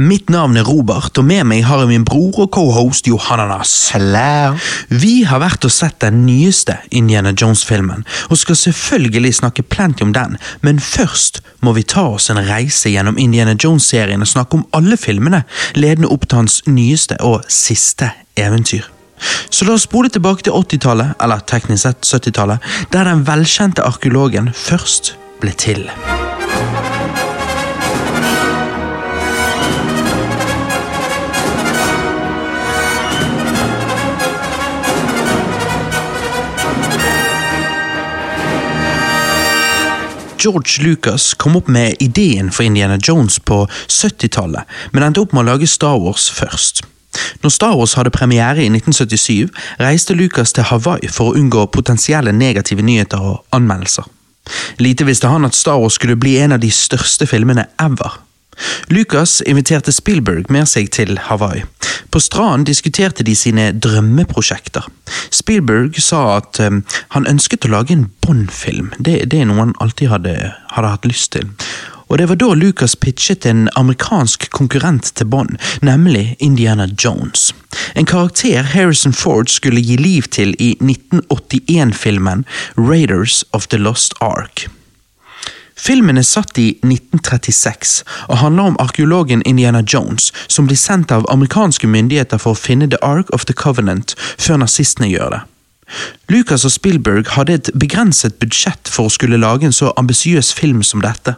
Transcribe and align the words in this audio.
Mitt 0.00 0.30
navn 0.32 0.56
er 0.56 0.64
Robert, 0.64 1.18
og 1.20 1.26
med 1.28 1.44
meg 1.44 1.66
har 1.68 1.82
jeg 1.82 1.90
min 1.90 2.04
bror 2.08 2.46
og 2.46 2.54
cohost 2.54 3.04
Johananas. 3.04 3.90
Hello. 3.92 4.54
Vi 4.88 5.26
har 5.28 5.42
vært 5.42 5.66
og 5.68 5.74
sett 5.74 5.98
den 6.00 6.22
nyeste 6.24 6.78
Indiana 6.88 7.34
Jones-filmen, 7.36 8.06
og 8.30 8.40
skal 8.40 8.56
selvfølgelig 8.56 9.34
snakke 9.42 9.66
plenty 9.68 10.06
om 10.06 10.14
den, 10.16 10.38
men 10.64 10.80
først 10.80 11.42
må 11.60 11.74
vi 11.76 11.84
ta 11.84 12.06
oss 12.14 12.30
en 12.32 12.40
reise 12.48 12.88
gjennom 12.88 13.20
Indiana 13.20 13.52
Jones-serien 13.52 14.24
og 14.24 14.32
snakke 14.32 14.56
om 14.56 14.64
alle 14.72 14.96
filmene, 14.96 15.42
ledende 15.76 16.08
opp 16.08 16.24
til 16.30 16.46
hans 16.46 16.62
nyeste 16.64 17.20
og 17.20 17.44
siste 17.52 18.08
eventyr. 18.40 18.88
Så 19.52 19.68
la 19.68 19.76
oss 19.76 19.84
spole 19.84 20.08
tilbake 20.08 20.48
til 20.48 20.56
80-tallet, 20.56 21.12
eller 21.20 21.44
teknisk 21.44 21.84
sett 21.84 22.08
70-tallet, 22.08 22.72
der 22.96 23.04
den 23.04 23.28
velkjente 23.28 23.84
arkeologen 23.84 24.48
først 24.56 25.18
ble 25.44 25.52
til. 25.60 25.90
George 40.40 40.82
Lucas 40.82 41.34
kom 41.34 41.56
opp 41.56 41.68
med 41.68 41.96
ideen 42.00 42.48
for 42.52 42.64
Indiana 42.64 42.96
Jones 43.02 43.38
på 43.38 43.66
70-tallet, 43.88 44.64
men 44.92 45.04
endte 45.04 45.20
opp 45.20 45.34
med 45.36 45.44
å 45.44 45.50
lage 45.50 45.68
Star 45.68 45.98
Wars 46.00 46.30
først. 46.32 46.80
Når 47.42 47.52
Star 47.52 47.74
Wars 47.76 47.96
hadde 47.98 48.12
premiere 48.14 48.62
i 48.64 48.70
1977, 48.70 49.50
reiste 49.82 50.16
Lucas 50.16 50.54
til 50.56 50.64
Hawaii 50.70 51.10
for 51.12 51.28
å 51.28 51.36
unngå 51.36 51.66
potensielle 51.74 52.32
negative 52.32 52.80
nyheter 52.86 53.20
og 53.20 53.44
anmeldelser. 53.52 54.08
Lite 54.80 55.04
visste 55.04 55.28
han 55.28 55.44
at 55.44 55.58
Star 55.58 55.82
Wars 55.82 56.00
skulle 56.00 56.16
bli 56.16 56.38
en 56.40 56.56
av 56.56 56.64
de 56.64 56.72
største 56.72 57.28
filmene 57.28 57.68
ever. 57.82 58.16
Lucas 58.88 59.40
inviterte 59.46 59.92
Spielberg 59.92 60.50
med 60.50 60.68
seg 60.68 60.90
til 60.94 61.18
Hawaii. 61.28 61.64
På 62.10 62.20
stranden 62.20 62.64
diskuterte 62.66 63.24
de 63.26 63.36
sine 63.36 63.70
drømmeprosjekter. 63.72 64.86
Spielberg 65.30 66.00
sa 66.02 66.40
at 66.40 66.58
um, 66.64 66.82
han 67.14 67.28
ønsket 67.30 67.66
å 67.66 67.72
lage 67.76 67.94
en 67.94 68.08
Bond-film. 68.24 68.90
Det, 68.98 69.22
det, 69.30 69.40
er 69.40 69.50
noe 69.50 69.66
han 69.66 69.78
alltid 69.80 70.10
hadde, 70.10 70.34
hadde 70.74 70.92
hatt 70.96 71.06
lyst 71.06 71.32
til. 71.36 71.50
Og 72.10 72.18
Det 72.18 72.26
var 72.26 72.40
da 72.42 72.54
Lucas 72.58 72.96
pitchet 72.96 73.46
en 73.46 73.68
amerikansk 73.78 74.48
konkurrent 74.50 75.12
til 75.14 75.28
Bond, 75.30 75.60
nemlig 75.82 76.36
Indiana 76.40 76.88
Jones. 77.04 77.54
En 77.94 78.06
karakter 78.06 78.62
Harrison 78.62 79.12
Ford 79.12 79.48
skulle 79.48 79.80
gi 79.80 79.96
liv 79.96 80.26
til 80.34 80.56
i 80.58 80.74
1981-filmen 80.80 82.44
Raiders 82.76 83.44
of 83.52 83.70
the 83.70 83.78
Lost 83.78 84.14
Ark. 84.20 84.66
Filmen 85.80 86.20
er 86.20 86.26
satt 86.28 86.58
i 86.60 86.74
1936 86.84 88.02
og 88.28 88.40
handler 88.42 88.70
om 88.70 88.76
arkeologen 88.82 89.42
Indiana 89.48 89.80
Jones, 89.80 90.28
som 90.46 90.66
blir 90.68 90.76
sendt 90.76 91.12
av 91.14 91.24
amerikanske 91.32 91.88
myndigheter 91.88 92.40
for 92.42 92.52
å 92.52 92.60
finne 92.60 92.90
The 92.90 93.00
Ark 93.06 93.32
of 93.32 93.46
the 93.48 93.56
Covenant 93.56 94.12
før 94.36 94.60
nazistene 94.60 95.08
gjør 95.08 95.36
det. 95.36 95.40
Lucas 96.30 96.66
og 96.68 96.74
Spielberg 96.74 97.32
hadde 97.34 97.56
et 97.56 97.70
begrenset 97.80 98.36
budsjett 98.42 98.90
for 98.92 99.08
å 99.08 99.14
skulle 99.14 99.40
lage 99.40 99.66
en 99.66 99.74
så 99.74 99.94
ambisiøs 99.98 100.52
film 100.54 100.84
som 100.86 101.00
dette. 101.02 101.34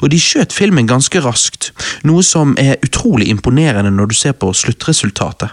Og 0.00 0.08
de 0.12 0.18
skjøt 0.20 0.54
filmen 0.56 0.88
ganske 0.88 1.20
raskt, 1.24 1.70
noe 2.08 2.24
som 2.24 2.56
er 2.60 2.80
utrolig 2.84 3.28
imponerende 3.30 3.92
når 3.92 4.10
du 4.10 4.16
ser 4.16 4.34
på 4.38 4.50
sluttresultatet. 4.56 5.52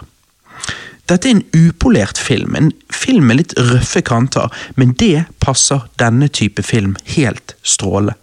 Dette 1.10 1.28
er 1.28 1.36
en 1.36 1.68
upolert 1.68 2.18
film, 2.18 2.56
en 2.56 2.72
film 2.94 3.28
med 3.28 3.42
litt 3.42 3.54
røffe 3.58 4.00
kanter, 4.06 4.48
men 4.78 4.94
det 4.96 5.26
passer 5.42 5.84
denne 6.00 6.30
type 6.32 6.64
film 6.64 6.96
helt 7.16 7.56
strålende. 7.62 8.16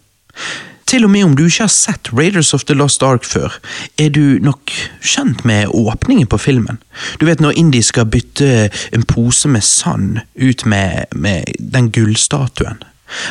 Til 0.90 1.06
og 1.06 1.12
med 1.14 1.24
om 1.24 1.36
du 1.38 1.44
ikke 1.46 1.68
har 1.68 1.70
sett 1.70 2.10
Raiders 2.18 2.54
of 2.54 2.64
the 2.66 2.74
Lost 2.74 3.04
Ark 3.06 3.26
før, 3.28 3.60
er 4.02 4.10
du 4.10 4.40
nok 4.42 4.72
kjent 5.06 5.44
med 5.46 5.70
åpningen 5.70 6.28
på 6.28 6.40
filmen. 6.42 6.80
Du 7.22 7.28
vet 7.30 7.44
når 7.44 7.60
Indie 7.62 7.86
skal 7.86 8.10
bytte 8.10 8.70
en 8.96 9.06
pose 9.06 9.48
med 9.48 9.62
sand 9.62 10.24
ut 10.36 10.66
med, 10.66 11.06
med 11.14 11.46
den 11.60 11.92
gullstatuen. 11.94 12.82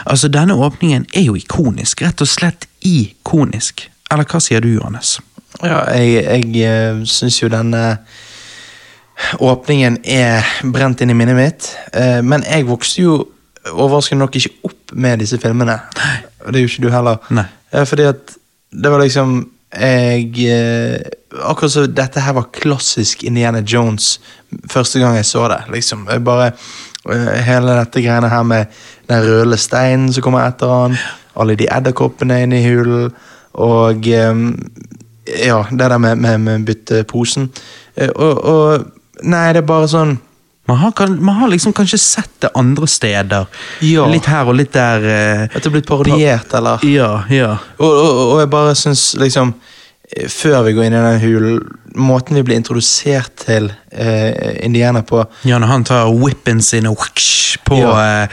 Altså, 0.07 0.29
denne 0.29 0.55
åpningen 0.55 1.07
er 1.15 1.27
jo 1.27 1.35
ikonisk, 1.35 2.03
rett 2.03 2.23
og 2.23 2.31
slett 2.31 2.69
ikonisk. 2.87 3.89
Eller 4.11 4.29
hva 4.29 4.41
sier 4.43 4.63
du, 4.63 4.71
Johannes? 4.77 5.17
Ja, 5.63 5.83
jeg, 5.99 6.47
jeg 6.55 6.71
uh, 6.95 7.03
syns 7.11 7.41
jo 7.43 7.51
denne 7.51 7.83
åpningen 9.43 9.99
er 10.07 10.47
brent 10.63 11.03
inn 11.03 11.11
i 11.11 11.19
minnet 11.19 11.39
mitt, 11.39 11.73
uh, 11.97 12.21
men 12.23 12.47
jeg 12.47 12.69
vokste 12.71 13.03
jo 13.03 13.19
overraskende 13.73 14.25
nok 14.25 14.37
ikke 14.39 14.55
opp 14.69 14.93
med 14.93 15.23
disse 15.23 15.39
filmene. 15.43 15.79
Og 16.45 16.53
det 16.53 16.61
er 16.61 16.67
jo 16.67 16.73
ikke 16.73 16.87
du 16.87 16.91
heller. 16.95 17.23
Nei. 17.35 17.47
Uh, 17.75 17.85
fordi 17.89 18.09
at 18.09 18.37
det 18.73 18.93
var 18.93 19.03
liksom 19.03 19.41
jeg 19.69 20.49
Akkurat 21.45 21.73
som 21.75 21.91
dette 21.93 22.23
her 22.25 22.33
var 22.33 22.47
klassisk 22.57 23.21
Indiana 23.29 23.61
Jones 23.61 24.15
første 24.73 24.97
gang 25.03 25.19
jeg 25.19 25.27
så 25.29 25.43
det. 25.53 25.59
liksom. 25.69 26.07
Jeg 26.09 26.25
bare 26.25 26.53
Hele 27.45 27.77
dette 27.77 28.01
greiene 28.01 28.29
her 28.29 28.43
med 28.43 28.67
den 29.09 29.23
røde 29.23 29.57
steinen 29.57 30.13
som 30.13 30.23
kommer 30.25 30.49
etter 30.49 30.69
han, 30.69 30.97
alle 31.37 31.55
de 31.57 31.69
edderkoppene 31.71 32.43
inne 32.43 32.59
i 32.59 32.67
hulen, 32.67 33.13
og 33.53 34.07
ja, 34.07 35.63
det 35.71 35.79
der 35.79 35.99
med, 35.99 36.17
med, 36.17 36.39
med 36.39 36.67
bytte 36.67 37.05
posen. 37.09 37.49
Og, 38.15 38.45
og, 38.45 38.85
Nei, 39.23 39.49
det 39.53 39.63
er 39.63 39.67
bare 39.67 39.89
sånn 39.91 40.13
man 40.69 40.77
har, 40.77 41.07
man 41.07 41.35
har, 41.35 41.49
liksom 41.49 41.73
kanskje 41.73 41.99
sett 41.99 42.31
det 42.45 42.51
andre 42.55 42.87
steder. 42.87 43.47
Ja. 43.81 44.05
Litt 44.07 44.29
her 44.29 44.51
og 44.51 44.59
litt 44.59 44.75
der. 44.77 45.07
Eh, 45.09 45.43
At 45.49 45.63
det 45.63 45.71
er 45.71 45.75
blitt 45.79 45.89
parodiert, 45.89 46.53
eller 46.55 46.85
Ja, 46.85 47.23
ja. 47.33 47.55
Og, 47.79 47.89
og, 47.89 48.21
og 48.35 48.41
jeg 48.43 48.51
bare 48.53 48.75
syns 48.77 49.15
liksom 49.17 49.55
Før 50.29 50.63
vi 50.65 50.73
går 50.73 50.87
inn 50.89 50.95
i 50.97 51.03
den 51.05 51.21
hulen 51.21 51.59
Måten 51.99 52.37
vi 52.39 52.43
blir 52.47 52.57
introdusert 52.61 53.33
til 53.43 53.67
eh, 53.91 54.59
Indiana 54.65 55.01
på 55.03 55.23
Ja, 55.49 55.57
når 55.59 55.67
han 55.73 55.85
tar 55.89 56.11
whippen 56.15 56.61
sin 56.63 56.87
og 56.87 56.95
whoosh, 57.01 57.57
på, 57.67 57.75
Ja. 57.81 58.23
eh, 58.23 58.29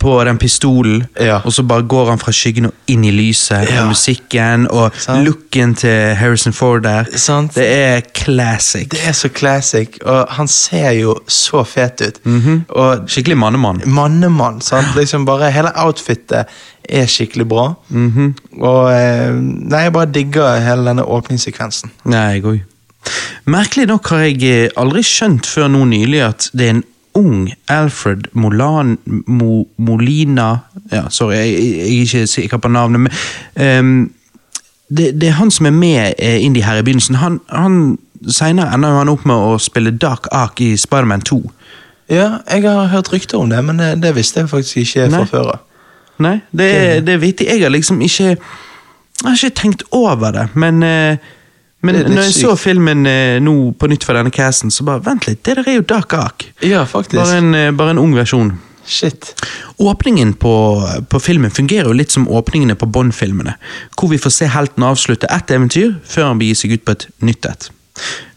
på 0.00 0.14
den 0.24 0.38
pistolen, 0.38 1.02
Ja. 1.20 1.40
og 1.44 1.52
så 1.52 1.62
bare 1.66 1.82
går 1.82 2.08
han 2.14 2.18
fra 2.22 2.32
skyggen 2.32 2.66
og 2.70 2.72
inn 2.88 3.04
i 3.04 3.10
lyset, 3.10 3.68
Ja. 3.68 3.82
og 3.82 3.88
musikken 3.92 4.68
og 4.70 4.94
Sant. 4.96 5.26
looken 5.26 5.74
til 5.76 6.14
Harrison 6.16 6.52
Ford 6.52 6.82
der. 6.86 7.04
Sant. 7.16 7.54
Det 7.54 7.66
er 7.68 8.00
classic. 8.14 8.88
Det 8.90 9.00
er 9.08 9.12
så 9.12 9.28
classic, 9.28 9.98
og 10.06 10.26
han 10.30 10.48
ser 10.48 10.90
jo 11.02 11.18
så 11.28 11.64
fet 11.66 12.00
ut. 12.06 12.24
Mhm. 12.24 12.64
Og 12.70 13.04
Skikkelig 13.10 13.36
mannemann. 13.36 13.82
mannemann. 13.86 14.60
sant? 14.62 14.94
Liksom 14.96 15.26
bare 15.26 15.50
Hele 15.50 15.72
outfitet 15.76 16.46
er 16.90 17.06
skikkelig 17.10 17.46
bra. 17.48 17.66
Mhm. 17.88 18.34
Og 18.60 18.92
eh, 18.92 19.32
Nei, 19.40 19.86
jeg 19.86 19.94
bare 19.94 20.12
digger 20.14 20.60
hele 20.64 20.90
denne 20.90 21.06
åpningssekvensen. 21.06 21.92
Nei, 22.10 22.26
jeg 22.36 22.44
òg. 22.44 22.60
Merkelig 23.50 23.86
nok 23.88 24.08
har 24.12 24.26
jeg 24.26 24.42
eh, 24.44 24.78
aldri 24.78 25.02
skjønt 25.06 25.48
før 25.48 25.70
nå 25.72 25.84
nylig 25.88 26.24
at 26.26 26.50
det 26.52 26.66
er 26.66 26.74
en 26.78 26.86
ung 27.18 27.48
Alfred 27.68 28.28
Molan, 28.32 28.98
Mo, 29.26 29.64
Molina 29.76 30.58
Ja, 30.92 31.08
sorry, 31.10 31.34
jeg, 31.34 31.54
jeg, 31.54 31.80
er 31.80 32.04
ikke 32.04 32.26
sikker 32.26 32.60
på 32.62 32.68
navnet, 32.68 33.00
men 33.00 33.80
um, 33.80 34.12
det, 34.88 35.20
det 35.20 35.28
er 35.28 35.38
han 35.38 35.50
som 35.50 35.66
er 35.66 35.74
med 35.74 36.14
eh, 36.18 36.44
Indy 36.44 36.60
her 36.60 36.78
i 36.78 36.82
begynnelsen. 36.82 37.14
Han, 37.14 37.40
han 37.48 37.98
Seinere 38.28 38.74
ender 38.74 38.98
han 38.98 39.08
opp 39.08 39.22
med 39.24 39.34
å 39.38 39.58
spille 39.62 39.94
Dark 39.96 40.26
Ark 40.34 40.60
i 40.60 40.74
Spiderman 40.76 41.22
2. 41.24 41.38
Ja, 42.10 42.42
jeg 42.50 42.66
har 42.66 42.90
hørt 42.92 43.12
rykter 43.12 43.38
om 43.38 43.50
det, 43.50 43.62
men 43.64 43.78
det, 43.78 43.94
det 44.02 44.10
visste 44.16 44.42
jeg 44.42 44.50
faktisk 44.50 44.82
ikke 44.82 45.06
fra 45.14 45.24
før. 45.30 45.52
Nei, 46.20 46.36
det, 46.52 46.70
er- 46.76 47.04
det 47.06 47.18
vet 47.22 47.40
jeg. 47.44 47.48
Jeg 47.56 47.62
har 47.66 47.72
liksom 47.74 48.00
ikke 48.04 48.30
Jeg 48.30 49.26
har 49.26 49.36
ikke 49.36 49.56
tenkt 49.62 49.82
over 49.92 50.32
det, 50.36 50.48
men 50.54 50.82
eh, 50.86 51.16
men 51.82 51.94
Det 51.96 52.10
når 52.12 52.26
jeg 52.28 52.32
så 52.36 52.50
filmen 52.60 53.06
eh, 53.08 53.38
nå 53.40 53.52
på 53.80 53.88
nytt 53.88 54.04
for 54.04 54.12
denne 54.12 54.28
casten, 54.30 54.68
så 54.70 54.84
bare 54.84 55.00
Vent 55.06 55.24
litt, 55.26 55.40
det 55.48 55.54
der 55.56 55.68
er 55.70 55.78
jo 55.78 55.84
Dark 55.88 56.12
Ark. 56.12 56.44
Ja, 56.60 56.82
faktisk. 56.84 57.16
Bare 57.16 57.38
en, 57.40 57.54
eh, 57.56 57.70
bare 57.72 57.94
en 57.94 57.98
ung 58.02 58.12
versjon. 58.14 58.50
Shit. 58.84 59.30
Åpningen 59.80 60.34
på, 60.40 60.52
på 61.08 61.20
filmen 61.24 61.50
fungerer 61.50 61.88
jo 61.88 61.96
litt 61.96 62.12
som 62.12 62.26
åpningene 62.28 62.74
på 62.76 62.88
Bond-filmene, 62.90 63.54
hvor 63.96 64.10
vi 64.12 64.18
får 64.20 64.32
se 64.34 64.48
helten 64.52 64.84
avslutte 64.84 65.28
ett 65.32 65.50
eventyr 65.56 65.94
før 66.04 66.26
han 66.32 66.40
begir 66.42 66.58
seg 66.60 66.72
ut 66.76 66.84
på 66.84 66.92
et 66.98 67.06
nytt 67.24 67.48
et. 67.48 67.70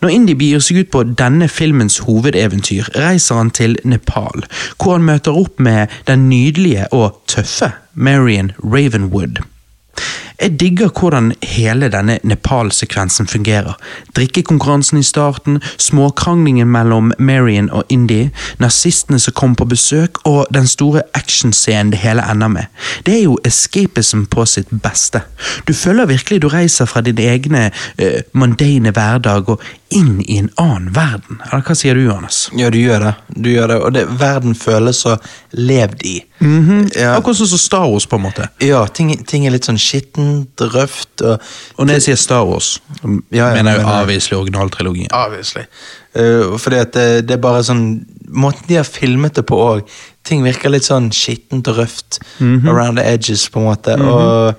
Når 0.01 0.09
Indy 0.09 0.35
begir 0.39 0.63
seg 0.63 0.83
ut 0.83 0.91
på 0.93 1.03
denne 1.19 1.47
filmens 1.51 2.01
hovedeventyr, 2.07 2.91
reiser 2.95 3.39
han 3.39 3.53
til 3.55 3.77
Nepal, 3.83 4.45
hvor 4.77 4.97
han 4.97 5.07
møter 5.07 5.37
opp 5.37 5.59
med 5.63 5.93
den 6.07 6.29
nydelige 6.29 6.89
og 6.93 7.21
tøffe 7.27 7.73
Marion 7.93 8.51
Ravenwood. 8.63 9.43
Jeg 10.43 10.59
digger 10.59 10.89
hvordan 10.91 11.31
hele 11.43 11.87
denne 11.87 12.17
Nepal-sekvensen 12.23 13.27
fungerer. 13.31 13.77
Drikkekonkurransen 14.15 14.97
i 14.99 15.03
starten, 15.03 15.61
småkranglingen 15.77 16.67
mellom 16.67 17.13
Marion 17.19 17.69
og 17.71 17.83
Indy, 17.89 18.27
nazistene 18.59 19.19
som 19.23 19.33
kommer 19.33 19.55
på 19.61 19.69
besøk, 19.71 20.19
og 20.27 20.47
den 20.51 20.67
store 20.67 21.05
actionscenen 21.15 21.93
det 21.93 22.01
hele 22.03 22.25
ender 22.31 22.51
med. 22.51 22.67
Det 23.05 23.15
er 23.21 23.23
jo 23.23 23.37
escapism 23.47 24.25
på 24.27 24.43
sitt 24.45 24.67
beste. 24.83 25.21
Du 25.67 25.71
føler 25.73 26.11
virkelig 26.11 26.41
du 26.43 26.49
reiser 26.51 26.91
fra 26.91 27.01
din 27.01 27.23
egne 27.23 27.69
uh, 28.01 28.19
mundane 28.33 28.91
hverdag 28.91 29.55
og 29.55 29.63
inn 29.93 30.19
i 30.27 30.37
en 30.41 30.49
annen 30.57 30.91
verden. 30.95 31.39
Eller 31.51 31.63
hva 31.63 31.75
sier 31.77 31.95
du, 31.95 32.03
Johannes? 32.07 32.47
Ja, 32.57 32.69
du 32.73 32.79
gjør 32.81 33.07
det. 33.07 33.13
Du 33.29 33.49
gjør 33.51 33.71
det. 33.71 33.79
Og 33.85 33.95
det, 33.95 34.05
verden 34.19 34.55
føles 34.57 35.03
så 35.05 35.17
levd 35.53 36.05
i. 36.09 36.15
ja, 36.97 37.13
Akkurat 37.13 37.37
sånn 37.39 37.51
som 37.53 37.61
Star 37.61 37.85
Wars, 37.91 38.07
på 38.09 38.17
en 38.19 38.25
måte. 38.25 38.49
ja 38.63 38.81
ting, 38.89 39.13
ting 39.29 39.45
er 39.47 39.53
litt 39.53 39.67
sånn 39.69 39.79
skittent, 39.79 40.32
skittent, 40.33 40.61
røft 40.73 41.21
og 41.21 41.41
Og 41.77 41.85
når 41.85 41.93
jeg 41.97 42.01
sier 42.07 42.15
Star 42.15 42.45
Wars, 42.45 42.79
Ja, 43.03 43.49
ja, 43.49 43.53
mener 43.53 43.71
jeg 43.71 43.81
jo 43.81 43.87
men- 43.87 43.95
avviselig 43.95 44.37
originaltrilogien. 44.39 45.09
Obviously. 45.11 45.63
Uh, 46.15 46.57
fordi 46.57 46.75
at 46.75 46.93
det, 46.93 47.27
det 47.27 47.31
er 47.37 47.41
bare 47.41 47.63
sånn 47.63 48.05
Måten 48.33 48.67
de 48.67 48.75
har 48.79 48.83
filmet 48.83 49.35
det 49.35 49.45
på 49.45 49.55
òg. 49.55 49.81
Ting 50.25 50.43
virker 50.43 50.69
litt 50.71 50.83
sånn 50.87 51.11
skittent 51.13 51.67
og 51.67 51.77
røft. 51.77 52.17
Mhm. 52.39 52.67
Around 52.67 52.97
the 52.97 53.05
edges, 53.05 53.47
på 53.49 53.59
en 53.59 53.67
måte. 53.67 53.93
Og 54.01 54.55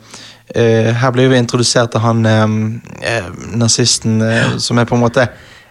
uh, 0.56 0.92
her 0.94 1.10
blir 1.10 1.28
vi 1.28 1.36
introdusert 1.40 1.90
til 1.90 2.00
han 2.00 2.24
um, 2.26 2.80
eh, 3.02 3.24
nazisten 3.56 4.22
uh, 4.22 4.58
som 4.58 4.78
er 4.78 4.84
på 4.84 4.94
en 4.94 5.02
måte 5.02 5.26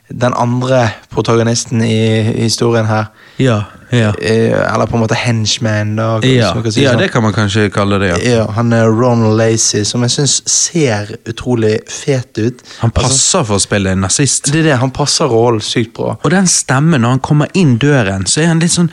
den 0.09 0.33
andre 0.35 0.89
protagonisten 1.09 1.81
i 1.85 2.21
historien 2.43 2.85
her. 2.85 3.05
Ja, 3.41 3.63
ja. 3.93 4.09
Eh, 4.21 4.51
eller 4.73 4.85
på 4.89 4.97
en 4.97 5.03
måte 5.03 5.15
henchman, 5.17 5.95
da. 5.95 6.07
Ja, 6.25 6.51
si 6.69 6.81
ja, 6.83 6.91
sånn. 6.91 7.01
det 7.01 7.07
kan 7.13 7.23
man 7.23 7.33
kanskje 7.33 7.67
kalle 7.73 7.99
det, 8.01 8.11
ja. 8.25 8.47
Han 8.57 8.73
er 8.73 8.89
Ronald 8.89 9.37
Lacey, 9.39 9.85
som 9.85 10.01
jeg 10.05 10.13
syns 10.15 10.35
ser 10.49 11.15
utrolig 11.29 11.77
fet 11.89 12.37
ut. 12.41 12.61
Han 12.81 12.91
Altså, 12.91 13.01
passer 13.01 13.47
for 13.47 13.55
å 13.61 13.63
spille 13.63 13.93
en 13.93 14.03
nazist. 14.05 14.51
det 14.51 14.63
er 14.63 14.69
det, 14.71 14.77
han 14.81 14.91
passer 14.91 15.29
rollen 15.31 15.61
sykt 15.61 15.93
bra. 15.97 16.17
Og 16.23 16.31
den 16.33 16.47
stemmen, 16.47 17.01
når 17.01 17.17
han 17.17 17.23
kommer 17.23 17.47
inn 17.53 17.77
døren, 17.77 18.25
så 18.25 18.41
er 18.43 18.51
han 18.53 18.59
litt 18.63 18.73
sånn 18.75 18.91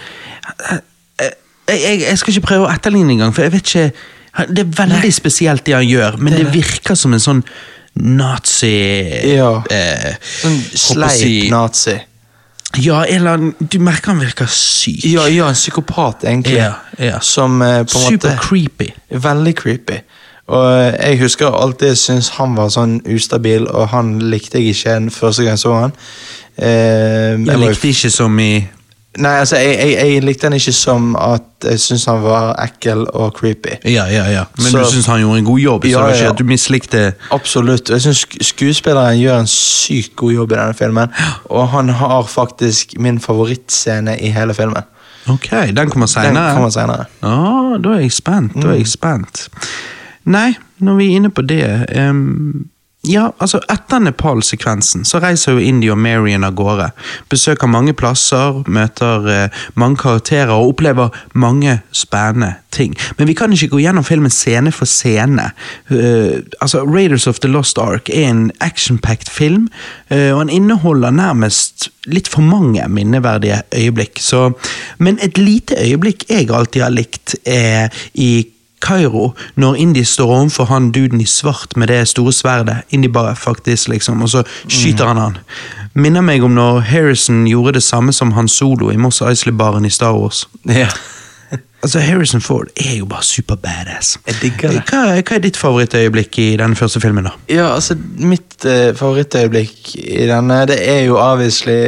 jeg, 1.70 1.78
jeg, 1.82 2.00
jeg 2.02 2.18
skal 2.18 2.34
ikke 2.34 2.46
prøve 2.48 2.66
å 2.66 2.72
etterligne 2.72 3.14
engang, 3.14 3.34
for 3.34 3.46
jeg 3.46 3.52
vet 3.54 3.68
ikke 3.70 4.46
Det 4.54 4.62
er 4.64 4.72
veldig 4.78 5.10
spesielt 5.14 5.64
det 5.66 5.74
han 5.74 5.86
gjør, 5.86 6.16
men 6.18 6.32
det, 6.34 6.44
det. 6.46 6.54
virker 6.54 6.94
som 6.98 7.12
en 7.14 7.22
sånn 7.22 7.40
nazi 8.00 8.70
Ja. 9.34 9.62
eh, 9.70 10.14
Sånn 10.20 10.60
sleip 10.74 11.50
nazi. 11.52 11.98
Ja, 12.78 13.02
eller 13.04 13.52
Du 13.58 13.78
merker 13.82 14.12
han 14.12 14.20
virker 14.22 14.46
syk. 14.46 15.04
Ja, 15.04 15.24
ja, 15.26 15.48
en 15.48 15.54
psykopat, 15.58 16.22
egentlig. 16.24 16.56
Ja, 16.60 16.74
ja. 16.98 17.18
Som 17.20 17.62
eh, 17.62 17.82
på 17.84 17.98
en 17.98 18.04
Super 18.12 18.30
måte 18.30 18.36
creepy. 18.44 18.90
Veldig 19.10 19.54
creepy. 19.58 19.98
Og 20.50 20.66
eh, 20.72 20.94
jeg 21.10 21.18
husker 21.20 21.50
alltid 21.50 21.96
syntes 21.98 22.28
han 22.38 22.54
var 22.56 22.70
sånn 22.70 23.00
ustabil, 23.10 23.66
og 23.68 23.88
han 23.92 24.18
likte 24.30 24.58
jeg 24.58 24.74
ikke 24.76 24.94
den 25.00 25.10
første 25.10 25.42
gang 25.46 25.58
jeg 25.58 25.64
så 25.64 25.74
han. 25.80 25.92
Eh, 26.58 26.66
Jeg 26.66 27.46
jeg 27.46 27.58
likte 27.58 27.66
likte 27.66 27.88
ikke 27.94 28.10
som 28.10 28.38
i 28.38 28.52
Nei, 29.18 29.32
altså, 29.42 29.56
jeg, 29.58 29.74
jeg, 29.78 30.12
jeg 30.12 30.22
likte 30.22 30.46
han 30.46 30.52
ikke 30.54 30.72
som 30.72 31.16
at 31.18 31.42
jeg 31.66 31.80
syntes 31.82 32.04
han 32.06 32.20
var 32.22 32.52
ekkel 32.62 33.00
og 33.10 33.32
creepy. 33.34 33.72
Ja, 33.84 34.04
ja, 34.06 34.24
ja. 34.30 34.44
Men 34.56 34.66
Så- 34.70 34.78
du 34.78 34.84
syns 34.92 35.06
han 35.10 35.18
gjorde 35.20 35.38
en 35.38 35.44
god 35.44 35.58
jobb, 35.58 35.82
så 35.84 35.88
det 35.88 35.96
var 35.98 36.08
ja. 36.08 36.14
ikke 36.14 36.28
at 36.30 36.38
du 36.38 36.44
mislikte 36.44 37.00
Absolutt. 37.34 37.90
Jeg 37.90 38.00
syns 38.00 38.22
skuespilleren 38.52 39.18
gjør 39.18 39.40
en 39.40 39.46
sykt 39.50 40.14
god 40.16 40.32
jobb 40.32 40.52
i 40.52 40.54
denne 40.60 40.74
filmen. 40.78 41.08
Og 41.50 41.68
han 41.68 41.88
har 41.88 42.22
faktisk 42.22 42.94
min 42.98 43.18
favorittscene 43.20 44.14
i 44.20 44.30
hele 44.30 44.54
filmen. 44.54 44.82
Ok, 45.28 45.50
den 45.76 45.90
kommer 45.90 46.06
Den 46.06 46.70
seinere. 46.72 47.04
Ja, 47.22 47.76
da 47.82 47.88
er 47.96 48.00
jeg 48.00 48.12
spent. 48.12 48.54
Da 48.54 48.60
er 48.68 48.72
Mm. 48.72 48.78
jeg 48.78 48.86
spent. 48.88 49.48
Nei, 50.24 50.54
når 50.78 50.94
vi 50.96 51.04
er 51.12 51.16
inne 51.16 51.30
på 51.30 51.42
det 51.42 51.86
ehm, 51.88 52.68
Ja, 53.08 53.30
altså 53.40 53.62
Etter 53.72 54.02
Nepal-sekvensen 54.04 55.06
så 55.08 55.22
reiser 55.24 55.56
jo 55.56 55.62
Indy 55.64 55.88
og 55.88 55.96
Marion 55.96 56.44
av 56.44 56.52
gårde. 56.58 56.90
Besøker 57.32 57.70
mange 57.70 57.94
plasser, 57.96 58.58
møter 58.68 59.28
eh, 59.32 59.62
mange 59.80 59.96
karakterer 60.02 60.52
og 60.52 60.74
opplever 60.74 61.16
mange 61.32 61.78
spennende 61.96 62.58
ting. 62.76 62.92
Men 63.16 63.30
vi 63.30 63.38
kan 63.38 63.56
ikke 63.56 63.70
gå 63.72 63.80
gjennom 63.86 64.04
filmen 64.04 64.32
scene 64.34 64.68
for 64.72 64.84
scene. 64.84 65.48
Uh, 65.88 66.44
altså, 66.60 66.84
Raiders 66.84 67.26
of 67.26 67.40
the 67.40 67.48
Lost 67.48 67.80
Ark 67.80 68.12
er 68.12 68.28
en 68.28 68.44
action-packed 68.60 69.32
film, 69.32 69.70
uh, 70.12 70.36
og 70.36 70.44
den 70.44 70.54
inneholder 70.60 71.10
nærmest 71.10 71.88
litt 72.04 72.28
for 72.28 72.44
mange 72.44 72.84
minneverdige 72.88 73.62
øyeblikk. 73.80 74.20
Så, 74.20 74.50
men 75.00 75.18
et 75.24 75.40
lite 75.40 75.80
øyeblikk 75.80 76.28
jeg 76.28 76.52
alltid 76.52 76.84
har 76.84 76.94
likt, 76.94 77.34
er 77.48 77.88
i 78.14 78.44
Kairo, 78.80 79.32
når 79.54 79.74
Indy 79.74 80.02
står 80.04 80.30
overfor 80.36 80.64
han 80.64 80.90
duden 80.92 81.20
i 81.20 81.28
svart 81.28 81.76
med 81.76 81.88
det 81.88 82.08
store 82.08 82.32
sverdet. 82.32 82.76
Indy 82.90 83.08
bare 83.12 83.36
faktisk, 83.36 83.88
liksom, 83.88 84.22
og 84.22 84.28
så 84.28 84.42
skyter 84.68 85.06
han 85.06 85.16
han. 85.16 85.38
Minner 85.94 86.22
meg 86.22 86.44
om 86.46 86.54
når 86.54 86.80
Harrison 86.80 87.46
gjorde 87.50 87.72
det 87.78 87.82
samme 87.82 88.12
som 88.12 88.32
Han 88.32 88.48
Solo 88.48 88.90
i 88.90 88.96
Moss 88.96 89.20
Eisley-baren 89.22 89.84
i 89.84 89.90
Star 89.90 90.12
Wars. 90.12 90.48
Ja. 90.64 90.88
Altså, 91.82 91.98
Harrison 91.98 92.40
Ford 92.40 92.66
er 92.76 92.96
jo 92.98 93.06
bare 93.08 93.24
super 93.24 93.54
badass. 93.54 94.18
Jeg 94.26 94.34
digger 94.42 94.68
det. 94.74 94.82
Hva, 94.90 94.98
hva 95.16 95.36
er 95.36 95.40
ditt 95.40 95.56
favorittøyeblikk 95.56 96.38
i 96.38 96.48
den 96.60 96.74
første 96.76 97.00
filmen, 97.00 97.24
da? 97.24 97.32
Ja, 97.48 97.70
altså, 97.74 97.96
mitt 98.20 98.66
uh, 98.68 98.90
favorittøyeblikk 98.96 99.94
i 99.96 100.26
denne, 100.28 100.58
det 100.68 100.76
er 100.84 101.06
jo 101.06 101.16
obviously 101.16 101.78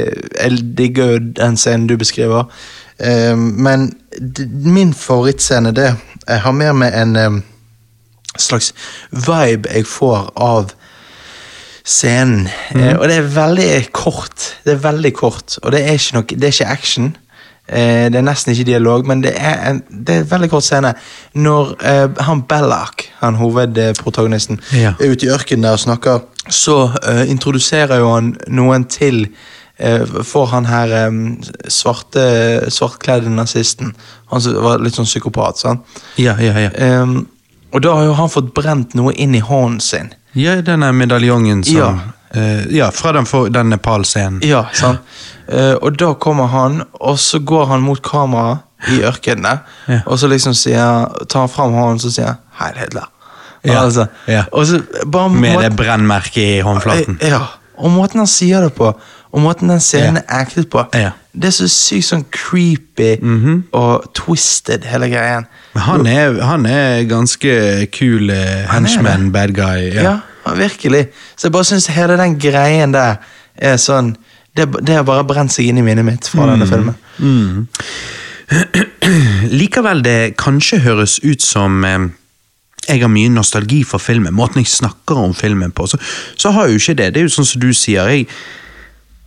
Jeg 0.40 0.62
digger 0.78 1.12
jo 1.12 1.18
den 1.36 1.60
scenen 1.60 1.86
du 1.90 1.98
beskriver. 2.00 2.48
uh, 3.04 3.36
men 3.36 3.92
min 4.64 4.94
favorittscene, 4.94 5.74
det 5.76 5.90
Jeg 6.28 6.40
har 6.44 6.52
mer 6.52 6.72
med 6.72 6.94
en 6.94 7.16
eh, 7.16 7.40
slags 8.38 8.72
vibe 9.10 9.68
jeg 9.74 9.86
får 9.86 10.30
av 10.36 10.70
scenen. 11.84 12.46
Eh, 12.74 12.94
og 12.96 13.08
det 13.10 13.16
er 13.18 13.32
veldig 13.34 13.70
kort. 13.92 14.52
Det 14.64 14.76
er 14.76 14.84
veldig 14.84 15.12
kort, 15.18 15.58
og 15.62 15.72
det 15.74 15.82
er 15.82 15.98
ikke, 15.98 16.14
noe, 16.18 16.28
det 16.38 16.48
er 16.48 16.54
ikke 16.54 16.70
action. 16.70 17.08
Eh, 17.68 18.06
det 18.12 18.18
er 18.20 18.26
nesten 18.26 18.52
ikke 18.54 18.68
dialog, 18.70 19.06
men 19.06 19.22
det 19.24 19.32
er 19.38 19.58
en, 19.70 19.80
det 19.90 20.14
er 20.16 20.24
en 20.24 20.30
veldig 20.30 20.50
kort 20.52 20.66
scene. 20.66 20.94
Når 21.34 21.72
eh, 21.82 22.22
han 22.28 22.44
Bellark, 22.50 23.08
han 23.20 23.38
hovedprotagonisten, 23.40 24.60
Ja. 24.78 24.94
er 25.00 25.10
ute 25.14 25.26
i 25.26 25.32
ørkenen 25.34 25.66
der 25.66 25.78
og 25.78 25.82
snakker, 25.82 26.22
så 26.50 26.76
eh, 27.08 27.24
introduserer 27.30 27.98
jo 28.02 28.12
han 28.14 28.36
noen 28.50 28.84
til 28.90 29.26
eh, 29.82 30.04
for 30.24 30.46
han 30.52 30.64
her 30.70 30.92
svarte, 31.68 32.70
svartkledde 32.70 33.30
nazisten. 33.30 33.94
Han 34.30 34.40
som 34.42 34.56
var 34.62 34.78
litt 34.82 34.94
sånn 34.98 35.08
psykopat. 35.08 35.58
sant? 35.58 35.84
Ja, 36.16 36.36
ja, 36.40 36.54
ja. 36.58 36.70
Um, 37.02 37.26
og 37.72 37.82
da 37.84 37.94
har 37.96 38.04
jo 38.08 38.16
han 38.18 38.28
fått 38.32 38.52
brent 38.54 38.94
noe 38.98 39.12
inn 39.14 39.34
i 39.34 39.40
hånden 39.44 39.80
sin. 39.80 40.10
Ja, 40.36 40.58
denne 40.64 40.92
medaljongen 40.96 41.64
som 41.64 41.76
Ja. 41.76 41.92
Uh, 42.34 42.64
ja, 42.72 42.86
fra 42.90 43.12
den, 43.12 43.26
den 43.52 43.68
Nepal-scenen. 43.74 44.40
Ja, 44.48 44.62
sant? 44.72 45.00
Uh, 45.52 45.74
og 45.84 45.98
da 46.00 46.14
kommer 46.14 46.46
han, 46.48 46.82
og 47.00 47.18
så 47.20 47.38
går 47.44 47.66
han 47.74 47.82
mot 47.84 48.00
kameraet 48.02 48.62
i 48.88 49.02
ørkenen, 49.04 49.60
Ja. 49.88 49.98
og 50.06 50.16
så 50.18 50.28
liksom 50.32 50.54
sier, 50.56 51.10
tar 51.28 51.40
han 51.44 51.48
fram 51.52 51.72
hånden 51.76 52.00
og 52.08 52.12
sier 52.12 52.36
'Heil 52.58 52.74
Hitler'. 52.80 53.08
Ja, 53.64 53.82
Altså, 53.84 54.06
ja. 54.26 54.44
Bare 55.06 55.28
Med 55.28 55.54
måten- 55.54 55.62
det 55.62 55.76
brennmerket 55.76 56.36
i 56.56 56.60
håndflaten. 56.60 57.18
Ja, 57.22 57.46
og 57.78 57.90
måten 57.90 58.18
han 58.18 58.26
sier 58.26 58.60
det 58.62 58.74
på, 58.74 58.94
og 59.32 59.40
måten 59.40 59.68
den 59.72 59.80
scenen 59.80 60.16
er 60.22 60.40
acted 60.42 60.66
på, 60.70 60.82
det 61.32 61.48
er 61.48 61.50
så 61.56 61.66
sykt 61.72 62.04
sånn 62.10 62.24
creepy 62.30 63.14
og 63.72 64.10
twisted, 64.14 64.84
hele 64.84 65.08
greien. 65.08 65.46
Men 65.74 65.82
han 65.86 66.06
er, 66.06 66.40
han 66.44 66.66
er 66.68 67.04
ganske 67.08 67.86
kul 67.96 68.28
er 68.30 68.66
henchman, 68.68 69.30
bad 69.32 69.54
guy. 69.56 69.88
Ja, 69.94 70.02
Ja. 70.44 70.54
virkelig. 70.58 71.06
Så 71.36 71.46
jeg 71.48 71.52
bare 71.52 71.64
syns 71.64 71.86
hele 71.86 72.16
den 72.18 72.38
greien 72.38 72.92
der 72.92 73.16
er 73.56 73.76
sånn 73.76 74.16
Det, 74.56 74.66
det 74.84 74.94
har 74.94 75.02
bare 75.08 75.24
brent 75.24 75.52
seg 75.52 75.64
inn 75.70 75.78
i 75.78 75.82
minnet 75.82 76.04
mitt 76.04 76.26
fra 76.28 76.44
denne 76.50 76.66
filmen. 76.68 76.94
Likevel 79.52 80.02
det 80.04 80.34
kanskje 80.40 80.78
høres 80.84 81.18
ut 81.24 81.40
som 81.42 81.84
eh, 81.88 82.08
jeg 82.88 83.00
har 83.00 83.08
mye 83.12 83.30
nostalgi 83.32 83.82
for 83.86 84.02
filmen, 84.02 84.34
måten 84.34 84.60
jeg 84.60 84.68
snakker 84.72 85.16
om 85.22 85.32
filmen 85.34 85.70
på, 85.72 85.86
så, 85.86 85.96
så 86.36 86.50
har 86.52 86.66
jeg 86.66 86.74
jo 86.76 86.82
ikke 86.82 86.98
det. 87.00 87.08
Det 87.14 87.20
er 87.22 87.28
jo 87.28 87.34
sånn 87.36 87.48
som 87.48 87.62
du 87.62 87.70
sier. 87.72 88.08
Jeg 88.10 88.26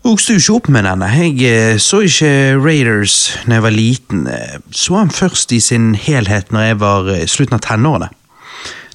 vokste 0.06 0.36
jo 0.36 0.42
ikke 0.42 0.56
opp 0.60 0.70
med 0.74 0.86
denne. 0.88 1.10
Jeg 1.18 1.50
eh, 1.50 1.80
så 1.82 2.04
ikke 2.06 2.30
Raiders 2.62 3.18
da 3.46 3.58
jeg 3.58 3.66
var 3.66 3.76
liten. 3.76 4.28
Eh, 4.30 4.60
Så 4.72 4.96
han 5.00 5.10
først 5.10 5.52
i 5.52 5.60
sin 5.60 5.96
helhet 5.96 6.52
når 6.54 6.70
jeg 6.70 6.80
var 6.80 7.12
i 7.16 7.26
slutten 7.28 7.58
av 7.58 7.66
tenårene. 7.66 8.12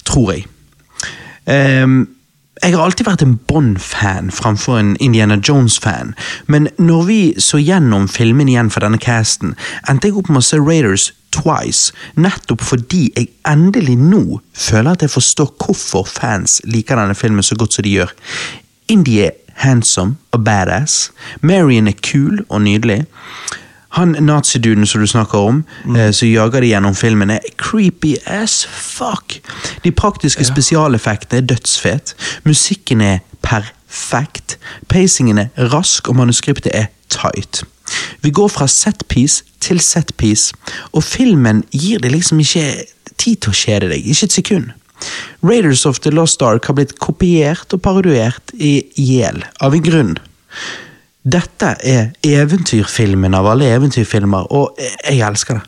Tror 0.07 0.31
jeg. 0.33 0.47
Ehm, 1.51 2.07
jeg 2.61 2.75
har 2.75 2.83
alltid 2.85 3.07
vært 3.07 3.23
en 3.25 3.39
Bond-fan 3.49 4.29
framfor 4.31 4.77
en 4.77 4.91
Indiana 5.01 5.39
Jones-fan, 5.41 6.13
men 6.45 6.69
når 6.77 7.03
vi 7.07 7.19
så 7.41 7.57
gjennom 7.57 8.05
filmen 8.11 8.49
igjen 8.51 8.69
for 8.69 8.85
denne 8.85 8.99
casten, 9.01 9.55
endte 9.89 10.11
jeg 10.11 10.17
opp 10.19 10.29
med 10.29 10.43
å 10.43 10.45
se 10.45 10.59
Raiders 10.61 11.07
twice, 11.33 11.89
nettopp 12.13 12.61
fordi 12.61 13.07
jeg 13.15 13.31
endelig 13.49 13.97
nå 13.97 14.41
føler 14.53 14.91
at 14.93 15.05
jeg 15.05 15.13
forstår 15.15 15.55
hvorfor 15.57 16.05
fans 16.05 16.59
liker 16.69 16.99
denne 16.99 17.17
filmen 17.17 17.45
så 17.45 17.57
godt 17.57 17.73
som 17.79 17.87
de 17.87 17.95
gjør. 17.97 18.13
Indie 18.91 19.31
handsome 19.61 20.17
og 20.31 20.43
badass, 20.45 21.11
Marion 21.41 21.87
er 21.87 21.97
kul 22.03 22.43
og 22.49 22.61
nydelig. 22.61 23.05
Han 23.91 24.15
naziduden 24.19 24.87
som 24.87 25.01
du 25.01 25.07
snakker 25.07 25.37
om, 25.37 25.63
eh, 25.97 26.11
som 26.11 26.27
jager 26.27 26.61
de 26.61 26.67
gjennom 26.67 26.95
filmen, 26.95 27.29
er 27.29 27.39
creepy 27.57 28.15
as 28.25 28.65
fuck. 28.65 29.39
De 29.83 29.91
praktiske 29.91 30.45
spesialeffektene 30.45 31.41
er 31.41 31.45
dødsfet. 31.45 32.15
Musikken 32.43 33.01
er 33.01 33.19
perfekt. 33.43 34.57
Pacingen 34.87 35.37
er 35.37 35.47
rask, 35.73 36.07
og 36.07 36.15
manuskriptet 36.15 36.71
er 36.73 36.85
tight. 37.09 37.63
Vi 38.21 38.29
går 38.29 38.47
fra 38.47 38.67
setpiece 38.67 39.43
til 39.59 39.79
setpiece, 39.79 40.53
og 40.91 41.03
filmen 41.03 41.63
gir 41.71 41.99
deg 41.99 42.11
liksom 42.11 42.39
ikke 42.39 42.85
tid 43.17 43.35
til 43.35 43.51
å 43.51 43.57
kjede 43.57 43.89
deg. 43.91 44.07
Ikke 44.07 44.29
et 44.29 44.33
sekund. 44.33 44.71
Raiders 45.41 45.85
of 45.85 45.99
the 46.05 46.11
Lost 46.13 46.41
Ark 46.45 46.69
har 46.69 46.77
blitt 46.77 46.97
kopiert 47.01 47.73
og 47.73 47.81
parodiert 47.85 48.53
i 48.53 48.79
hjel, 48.99 49.43
av 49.59 49.75
en 49.75 49.85
grunn. 49.85 50.15
Dette 51.21 51.75
er 51.85 52.13
eventyrfilmen 52.25 53.35
av 53.37 53.49
alle 53.51 53.69
eventyrfilmer, 53.75 54.49
og 54.49 54.79
jeg 54.79 55.21
elsker 55.25 55.59
det. 55.59 55.67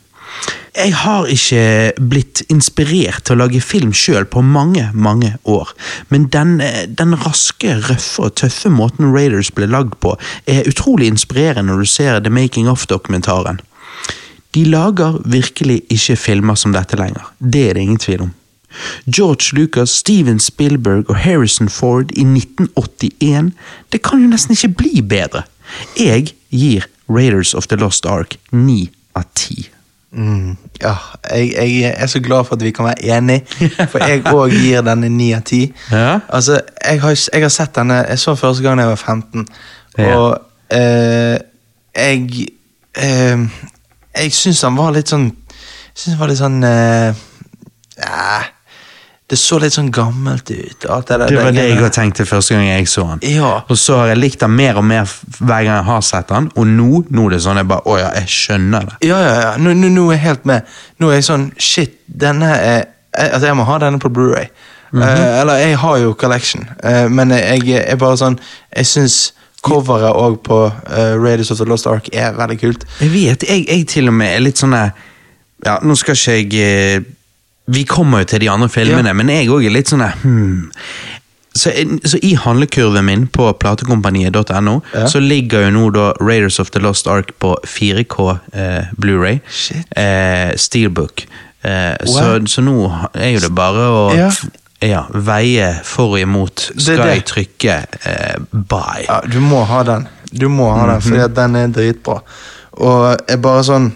Jeg 0.74 0.96
har 0.98 1.28
ikke 1.30 1.66
blitt 2.02 2.42
inspirert 2.50 3.28
til 3.28 3.36
å 3.36 3.44
lage 3.44 3.60
film 3.62 3.92
sjøl 3.94 4.26
på 4.26 4.42
mange, 4.42 4.88
mange 4.98 5.36
år, 5.46 5.70
men 6.10 6.26
den, 6.34 6.56
den 6.98 7.14
raske, 7.22 7.76
røffe 7.86 8.26
og 8.26 8.34
tøffe 8.42 8.72
måten 8.74 9.12
Raiders 9.14 9.52
ble 9.54 9.70
lagd 9.70 10.00
på, 10.02 10.16
er 10.50 10.66
utrolig 10.70 11.12
inspirerende 11.14 11.70
når 11.70 11.86
du 11.86 11.92
ser 11.94 12.18
The 12.26 12.34
Making 12.34 12.72
of-dokumentaren. 12.74 13.62
De 14.58 14.66
lager 14.66 15.20
virkelig 15.30 15.84
ikke 15.94 16.18
filmer 16.18 16.58
som 16.58 16.74
dette 16.74 16.98
lenger, 16.98 17.30
det 17.38 17.68
er 17.70 17.78
det 17.78 17.86
ingen 17.86 18.02
tvil 18.02 18.26
om. 18.26 18.34
George 19.08 19.54
Lucas, 19.58 19.90
Steven 19.90 20.40
Spielberg 20.40 21.10
og 21.10 21.16
Harrison 21.16 21.70
Ford 21.70 22.12
i 22.12 22.22
1981, 22.26 23.52
det 23.92 24.02
kan 24.04 24.22
jo 24.24 24.28
nesten 24.32 24.56
ikke 24.58 24.74
bli 24.84 25.02
bedre. 25.02 25.44
Jeg 26.00 26.34
gir 26.52 26.86
Raiders 27.10 27.54
of 27.54 27.68
the 27.68 27.78
Lost 27.78 28.06
Ark 28.06 28.38
ni 28.52 28.90
av 29.16 29.24
ti. 29.36 29.70
Mm, 30.14 30.58
ja, 30.82 30.94
jeg, 31.34 31.48
jeg 31.58 31.94
er 31.98 32.08
så 32.08 32.20
glad 32.22 32.46
for 32.46 32.56
at 32.56 32.62
vi 32.64 32.72
kan 32.72 32.86
være 32.86 33.18
enige, 33.18 33.46
for 33.90 33.98
jeg 34.04 34.22
òg 34.38 34.52
gir 34.54 34.84
denne 34.86 35.10
ni 35.10 35.32
av 35.34 35.42
ti. 35.50 35.64
Ja. 35.92 36.20
Altså, 36.30 36.60
jeg 36.86 37.02
har, 37.02 37.16
jeg 37.34 37.42
har 37.42 37.50
sett 37.54 37.76
denne 37.76 38.02
Jeg 38.10 38.20
så 38.22 38.32
den 38.36 38.38
første 38.44 38.64
gang 38.64 38.78
da 38.78 38.86
jeg 38.86 38.94
var 38.94 39.02
15, 39.16 39.48
Ja. 39.98 40.16
og 40.18 40.42
eh, 40.74 41.38
jeg 41.96 42.48
eh, 42.98 43.44
Jeg 44.16 44.32
syns 44.34 44.62
han 44.66 44.78
var 44.78 44.94
litt 44.96 45.10
sånn 45.12 45.28
Jeg 45.30 45.94
syns 46.02 46.14
han 46.16 46.20
var 46.24 46.32
litt 46.32 46.40
sånn 46.42 46.64
eh, 46.66 47.20
ja, 48.02 48.40
Det 49.32 49.38
så 49.40 49.58
litt 49.62 49.72
sånn 49.74 49.88
gammelt 49.94 50.50
ut. 50.52 50.86
Alt 50.92 51.08
det, 51.08 51.18
der- 51.20 51.30
Det 51.32 51.38
var 51.44 51.52
det 51.56 51.64
jeg 51.70 51.78
også 51.80 51.94
tenkte 51.96 52.26
første 52.28 52.56
gang 52.58 52.66
jeg 52.68 52.88
så 52.92 53.06
han. 53.08 53.20
Ja. 53.24 53.54
Og 53.70 53.78
så 53.80 53.96
har 53.98 54.08
jeg 54.12 54.18
likt 54.18 54.42
han 54.42 54.52
mer 54.56 54.78
og 54.78 54.84
mer 54.84 55.06
hver 55.40 55.64
gang 55.64 55.78
jeg 55.78 55.86
har 55.88 56.02
sett 56.02 56.30
han, 56.30 56.52
og 56.56 56.68
nå, 56.68 57.06
nå 57.10 57.26
er 57.26 57.30
det 57.38 57.42
sånn 57.46 57.58
jeg 57.58 57.68
bare 57.68 57.82
Å 57.88 57.98
ja, 58.00 58.10
jeg 58.20 58.28
skjønner 58.28 58.90
det. 58.90 58.98
Ja, 59.08 59.20
ja, 59.24 59.34
ja. 59.42 59.54
Nå, 59.58 59.74
nå, 59.80 59.90
nå 59.96 60.10
er 60.12 60.18
jeg 60.18 60.24
helt 60.28 60.46
med. 60.46 60.64
Nå 61.00 61.10
er 61.10 61.14
jeg 61.22 61.24
sånn 61.30 61.52
Shit, 61.58 61.96
denne 62.08 62.52
er 62.60 62.86
Altså, 63.14 63.46
jeg 63.46 63.56
må 63.56 63.64
ha 63.70 63.78
denne 63.78 64.00
på 64.02 64.10
Blu-ray 64.10 64.48
uh, 64.94 65.40
eller, 65.42 65.54
jeg 65.62 65.78
har 65.78 65.98
jo 66.02 66.14
Collection, 66.18 66.64
uh, 66.84 67.08
men 67.10 67.30
jeg 67.30 67.70
er 67.78 67.96
bare 68.02 68.18
sånn 68.18 68.40
Jeg 68.76 68.86
syns 68.90 69.18
coveret 69.64 70.12
òg 70.18 70.40
på 70.44 70.58
uh, 70.66 71.14
Raiders 71.22 71.52
of 71.54 71.58
the 71.62 71.66
Lost 71.70 71.88
Ark 71.88 72.10
er 72.12 72.34
veldig 72.36 72.58
kult. 72.60 72.86
Jeg 73.00 73.14
vet, 73.14 73.46
jeg, 73.48 73.66
jeg 73.70 73.88
til 73.88 74.10
og 74.12 74.14
med 74.18 74.34
er 74.36 74.42
litt 74.44 74.58
sånn 74.60 74.74
Ja, 74.76 75.78
nå 75.82 75.96
skal 75.96 76.18
ikke 76.18 76.34
jeg 76.42 76.98
eh, 76.98 77.06
Vi 77.66 77.84
kommer 77.88 78.20
jo 78.20 78.26
til 78.34 78.42
de 78.42 78.50
andre 78.50 78.70
filmene, 78.70 79.08
Ja. 79.08 79.14
men 79.14 79.30
jeg 79.30 79.48
òg 79.50 79.66
er 79.66 79.72
litt 79.72 79.88
sånn 79.88 80.04
hmm. 80.04 80.72
så, 81.56 81.72
så 82.04 82.18
i 82.22 82.34
handlekurven 82.36 83.06
min 83.06 83.28
på 83.28 83.52
platekompaniet.no 83.62 84.82
Ja. 84.94 85.06
så 85.08 85.20
ligger 85.24 85.68
jo 85.68 85.72
nå 85.72 85.90
da 85.96 86.10
Raiders 86.20 86.60
of 86.60 86.72
the 86.72 86.80
Lost 86.84 87.08
Ark 87.08 87.32
på 87.40 87.56
4K 87.64 88.40
eh, 88.54 88.90
Blu-ray. 89.00 89.40
Eh, 89.96 90.56
Steelbook. 90.58 91.28
Eh, 91.64 91.96
så, 92.06 92.26
Wow. 92.40 92.46
så 92.48 92.62
nå 92.62 92.76
er 93.14 93.30
jo 93.38 93.40
det 93.40 93.54
bare 93.56 93.88
å 93.88 94.04
Ja. 94.18 94.30
ja, 94.82 95.06
veie 95.14 95.80
for 95.84 96.18
og 96.18 96.20
imot. 96.20 96.72
Er 96.76 96.80
Skal 96.82 96.98
det. 96.98 97.14
jeg 97.14 97.26
trykke 97.26 97.78
eh, 98.06 98.36
buy? 98.52 99.06
Ja, 99.08 99.22
du 99.24 99.40
må 99.40 99.64
ha 99.64 99.84
den. 99.84 100.08
Du 100.34 100.50
må 100.50 100.72
ha 100.76 100.88
den, 100.92 101.02
fordi 101.02 101.22
at 101.24 101.36
den 101.36 101.56
er 101.56 101.68
dritbra. 101.68 102.20
Og 102.74 103.18
jeg 103.30 103.40
bare 103.42 103.64
sånn 103.64 103.92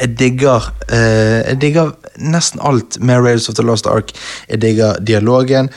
Jeg 0.00 0.18
digger 0.18 0.72
eh, 0.92 1.42
Jeg 1.50 1.60
digger 1.60 1.92
nesten 2.16 2.60
alt 2.64 3.00
med 3.00 3.22
Raiders 3.24 3.48
of 3.48 3.54
the 3.54 3.64
Lost 3.64 3.86
Ark. 3.86 4.12
Jeg 4.48 4.62
digger 4.62 4.98
dialogen, 5.00 5.70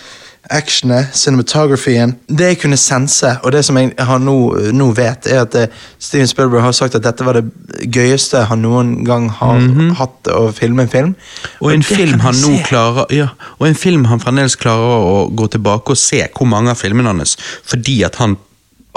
actionet, 0.49 1.11
cinematografien. 1.13 2.15
Det 2.27 2.47
jeg 2.47 2.59
kunne 2.61 2.77
sense, 2.77 3.31
og 3.43 3.51
det 3.51 3.61
som 3.65 3.77
jeg 3.77 3.91
har 3.99 4.21
nå, 4.23 4.35
nå 4.73 4.87
vet, 4.97 5.27
er 5.27 5.43
at 5.43 5.55
eh, 5.55 5.67
Steven 5.99 6.27
Spielberg 6.27 6.63
har 6.63 6.75
sagt 6.75 6.97
at 6.97 7.05
dette 7.05 7.25
var 7.27 7.37
det 7.37 7.45
gøyeste 7.85 8.45
han 8.49 8.63
noen 8.65 8.95
gang 9.07 9.29
har 9.41 9.61
hatt 9.99 10.31
å 10.33 10.49
filme 10.55 10.87
en 10.87 10.91
film. 10.91 11.13
Og 11.61 11.73
en 11.75 11.85
film 11.85 12.23
han 12.23 12.39
nå 12.41 12.55
klarer 12.67 13.11
Ja, 13.13 13.29
og 13.59 13.69
en 13.69 13.77
film 13.77 14.07
han 14.09 14.23
fremdeles 14.23 14.57
klarer 14.59 15.05
å 15.05 15.27
gå 15.29 15.51
tilbake 15.53 15.93
og 15.93 16.01
se 16.01 16.23
hvor 16.33 16.49
mange 16.49 16.73
av 16.73 16.79
filmene 16.79 17.11
hans 17.11 17.35
fordi 17.67 17.99
at 18.07 18.17
han 18.21 18.35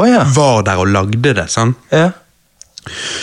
oh, 0.00 0.08
ja. 0.08 0.24
var 0.34 0.64
der 0.66 0.80
og 0.80 0.90
lagde 0.94 1.34
det. 1.36 1.48
sant? 1.52 1.78
ja. 1.92 2.10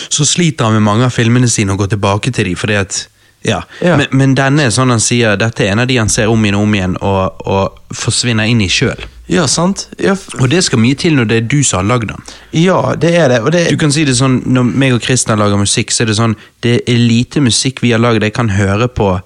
Så 0.09 0.25
sliter 0.25 0.65
han 0.69 0.73
med 0.77 0.85
mange 0.85 1.05
av 1.07 1.13
filmene 1.15 1.49
sine 1.51 1.73
og 1.75 1.83
går 1.83 1.93
tilbake 1.95 2.31
til 2.31 2.45
dem, 2.51 2.55
fordi 2.59 2.77
at 2.79 3.07
ja. 3.41 3.61
Ja. 3.79 3.95
Men, 3.95 4.07
men 4.11 4.33
denne 4.35 4.65
er 4.67 4.71
sånn 4.75 4.91
han 4.91 4.99
sier, 4.99 5.37
dette 5.39 5.63
er 5.63 5.71
en 5.71 5.79
av 5.79 5.87
de 5.87 5.95
han 5.95 6.09
ser 6.11 6.27
om 6.27 6.41
igjen 6.43 6.57
og 6.59 6.65
om 6.65 6.73
igjen 6.75 6.95
og, 6.99 7.45
og 7.47 7.95
forsvinner 7.95 8.49
inn 8.51 8.59
i 8.65 8.67
sjøl. 8.71 9.05
Ja, 9.29 9.45
sant? 9.47 9.85
Ja, 10.01 10.15
Og 10.41 10.49
det 10.49 10.63
skal 10.65 10.81
mye 10.81 10.97
til 10.97 11.13
når 11.15 11.27
det 11.29 11.37
er 11.37 11.45
du 11.47 11.59
som 11.63 11.79
har 11.79 11.87
lagd 11.87 12.09
den. 12.09 12.23
ja, 12.57 12.79
det 12.99 13.13
er 13.15 13.29
det. 13.29 13.39
Det 13.53 13.61
Du 13.69 13.77
kan 13.77 13.93
si 13.93 14.03
det 14.03 14.15
sånn, 14.17 14.39
Når 14.49 14.63
meg 14.73 14.95
og 14.95 15.03
Kristian 15.05 15.39
lager 15.39 15.59
musikk, 15.61 15.93
så 15.93 16.01
er 16.03 16.09
det 16.09 16.15
sånn 16.17 16.33
Det 16.65 16.79
er 16.89 16.97
lite 16.97 17.39
musikk 17.45 17.83
vi 17.85 17.91
har 17.93 18.01
lagd 18.01 18.25
jeg 18.25 18.33
kan 18.33 18.49
høre 18.49 18.87
på 18.89 19.19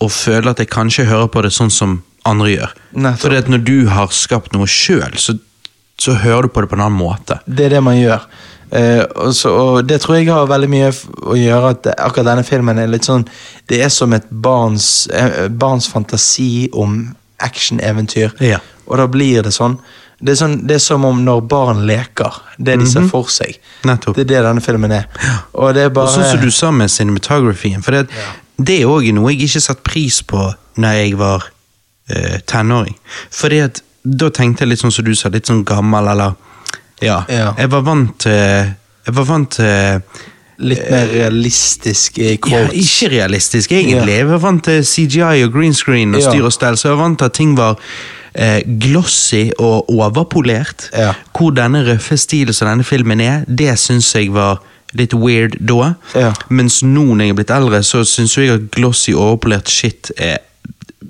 og 0.00 0.08
føle 0.10 0.48
at 0.54 0.58
jeg 0.58 0.70
kanskje 0.72 1.04
hører 1.04 1.28
på 1.28 1.42
det 1.44 1.50
sånn 1.52 1.68
som 1.70 1.98
andre 2.24 2.48
gjør. 2.54 2.70
Nettopp. 2.96 3.20
Fordi 3.20 3.36
at 3.36 3.48
når 3.52 3.64
du 3.66 3.74
har 3.92 4.08
skapt 4.16 4.54
noe 4.56 4.64
sjøl, 4.64 5.12
så, 5.20 5.34
så 6.00 6.14
hører 6.22 6.48
du 6.48 6.54
på 6.54 6.62
det 6.64 6.70
på 6.70 6.78
en 6.78 6.86
annen 6.86 6.96
måte. 6.96 7.36
Det 7.44 7.66
er 7.66 7.74
det 7.76 7.82
man 7.84 7.98
gjør. 8.00 8.24
Eh, 8.72 9.02
og, 9.02 9.32
så, 9.34 9.50
og 9.50 9.86
det 9.88 10.00
tror 10.02 10.20
jeg 10.20 10.28
har 10.30 10.50
veldig 10.50 10.68
mye 10.70 10.90
å 11.26 11.34
gjøre 11.38 11.72
at 11.74 11.88
akkurat 11.96 12.28
denne 12.28 12.44
filmen 12.46 12.78
er 12.78 12.86
litt 12.86 13.02
sånn 13.08 13.24
Det 13.66 13.80
er 13.82 13.88
som 13.90 14.12
et 14.14 14.28
barns, 14.30 15.08
eh, 15.10 15.48
barns 15.50 15.88
fantasi 15.90 16.68
om 16.72 17.08
actioneventyr. 17.42 18.36
Ja. 18.44 18.60
Og 18.86 19.00
da 19.00 19.08
blir 19.10 19.42
det 19.46 19.54
sånn. 19.56 19.78
Det 20.20 20.34
er, 20.34 20.36
sånn, 20.36 20.56
det 20.68 20.76
er 20.76 20.82
som 20.84 21.06
om 21.08 21.22
når 21.24 21.40
barn 21.48 21.84
leker. 21.88 22.42
Det 22.58 22.76
de 22.82 22.88
ser 22.88 23.06
for 23.08 23.30
seg. 23.32 23.56
Mhm. 23.56 23.90
Nettopp. 23.90 24.18
Det 24.18 24.26
er 24.26 24.30
det 24.34 24.42
denne 24.44 24.64
filmen 24.64 24.92
er. 24.92 25.06
Og 25.54 25.72
det 25.74 25.86
er 25.86 25.94
bare... 25.96 26.10
Og 26.10 26.18
sånn 26.18 26.28
som 26.28 26.42
du 26.42 26.50
sa 26.52 26.70
med 26.74 26.92
cinematografien, 26.92 27.82
for 27.82 27.96
det, 27.96 28.10
det 28.60 28.82
er 28.82 28.92
òg 28.92 29.08
noe 29.16 29.32
jeg 29.32 29.48
ikke 29.48 29.62
satte 29.64 29.86
pris 29.86 30.20
på 30.22 30.50
når 30.80 30.98
jeg 30.98 31.16
var 31.20 31.46
eh, 32.12 32.36
tenåring. 32.44 32.98
Fordi 33.32 33.62
at 33.64 33.80
da 34.04 34.28
tenkte 34.34 34.64
jeg 34.64 34.74
litt 34.74 34.82
sånn 34.82 34.92
som 34.92 35.08
du 35.08 35.14
sa, 35.16 35.32
litt 35.32 35.48
sånn 35.48 35.64
gammel, 35.64 36.12
eller 36.12 36.36
Ja. 37.02 37.22
Ja. 37.28 37.52
Jeg 37.58 37.70
var 37.72 37.80
vant 37.86 38.18
til 38.20 38.30
Jeg 39.06 39.14
var 39.16 39.24
vant 39.24 39.50
til 39.56 40.02
Litt 40.60 40.82
mer 40.92 41.06
realistisk 41.08 42.18
i 42.20 42.34
Ja, 42.34 42.36
quotes. 42.36 42.74
ikke 42.76 43.08
realistisk, 43.14 43.70
egentlig. 43.72 44.12
Jeg 44.18 44.26
var 44.28 44.38
vant 44.42 44.64
til 44.64 44.82
CGI 44.84 45.42
og 45.46 45.52
green 45.54 45.72
screen 45.74 46.14
og 46.14 46.20
Ja. 46.20 46.30
styr 46.30 46.44
og 46.44 46.52
stell, 46.52 46.76
så 46.76 46.88
jeg 46.90 46.96
var 46.98 47.04
vant 47.06 47.18
til 47.18 47.24
at 47.24 47.32
ting 47.32 47.54
var 47.56 47.78
eh, 48.34 48.60
glossy 48.78 49.50
og 49.58 49.88
overpolert. 49.90 50.90
Ja. 50.92 51.14
Hvor 51.32 51.50
denne 51.56 51.80
røffe 51.88 52.16
stilen 52.20 52.52
som 52.54 52.68
denne 52.68 52.84
filmen 52.84 53.20
er, 53.24 53.44
det 53.48 53.78
syns 53.78 54.12
jeg 54.14 54.28
var 54.34 54.60
litt 54.92 55.14
weird 55.14 55.56
da. 55.66 55.94
Ja. 56.14 56.32
Mens 56.50 56.82
nå 56.82 57.06
når 57.14 57.20
jeg 57.24 57.30
er 57.30 57.34
blitt 57.40 57.50
eldre, 57.56 57.80
så 57.82 58.04
syns 58.04 58.36
jeg 58.36 58.50
at 58.50 58.70
glossy, 58.76 59.12
overpolert 59.16 59.68
shit 59.70 60.12
er 60.18 60.38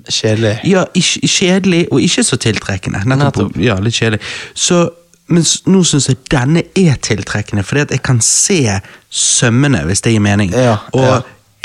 Kjedelig. 0.09 0.59
ja, 0.65 0.85
ikke, 0.95 1.27
kjedelig 1.27 1.87
og 1.91 1.99
ikke 2.01 2.23
så 2.23 2.37
tiltrekkende. 2.37 3.03
Nettopp. 3.05 3.35
Nettopp. 3.51 3.57
Ja, 3.61 3.75
litt 3.83 3.93
kjedelig. 3.99 4.19
Så, 4.55 4.89
mens 5.33 5.61
nå 5.69 5.83
syns 5.87 6.09
jeg 6.09 6.19
denne 6.31 6.63
er 6.77 6.97
tiltrekkende, 7.03 7.63
fordi 7.67 7.85
at 7.85 7.93
jeg 7.95 8.03
kan 8.05 8.21
se 8.25 8.79
sømmene, 9.09 9.85
hvis 9.87 10.03
det 10.05 10.15
gir 10.15 10.23
mening. 10.23 10.53
Ja, 10.55 10.77
og 10.93 11.07
ja. 11.07 11.21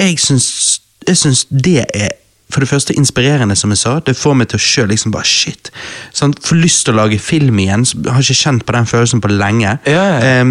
jeg 0.07 0.21
syns, 0.23 1.47
det 1.51 1.83
er 1.95 2.15
for 2.51 2.63
det 2.63 2.69
første 2.71 2.95
inspirerende, 2.95 3.57
som 3.59 3.73
jeg 3.75 3.79
sa. 3.79 3.99
Det 4.07 4.15
får 4.17 4.37
meg 4.39 4.49
til 4.51 4.61
å 4.61 4.63
sjøl 4.63 4.89
liksom 4.93 5.13
bare 5.15 5.27
shit. 5.27 5.73
Sånn, 6.15 6.35
Får 6.47 6.61
lyst 6.63 6.87
til 6.87 6.95
å 6.95 7.01
lage 7.03 7.19
film 7.19 7.59
igjen. 7.59 7.83
Har 8.07 8.23
ikke 8.23 8.39
kjent 8.39 8.67
på 8.67 8.77
den 8.77 8.87
følelsen 8.87 9.23
på 9.23 9.33
lenge. 9.35 9.77
Ja, 9.87 10.07
ja. 10.23 10.47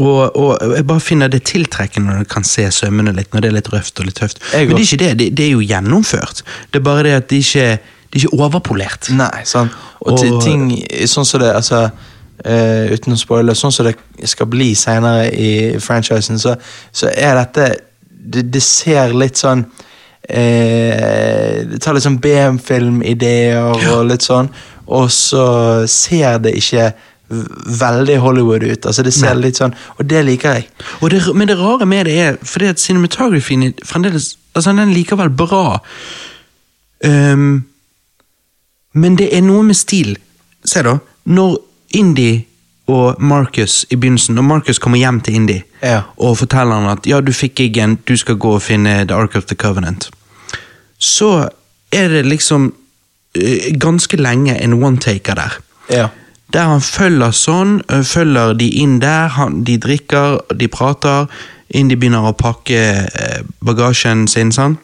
Og, 0.00 0.36
og 0.36 0.74
jeg 0.76 0.86
bare 0.88 1.02
finner 1.04 1.30
det 1.30 1.42
tiltrekkende 1.48 2.14
når 2.14 2.24
du 2.24 2.30
kan 2.30 2.46
se 2.46 2.64
sømmene 2.72 3.12
litt, 3.16 3.34
når 3.34 3.44
det 3.44 3.50
er 3.50 3.56
litt 3.58 3.70
røft 3.72 4.00
og 4.00 4.08
litt 4.08 4.20
tøft. 4.20 4.40
Men 4.54 4.72
det 4.72 4.78
er 4.78 4.86
ikke 4.86 5.00
det, 5.02 5.10
det, 5.20 5.26
det 5.36 5.46
er 5.46 5.52
jo 5.52 5.64
gjennomført. 5.66 6.44
Det 6.70 6.80
er 6.80 6.86
bare 6.86 7.04
det 7.06 7.16
at 7.18 7.28
det 7.30 7.42
ikke 7.44 7.66
det 8.10 8.18
er 8.18 8.26
ikke 8.26 8.40
overpolert. 8.42 9.10
Nei, 9.14 9.44
sant. 9.44 9.72
Og, 10.00 10.12
Og- 10.18 10.42
ting 10.42 10.70
sånn 11.06 11.24
som 11.26 11.40
det 11.40 11.52
altså, 11.54 11.84
uh, 12.46 12.84
Uten 12.92 13.14
å 13.14 13.18
spoile, 13.20 13.54
sånn 13.54 13.72
som 13.72 13.86
det 13.86 13.96
skal 14.28 14.46
bli 14.50 14.74
senere 14.74 15.28
i 15.30 15.78
franchisen, 15.78 16.38
så, 16.38 16.56
så 16.92 17.10
er 17.14 17.34
dette 17.38 17.68
det, 18.10 18.50
det 18.52 18.62
ser 18.62 19.14
litt 19.16 19.38
sånn 19.40 19.64
eh, 20.28 21.64
Det 21.66 21.78
tar 21.80 21.94
litt 21.96 22.04
sånn 22.04 22.18
BM-filmideer 22.20 23.94
og 23.94 24.04
litt 24.10 24.22
sånn, 24.26 24.50
og 24.90 25.08
så 25.14 25.86
ser 25.88 26.38
det 26.44 26.52
ikke 26.58 26.90
veldig 27.30 28.16
Hollywood 28.18 28.62
ut. 28.66 28.86
altså 28.86 29.02
det 29.06 29.12
ser 29.14 29.34
Nei. 29.34 29.46
litt 29.46 29.56
sånn, 29.60 29.74
Og 29.98 30.06
det 30.10 30.24
liker 30.26 30.54
jeg. 30.58 30.68
Det, 31.00 31.34
men 31.34 31.48
det 31.48 31.56
rare 31.58 31.86
med 31.86 32.06
det 32.06 32.16
er 32.18 32.38
fordi 32.42 32.66
at 32.72 32.80
cinematografien 32.82 33.72
fremdeles 33.86 34.36
altså 34.54 34.72
Den 34.72 34.88
er 34.88 34.94
likevel 34.94 35.30
bra. 35.30 35.78
Ehm, 37.06 37.64
men 38.92 39.16
det 39.16 39.30
er 39.36 39.42
noe 39.46 39.62
med 39.62 39.76
stil. 39.78 40.16
Se, 40.64 40.82
da. 40.82 40.96
Når 41.24 41.58
Indy 41.98 42.40
og 42.90 43.20
Marcus 43.22 43.84
i 43.90 43.96
begynnelsen 43.96 44.34
Når 44.34 44.42
Marcus 44.42 44.78
kommer 44.82 44.98
hjem 44.98 45.20
til 45.20 45.34
Indy 45.34 45.58
Ja. 45.82 46.00
og 46.18 46.38
forteller 46.38 46.74
han 46.80 46.90
at 46.90 47.06
ja, 47.06 47.20
du 47.20 47.32
fikk 47.32 47.54
gigen, 47.54 47.98
du 48.08 48.16
skal 48.16 48.36
gå 48.36 48.54
og 48.58 48.62
finne 48.62 49.04
The 49.06 49.14
Ark 49.16 49.36
of 49.36 49.44
the 49.46 49.56
Covenant, 49.56 50.10
så 50.98 51.48
er 51.92 52.08
det 52.08 52.26
liksom 52.26 52.72
eh, 53.34 53.70
ganske 53.78 54.16
lenge 54.16 54.58
en 54.62 54.74
one-taker 54.82 55.34
der. 55.34 55.56
Ja. 55.90 56.08
Der 56.52 56.66
han 56.68 56.80
følger 56.80 57.30
sånn, 57.30 57.80
øh, 57.90 58.02
følger 58.04 58.52
de 58.58 58.68
inn 58.82 58.98
der, 59.00 59.28
han, 59.28 59.62
de 59.64 59.78
drikker, 59.78 60.40
de 60.60 60.68
prater, 60.68 61.26
Indy 61.70 61.94
begynner 61.94 62.26
å 62.26 62.32
pakke 62.34 62.80
eh, 63.06 63.40
bagasjen 63.64 64.26
sin, 64.28 64.52
sant? 64.52 64.78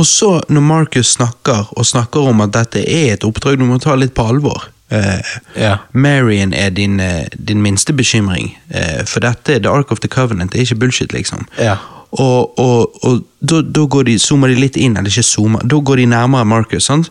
Og 0.00 0.06
så, 0.06 0.42
når 0.48 0.60
Marcus 0.64 1.14
snakker, 1.16 1.66
og 1.76 1.86
snakker 1.86 2.28
om 2.30 2.40
at 2.44 2.54
dette 2.54 2.80
er 2.80 3.16
et 3.16 3.26
oppdrag 3.28 3.58
du 3.60 3.66
må 3.68 3.78
ta 3.82 3.96
litt 3.98 4.14
på 4.16 4.24
alvor 4.24 4.68
eh, 4.92 5.32
Ja. 5.58 5.76
Marion 5.92 6.54
er 6.56 6.70
din, 6.70 7.00
eh, 7.00 7.28
din 7.36 7.62
minste 7.62 7.92
bekymring, 7.92 8.58
eh, 8.70 9.04
for 9.04 9.20
dette, 9.20 9.60
The 9.60 9.70
Ark 9.70 9.92
of 9.92 10.00
the 10.00 10.08
Covenant, 10.08 10.52
det 10.52 10.60
er 10.60 10.66
ikke 10.70 10.80
bullshit, 10.84 11.12
liksom. 11.12 11.46
Ja. 11.58 11.76
Og, 12.12 12.58
og, 12.60 12.98
og 13.04 13.22
da, 13.40 13.62
da 13.62 13.86
går 13.88 14.04
de, 14.08 14.18
zoomer 14.20 14.52
de 14.52 14.60
litt 14.60 14.76
inn, 14.76 14.96
eller 14.96 15.12
ikke 15.12 15.24
zoomer, 15.24 15.64
da 15.64 15.80
går 15.80 16.02
de 16.02 16.10
nærmere 16.12 16.44
Marcus, 16.44 16.84
sant? 16.84 17.08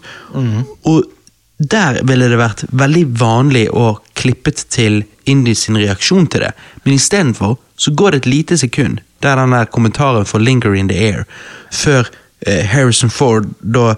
Og 0.86 1.06
der 1.58 2.02
ville 2.06 2.30
det 2.30 2.38
vært 2.42 2.64
veldig 2.70 3.06
vanlig 3.18 3.68
å 3.74 3.96
klippet 4.18 4.66
til 4.74 5.04
Indy 5.30 5.54
sin 5.58 5.78
reaksjon 5.78 6.28
til 6.30 6.46
det, 6.46 6.52
men 6.84 6.98
istedenfor 6.98 7.58
så 7.82 7.94
går 7.98 8.14
det 8.14 8.22
et 8.22 8.30
lite 8.30 8.58
sekund 8.62 9.02
der 9.22 9.38
den 9.38 9.54
der 9.54 9.66
kommentaren 9.66 10.26
får 10.26 10.40
'linger 10.40 10.74
in 10.74 10.88
the 10.90 10.98
air', 10.98 11.26
før 11.72 12.10
Harrison 12.48 13.10
Ford 13.10 13.50
da 13.62 13.94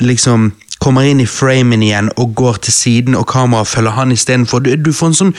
liksom 0.00 0.52
kommer 0.84 1.06
inn 1.08 1.20
i 1.22 1.26
framen 1.26 1.82
igjen 1.82 2.10
og 2.20 2.34
går 2.36 2.58
til 2.66 2.74
siden, 2.74 3.14
og 3.16 3.26
kameraet 3.30 3.70
følger 3.70 3.94
han 3.96 4.12
istedenfor. 4.12 4.60
Du, 4.64 4.74
du 4.76 4.90
får 4.92 5.12
en 5.12 5.16
sånn 5.20 5.32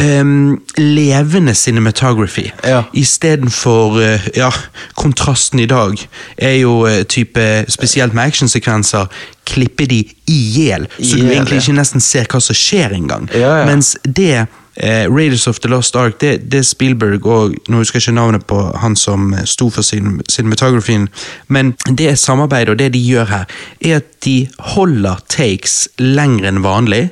em, 0.00 0.30
levende 0.78 1.52
cinematography. 1.58 2.46
Ja. 2.64 2.84
Istedenfor 2.96 3.98
uh, 4.00 4.28
Ja, 4.36 4.48
kontrasten 4.96 5.60
i 5.60 5.68
dag 5.68 5.98
er 6.36 6.56
jo 6.60 6.80
uh, 6.86 7.02
type 7.08 7.44
Spesielt 7.68 8.14
med 8.16 8.30
actionsekvenser 8.30 9.10
klipper 9.48 9.88
de 9.88 10.02
i 10.28 10.38
hjel, 10.54 10.86
så 10.98 11.16
du 11.16 11.30
egentlig 11.30 11.62
ikke 11.62 11.76
nesten 11.78 12.02
ser 12.04 12.28
hva 12.28 12.40
som 12.44 12.56
skjer 12.56 12.92
engang. 12.96 13.28
Ja, 13.32 13.62
ja. 13.62 13.68
Mens 13.68 13.94
det 14.04 14.46
eh, 14.78 15.06
Raiders 15.10 15.46
of 15.46 15.58
the 15.60 15.68
Lost 15.68 15.96
Ark, 15.96 16.20
det, 16.20 16.52
det 16.52 16.58
er 16.58 16.66
Spielberg 16.66 17.26
og 17.26 17.54
Nå 17.68 17.80
husker 17.82 17.98
jeg 17.98 18.08
ikke 18.08 18.14
navnet 18.14 18.46
på 18.46 18.60
han 18.78 18.96
som 18.96 19.32
eh, 19.34 19.44
sto 19.44 19.70
for 19.70 19.82
sin, 19.82 20.20
cinematografien, 20.30 21.08
men 21.48 21.74
det 21.98 22.18
samarbeidet 22.18 22.68
og 22.68 22.78
det 22.78 22.92
de 22.94 23.02
gjør 23.02 23.24
her, 23.24 23.44
er 23.80 23.96
at 23.96 24.08
de 24.24 24.48
holder 24.74 25.20
takes 25.28 25.88
lenger 25.98 26.48
enn 26.48 26.62
vanlig, 26.64 27.08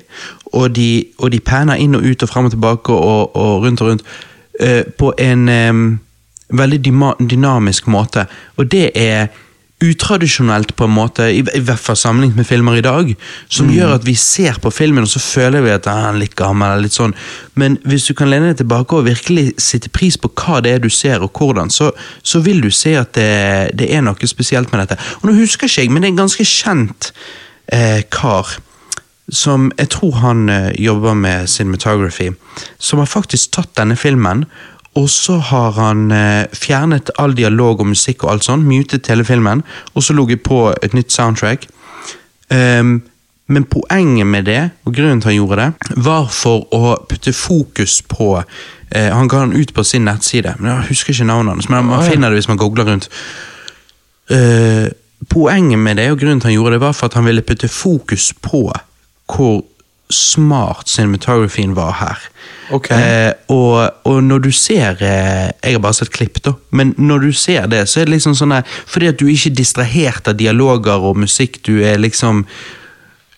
og 0.54 0.76
de, 0.76 1.04
og 1.18 1.32
de 1.32 1.40
panner 1.40 1.80
inn 1.82 1.99
og 1.99 2.06
ut 2.06 2.23
og 2.23 2.30
frem 2.30 2.49
og 2.49 2.54
tilbake 2.54 2.92
og, 2.92 3.37
og 3.37 3.64
rundt 3.66 3.82
og 3.82 3.90
rundt 3.90 4.06
eh, 4.61 4.85
på 4.87 5.12
en 5.18 5.49
eh, 5.49 5.82
veldig 6.56 6.80
dynamisk 7.30 7.90
måte, 7.90 8.26
og 8.56 8.70
det 8.73 8.90
er 8.94 9.26
utradisjonelt 9.85 10.73
på 10.76 10.87
en 10.87 10.95
måte, 10.97 11.26
i, 11.28 11.42
i 11.42 11.61
hvert 11.61 11.83
fall 11.83 11.99
sammenlignet 12.00 12.38
med 12.40 12.49
filmer 12.49 12.78
i 12.78 12.85
dag, 12.85 13.11
som 13.52 13.68
gjør 13.68 13.99
at 13.99 14.06
vi 14.06 14.14
ser 14.16 14.56
på 14.62 14.73
filmen 14.73 15.04
og 15.04 15.11
så 15.12 15.21
føler 15.21 15.64
vi 15.66 15.75
at 15.75 15.88
«Ah, 15.90 16.06
han 16.06 16.16
er 16.16 16.23
litt 16.23 16.37
gammel, 16.38 16.71
eller 16.71 16.87
litt 16.87 16.97
sånn. 16.97 17.12
Men 17.61 17.76
hvis 17.85 18.09
du 18.09 18.14
kan 18.16 18.30
lene 18.33 18.54
deg 18.54 18.62
tilbake 18.62 18.97
og 18.97 19.09
virkelig 19.11 19.50
sitte 19.61 19.92
pris 19.92 20.16
på 20.16 20.33
hva 20.33 20.62
det 20.64 20.73
er 20.73 20.80
du 20.80 20.88
ser 20.92 21.25
og 21.25 21.37
hvordan, 21.37 21.73
så, 21.73 21.90
så 22.25 22.40
vil 22.45 22.62
du 22.64 22.71
se 22.73 22.95
at 22.97 23.12
det, 23.18 23.76
det 23.76 23.90
er 23.92 24.06
noe 24.06 24.30
spesielt 24.30 24.73
med 24.73 24.87
dette. 24.87 25.00
Og 25.21 25.28
nå 25.28 25.37
husker 25.42 25.68
ikke 25.68 25.85
jeg, 25.85 25.92
men 25.92 26.00
det 26.00 26.09
er 26.09 26.16
en 26.16 26.23
ganske 26.25 26.49
kjent 26.49 27.12
eh, 27.68 28.00
kar 28.09 28.56
som 29.33 29.73
jeg 29.75 29.90
tror 29.90 30.21
han 30.23 30.49
eh, 30.49 30.71
jobber 30.78 31.16
med 31.18 31.50
cinematography, 31.50 32.30
som 32.78 33.02
har 33.02 33.11
faktisk 33.11 33.56
tatt 33.56 33.75
denne 33.78 33.97
filmen, 33.99 34.45
og 34.96 35.10
så 35.12 35.36
har 35.50 35.74
han 35.76 36.12
eh, 36.12 36.46
fjernet 36.56 37.10
all 37.20 37.34
dialog 37.36 37.82
og 37.84 37.90
musikk 37.92 38.24
og 38.24 38.32
alt 38.32 38.46
sånt, 38.46 38.64
mutet 38.64 39.10
hele 39.12 39.26
filmen, 39.28 39.62
og 39.94 40.02
så 40.02 40.16
logget 40.16 40.42
på 40.46 40.70
et 40.82 40.96
nytt 40.96 41.12
soundtrack. 41.12 41.68
Um, 42.50 43.02
men 43.46 43.64
poenget 43.70 44.26
med 44.26 44.44
det, 44.44 44.70
og 44.84 44.94
grunnen 44.94 45.20
til 45.20 45.30
han 45.30 45.36
gjorde 45.36 45.56
det, 45.60 45.90
var 46.02 46.30
for 46.34 46.64
å 46.74 46.96
putte 47.06 47.34
fokus 47.34 48.00
på 48.08 48.32
eh, 48.40 49.12
Han 49.14 49.28
ga 49.30 49.44
den 49.44 49.54
ut 49.54 49.74
på 49.74 49.84
sin 49.86 50.06
nettside, 50.08 50.56
men 50.58 50.72
jeg 50.72 50.88
husker 50.88 51.14
ikke 51.14 51.28
navnet 51.28 51.54
hans, 51.54 51.68
men 51.70 51.86
man 51.86 52.02
finner 52.06 52.30
det 52.30 52.40
hvis 52.40 52.50
man 52.50 52.58
googler 52.58 52.88
rundt. 52.90 53.06
Eh, 54.30 54.88
poenget 55.30 55.78
med 55.78 56.00
det, 56.00 56.10
og 56.10 56.18
grunnen 56.18 56.42
til 56.42 56.50
han 56.50 56.56
gjorde 56.58 56.74
det, 56.74 56.82
var 56.88 56.96
for 56.98 57.06
at 57.06 57.18
han 57.20 57.28
ville 57.28 57.46
putte 57.46 57.70
fokus 57.70 58.32
på 58.42 58.64
hvor 59.30 59.62
smart 60.12 60.88
cinematographyen 60.88 61.75
var 61.75 61.96
her. 62.00 62.25
Okay. 62.70 62.98
Eh, 62.98 63.32
og, 63.48 63.90
og 64.06 64.23
når 64.26 64.40
du 64.42 64.49
ser 64.54 64.99
eh, 64.99 65.52
Jeg 65.62 65.76
har 65.76 65.82
bare 65.82 65.95
sett 65.95 66.10
klipp, 66.14 66.40
da, 66.42 66.56
men 66.75 66.95
når 66.99 67.28
du 67.28 67.32
ser 67.32 67.69
det, 67.71 67.84
så 67.86 68.00
er 68.00 68.08
det 68.08 68.16
liksom 68.16 68.34
sånn 68.34 68.56
der, 68.56 68.73
Fordi 68.90 69.10
at 69.12 69.21
du 69.21 69.28
er 69.28 69.36
ikke 69.36 69.54
distrahert 69.54 70.30
av 70.30 70.34
dialoger 70.38 71.06
og 71.06 71.19
musikk, 71.23 71.60
du 71.66 71.78
er 71.86 72.00
liksom 72.02 72.42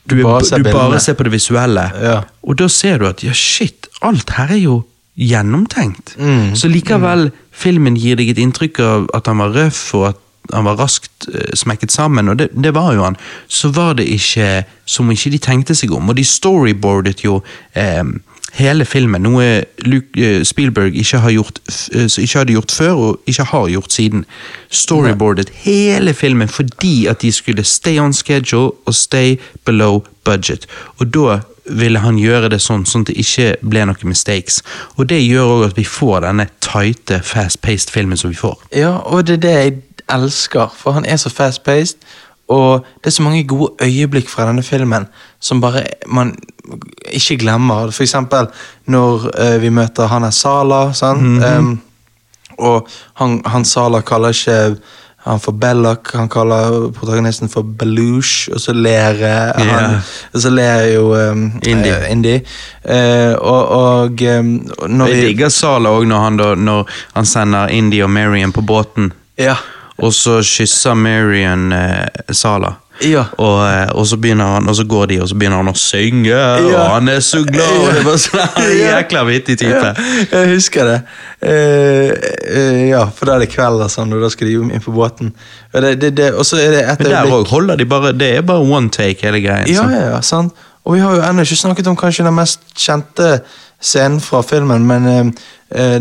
Du, 0.09 0.17
er, 0.17 0.25
bare 0.25 0.45
ser 0.49 0.65
du 0.65 0.71
bare 0.73 1.01
ser 1.05 1.19
på 1.19 1.27
det 1.29 1.35
visuelle. 1.35 1.85
Ja. 2.01 2.23
Og 2.41 2.57
da 2.57 2.69
ser 2.73 3.03
du 3.03 3.09
at 3.11 3.21
ja, 3.25 3.35
shit, 3.37 3.91
alt 4.01 4.33
her 4.39 4.55
er 4.57 4.63
jo 4.63 4.79
gjennomtenkt. 5.19 6.15
Mm, 6.17 6.55
Så 6.57 6.71
likevel, 6.71 7.29
filmen 7.53 7.99
gir 7.99 8.17
deg 8.17 8.31
et 8.33 8.41
inntrykk 8.41 8.81
av 8.87 9.09
at 9.19 9.29
han 9.29 9.43
var 9.43 9.53
røff, 9.57 9.83
og 9.99 10.07
at 10.13 10.23
han 10.55 10.65
var 10.69 10.79
raskt 10.81 11.29
eh, 11.33 11.53
smekket 11.57 11.93
sammen, 11.93 12.29
og 12.29 12.39
det, 12.39 12.51
det 12.55 12.75
var 12.75 12.95
jo 12.95 13.05
han. 13.05 13.19
Så 13.49 13.73
var 13.75 13.99
det 13.99 14.09
ikke 14.09 14.65
som 14.89 15.11
ikke 15.11 15.33
de 15.35 15.39
tenkte 15.39 15.77
seg 15.77 15.93
om, 15.93 16.09
og 16.09 16.17
de 16.17 16.25
storyboardet 16.25 17.25
jo 17.25 17.43
eh, 17.75 18.05
hele 18.57 18.85
filmen, 18.89 19.23
noe 19.23 19.65
Luke, 19.85 20.21
eh, 20.21 20.45
Spielberg 20.47 20.97
ikke, 20.97 21.19
har 21.19 21.35
gjort, 21.35 21.61
eh, 21.93 22.09
ikke 22.09 22.39
hadde 22.39 22.57
gjort 22.57 22.73
før, 22.73 22.93
og 22.93 23.21
ikke 23.27 23.45
har 23.45 23.69
gjort 23.69 23.93
siden. 23.93 24.25
Storyboardet 24.71 25.53
hele 25.65 26.15
filmen 26.15 26.49
fordi 26.49 27.07
at 27.07 27.23
de 27.23 27.33
skulle 27.33 27.65
stay 27.65 27.99
on 27.99 28.13
schedule 28.13 28.73
og 28.87 28.95
stay 28.95 29.37
below 29.65 30.05
budget. 30.25 30.67
Og 30.99 31.15
da 31.15 31.41
ville 31.69 31.99
han 31.99 32.19
gjøre 32.19 32.49
det 32.49 32.61
sånn, 32.65 32.87
sånn 32.89 33.05
at 33.05 33.11
det 33.11 33.19
ikke 33.21 33.49
ble 33.61 33.85
noen 33.89 34.09
mistakes. 34.09 34.63
Og 34.97 35.09
det 35.11 35.21
gjør 35.21 35.59
også 35.59 35.71
at 35.71 35.77
vi 35.77 35.85
får 35.85 36.25
denne 36.25 36.49
tighte, 36.65 37.21
fast-paced 37.25 37.93
filmen 37.93 38.17
som 38.17 38.33
vi 38.33 38.41
får. 38.41 38.57
Ja, 38.73 38.97
og 39.05 39.27
det 39.29 39.39
er 39.39 39.45
det 39.45 39.55
jeg 39.59 39.77
elsker, 40.11 40.73
for 40.77 40.97
han 40.97 41.05
er 41.05 41.17
så 41.17 41.31
fast-paced, 41.31 41.99
og 42.49 42.85
det 43.05 43.11
er 43.11 43.11
så 43.11 43.23
mange 43.23 43.45
gode 43.45 43.73
øyeblikk 43.85 44.29
fra 44.29 44.47
denne 44.49 44.63
filmen 44.63 45.07
som 45.41 45.61
bare 45.61 45.85
man 46.07 46.35
ikke 47.13 47.37
glemmer. 47.37 47.91
For 47.91 48.03
eksempel 48.03 48.49
når 48.87 49.29
uh, 49.29 49.63
vi 49.63 49.69
møter 49.69 50.09
han 50.09 50.25
er 50.25 50.31
Sala, 50.31 50.93
sant? 50.93 51.45
Em, 51.45 51.75
og 52.59 52.89
han, 53.21 53.43
han 53.47 53.65
Sala 53.69 54.01
kaller 54.01 54.33
ikke 54.33 54.79
han 55.29 55.41
for 55.43 55.53
Belloc, 55.53 56.13
han 56.15 56.29
kaller 56.29 56.89
protagonisten 56.97 57.51
for 57.53 57.63
Belouche, 57.63 58.53
og 58.55 58.61
så 58.61 58.73
ler 58.73 59.19
eh, 59.19 59.51
han 59.59 59.67
yeah. 59.67 60.13
Og 60.33 60.41
så 60.41 60.51
ler 60.51 60.85
jo 60.95 61.09
um, 61.13 61.43
Indy. 61.67 61.91
Uh, 61.91 62.11
Indy. 62.11 62.37
uh, 62.85 63.35
og 63.39 63.69
og 63.69 64.23
um, 64.39 64.53
når 64.89 65.07
Jeg 65.13 65.27
digger 65.27 65.49
Sala 65.49 65.93
òg 65.93 66.07
når, 66.09 66.55
når 66.55 66.89
han 67.17 67.27
sender 67.27 67.69
Indy 67.69 68.03
og 68.03 68.11
Marion 68.11 68.53
på 68.53 68.61
båten, 68.61 69.13
Ja. 69.39 69.55
Og 69.99 70.13
så 70.15 70.39
kysser 70.47 70.95
Marion 70.95 71.73
eh, 71.73 72.07
Sala. 72.33 72.77
Ja. 73.03 73.25
Og, 73.39 73.61
eh, 73.63 73.91
og 73.95 74.07
så 74.11 74.17
begynner 74.19 74.57
han, 74.57 74.69
og 74.69 74.75
så 74.75 74.85
går 74.89 75.07
de, 75.13 75.21
og 75.23 75.29
så 75.31 75.37
begynner 75.39 75.61
han 75.61 75.71
å 75.71 75.75
synge, 75.79 76.39
og 76.67 76.79
han 76.97 77.11
er 77.13 77.21
så 77.23 77.45
glad! 77.47 77.75
Og 77.85 77.93
det 77.95 78.05
var 78.07 78.19
sånn 78.23 78.65
Ja. 78.75 78.97
jækla 78.99 79.25
vittig 79.29 79.59
type. 79.61 79.93
Ja, 79.93 79.93
jeg 80.33 80.55
husker 80.57 80.89
det. 80.91 80.97
Uh, 81.39 82.11
uh, 82.11 82.81
ja, 82.89 83.05
for 83.15 83.31
da 83.31 83.37
er 83.37 83.45
det 83.45 83.53
kveld, 83.53 83.85
og 83.85 83.93
sånn, 83.93 84.15
og 84.17 84.25
da 84.25 84.31
skal 84.35 84.51
de 84.51 84.57
inn 84.59 84.83
på 84.83 84.95
båten. 84.95 85.31
Og, 85.71 85.79
det, 85.85 85.93
det, 86.03 86.11
det, 86.19 86.33
og 86.35 86.47
så 86.47 86.59
er 86.59 86.75
det 86.75 86.83
et 86.83 87.05
øyeblikk- 87.07 87.77
de 87.79 87.87
bare 87.87 88.13
Det 88.19 88.33
er 88.41 88.43
bare 88.43 88.67
one 88.67 88.91
take, 88.91 89.23
hele 89.23 89.43
greien. 89.45 89.71
Ja, 89.71 89.87
ja, 89.93 90.03
ja, 90.17 90.21
sant. 90.27 90.55
Og 90.89 90.97
vi 90.97 91.03
har 91.05 91.15
jo 91.15 91.23
ennå 91.23 91.45
ikke 91.45 91.61
snakket 91.63 91.91
om 91.91 91.97
kanskje 92.01 92.25
den 92.25 92.35
mest 92.39 92.63
kjente 92.75 93.41
scenen 93.81 94.21
fra 94.21 94.43
filmen, 94.43 94.87
men 94.87 95.07
eh, 95.07 95.27
eh, 95.71 95.97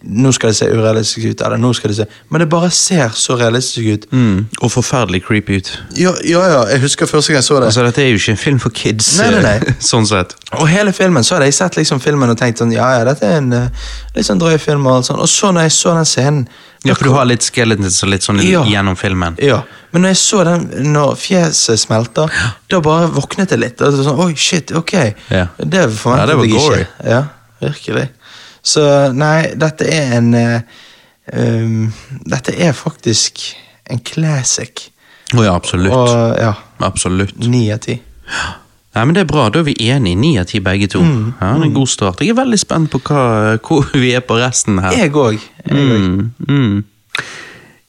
nå 0.03 0.31
skal 0.35 0.51
det 0.51 0.57
se 0.57 0.67
urealistisk 0.67 1.25
ut, 1.31 1.41
eller 1.45 1.57
nå 1.57 1.69
skal 1.73 1.89
det 1.93 1.97
se 2.01 2.05
Men 2.29 2.41
det 2.43 2.47
bare 2.51 2.69
ser 2.75 3.13
så 3.15 3.37
realistisk 3.39 3.85
ut. 3.87 4.07
Mm, 4.11 4.45
og 4.61 4.71
forferdelig 4.71 5.23
creepy 5.23 5.57
ut. 5.61 5.69
Ja, 5.95 6.11
ja, 6.27 6.41
ja, 6.51 6.63
jeg 6.73 6.81
husker 6.83 7.07
første 7.07 7.31
gang 7.31 7.39
jeg 7.39 7.47
så 7.47 7.59
det. 7.61 7.69
Altså, 7.71 7.85
Dette 7.87 8.03
er 8.03 8.09
jo 8.11 8.19
ikke 8.19 8.31
en 8.35 8.41
film 8.41 8.59
for 8.59 8.69
kids, 8.75 9.13
Nei, 9.19 9.29
nei, 9.31 9.41
nei. 9.45 9.75
sånn 9.91 10.07
sett. 10.09 10.35
Og 10.59 10.67
hele 10.67 10.91
filmen 10.93 11.23
så 11.23 11.37
hadde 11.37 11.47
jeg 11.47 11.55
sett 11.59 11.77
liksom 11.79 12.01
filmen 12.03 12.29
og 12.33 12.37
tenkt 12.39 12.59
sånn, 12.59 12.73
ja, 12.75 12.89
ja, 12.97 13.05
dette 13.07 13.29
er 13.29 13.39
en 13.39 13.53
uh, 13.55 13.87
litt 14.17 14.27
sånn 14.27 14.41
drøy 14.41 14.57
film. 14.61 14.87
Og, 14.91 15.05
sånn. 15.07 15.21
og 15.23 15.31
så 15.31 15.53
når 15.55 15.69
jeg 15.69 15.75
så 15.77 15.95
den 15.95 16.09
scenen 16.09 16.43
Ja, 16.83 16.97
for 16.99 17.07
du 17.07 17.13
har 17.15 17.29
litt 17.29 17.45
skeletons 17.47 18.01
og 18.03 18.11
litt 18.11 18.25
sånn 18.27 18.41
Ja. 18.43 18.65
gjennom 18.67 18.97
filmen. 18.99 19.37
Ja, 19.39 19.61
men 19.93 20.03
når 20.03 20.15
jeg 20.15 20.19
så 20.23 20.41
den 20.43 20.67
når 20.91 21.15
fjeset 21.21 21.79
smelter, 21.79 22.27
ja. 22.33 22.49
da 22.73 22.81
bare 22.83 23.07
våknet 23.13 23.53
jeg 23.55 23.61
litt. 23.61 23.79
Og 23.81 24.03
sånn, 24.03 24.19
Oi, 24.25 24.33
shit, 24.35 24.73
ok. 24.75 24.93
Ja. 25.29 25.47
Det 25.57 25.85
Ja, 25.85 25.87
forventet 25.87 26.33
det 26.33 26.37
var 26.41 26.49
jeg 26.49 26.59
gory. 26.59 26.85
Ja, 27.07 27.21
virkelig. 27.61 28.09
Så 28.63 28.84
nei, 29.12 29.54
dette 29.60 29.88
er 29.91 30.17
en 30.17 30.34
eh, 30.39 30.62
um, 31.36 31.91
Dette 32.32 32.56
er 32.56 32.71
faktisk 32.78 33.41
en 33.91 33.99
classic. 33.99 34.88
Å 35.34 35.43
ja, 35.43 35.56
absolutt. 35.56 35.91
Og 35.91 36.38
ja, 36.39 36.54
Absolutt. 36.86 37.36
ni 37.47 37.65
av 37.73 37.82
ti. 37.84 37.97
Nei, 38.93 39.06
men 39.06 39.15
Det 39.15 39.23
er 39.23 39.30
bra, 39.30 39.49
da 39.49 39.60
er 39.60 39.67
vi 39.67 39.76
enige. 39.89 40.15
Ni 40.15 40.38
av 40.39 40.45
ti 40.45 40.62
begge 40.63 40.88
to. 40.88 41.02
Ja, 41.02 41.54
det 41.56 41.65
er 41.65 41.67
en 41.67 41.73
god 41.73 41.89
start. 41.89 42.21
Jeg 42.21 42.36
er 42.36 42.39
veldig 42.39 42.60
spent 42.62 42.91
på 42.93 43.02
hva, 43.02 43.23
hvor 43.65 43.89
vi 43.97 44.13
er 44.13 44.21
på 44.21 44.38
resten 44.38 44.80
her. 44.84 44.93
Jeg 44.95 45.15
òg. 45.17 45.41
Mm, 45.65 46.32
mm. 46.47 46.84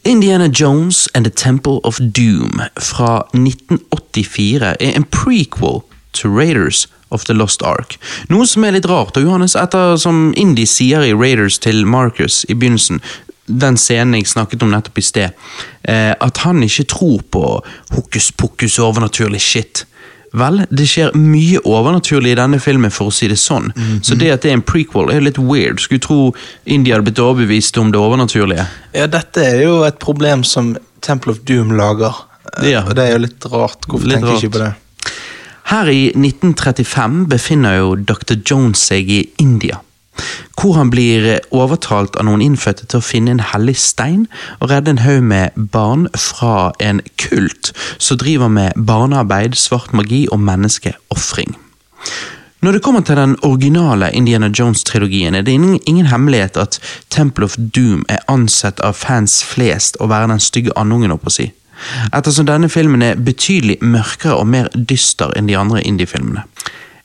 Indiana 0.05 0.49
Jones 0.49 1.09
and 1.15 1.25
the 1.25 1.31
Temple 1.31 1.81
of 1.85 1.99
Doom 1.99 2.61
fra 2.81 3.27
1984 3.33 4.75
er 4.81 4.93
en 4.97 5.05
prequel 5.05 5.81
to 6.13 6.29
Raiders 6.29 6.87
of 7.15 7.27
the 7.29 7.37
Lost 7.37 7.63
Ark. 7.63 7.97
Noe 8.33 8.47
som 8.49 8.67
er 8.67 8.77
litt 8.77 8.89
rart, 8.91 9.17
og 9.17 9.29
Johannes, 9.29 9.57
etter 9.59 9.97
som 10.01 10.33
Indy 10.41 10.67
sier 10.69 11.07
i 11.07 11.15
Raiders 11.15 11.61
til 11.63 11.85
Marcus 11.87 12.43
i 12.49 12.57
begynnelsen, 12.59 13.01
den 13.47 13.77
scenen 13.77 14.17
jeg 14.19 14.31
snakket 14.31 14.63
om 14.65 14.71
nettopp 14.73 14.99
i 15.01 15.05
sted, 15.05 15.49
eh, 15.85 16.13
at 16.13 16.45
han 16.47 16.63
ikke 16.65 16.87
tror 16.95 17.25
på 17.31 17.49
hokus 17.93 18.31
pokus 18.33 18.79
overnaturlig 18.81 19.43
shit. 19.45 19.85
Vel, 20.35 20.65
det 20.67 20.89
skjer 20.91 21.13
mye 21.15 21.61
overnaturlig 21.63 22.33
i 22.33 22.39
denne 22.41 22.59
filmen, 22.59 22.91
for 22.91 23.11
å 23.11 23.15
si 23.15 23.29
det 23.31 23.39
sånn. 23.39 23.69
Så 24.03 24.17
det 24.19 24.33
at 24.35 24.43
det 24.43 24.51
er 24.51 24.57
en 24.59 24.65
prequel, 24.67 25.13
er 25.15 25.23
litt 25.23 25.39
weird. 25.39 25.79
Skulle 25.85 26.03
tro 26.03 26.19
India 26.67 26.97
hadde 26.97 27.07
blitt 27.07 27.23
overbevist 27.23 27.79
om 27.79 27.93
det 27.95 28.01
overnaturlige. 28.01 28.65
Ja, 28.97 29.07
dette 29.07 29.45
er 29.47 29.63
jo 29.63 29.77
et 29.87 30.01
problem 30.03 30.43
som 30.43 30.73
Temple 31.07 31.37
of 31.37 31.45
Doom 31.47 31.71
lager. 31.79 32.19
Ja. 32.67 32.83
Og 32.83 32.97
det 32.99 33.07
er 33.07 33.15
jo 33.15 33.23
litt 33.29 33.47
rart. 33.53 33.87
Hvorfor 33.87 34.11
Litt 34.11 34.19
tenker 34.19 34.35
jeg 34.35 34.49
ikke 34.49 34.57
på 34.59 34.65
det? 34.65 34.73
Her 35.65 35.89
i 35.89 36.13
1935 36.13 37.25
befinner 37.29 37.79
jo 37.79 37.95
Dr. 37.97 38.37
Jones 38.51 38.83
seg 38.91 39.09
i 39.09 39.23
India, 39.41 39.79
hvor 40.61 40.77
han 40.77 40.91
blir 40.93 41.41
overtalt 41.57 42.19
av 42.21 42.29
noen 42.29 42.45
innfødte 42.45 42.85
til 42.85 43.01
å 43.01 43.07
finne 43.07 43.33
en 43.33 43.43
hellig 43.53 43.79
stein 43.81 44.27
og 44.61 44.69
redde 44.71 44.93
en 44.93 45.03
haug 45.07 45.25
med 45.25 45.57
barn 45.73 46.07
fra 46.21 46.75
en 46.85 47.01
kult 47.17 47.73
som 47.97 48.21
driver 48.21 48.53
med 48.53 48.77
barnearbeid, 48.77 49.57
svart 49.57 49.97
magi 49.97 50.27
og 50.29 50.45
menneskeofring. 50.45 51.57
Når 52.65 52.73
det 52.73 52.85
kommer 52.85 53.01
til 53.05 53.17
den 53.17 53.35
originale 53.45 54.13
Indiana 54.13 54.49
Jones-trilogien, 54.49 55.35
er 55.35 55.43
det 55.43 55.53
ingen, 55.53 55.81
ingen 55.87 56.07
hemmelighet 56.07 56.57
at 56.57 56.79
Temple 57.11 57.45
of 57.45 57.57
Doom 57.57 58.05
er 58.09 58.25
ansett 58.29 58.81
av 58.81 58.97
fans 58.97 59.43
flest 59.45 59.99
å 60.01 60.09
være 60.09 60.31
den 60.33 60.41
stygge 60.41 60.73
andungen, 60.77 61.13
å 61.13 61.33
si. 61.33 61.51
Ettersom 62.15 62.49
denne 62.49 62.71
filmen 62.73 63.03
er 63.03 63.21
betydelig 63.21 63.79
mørkere 63.83 64.39
og 64.41 64.49
mer 64.51 64.71
dyster 64.75 65.35
enn 65.39 65.51
de 65.51 65.59
andre 65.59 65.83
indie-filmene. 65.83 66.47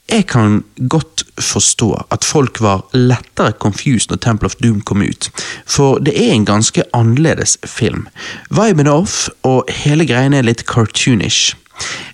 Jeg 0.09 0.25
kan 0.25 0.63
godt 0.89 1.23
forstå 1.37 1.91
at 2.11 2.25
folk 2.25 2.57
var 2.61 2.81
lettere 2.97 3.53
confused 3.61 4.09
når 4.09 4.17
Temple 4.23 4.49
of 4.49 4.55
Doom 4.57 4.81
kom 4.81 5.03
ut, 5.05 5.29
for 5.69 6.01
det 6.01 6.15
er 6.17 6.33
en 6.33 6.47
ganske 6.49 6.83
annerledes 6.97 7.57
film. 7.65 8.07
Viben 8.49 8.87
er 8.87 9.03
off, 9.03 9.27
og 9.45 9.69
hele 9.83 10.07
greien 10.09 10.33
er 10.33 10.47
litt 10.47 10.65
cartoonish. 10.65 11.53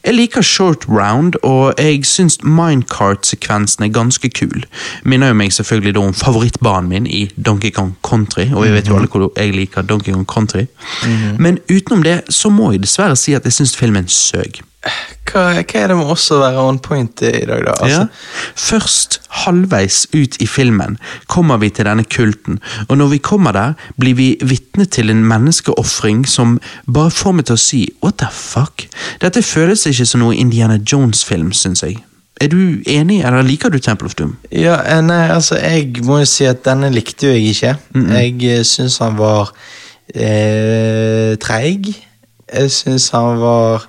Jeg 0.05 0.13
liker 0.13 0.41
Short 0.41 0.85
Round, 0.89 1.33
og 1.43 1.73
jeg 1.77 2.05
syns 2.05 2.37
Minecart-sekvensen 2.43 3.83
er 3.83 3.93
ganske 3.93 4.29
kul. 4.29 4.65
Minner 5.03 5.31
jo 5.33 5.39
meg 5.39 5.53
selvfølgelig 5.53 5.95
da 5.95 6.03
om 6.05 6.13
favorittbanen 6.13 6.89
min 6.89 7.07
i 7.07 7.25
Donkey 7.45 7.71
Kong 7.73 7.95
Country, 8.05 8.51
og 8.53 8.65
jeg 8.65 8.73
vet 8.73 8.87
jo 8.89 8.99
alle 8.99 9.09
hvor 9.09 9.31
jeg 9.37 9.55
liker 9.55 9.81
Donkey 9.81 10.13
Kong 10.13 10.27
Country. 10.29 10.65
Men 11.39 11.59
utenom 11.71 12.03
det 12.03 12.21
så 12.29 12.49
må 12.53 12.71
jeg 12.71 12.85
dessverre 12.85 13.17
si 13.17 13.33
at 13.33 13.45
jeg 13.45 13.53
syns 13.53 13.75
filmen 13.77 14.07
søg. 14.07 14.61
Hva, 15.25 15.41
hva 15.57 15.79
er 15.81 15.89
det 15.91 15.97
med 15.97 16.11
oss 16.13 16.29
å 16.31 16.37
være 16.39 16.61
on 16.61 16.77
point 16.79 17.21
i 17.25 17.31
dag, 17.49 17.65
da? 17.65 17.73
Altså, 17.73 18.05
Ja. 18.05 18.05
Først 18.55 19.19
halvveis 19.43 20.05
ut 20.13 20.37
i 20.41 20.47
filmen 20.47 20.97
kommer 21.27 21.57
vi 21.59 21.69
til 21.69 21.89
denne 21.89 22.05
kulten, 22.05 22.59
og 22.87 22.97
når 22.97 23.09
vi 23.15 23.17
kommer 23.17 23.51
der, 23.51 23.73
blir 23.99 24.15
vi 24.15 24.27
vitne 24.41 24.85
til 24.85 25.09
en 25.09 25.25
menneskeofring 25.27 26.23
som 26.29 26.59
bare 26.87 27.11
får 27.11 27.33
meg 27.35 27.49
til 27.49 27.57
å 27.57 27.63
si 27.65 27.81
what 28.03 28.19
the 28.21 28.29
fuck? 28.31 28.87
Dette 29.21 29.43
føles 29.43 29.85
ikke 29.89 30.05
som 30.05 30.23
noe 30.23 30.37
Indiana 30.37 30.77
Jones-film, 30.77 31.51
syns 31.51 31.83
jeg. 31.83 31.99
Er 32.41 32.51
du 32.51 32.83
enig, 32.91 33.21
eller 33.23 33.45
liker 33.47 33.71
du 33.71 33.79
Temple 33.79 34.09
of 34.11 34.15
Doom? 34.19 34.35
Ja, 34.51 34.75
eh, 34.83 35.01
nei, 35.01 35.21
altså, 35.31 35.55
jeg 35.55 36.03
må 36.03 36.19
jo 36.19 36.25
si 36.27 36.45
at 36.45 36.65
denne 36.67 36.91
likte 36.91 37.29
jo 37.29 37.35
jeg 37.35 37.53
ikke. 37.55 37.75
Jeg 38.11 38.41
eh, 38.59 38.63
syns 38.67 38.97
han 38.99 39.15
var 39.17 39.53
eh, 40.13 41.35
treig. 41.39 41.93
Jeg 42.51 42.71
syns 42.75 43.09
han 43.15 43.39
var 43.39 43.87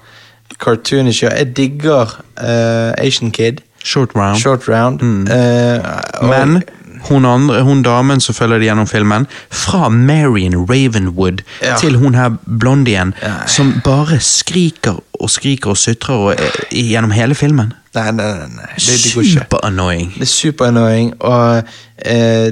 cartoonish. 0.65 1.23
Ja, 1.25 1.29
jeg 1.39 1.57
digger 1.57 2.03
uh, 2.41 3.05
Asian 3.07 3.31
Kid. 3.31 3.61
Short 3.85 4.11
round. 4.17 4.39
Short 4.41 4.69
round. 4.69 5.01
Mm. 5.01 5.23
Uh, 5.23 6.29
Men 6.29 6.63
hun, 7.09 7.25
andre, 7.25 7.63
hun 7.63 7.83
damen 7.83 8.21
som 8.21 8.35
følger 8.35 8.59
det 8.59 8.67
gjennom 8.67 8.87
filmen, 8.91 9.27
fra 9.51 9.89
Marion 9.89 10.57
Ravenwood 10.71 11.43
Ja. 11.63 11.77
til 11.81 11.97
hun 11.97 12.15
her 12.15 12.31
blondien, 12.61 13.15
Ja. 13.23 13.33
som 13.47 13.81
bare 13.85 14.21
skriker 14.21 15.03
og 15.21 15.31
skriker 15.31 15.71
og 15.71 15.77
sutrer 15.77 16.35
gjennom 16.73 17.11
hele 17.11 17.35
filmen. 17.35 17.73
Nei, 17.97 18.11
nei, 18.13 18.31
nei. 18.39 18.49
nei. 18.59 18.71
Det, 18.77 18.97
det 19.03 19.13
går 19.15 19.27
ikke. 19.27 19.45
Super 19.45 19.63
annoying. 19.67 20.11
Det 20.15 20.27
er 20.27 20.33
super 20.33 20.71
annoying, 20.71 21.13
og 21.25 21.71
eh, 21.99 22.49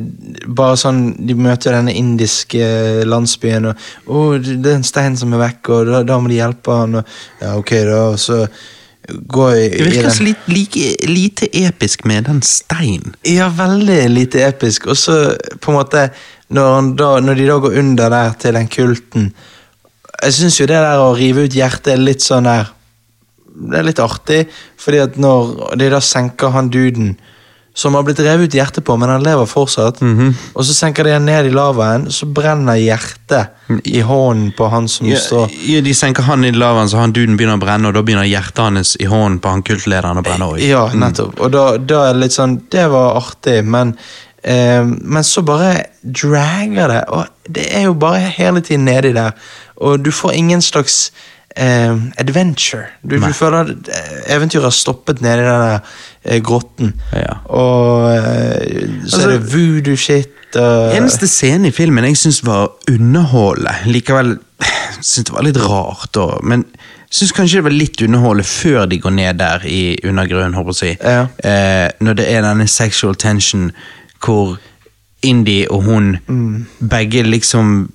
bare 0.61 0.78
sånn 0.80 1.02
De 1.28 1.37
møter 1.37 1.76
denne 1.76 1.92
indiske 1.94 2.68
landsbyen, 3.09 3.68
og 3.72 4.07
oh, 4.07 4.38
det 4.38 4.70
er 4.70 4.78
en 4.78 4.87
stein 4.87 5.18
som 5.20 5.35
er 5.37 5.44
vekk, 5.44 5.74
og 5.76 5.92
da, 5.92 6.07
da 6.09 6.20
må 6.20 6.33
de 6.33 6.40
hjelpe 6.40 6.78
han, 6.80 7.00
og 7.00 7.44
ja, 7.44 7.52
ok, 7.61 7.76
da, 7.90 8.00
og 8.14 8.18
så 8.22 8.46
gå 9.09 9.50
i, 9.52 9.68
Det 9.68 9.85
virker 9.85 10.11
så 10.11 10.24
litt, 10.24 10.46
like, 10.48 10.92
lite 11.09 11.48
episk 11.52 12.04
med 12.09 12.24
den 12.28 12.40
steinen. 12.42 13.16
Ja, 13.28 13.50
veldig 13.52 13.98
lite 14.09 14.44
episk. 14.46 14.87
Og 14.87 14.96
så 14.96 15.35
på 15.61 15.72
en 15.72 15.78
måte 15.80 16.09
Når, 16.54 16.94
da, 16.96 17.11
når 17.20 17.35
de 17.40 17.48
da 17.48 17.59
går 17.59 17.78
under 17.80 18.11
der 18.12 18.33
til 18.38 18.54
den 18.54 18.68
kulten 18.68 19.30
Jeg 20.22 20.35
syns 20.37 20.61
jo 20.61 20.66
det 20.68 20.76
der 20.76 21.00
å 21.00 21.14
rive 21.16 21.46
ut 21.46 21.57
hjertet 21.57 21.94
er 21.94 22.02
litt 22.02 22.24
sånn 22.24 22.48
der 22.48 22.68
Det 23.54 23.78
er 23.78 23.86
litt 23.86 24.02
artig, 24.02 24.44
fordi 24.80 24.98
at 25.04 25.16
når 25.20 25.76
de 25.78 25.92
da 25.92 26.00
senker 26.02 26.50
han 26.54 26.72
duden 26.74 27.14
som 27.74 27.96
har 27.98 28.04
blitt 28.06 28.20
revet 28.22 28.46
ut 28.46 28.54
hjertet 28.54 28.84
på, 28.86 28.94
men 28.96 29.10
han 29.10 29.24
lever 29.26 29.48
fortsatt. 29.50 29.98
Og 30.54 30.62
så 30.62 30.74
senker 30.76 31.08
de 31.08 31.14
han 31.16 31.24
ned 31.26 31.48
i 31.48 31.54
lavaen, 31.54 32.04
så 32.06 32.28
brenner 32.30 32.78
hjertet 32.78 33.80
i 33.90 33.98
hånden 34.06 34.52
på 34.54 34.68
han 34.70 34.86
som 34.88 35.08
Ja, 35.10 35.18
står 35.18 35.50
ja, 35.66 35.80
de 35.82 35.94
senker 35.94 36.22
han 36.28 36.46
i 36.46 36.52
lavaen, 36.54 36.86
så 36.90 37.00
han 37.02 37.14
duden 37.16 37.34
begynner 37.38 37.58
å 37.58 37.62
brenne, 37.64 37.90
og 37.90 37.96
da 37.98 38.04
begynner 38.06 38.28
hjertet 38.30 38.62
hans 38.62 38.94
i 39.02 39.08
hånden 39.10 39.40
på 39.42 39.50
han 39.56 39.66
kultlederen 39.66 40.22
å 40.22 40.22
brenne 40.22 40.52
òg. 40.52 40.62
Ja, 40.62 40.84
nettopp. 40.94 41.34
Og 41.42 41.50
da, 41.50 41.64
da 41.78 42.04
er 42.08 42.14
det 42.14 42.22
litt 42.28 42.36
sånn 42.38 42.60
Det 42.70 42.86
var 42.94 43.18
artig, 43.18 43.58
men 43.66 43.96
eh, 44.46 44.86
Men 44.86 45.26
så 45.26 45.42
bare 45.42 45.88
dragger 46.04 46.94
det, 46.94 47.02
og 47.10 47.50
det 47.58 47.66
er 47.74 47.88
jo 47.88 47.98
bare 47.98 48.22
hele 48.38 48.62
tiden 48.62 48.86
nedi 48.86 49.10
der. 49.18 49.34
Og 49.82 49.98
du 49.98 50.12
får 50.14 50.38
ingen 50.38 50.62
slags 50.62 51.08
eh, 51.56 51.96
adventure. 52.18 52.84
Du, 53.02 53.16
du 53.18 53.32
føler 53.32 53.58
at 53.64 53.88
eh, 53.88 54.36
eventyret 54.36 54.64
har 54.68 54.74
stoppet 54.74 55.20
nedi 55.22 55.42
den 55.42 55.50
der 55.50 55.80
eh, 56.24 56.40
grotten. 56.42 56.94
Ja. 57.12 57.36
Og 57.44 58.08
eh, 58.16 58.88
så 59.06 59.16
Altså- 59.16 59.28
er 59.28 59.32
det 59.38 59.52
voodoo-shit. 59.54 60.56
og- 60.56 60.96
Eneste 60.96 61.26
scenen 61.28 61.66
i 61.66 61.70
filmen 61.70 62.04
jeg 62.04 62.16
syns 62.16 62.42
var 62.46 62.68
underholdende. 62.90 63.74
Likevel 63.86 64.36
syns 65.00 65.24
det 65.26 65.32
var 65.34 65.42
litt 65.42 65.58
rart, 65.60 66.16
og, 66.16 66.44
men 66.44 66.64
syns 67.10 67.32
kanskje 67.32 67.56
det 67.60 67.64
var 67.64 67.70
litt 67.74 68.02
underholdende 68.02 68.44
før 68.48 68.86
de 68.90 68.98
går 68.98 69.10
ned 69.14 69.38
der 69.38 69.66
i 69.66 69.98
undergrunnen, 70.04 70.54
håper 70.54 70.78
jeg 70.84 70.98
å. 70.98 71.10
Ja. 71.10 71.26
Eh, 71.50 71.90
når 72.00 72.14
det 72.18 72.28
er 72.32 72.42
denne 72.42 72.66
sexual 72.68 73.14
tension 73.14 73.70
hvor 74.24 74.56
Indie 75.24 75.66
og 75.72 75.82
hun 75.86 76.16
Mm. 76.28 76.66
begge 76.90 77.22
liksom 77.22 77.90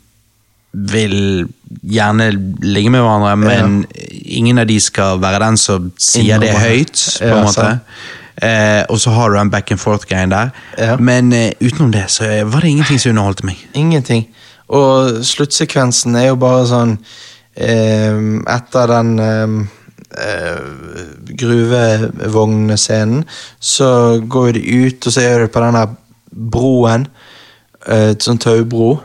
vil 0.72 1.48
gjerne 1.82 2.30
ligge 2.62 2.92
med 2.94 3.02
hverandre, 3.02 3.36
men 3.42 3.86
ingen 4.22 4.62
av 4.62 4.68
de 4.70 4.78
skal 4.82 5.20
være 5.22 5.42
den 5.44 5.58
som 5.58 5.92
sier 5.98 6.42
det 6.42 6.52
Innrømmer. 6.52 6.68
høyt, 6.68 7.06
på 7.20 7.30
en 7.30 7.46
måte. 7.48 7.70
Eh, 8.40 8.84
og 8.88 9.00
så 9.02 9.12
har 9.12 9.30
du 9.30 9.36
den 9.36 9.50
back 9.52 9.72
and 9.72 9.82
forth-greien 9.82 10.32
der. 10.32 10.54
Men 11.02 11.34
eh, 11.34 11.52
utenom 11.60 11.92
det 11.92 12.06
så 12.14 12.30
var 12.48 12.62
det 12.64 12.70
ingenting 12.70 13.00
som 13.02 13.10
underholdte 13.16 13.50
meg. 13.50 13.66
Ingenting. 13.74 14.28
Og 14.70 15.26
sluttsekvensen 15.26 16.16
er 16.16 16.30
jo 16.30 16.38
bare 16.40 16.68
sånn 16.70 16.94
eh, 17.58 18.20
Etter 18.54 18.94
den 18.94 19.12
eh, 19.26 19.58
eh, 20.24 20.62
gruvevognscenen, 21.42 23.26
så 23.60 23.90
går 24.22 24.54
de 24.56 24.64
ut, 24.86 25.08
og 25.08 25.14
så 25.14 25.26
er 25.26 25.44
det 25.44 25.52
på 25.52 25.66
den 25.66 25.80
der 25.82 25.96
broen. 26.30 27.08
Eh, 27.90 28.14
sånn 28.22 28.40
taubro. 28.42 29.00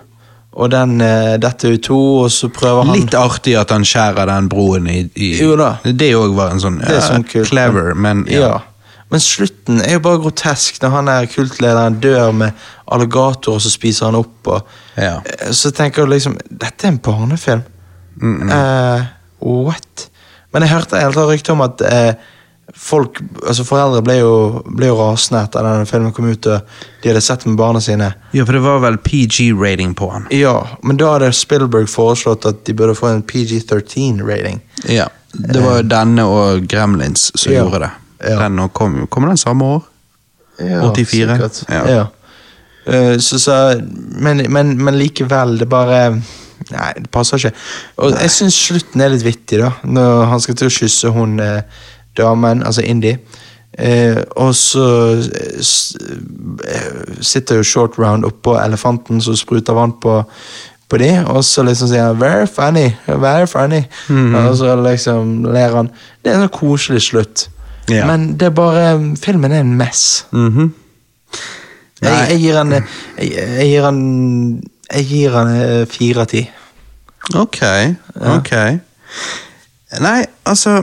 Og 0.55 0.71
den 0.71 1.01
eh, 1.03 1.35
detter 1.43 1.75
ut 1.75 1.83
to, 1.83 1.97
og 2.25 2.29
så 2.31 2.47
prøver 2.55 2.85
han 2.87 2.95
Litt 3.01 3.15
artig 3.19 3.57
at 3.59 3.73
han 3.75 3.83
skjærer 3.87 4.29
den 4.31 4.47
broen 4.53 4.87
i, 4.87 5.01
i 5.19 5.33
Jo 5.41 5.57
da. 5.59 5.73
Det 5.83 6.13
òg 6.15 6.37
var 6.37 6.53
en 6.55 6.63
sånn, 6.63 6.77
Det 6.79 6.93
er 6.93 7.01
ja, 7.01 7.09
sånn 7.09 7.27
kult. 7.27 7.49
clever, 7.51 7.91
men 7.99 8.23
ja. 8.31 8.41
ja. 8.47 8.61
Men 9.11 9.21
slutten 9.21 9.81
er 9.85 9.97
jo 9.99 10.03
bare 10.07 10.19
grotesk, 10.23 10.79
når 10.83 10.91
han 10.95 11.09
er 11.13 11.27
kultlederen 11.31 11.99
dør 12.03 12.31
med 12.35 12.63
alligator, 12.91 13.59
og 13.59 13.63
så 13.63 13.71
spiser 13.71 14.09
han 14.11 14.19
opp. 14.23 14.47
Og, 14.47 14.63
Ja. 14.97 15.17
Eh, 15.27 15.51
Så 15.51 15.71
tenker 15.75 16.05
du 16.07 16.13
liksom 16.15 16.39
Dette 16.51 16.87
er 16.87 16.93
en 16.95 16.99
barnefilm. 17.03 17.63
Eh, 18.23 19.03
what? 19.43 20.09
Men 20.53 20.63
jeg 20.63 20.71
hørte 20.71 21.01
helt 21.03 21.17
rykte 21.19 21.53
om 21.53 21.65
at 21.67 21.83
eh, 21.83 22.15
folk, 22.75 23.19
altså 23.47 23.65
foreldre 23.69 24.01
ble 24.07 24.15
jo, 24.19 24.31
ble 24.67 24.89
jo 24.89 24.97
rasende 24.99 25.43
etter 25.45 25.67
denne 25.67 25.87
filmen 25.89 26.15
kom 26.17 26.31
ut, 26.31 26.47
de 26.49 27.09
hadde 27.11 27.21
sett 27.23 27.45
med 27.47 27.59
barna 27.61 27.81
sine. 27.85 28.13
ja, 28.33 28.45
for 28.45 28.57
det 28.57 28.63
var 28.65 28.81
vel 28.83 28.97
PG-rating 29.05 29.95
på 29.99 30.09
han. 30.11 30.27
Ja, 30.35 30.55
men 30.83 30.97
da 31.01 31.13
hadde 31.15 31.33
Spielberg 31.37 31.91
foreslått 31.93 32.47
at 32.49 32.65
de 32.67 32.75
burde 32.75 32.97
få 32.99 33.11
en 33.13 33.23
PG-13-rating. 33.23 34.61
Ja. 34.89 35.09
Det 35.35 35.61
var 35.61 35.81
jo 35.81 35.89
denne 35.91 36.25
og 36.31 36.67
Gremlins 36.71 37.31
som 37.35 37.53
Ja. 37.53 37.63
gjorde 37.65 37.81
det. 37.85 37.91
Ja. 38.31 38.39
Den 38.49 38.69
kom, 38.73 39.07
kom 39.07 39.27
den 39.29 39.37
samme 39.37 39.65
år? 39.65 39.83
Ja, 40.59 40.93
84. 40.95 41.05
sikkert. 41.09 41.65
Ja. 41.69 41.85
Ja. 41.91 42.05
Uh, 42.87 43.19
så, 43.19 43.39
så, 43.41 43.81
men, 44.21 44.45
men, 44.53 44.77
men 44.85 44.99
likevel, 44.99 45.59
det 45.59 45.69
bare 45.69 46.15
Nei, 46.71 46.93
det 46.97 47.11
passer 47.13 47.37
ikke. 47.37 47.51
Og 48.01 48.15
jeg 48.15 48.31
syns 48.33 48.57
slutten 48.57 49.03
er 49.05 49.11
litt 49.13 49.25
vittig, 49.27 49.59
da. 49.61 49.73
Når 49.85 50.23
han 50.31 50.41
skal 50.41 50.57
til 50.57 50.71
å 50.71 50.73
kysse 50.73 51.11
hun 51.13 51.35
eh, 51.43 51.83
damen, 52.17 52.63
altså 52.63 52.83
Indie. 52.83 53.19
Eh, 53.79 54.17
og 54.39 54.55
så 54.55 54.85
eh, 55.19 55.63
eh, 56.75 57.15
sitter 57.21 57.57
jo 57.59 57.63
short 57.63 57.99
round 57.99 58.25
oppå 58.25 58.55
elefanten 58.59 59.21
som 59.21 59.37
spruter 59.37 59.75
vann 59.75 59.97
på, 60.03 60.21
på 60.89 61.01
de, 61.03 61.11
og 61.27 61.45
så 61.45 61.65
liksom 61.67 61.89
sier 61.91 62.07
han 62.07 62.21
'very 62.23 62.47
funny', 62.47 62.95
very 63.19 63.47
funny. 63.47 63.83
Og 64.37 64.57
så 64.57 64.77
liksom 64.91 65.45
ler 65.45 65.77
han. 65.77 65.91
Det 66.25 66.31
er 66.31 66.37
en 66.37 66.49
sånn 66.49 66.59
koselig 66.59 67.03
slutt. 67.03 67.49
Ja. 67.91 68.07
Men 68.07 68.37
det 68.39 68.47
er 68.47 68.51
bare 68.51 69.17
Filmen 69.21 69.53
er 69.53 69.61
en 69.61 69.77
mess. 69.77 70.27
Mhm. 70.33 70.73
Jeg, 72.03 72.27
jeg 72.31 72.41
gir 72.41 72.57
han 72.57 72.73
jeg, 72.73 72.85
jeg 73.33 73.67
gir 73.69 73.85
han 73.85 74.63
Jeg 74.93 75.07
gir 75.09 75.31
han 75.31 75.49
eh, 75.49 75.87
fire 75.89 76.21
av 76.21 76.27
ti. 76.27 76.51
Ok, 77.35 77.61
ok. 78.21 78.51
Nei, 80.05 80.27
altså 80.45 80.83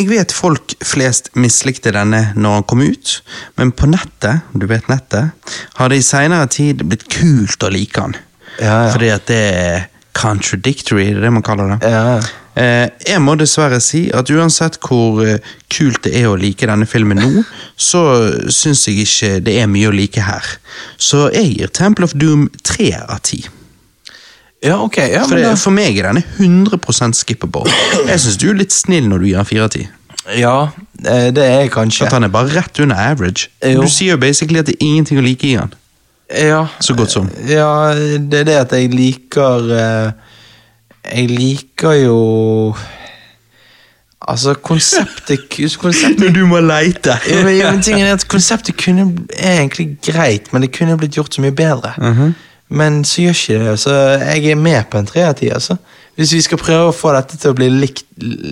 Jeg 0.00 0.08
vet 0.08 0.32
folk 0.32 0.72
flest 0.80 1.28
mislikte 1.36 1.92
denne 1.92 2.30
når 2.32 2.54
han 2.56 2.66
kom 2.72 2.80
ut, 2.80 3.18
men 3.60 3.68
på 3.76 3.88
nettet, 3.90 4.46
du 4.56 4.64
vet 4.70 4.88
nettet, 4.88 5.34
har 5.76 5.92
det 5.92 5.98
i 6.00 6.06
seinere 6.06 6.48
tid 6.48 6.86
blitt 6.88 7.04
kult 7.12 7.60
å 7.66 7.68
like 7.68 8.00
han. 8.00 8.16
Ja, 8.56 8.86
ja. 8.86 8.92
Fordi 8.94 9.10
at 9.12 9.26
det 9.28 9.40
er 9.58 9.84
contradictory, 10.16 11.10
det 11.10 11.20
er 11.20 11.26
det 11.28 11.34
man 11.36 11.44
kaller 11.44 11.74
det. 11.74 11.92
Ja. 11.92 12.16
Eh, 12.60 12.88
jeg 13.12 13.20
må 13.22 13.36
dessverre 13.38 13.78
si 13.84 14.06
at 14.16 14.32
uansett 14.32 14.80
hvor 14.82 15.20
eh, 15.22 15.44
kult 15.68 16.00
det 16.08 16.16
er 16.18 16.30
å 16.32 16.38
like 16.40 16.66
denne 16.66 16.88
filmen 16.88 17.20
nå, 17.20 17.44
så 17.76 18.02
syns 18.48 18.88
jeg 18.88 19.04
ikke 19.04 19.32
det 19.44 19.60
er 19.60 19.70
mye 19.70 19.92
å 19.92 19.94
like 19.94 20.24
her. 20.24 20.54
Så 20.96 21.28
jeg 21.36 21.58
gir 21.58 21.76
Temple 21.76 22.08
of 22.08 22.16
Doom 22.16 22.48
tre 22.64 22.94
av 23.04 23.20
ti. 23.28 23.44
Ja, 24.62 24.76
ok. 24.82 24.96
Ja, 24.96 25.24
For, 25.24 25.40
det, 25.40 25.54
for 25.58 25.72
meg 25.72 25.96
er 25.98 26.10
denne 26.10 26.22
100 26.36 27.14
skippable. 27.16 27.70
Jeg 28.06 28.20
syns 28.20 28.36
du 28.40 28.50
er 28.50 28.60
litt 28.60 28.74
snill 28.74 29.08
når 29.08 29.22
du 29.22 29.28
gir 29.30 29.40
han 29.40 29.48
fire 29.48 29.66
av 29.66 29.74
ti. 29.74 29.86
ja 30.36 30.56
eh, 31.04 31.28
det 31.32 31.44
er 31.44 31.60
jeg 31.64 31.72
kanskje. 31.72 32.06
At 32.06 32.12
han 32.12 32.28
er 32.28 32.32
bare 32.32 32.52
rett 32.52 32.80
under 32.80 32.96
average. 32.96 33.48
Jo. 33.64 33.82
Du 33.82 33.88
sier 33.88 34.14
jo 34.14 34.20
basically 34.20 34.60
at 34.60 34.68
det 34.68 34.76
er 34.76 34.84
ingenting 34.86 35.20
å 35.20 35.24
like 35.24 35.48
i 35.48 35.56
han. 35.56 35.72
Ja, 36.30 36.66
Så 36.78 36.94
godt 36.94 37.10
som. 37.10 37.26
Ja, 37.48 37.94
det 37.94 38.44
er 38.44 38.44
det 38.46 38.56
at 38.60 38.72
jeg 38.76 38.92
liker 38.94 39.64
eh, 39.74 40.12
Jeg 41.10 41.30
liker 41.30 41.96
jo 42.04 42.76
Altså, 44.20 44.54
konseptet 44.54 45.48
Konseptet 45.82 46.34
du 46.34 46.44
må 46.46 46.60
leite! 46.60 47.16
Ja, 47.26 47.42
men, 47.72 47.82
tingen 47.82 48.06
er 48.06 48.14
at 48.14 48.28
Konseptet 48.28 48.76
kunne, 48.78 49.08
er 49.34 49.58
egentlig 49.58 49.96
greit, 50.06 50.52
men 50.52 50.62
det 50.62 50.70
kunne 50.76 50.98
blitt 51.00 51.16
gjort 51.18 51.34
så 51.34 51.42
mye 51.42 51.56
bedre. 51.56 51.96
Mhm. 51.98 52.34
Men 52.70 53.00
så 53.04 53.22
gjør 53.24 53.34
ikke 53.34 53.58
det, 53.64 53.78
så 53.82 53.94
jeg 54.20 54.52
er 54.52 54.58
med 54.58 54.84
på 54.92 54.98
en 55.00 55.06
tre 55.08 55.24
av 55.26 55.34
ti. 55.40 55.48
Altså. 55.50 55.74
Hvis 56.14 56.32
vi 56.36 56.40
skal 56.44 56.58
prøve 56.60 56.90
å 56.90 56.94
få 56.94 57.10
dette 57.16 57.38
til 57.40 57.50
å 57.50 57.56
bli 57.58 57.66
likt, 57.72 58.04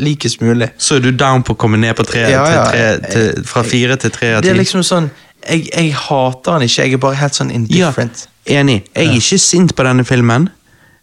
likest 0.02 0.40
mulig. 0.42 0.70
Så 0.80 0.96
er 0.98 1.04
du 1.04 1.10
down 1.14 1.44
på 1.46 1.54
å 1.54 1.58
komme 1.60 1.78
ned 1.78 1.94
på 1.98 2.06
tre, 2.08 2.24
Ja, 2.32 2.42
ja. 2.50 2.64
til 2.70 2.72
tre 2.72 3.12
til, 3.12 3.44
fra 3.46 3.62
fire 3.62 3.96
til 4.00 4.10
tre 4.14 4.32
av 4.38 4.42
Det 4.42 4.50
er 4.50 4.58
liksom 4.58 4.82
sånn 4.86 5.10
Jeg, 5.48 5.68
jeg 5.70 5.92
hater 5.94 6.56
han 6.56 6.64
ikke, 6.66 6.82
jeg 6.88 6.96
er 6.96 7.02
bare 7.04 7.14
helt 7.20 7.36
sånn 7.38 7.52
indifferent. 7.54 8.24
Ja, 8.48 8.58
enig. 8.60 8.80
Jeg 8.96 9.06
er 9.12 9.20
ikke 9.20 9.38
sint 9.38 9.74
på 9.78 9.84
denne 9.86 10.04
filmen, 10.04 10.48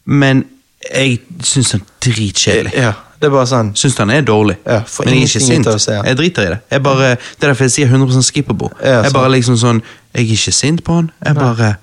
men 0.05 0.43
jeg 0.91 1.21
syns 1.43 1.71
den 1.71 1.81
er 1.85 2.09
dritkjedelig. 2.09 2.73
Ja, 2.75 2.91
det 3.21 3.29
er 3.29 3.33
bare 3.33 3.47
sånn 3.49 3.71
Syns 3.79 3.95
den 3.95 4.11
er 4.11 4.21
dårlig, 4.27 4.57
Ja, 4.65 4.81
men 4.99 5.13
jeg 5.13 5.21
er 5.23 5.29
ikke 5.29 5.45
sint. 5.47 5.71
se 5.81 5.95
ja. 5.95 6.03
Jeg 6.03 6.17
driter 6.19 6.49
i 6.49 6.51
det. 6.51 6.59
Jeg 6.75 6.83
bare, 6.83 7.09
det 7.15 7.47
er 7.47 7.47
derfor 7.53 7.63
jeg 7.69 7.71
sier 7.77 7.87
100 7.95 8.21
skippable. 8.27 8.69
Ja, 8.83 9.01
jeg 9.07 9.13
bare 9.15 9.31
liksom 9.37 9.57
sånn 9.57 9.81
Jeg 10.13 10.27
er 10.27 10.35
ikke 10.35 10.51
sint 10.59 10.83
på 10.83 10.99
han, 10.99 11.11
jeg 11.25 11.35
bare 11.39 11.75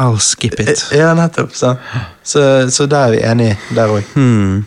I'll 0.00 0.18
skip 0.20 0.60
it. 0.60 0.86
Ja, 0.92 1.14
nettopp. 1.14 1.54
Så, 1.54 1.76
Så, 2.24 2.70
så 2.70 2.86
der 2.86 2.96
er 2.96 3.10
vi 3.10 3.22
enige, 3.22 3.58
der 3.74 3.88
òg. 3.92 4.02
Hmm. 4.14 4.64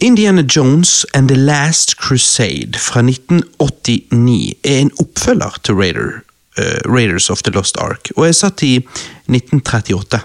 Indiana 0.00 0.42
Jones 0.56 1.06
and 1.14 1.28
The 1.28 1.36
Last 1.36 1.96
Crusade 1.98 2.78
fra 2.78 3.00
1989 3.02 4.54
er 4.64 4.78
en 4.78 4.92
oppfølger 5.00 5.58
til 5.64 5.74
Raider, 5.74 6.22
uh, 6.58 6.94
Raiders 6.94 7.30
of 7.30 7.42
the 7.42 7.52
Lost 7.52 7.76
Ark, 7.78 8.10
og 8.16 8.28
er 8.28 8.32
satt 8.32 8.62
i 8.62 8.76
1938. 8.76 10.20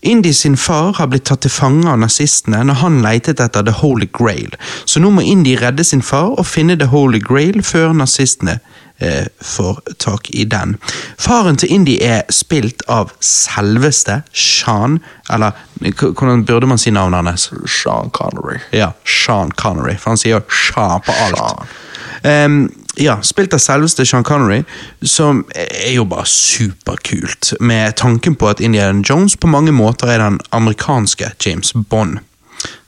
Indy 0.00 0.32
sin 0.32 0.56
far 0.56 0.92
har 0.98 1.08
blitt 1.10 1.24
tatt 1.26 1.42
til 1.42 1.50
fange 1.50 1.88
av 1.90 1.98
nazistene 1.98 2.60
når 2.68 2.80
han 2.82 3.00
leitet 3.02 3.40
etter 3.42 3.64
The 3.66 3.74
Holy 3.80 4.06
Grail, 4.14 4.54
så 4.84 5.02
nå 5.02 5.10
må 5.10 5.24
Indy 5.26 5.56
redde 5.58 5.84
sin 5.84 6.04
far 6.06 6.36
og 6.38 6.46
finne 6.46 6.78
The 6.78 6.90
Holy 6.92 7.18
Grail 7.24 7.62
før 7.66 7.96
nazistene 7.98 8.60
eh, 9.02 9.26
får 9.42 9.80
tak 9.98 10.30
i 10.30 10.44
den. 10.44 10.76
Faren 11.18 11.58
til 11.58 11.72
Indy 11.74 11.98
er 12.02 12.22
spilt 12.30 12.84
av 12.86 13.10
selveste 13.24 14.22
Sean, 14.32 15.00
eller 15.30 15.58
hvordan 15.82 16.46
burde 16.46 16.70
man 16.70 16.78
si 16.78 16.94
navnet 16.94 17.26
hans? 17.26 17.50
Sean 17.66 18.14
Connery. 18.14 18.62
Ja, 18.72 18.92
Sean 19.04 19.50
Connery, 19.50 19.98
for 19.98 20.14
han 20.14 20.22
sier 20.22 20.46
Sean 20.46 21.02
på 21.02 21.14
alt. 21.26 21.42
Sean. 21.42 21.76
Ehm, 22.22 22.68
ja, 22.98 23.18
spilt 23.22 23.54
av 23.54 23.62
selveste 23.62 24.06
Sean 24.06 24.24
Connery, 24.26 24.62
som 25.02 25.44
er 25.54 25.92
jo 25.94 26.04
bare 26.08 26.26
superkult, 26.26 27.52
med 27.60 27.96
tanken 27.96 28.34
på 28.38 28.48
at 28.50 28.60
Indiana 28.60 29.02
Jones 29.04 29.36
på 29.36 29.50
mange 29.50 29.72
måter 29.72 30.10
er 30.10 30.22
den 30.24 30.40
amerikanske 30.50 31.30
James 31.44 31.72
Bond. 31.74 32.18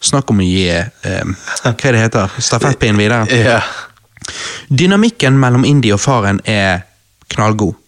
Snakk 0.02 0.32
om 0.32 0.40
å 0.42 0.46
gi 0.46 0.66
ehm, 0.74 1.36
Hva 1.62 1.70
er 1.72 1.94
det 1.94 2.02
heter? 2.02 2.40
Stafettpinnen 2.42 2.98
videre. 2.98 3.26
Yeah. 3.40 3.64
Dynamikken 4.68 5.38
mellom 5.40 5.64
Indi 5.66 5.90
og 5.94 5.98
faren 6.02 6.42
er 6.44 6.84
knallgod. 7.32 7.78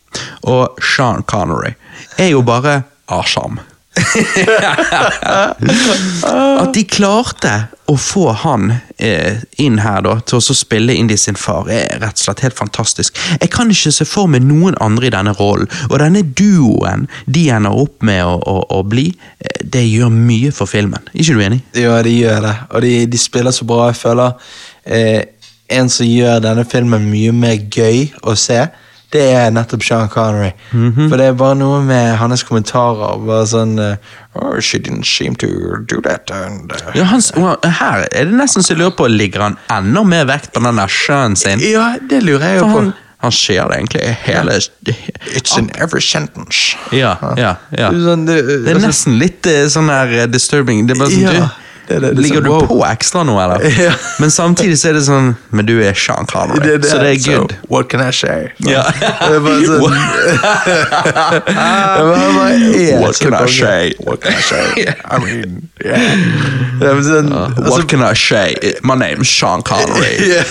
Og 0.48 0.80
Sean 0.82 1.22
Connery 1.28 1.74
er 2.18 2.32
jo 2.32 2.40
bare 2.46 2.82
awesome. 3.06 3.60
At 6.62 6.74
de 6.74 6.84
klarte 6.88 7.52
å 7.90 7.96
få 8.00 8.32
han 8.44 8.72
eh, 8.96 9.42
inn 9.60 9.78
her 9.82 10.00
da, 10.06 10.14
til 10.24 10.36
å 10.38 10.54
spille 10.56 10.94
Indy 10.96 11.16
sin 11.20 11.36
far, 11.36 11.68
er 11.72 11.98
rett 12.00 12.16
og 12.16 12.24
slett 12.24 12.44
helt 12.46 12.56
fantastisk. 12.56 13.18
Jeg 13.40 13.50
kan 13.52 13.70
ikke 13.72 13.92
se 13.92 14.04
for 14.08 14.26
meg 14.30 14.42
noen 14.46 14.76
andre 14.80 15.06
i 15.08 15.12
denne 15.12 15.32
rollen, 15.36 15.68
og 15.90 15.98
denne 16.00 16.22
duoen 16.24 17.08
de 17.26 17.50
ender 17.52 17.72
opp 17.84 18.02
med 18.06 18.24
å, 18.24 18.38
å, 18.38 18.56
å 18.78 18.80
bli, 18.88 19.06
eh, 19.42 19.66
det 19.74 19.84
gjør 19.84 20.10
mye 20.14 20.50
for 20.54 20.66
filmen. 20.70 21.02
Ikke 21.12 21.34
du 21.36 21.40
enig? 21.44 21.60
Ja, 21.76 22.02
de 22.04 22.12
gjør 22.16 22.40
det. 22.46 22.56
Og 22.70 22.78
de, 22.86 22.92
de 23.12 23.18
spiller 23.20 23.52
så 23.54 23.64
bra. 23.68 23.90
Jeg 23.90 24.00
føler 24.00 24.28
eh, 24.84 25.22
en 25.72 25.90
som 25.92 26.08
gjør 26.08 26.40
denne 26.44 26.64
filmen 26.68 27.06
mye 27.10 27.32
mer 27.36 27.56
gøy 27.72 28.06
å 28.28 28.36
se, 28.38 28.60
det 29.12 29.22
er 29.36 29.50
nettopp 29.52 29.84
Sean 29.84 30.08
Connery. 30.12 30.50
For 30.72 31.20
det 31.20 31.26
er 31.30 31.36
bare 31.36 31.56
noe 31.60 31.82
med 31.84 32.16
hans 32.20 32.44
kommentarer. 32.48 33.18
Bare 33.26 33.44
sånn 33.50 33.76
uh, 33.80 34.12
oh, 34.40 34.58
She 34.60 34.80
didn't 34.80 35.04
seem 35.08 35.36
to 35.42 35.48
do 35.88 36.00
that. 36.06 36.30
And, 36.32 36.72
uh, 36.72 36.90
Ja, 36.96 37.04
hans, 37.10 37.30
her 37.36 38.06
er 38.08 38.28
det 38.30 38.36
nesten 38.38 38.64
så 38.64 38.72
jeg 38.74 38.80
lurer 38.82 38.96
på, 38.96 39.08
ligger 39.12 39.46
han 39.50 39.58
enda 39.72 40.04
mer 40.08 40.26
vekt 40.30 40.52
på 40.56 40.64
den 40.64 40.80
der 40.80 40.92
sjøen 40.92 41.36
sin? 41.36 41.60
ja, 41.60 41.94
det 42.00 42.22
lurer 42.24 42.54
jeg 42.54 42.62
jo 42.62 42.68
på. 42.68 42.78
han, 42.78 42.92
han 43.22 43.32
ser 43.32 43.68
det 43.70 43.76
egentlig 43.78 44.14
hele 44.24 44.56
It's 45.36 45.58
in 45.58 45.70
every 45.78 46.00
sentence. 46.02 46.76
Ja, 46.90 47.14
ja, 47.38 47.54
ja. 47.70 47.90
Det 47.92 48.00
er 48.00 48.06
sånn, 48.08 48.24
Det 48.26 48.72
er 48.72 48.80
nesten 48.82 49.18
litt 49.20 49.46
eh, 49.46 49.68
sånn 49.70 49.92
her 49.92 50.10
eh, 50.24 50.26
disturbing. 50.30 50.86
Det 50.88 50.96
er 50.96 51.04
bare 51.04 51.12
sånn, 51.12 51.28
Ja, 51.28 51.46
du, 51.52 51.60
det 51.88 51.94
det, 51.94 52.00
det 52.00 52.10
er 52.10 52.22
Ligger 52.22 52.40
sånn, 52.40 52.44
du 52.46 52.50
wow. 52.52 52.66
på 52.70 52.78
ekstra 52.86 53.22
nå, 53.26 53.34
eller? 53.42 53.64
Ja. 53.82 53.92
Men 54.22 54.30
samtidig 54.30 54.78
så 54.78 54.90
er 54.90 54.98
det 54.98 55.04
sånn 55.06 55.32
Men 55.50 55.66
du 55.66 55.74
er 55.82 55.96
Sean 55.98 56.28
Connery, 56.30 56.76
så 56.86 57.00
det 57.02 57.10
er 57.16 57.20
good. 57.24 57.54
What 57.72 57.88
can 57.90 58.02
I 58.04 58.12
say? 58.14 58.52
Ja. 58.62 58.84
Det 59.22 59.36
er 59.36 59.42
bare 59.42 59.64
sånn 59.66 59.80
bare 62.12 62.52
er 62.54 63.02
What 63.02 63.18
can 63.18 63.34
I 63.34 63.48
say? 63.50 63.94
What 64.06 64.22
can 64.22 64.38
I 64.38 64.44
say? 64.46 64.86
I 64.86 65.18
mean, 65.22 65.68
yeah. 65.84 66.14
Sånn, 67.02 67.32
uh, 67.32 67.50
what 67.56 67.66
altså, 67.66 67.86
can 67.90 68.04
I 68.06 68.14
say? 68.18 68.74
My 68.86 68.96
name's 68.98 69.30
Sean 69.30 69.62
Connery. 69.66 70.14
ja, 70.30 70.42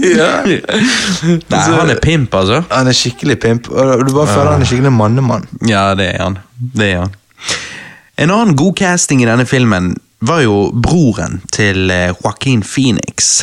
ja. 0.00 0.30
Nei, 0.46 1.62
han 1.76 1.92
er 1.92 2.00
pimp, 2.02 2.34
altså. 2.34 2.62
Han 2.70 2.88
er 2.90 2.96
skikkelig 2.96 3.36
pimp, 3.42 3.70
og 3.72 4.04
du 4.06 4.12
bare 4.14 4.28
føler 4.30 4.52
han 4.54 4.64
er 4.64 4.70
skikkelig 4.70 4.92
mannemann. 4.96 5.48
Ja, 5.68 5.90
det 5.98 6.12
er 6.14 6.22
han. 6.24 6.38
Det 6.56 6.92
er 6.92 7.02
han. 7.04 7.16
En 8.20 8.32
annen 8.34 8.56
god 8.56 8.76
casting 8.80 9.22
i 9.24 9.28
denne 9.28 9.46
filmen 9.48 9.94
var 10.20 10.44
jo 10.44 10.70
broren 10.72 11.40
til 11.52 11.90
eh, 11.90 12.12
Joaquin 12.20 12.62
Phoenix. 12.66 13.40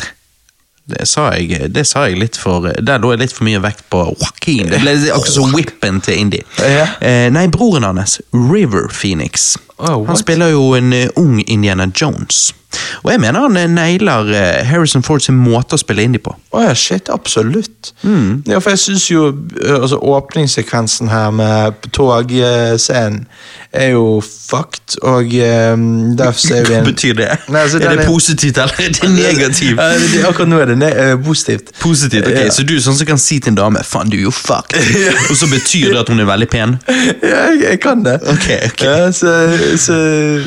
Det 0.88 1.04
sa, 1.04 1.28
jeg, 1.36 1.68
det 1.74 1.84
sa 1.84 2.06
jeg 2.08 2.16
litt 2.16 2.38
for 2.40 2.64
Der 2.80 3.00
lå 3.02 3.10
jeg 3.12 3.20
litt 3.20 3.34
for 3.36 3.44
mye 3.44 3.60
vekt 3.60 3.84
på 3.92 4.00
Joaquin. 4.08 4.70
Det 4.72 4.80
ble 4.80 4.94
akkurat 5.12 5.34
som 5.34 5.52
whippen 5.56 6.00
til 6.04 6.22
Indie. 6.22 6.46
Ja. 6.64 6.86
Eh, 7.04 7.26
nei, 7.34 7.44
broren 7.52 7.84
hans, 7.84 8.20
River 8.32 8.88
Phoenix. 8.88 9.56
Oh, 9.78 10.06
han 10.06 10.16
spiller 10.16 10.48
jo 10.54 10.72
en 10.74 10.92
uh, 10.92 11.06
ung 11.16 11.42
Indiana 11.46 11.86
Jones. 12.00 12.54
Og 13.02 13.12
jeg 13.12 13.20
mener 13.20 13.40
han 13.40 13.56
uh, 13.56 13.70
nailer 13.70 14.32
uh, 14.32 14.66
Harrison 14.66 15.02
Ford 15.02 15.22
sin 15.22 15.38
måte 15.38 15.78
å 15.78 15.80
spille 15.80 16.02
indie 16.02 16.22
på. 16.22 16.34
Oh, 16.50 16.62
ja, 16.64 16.74
shit, 16.74 17.08
absolutt. 17.12 17.92
Mm. 18.02 18.42
Ja, 18.48 18.58
for 18.58 18.74
jeg 18.74 18.82
syns 18.82 19.06
jo 19.10 19.28
altså, 19.62 20.00
åpningssekvensen 20.02 21.12
her 21.12 21.30
med 21.30 21.88
togscenen 21.94 23.24
er 23.72 23.90
jo 23.92 24.22
fucked, 24.24 24.96
og 25.04 25.28
um, 25.72 26.16
derfor 26.16 26.40
ser 26.40 26.64
vi 26.64 26.72
Hva 26.72 26.84
betyr 26.92 27.16
det? 27.18 27.28
Nei, 27.52 27.60
altså, 27.66 27.78
er 27.82 27.92
det 27.92 27.98
det 27.98 28.06
positivt 28.08 28.58
eller 28.62 28.80
er 28.80 28.94
det 28.96 29.10
negativt? 29.12 29.80
Akkurat 30.24 30.48
nå 30.48 30.60
er 30.62 30.72
det 30.72 30.92
positivt. 31.24 31.72
Positivt, 31.80 32.26
ok, 32.26 32.38
Ja. 32.38 32.50
Så 32.54 32.64
du 32.64 32.74
er 32.78 32.80
sånn 32.82 32.96
som 32.96 33.08
kan 33.08 33.20
si 33.20 33.38
til 33.44 33.52
en 33.52 33.58
dame 33.58 33.82
'faen, 33.84 34.08
du 34.08 34.16
er 34.16 34.24
jo 34.24 34.32
fucked', 34.32 34.78
og 35.30 35.36
så 35.36 35.50
betyr 35.52 35.92
det 35.92 36.00
at 36.00 36.08
hun 36.08 36.20
er 36.24 36.30
veldig 36.30 36.48
pen? 36.48 36.78
Ja, 36.88 37.44
jeg, 37.50 37.60
jeg 37.66 37.80
kan 37.84 38.04
det. 38.06 38.16
Ok, 38.24 38.48
ok. 38.70 38.84
Ja, 38.88 39.12
så, 39.12 39.34
så 39.76 39.94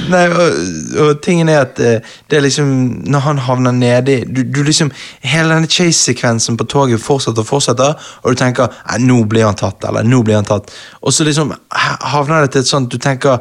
Nei, 0.10 0.23
og, 0.29 0.60
og 1.03 1.21
tingen 1.21 1.49
er 1.49 1.62
at 1.65 1.79
eh, 1.79 1.99
det 2.29 2.38
er 2.38 2.41
liksom 2.45 2.69
Når 3.12 3.19
han 3.25 3.38
havner 3.45 3.71
nedi 3.71 4.15
du, 4.25 4.43
du 4.43 4.63
liksom 4.63 4.91
Hele 5.21 5.53
denne 5.55 5.67
chase-sekvensen 5.69 6.57
på 6.57 6.65
toget 6.71 7.01
fortsetter 7.03 7.41
og 7.43 7.47
fortsetter, 7.47 7.93
og 8.23 8.31
du 8.31 8.36
tenker 8.39 8.71
«Nei, 8.89 8.97
'nå 9.05 9.23
blir 9.29 9.45
han 9.45 9.55
tatt', 9.55 9.84
eller 9.88 10.03
'nå 10.03 10.23
blir 10.23 10.36
han 10.36 10.45
tatt'. 10.45 10.71
Og 11.03 11.13
så 11.13 11.23
liksom 11.27 11.53
havner 11.71 12.41
det 12.41 12.51
til 12.51 12.62
et 12.62 12.67
sånt 12.67 12.89
du 12.91 12.97
tenker 12.97 13.39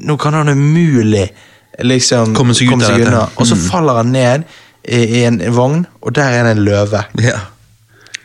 'nå 0.00 0.16
kan 0.18 0.34
han 0.34 0.48
umulig 0.48 1.30
liksom 1.80 2.34
Komme 2.34 2.54
seg 2.54 2.68
ut 2.68 2.82
unna'. 2.82 3.28
Og 3.36 3.46
så 3.46 3.54
Mm. 3.54 3.64
faller 3.70 3.94
han 4.02 4.12
ned 4.12 4.42
i, 4.84 5.24
en 5.24 5.38
vogn, 5.54 5.86
og 6.02 6.14
der 6.14 6.22
er 6.22 6.42
det 6.44 6.56
en 6.56 6.64
løve. 6.64 7.04
Ja. 7.22 7.38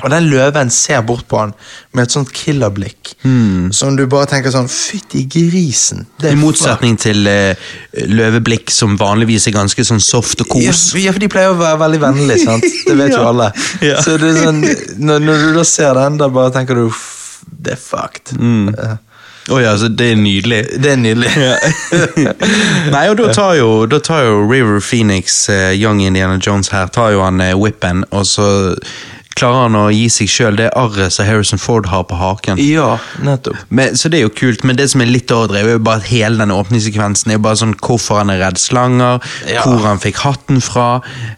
Og 0.04 0.12
den 0.14 0.28
løven 0.30 0.70
ser 0.74 1.02
bort 1.08 1.26
på 1.30 1.40
han 1.42 1.54
med 1.98 2.06
et 2.06 2.14
sånt 2.14 2.30
killerblikk. 2.36 3.16
Som 3.74 3.98
du 3.98 4.04
bare 4.10 4.30
tenker 4.30 4.54
sånn 4.54 4.70
Fytti 4.72 5.24
grisen. 5.32 6.06
Det 6.22 6.36
I 6.36 6.38
motsetning 6.38 7.00
til 7.02 7.26
uh, 7.26 7.72
løveblikk, 8.06 8.70
som 8.74 8.98
vanligvis 9.00 9.50
er 9.50 9.58
ganske 9.58 9.88
sånn 9.88 10.04
soft 10.04 10.46
og 10.46 10.52
kos. 10.54 10.86
ja, 11.02 11.16
for 11.16 11.24
de 11.24 11.32
pleier 11.32 11.56
å 11.56 11.58
være 11.60 11.82
veldig 11.82 12.04
vennlige, 12.04 12.44
sant? 12.46 12.70
Det 12.86 12.96
vet 13.00 13.16
jo 13.16 13.26
alle. 13.32 13.50
Ja. 13.82 13.98
Så 14.06 14.20
det 14.22 14.36
er 14.36 14.40
sånn, 14.46 14.62
når, 15.02 15.26
når 15.26 15.44
du 15.48 15.50
da 15.58 15.66
ser 15.68 15.98
den, 15.98 16.22
da 16.22 16.30
bare 16.30 16.54
tenker 16.56 16.78
du 16.78 16.88
Det 17.48 17.74
er 17.74 17.82
fucked. 17.82 18.38
Ja. 18.38 18.98
Oh 19.50 19.62
ja, 19.64 19.78
så 19.80 19.88
det 19.88 20.12
er 20.12 20.18
nydelig. 20.20 20.66
Det 20.84 20.92
er 20.92 20.98
nydelig. 21.00 21.30
Nei, 22.96 23.04
og 23.08 23.16
da 23.16 23.30
tar 23.32 23.54
jo, 23.56 23.70
da 23.88 24.00
tar 24.04 24.26
jo 24.28 24.42
River 24.44 24.82
Phoenix, 24.84 25.46
uh, 25.50 25.72
Young 25.72 26.02
Indiana 26.04 26.36
Jones 26.36 26.68
her, 26.76 26.90
tar 26.92 27.14
jo 27.16 27.24
han 27.24 27.40
uh, 27.40 27.54
whippen, 27.56 28.04
og 28.12 28.28
så 28.28 28.48
klarer 29.38 29.68
han 29.68 29.78
å 29.78 29.86
gi 29.94 30.08
seg 30.12 30.30
sjøl 30.32 30.58
det 30.60 30.70
arret 30.78 31.14
som 31.14 31.28
Harrison 31.28 31.62
Ford 31.62 31.88
har 31.92 32.04
på 32.10 32.18
haken. 32.20 32.60
Ja, 32.62 32.96
nettopp. 33.24 33.60
Men, 33.70 33.96
så 34.00 34.10
det 34.12 34.20
er 34.20 34.26
jo 34.28 34.34
kult, 34.34 34.64
men 34.68 34.80
det 34.80 34.90
som 34.92 35.04
er 35.04 35.12
litt 35.12 35.32
overdrevet, 35.34 35.76
er 35.76 35.78
jo 35.78 35.84
bare 35.88 36.02
at 36.02 36.10
hele 36.10 36.42
denne 36.42 36.58
åpningssekvensen 36.58 37.32
er 37.32 37.38
jo 37.40 37.44
bare 37.46 37.60
sånn 37.62 37.76
hvorfor 37.78 38.22
han 38.24 38.34
er 38.34 38.42
redd 38.44 38.58
slanger, 38.62 39.22
Ja. 39.48 39.62
hvor 39.64 39.86
han 39.86 40.02
fikk 40.04 40.24
hatten 40.26 40.62
fra. 40.66 40.88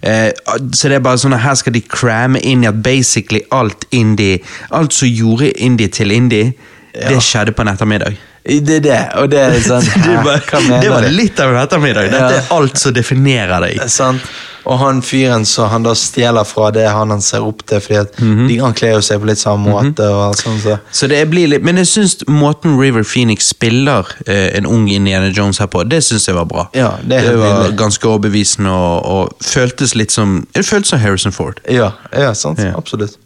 Eh, 0.01 0.31
så 0.71 0.89
det 0.89 0.99
er 0.99 1.05
bare 1.05 1.19
sånn 1.21 1.35
at 1.35 1.43
her 1.45 1.59
skal 1.59 1.75
de 1.75 1.81
cramme 1.81 2.39
inn 2.41 2.63
i 2.63 2.71
at 2.71 2.81
basically 2.85 3.43
alt 3.51 3.85
indie, 3.91 4.39
alt 4.71 4.93
som 4.95 5.07
gjorde 5.11 5.51
indie 5.59 5.87
til 5.91 6.11
indie, 6.15 6.53
det 6.93 7.19
skjedde 7.21 7.53
på 7.55 7.61
en 7.63 7.73
ettermiddag. 7.75 8.17
Det 8.49 8.75
er 8.81 8.85
det, 8.89 8.99
og 9.21 9.29
det 9.31 9.39
er 9.45 9.57
sånn 9.69 9.85
det, 9.85 10.19
var, 10.25 10.41
det 10.81 10.89
var 10.91 11.09
litt 11.13 11.39
av 11.39 11.53
en 11.53 11.61
ettermiddag. 11.63 12.09
Dette 12.11 12.35
Ja. 12.35 12.43
er 12.43 12.53
alt 12.57 12.77
som 12.81 12.93
definerer 12.93 13.59
deg. 13.67 13.81
Er 13.85 13.87
Sant? 13.93 14.21
Og 14.69 14.77
han 14.77 14.99
fyren 15.01 15.45
som 15.47 15.69
han 15.71 15.85
da 15.85 15.93
stjeler 15.97 16.45
fra, 16.45 16.67
det 16.75 16.83
han 16.91 17.09
han 17.09 17.21
ser 17.25 17.41
opp 17.47 17.63
til, 17.65 17.79
fordi 17.81 17.95
at 18.01 18.19
Mhm. 18.19 18.47
de, 18.47 18.57
han 18.59 18.73
kler 18.77 18.91
jo 18.97 19.01
seg 19.01 19.21
på 19.21 19.25
litt 19.25 19.39
samme 19.39 19.71
måte. 19.71 20.03
og 20.03 20.35
sånt, 20.35 20.61
så. 20.61 20.75
Så 20.91 21.07
det 21.09 21.23
blir 21.31 21.47
litt, 21.47 21.63
Men 21.63 21.77
jeg 21.77 21.87
syns 21.87 22.17
måten 22.27 22.77
River 22.77 23.03
Phoenix 23.03 23.47
spiller 23.49 24.05
eh, 24.27 24.51
en 24.57 24.65
ung 24.67 24.87
Indiana 24.89 25.29
Jones 25.31 25.57
her 25.57 25.67
på, 25.67 25.87
det 25.89 26.03
syns 26.03 26.27
jeg 26.27 26.35
var 26.35 26.45
bra. 26.45 26.67
Ja, 26.75 26.91
det 27.01 27.21
det 27.23 27.37
var 27.37 27.63
nydelig. 27.63 27.77
ganske 27.79 28.03
overbevisende 28.11 28.69
og, 28.69 29.05
og 29.05 29.33
føltes 29.41 29.95
litt 29.95 30.11
som 30.11 30.45
Det 30.53 30.65
føltes 30.65 30.89
som 30.89 30.99
Harrison 30.99 31.31
Ford. 31.31 31.61
Ja, 31.69 31.91
ja 32.13 32.33
sant. 32.33 32.59
Ja. 32.59 32.73
Absolutt. 32.77 33.17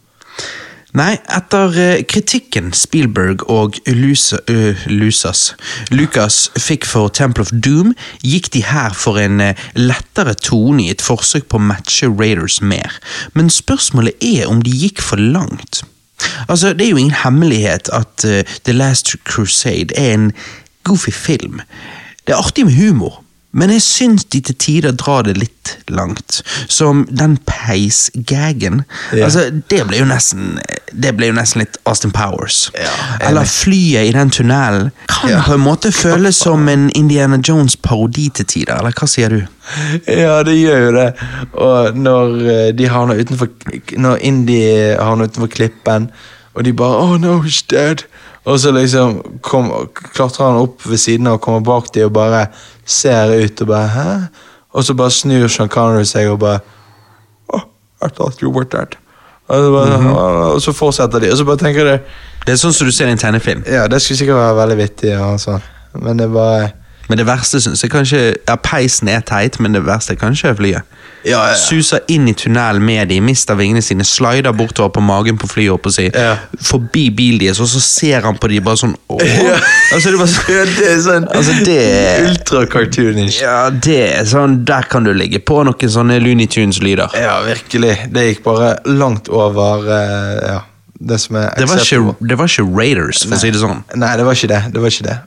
Nei, 0.93 1.15
etter 1.34 1.73
eh, 1.82 2.03
kritikken 2.06 2.67
Spielberg 2.77 3.41
og 3.49 3.79
Lusa, 3.89 4.38
øh, 4.45 4.77
Lusas 4.93 5.56
Lucas 5.89 6.51
fikk 6.53 6.86
for 6.86 7.10
Temple 7.10 7.41
of 7.47 7.49
Doom, 7.65 7.95
gikk 8.21 8.51
de 8.53 8.62
her 8.67 8.93
for 8.93 9.17
en 9.17 9.41
eh, 9.41 9.63
lettere 9.73 10.36
tone 10.38 10.84
i 10.84 10.91
et 10.93 11.01
forsøk 11.01 11.47
på 11.49 11.58
å 11.58 11.65
matche 11.65 12.12
Raiders 12.12 12.60
mer. 12.62 12.99
Men 13.34 13.49
spørsmålet 13.49 14.21
er 14.21 14.45
om 14.51 14.62
de 14.62 14.69
gikk 14.69 15.01
for 15.01 15.17
langt. 15.17 15.82
Altså, 16.45 16.75
Det 16.77 16.86
er 16.86 16.93
jo 16.93 17.01
ingen 17.01 17.21
hemmelighet 17.23 17.89
at 17.89 18.25
uh, 18.29 18.45
The 18.63 18.77
Last 18.77 19.15
Crusade 19.25 19.97
er 19.97 20.13
en 20.13 20.32
goofy 20.86 21.12
film. 21.12 21.62
Det 22.27 22.38
er 22.38 22.43
artig 22.45 22.65
med 22.69 22.77
humor, 22.77 23.22
men 23.53 23.69
jeg 23.69 23.81
syns 23.85 24.23
de 24.33 24.39
til 24.41 24.55
tider 24.57 24.95
drar 24.97 25.23
det 25.27 25.35
litt 25.37 25.73
langt. 25.93 26.41
Som 26.67 27.03
den 27.09 27.35
peisgagen. 27.45 28.83
Ja. 29.13 29.25
Altså, 29.27 29.43
det 29.69 29.83
ble 29.87 29.99
jo 30.01 30.07
nesten 30.09 30.57
Det 30.93 31.11
ble 31.17 31.29
jo 31.31 31.35
nesten 31.37 31.61
litt 31.63 31.77
Austin 31.89 32.11
Powers. 32.13 32.71
Ja. 32.77 32.89
Eller 33.29 33.45
flyet 33.49 34.09
i 34.09 34.11
den 34.13 34.29
tunnelen. 34.33 34.91
Kan 35.09 35.29
Ja. 35.29 35.41
på 35.45 35.53
en 35.53 35.63
måte 35.63 35.91
føles 35.91 36.35
som 36.35 36.67
en 36.69 36.89
Indiana 36.95 37.37
Jones-parodi 37.47 38.29
til 38.33 38.45
tider, 38.45 38.77
eller 38.77 38.91
hva 38.91 39.07
sier 39.07 39.29
du? 39.29 39.41
Ja, 40.07 40.43
det 40.43 40.57
gjør 40.59 40.85
jo 40.85 40.91
det. 40.97 41.07
Og 41.53 41.97
når 41.97 42.35
eh, 42.51 42.71
de 42.77 42.89
havner 42.89 43.21
utenfor 43.21 43.47
Når 43.97 44.17
Indie 44.21 44.97
havner 44.99 45.25
utenfor 45.29 45.47
klippen, 45.47 46.09
og 46.53 46.65
de 46.65 46.73
bare 46.73 46.99
Oh 47.01 47.17
no, 47.17 47.39
he's 47.41 47.63
dead. 47.69 48.03
Og 48.45 48.60
så 48.60 48.71
liksom 48.75 49.21
kom, 49.41 49.69
klatrer 50.13 50.49
han 50.49 50.58
opp 50.65 50.84
ved 50.86 50.97
siden 50.99 51.27
av 51.27 51.38
og 51.38 51.41
kommer 51.45 51.62
bak 51.63 51.91
dem 51.95 52.10
og 52.10 52.13
bare 52.17 52.47
ser 52.86 53.32
ut 53.45 53.62
og 53.62 53.67
bare 53.69 53.88
Hæ? 53.93 54.08
Og 54.73 54.84
så 54.84 54.93
bare 54.97 55.12
snur 55.13 55.47
Sean 55.47 55.69
Connery 55.69 56.03
seg 56.10 56.27
og 56.32 56.39
bare 56.39 56.60
Oh, 57.53 57.62
I 58.03 58.10
thought 58.10 58.41
you 58.41 58.49
were 58.51 58.65
dead. 58.65 58.95
Og 59.47 59.56
så, 59.56 59.71
bare, 59.71 59.97
Mhm. 60.01 60.13
og 60.15 60.62
så 60.62 60.71
fortsetter 60.73 61.19
de, 61.19 61.32
og 61.32 61.38
så 61.38 61.45
bare 61.45 61.58
tenker 61.58 61.84
du 61.84 61.97
Det 62.45 62.51
er 62.51 62.56
sånn 62.60 62.73
som 62.73 62.88
du 62.88 62.91
ser 62.91 63.08
i 63.08 63.12
en 63.12 63.17
tegnefilm. 63.17 63.63
Ja, 63.67 63.88
det 63.88 64.01
skulle 64.01 64.17
sikkert 64.17 64.36
være 64.36 64.56
veldig 64.56 64.77
vittig, 64.77 65.10
Ja, 65.12 65.36
sånn. 65.38 65.62
men 65.95 66.17
det 66.17 66.25
er 66.25 66.34
bare 66.34 66.71
Men 67.09 67.19
det 67.19 67.25
verste 67.27 67.59
syns 67.61 67.81
jeg 67.83 67.91
kanskje 67.91 68.19
Ja, 68.47 68.55
peisen 68.63 69.09
er 69.11 69.23
teit, 69.27 69.59
men 69.59 69.75
det 69.75 69.83
verste 69.85 70.13
er 70.15 70.19
kanskje 70.21 70.53
flyet. 70.55 70.81
Ja, 71.23 71.39
ja. 71.47 71.55
Suser 71.55 72.01
inn 72.11 72.27
i 72.27 72.33
tunnel 72.35 72.81
med 72.83 73.07
de, 73.07 73.21
mister 73.23 73.55
vingene 73.55 73.79
sine, 73.83 74.03
slider 74.03 74.51
bortover 74.55 74.91
på 74.97 75.03
magen 75.03 75.37
på 75.39 75.47
flyet, 75.47 75.71
opp 75.71 75.87
og 75.87 75.93
si. 75.95 76.09
Forbi 76.67 77.05
bilen 77.15 77.39
deres, 77.45 77.61
og 77.63 77.69
så 77.71 77.79
ser 77.83 78.25
han 78.27 78.35
på 78.39 78.49
de 78.51 78.59
bare 78.63 78.81
sånn 78.81 78.95
Åh. 79.13 79.23
Ja. 79.47 79.55
Altså, 79.95 80.11
det 80.11 80.27
så, 80.31 80.57
det 80.79 80.89
er 80.89 80.99
sånn 81.05 81.27
Altså, 81.31 81.55
det- 81.67 82.27
ultra-cartoonish. 82.31 83.39
Ja, 83.43 83.69
det 83.71 83.99
er 84.19 84.27
sånn 84.27 84.59
Der 84.67 84.87
kan 84.89 85.05
du 85.07 85.11
ligge 85.15 85.39
på 85.43 85.61
noen 85.67 85.91
sånne 85.95 86.19
Looney 86.23 86.47
Tunes-lyder. 86.51 87.13
Ja, 87.19 87.37
virkelig. 87.45 87.95
Det 88.13 88.27
gikk 88.29 88.43
bare 88.45 88.75
langt 88.89 89.29
over 89.31 89.83
uh, 89.87 90.37
ja, 90.43 90.59
det 91.09 91.19
som 91.21 91.37
er 91.39 91.49
Det 91.57 91.67
var, 91.69 91.81
ikke, 91.83 92.15
det 92.29 92.37
var 92.39 92.51
ikke 92.51 92.65
Raiders, 92.79 93.23
for 93.25 93.35
å 93.35 93.41
si 93.41 93.51
det 93.53 93.61
sånn. 93.61 93.83
Nei, 93.99 94.11
det 94.19 94.25
var 94.27 94.37
ikke 94.37 94.49
det. 94.51 94.61
det, 94.73 94.81
var 94.83 94.95
ikke 94.95 95.07
det. 95.07 95.17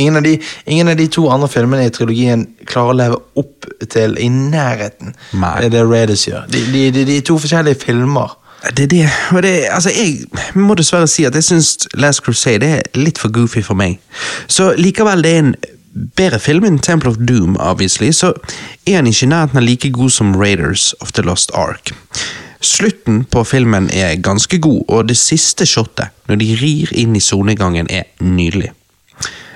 Ingen, 0.00 0.16
av 0.20 0.26
de, 0.26 0.34
ingen 0.66 0.92
av 0.92 0.98
de 1.00 1.06
to 1.12 1.26
andre 1.32 1.48
filmene 1.52 1.86
i 1.88 1.94
trilogien 1.94 2.46
klarer 2.68 2.94
å 2.94 2.98
leve 3.00 3.22
opp 3.42 3.70
til 3.92 4.16
i 4.20 4.28
nærheten 4.32 5.14
Nei. 5.40 5.56
det 5.72 5.84
Raiders 5.86 6.26
gjør. 6.28 6.46
De, 6.52 6.62
de, 6.72 6.86
de, 6.94 7.06
de 7.08 7.18
to 7.26 7.38
forskjellige 7.40 7.82
filmer. 7.84 8.36
Det 8.76 8.84
er 8.84 8.92
det. 8.92 9.10
Og 9.32 9.42
det 9.42 9.54
altså, 9.72 9.90
jeg 9.96 10.24
må 10.54 10.76
dessverre 10.76 11.08
si 11.08 11.24
at 11.24 11.34
jeg 11.34 11.46
syns 11.46 11.88
Last 11.96 12.24
Crusade 12.26 12.66
er 12.66 12.82
litt 12.98 13.20
for 13.20 13.32
goofy 13.32 13.62
for 13.64 13.78
meg. 13.78 14.00
Så 14.48 14.74
likevel, 14.76 15.24
det 15.24 15.32
er 15.32 15.44
en 15.46 15.54
bedre 16.16 16.38
film 16.38 16.66
enn 16.68 16.78
Temple 16.78 17.10
of 17.10 17.16
Doom, 17.28 17.56
obviously, 17.56 18.12
så 18.12 18.34
er 18.86 19.00
han 19.00 19.08
ikke 19.10 19.30
nærheten 19.30 19.64
like 19.64 19.90
god 19.96 20.10
som 20.14 20.36
Raiders 20.36 20.94
of 21.00 21.12
the 21.12 21.22
Lost 21.22 21.50
Ark. 21.54 21.92
Slutten 22.60 23.22
på 23.24 23.44
filmen 23.48 23.88
er 23.92 24.18
ganske 24.20 24.58
god, 24.60 24.82
og 24.88 25.08
det 25.08 25.16
siste 25.16 25.66
shotet, 25.66 26.12
når 26.28 26.40
de 26.42 26.48
rir 26.60 26.92
inn 27.00 27.16
i 27.16 27.22
solnedgangen, 27.24 27.88
er 27.88 28.10
nydelig. 28.20 28.72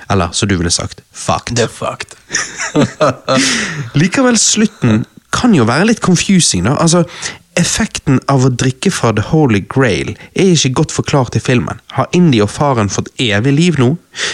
Eller, 0.09 0.33
som 0.37 0.49
du 0.49 0.55
ville 0.57 0.73
sagt, 0.73 1.01
fucked. 1.13 1.57
Det 1.57 1.65
er 1.65 1.73
fucked. 1.73 2.17
Likevel, 4.01 4.37
slutten 4.41 5.05
kan 5.35 5.53
jo 5.55 5.65
være 5.67 5.89
litt 5.91 6.01
confusing. 6.01 6.65
da. 6.65 6.75
Altså, 6.81 7.03
Effekten 7.55 8.17
av 8.31 8.43
å 8.43 8.49
drikke 8.51 8.91
fra 8.91 9.13
The 9.15 9.23
Holy 9.29 9.61
Grail 9.71 10.13
er 10.35 10.49
ikke 10.51 10.73
godt 10.81 10.91
forklart 10.95 11.37
i 11.39 11.41
filmen. 11.43 11.79
Har 11.95 12.09
Indie 12.15 12.43
og 12.43 12.51
faren 12.51 12.91
fått 12.91 13.07
evig 13.21 13.53
liv 13.55 13.79
nå? 13.79 13.93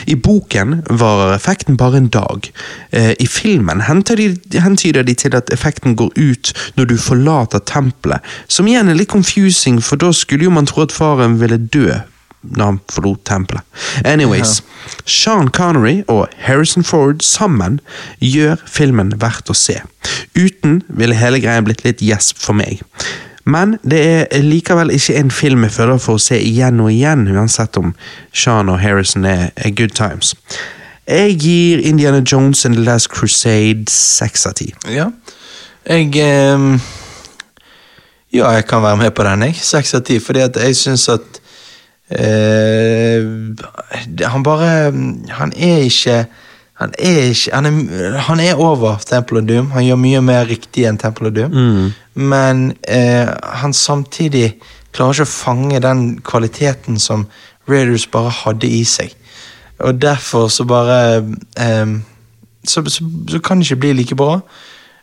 I 0.10 0.16
boken 0.18 0.80
varer 0.90 1.36
effekten 1.36 1.78
bare 1.78 2.02
en 2.02 2.10
dag. 2.14 2.50
Eh, 2.90 3.14
I 3.14 3.28
filmen 3.30 3.84
hentyder 3.86 5.06
de 5.06 5.14
til 5.14 5.38
at 5.38 5.54
effekten 5.54 5.96
går 5.96 6.10
ut 6.18 6.54
når 6.78 6.90
du 6.90 6.96
forlater 6.98 7.62
tempelet, 7.62 8.26
som 8.48 8.70
igjen 8.70 8.90
er 8.90 8.98
litt 8.98 9.14
confusing, 9.14 9.82
for 9.82 10.02
da 10.02 10.10
skulle 10.14 10.50
jo 10.50 10.56
man 10.58 10.70
tro 10.70 10.86
at 10.88 10.96
faren 10.96 11.38
ville 11.42 11.62
dø 11.62 12.02
når 12.42 12.66
han 12.66 12.80
forlot 12.92 13.24
tempelet. 13.26 13.64
Anyways, 14.06 14.62
Sean 15.06 15.50
Connery 15.54 16.02
og 16.08 16.28
Harrison 16.38 16.84
Ford 16.84 17.22
sammen 17.26 17.80
gjør 18.20 18.62
filmen 18.68 19.14
verdt 19.22 19.52
å 19.52 19.58
se. 19.58 19.80
Uten 20.36 20.82
ville 20.90 21.18
hele 21.18 21.42
greia 21.44 21.62
blitt 21.66 21.86
litt 21.86 22.02
gjesp 22.02 22.42
for 22.42 22.58
meg. 22.58 22.82
Men 23.46 23.78
det 23.82 24.02
er 24.32 24.44
likevel 24.46 24.94
ikke 24.94 25.18
en 25.18 25.32
film 25.34 25.66
jeg 25.66 25.74
føler 25.74 26.02
for 26.02 26.20
å 26.20 26.22
se 26.22 26.38
igjen 26.38 26.82
og 26.84 26.92
igjen, 26.94 27.26
uansett 27.34 27.78
om 27.80 27.96
Sean 28.34 28.70
og 28.70 28.80
Harrison 28.84 29.26
er, 29.26 29.50
er 29.56 29.74
good 29.74 29.96
times. 29.98 30.36
Jeg 31.10 31.38
gir 31.42 31.82
Indiana 31.82 32.22
Jones 32.22 32.66
and 32.66 32.78
The 32.78 32.84
Last 32.86 33.10
Crusade 33.10 33.90
seks 33.90 34.46
av 34.46 34.54
ti. 34.62 34.70
Ja. 34.90 35.10
Jeg 35.90 36.14
um, 36.54 36.76
Ja, 38.32 38.52
jeg 38.56 38.66
kan 38.70 38.84
være 38.84 38.98
med 38.98 39.12
på 39.12 39.24
den, 39.28 39.44
jeg. 39.50 39.58
Seks 39.60 39.94
av 39.98 40.06
ti. 40.08 40.20
Fordi 40.24 40.40
at 40.46 40.56
jeg 40.56 40.78
syns 40.78 41.10
at 41.10 41.41
eh, 42.12 43.24
Han 44.32 44.44
bare 44.44 44.92
Han 45.30 45.54
er 45.56 45.86
ikke 45.88 46.26
han 46.82 46.94
er 46.98 47.28
ikke 47.30 47.54
han 47.54 47.66
er, 47.66 48.18
han 48.26 48.40
er 48.40 48.58
over 48.58 48.98
Temple 49.06 49.44
Doom. 49.46 49.68
Han 49.72 49.86
gjør 49.86 50.00
mye 50.02 50.22
mer 50.26 50.48
riktig 50.50 50.88
enn 50.90 50.98
Temple 50.98 51.30
Doom. 51.30 51.92
Men 52.18 52.72
eh, 52.90 53.30
han 53.62 53.74
samtidig 53.74 54.56
klarer 54.92 55.14
ikke 55.14 55.28
å 55.28 55.30
fange 55.30 55.82
den 55.84 56.02
kvaliteten 56.26 56.98
som 57.00 57.28
Raiders 57.70 58.08
bare 58.10 58.34
hadde 58.34 58.66
i 58.66 58.82
seg. 58.84 59.14
Og 59.86 60.02
derfor 60.02 60.50
så 60.50 60.66
bare 60.66 60.98
eh, 61.62 61.94
så, 62.66 62.84
så, 62.90 63.06
så 63.30 63.40
kan 63.40 63.62
det 63.62 63.70
ikke 63.70 63.84
bli 63.86 63.94
like 64.02 64.18
bra. 64.18 64.40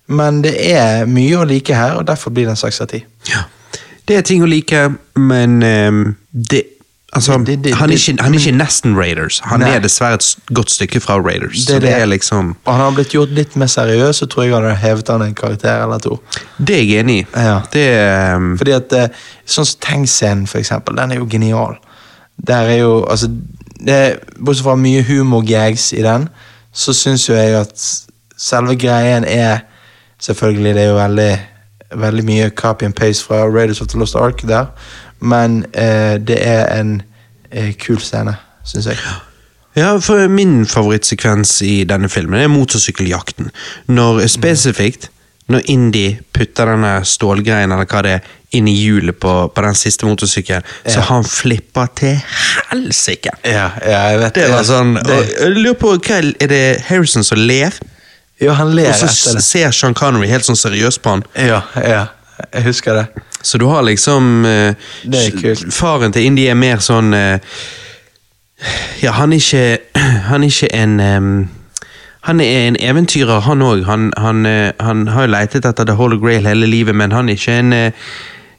Men 0.08 0.42
det 0.42 0.56
er 0.72 1.06
mye 1.06 1.36
å 1.36 1.46
like 1.46 1.74
her, 1.74 1.98
og 2.00 2.06
derfor 2.08 2.32
blir 2.34 2.48
det 2.48 2.56
en 2.56 2.60
saks 2.60 2.80
av 2.80 2.90
ti. 2.90 3.02
Ja. 3.28 3.44
Det 4.08 4.16
er 4.16 4.24
ting 4.24 4.42
å 4.42 4.48
like, 4.48 4.86
men 5.20 5.58
um, 5.62 6.04
det 6.32 6.64
Altså, 7.12 7.38
Det- 7.38 7.64
det- 7.64 7.74
han, 7.74 7.90
er 7.90 7.94
ikke, 7.94 8.22
han 8.22 8.34
er 8.34 8.38
ikke 8.38 8.52
nesten 8.58 8.96
Raiders. 8.96 9.40
Han 9.44 9.60
Nei. 9.60 9.68
er 9.74 9.80
dessverre 9.80 10.14
et 10.14 10.36
godt 10.54 10.70
stykke 10.70 11.00
fra 11.00 11.14
Raiders. 11.20 11.64
Det 11.64 11.66
så 11.66 11.80
det 11.80 11.82
det. 11.82 12.08
liksom 12.08 12.56
Og 12.64 12.72
han 12.74 12.80
har 12.84 12.90
blitt 12.90 13.08
gjort 13.12 13.30
litt 13.30 13.56
mer 13.56 13.66
seriøs, 13.66 14.16
så 14.16 14.26
tror 14.26 14.42
jeg 14.44 14.54
han 14.54 14.62
hadde 14.62 14.76
hevet 14.76 15.08
han 15.08 15.22
en 15.22 15.34
karakter 15.34 15.82
eller 15.82 15.98
to. 15.98 16.20
Det 16.58 16.70
er 16.76 16.82
jeg 16.84 17.00
enig 17.04 17.18
i. 17.20 17.26
Ja. 17.36 17.60
Det 17.72 17.86
ehm, 17.98 18.58
Fordi 18.58 18.70
at 18.72 18.92
eh, 18.92 19.08
Sånn 19.46 19.64
som 19.64 19.80
Tankscenen, 19.80 20.46
for 20.46 20.58
eksempel, 20.58 20.96
den 20.96 21.10
er 21.12 21.16
jo 21.16 21.26
genial. 21.30 21.76
Der 22.46 22.54
er 22.68 22.76
jo 22.76 23.04
altså 23.10 23.28
det, 23.86 24.18
Bortsett 24.44 24.64
fra 24.64 24.74
mye 24.76 25.02
humorgags 25.02 25.92
i 25.92 26.02
den, 26.02 26.28
så 26.74 26.92
syns 26.92 27.28
jo 27.28 27.34
jeg 27.34 27.54
at 27.60 28.02
selve 28.36 28.76
greien 28.76 29.24
er 29.24 29.58
Selvfølgelig, 30.20 30.74
det 30.74 30.82
er 30.82 30.88
jo 30.88 30.96
veldig 30.98 31.38
Veldig 31.96 32.24
mye 32.24 32.50
copy 32.50 32.84
and 32.84 32.94
paste 32.94 33.24
fra 33.24 33.46
Raiders 33.46 33.80
of 33.80 33.86
the 33.88 33.98
Lost 33.98 34.14
Ark 34.14 34.42
der, 34.42 34.66
men 35.20 35.64
eh, 35.72 36.16
det 36.20 36.38
er 36.46 36.66
en 36.78 37.00
eh, 37.50 37.74
kul 37.80 38.00
scene, 38.02 38.36
syns 38.66 38.90
jeg. 38.90 38.98
Ja, 39.78 39.92
for 40.02 40.28
min 40.32 40.64
favorittsekvens 40.66 41.60
i 41.62 41.84
denne 41.86 42.08
filmen 42.10 42.40
er 42.40 42.50
motorsykkeljakten. 42.50 43.52
Når 43.86 44.24
spesifikt 44.32 45.10
når 45.48 45.64
Indy 45.72 46.08
putter 46.36 46.68
denne 46.68 46.98
stålgreien 47.08 47.72
eller 47.72 47.88
hva 47.88 48.02
det 48.04 48.18
er, 48.18 48.34
inn 48.56 48.68
i 48.68 48.72
hjulet 48.72 49.16
på, 49.20 49.32
på 49.52 49.62
den 49.64 49.76
siste 49.76 50.06
motorsykkelen, 50.08 50.64
så 50.88 51.02
han 51.04 51.24
flipper 51.28 51.90
til 52.00 52.14
helsike. 52.70 53.34
Ja, 53.44 53.66
ja, 53.84 53.98
jeg 54.12 54.22
vet 54.22 54.38
Det 54.40 54.46
var 54.48 54.64
sånn 54.64 54.94
det, 54.96 55.18
Jeg 55.34 55.52
lurer 55.52 55.76
på 55.76 55.90
hva 55.98 56.20
Er 56.24 56.48
det 56.48 56.62
Harrison 56.88 57.26
som 57.28 57.40
ler? 57.40 57.76
Ja, 58.40 58.54
han 58.56 58.72
ler 58.76 58.94
Og 58.94 59.12
så 59.12 59.40
ser 59.44 59.74
Sean 59.76 59.96
Connery 59.96 60.30
helt 60.30 60.48
sånn 60.48 60.56
seriøst 60.56 61.02
på 61.04 61.16
han. 61.16 61.26
Ja, 61.36 61.60
ja, 61.76 62.06
jeg 62.54 62.68
husker 62.70 63.02
det. 63.02 63.24
Så 63.42 63.58
du 63.58 63.64
har 63.70 63.82
liksom 63.86 64.44
eh. 64.44 64.74
Faren 65.70 66.12
til 66.12 66.24
Indy 66.26 66.48
er 66.50 66.54
mer 66.58 66.80
sånn 66.82 67.14
eh, 67.14 67.38
Ja, 69.02 69.12
han 69.18 69.32
er 69.32 69.38
ikke 69.38 69.78
Han 70.30 70.42
er 70.42 70.50
ikke 70.50 70.72
en 70.74 70.98
um, 71.00 71.48
Han 72.28 72.40
er 72.40 72.66
en 72.66 72.76
eventyrer, 72.80 73.40
han 73.46 73.62
òg. 73.62 73.84
Han, 73.86 74.10
han, 74.18 74.42
eh, 74.46 74.72
han 74.84 75.06
har 75.14 75.24
jo 75.28 75.30
leitet 75.32 75.64
etter 75.64 75.86
The 75.88 75.94
Holy 75.96 76.18
Grail 76.20 76.44
hele 76.46 76.66
livet, 76.66 76.96
men 76.98 77.14
han 77.14 77.28
er 77.30 77.38
ikke 77.38 77.54
en 77.62 77.72
eh, 77.72 78.10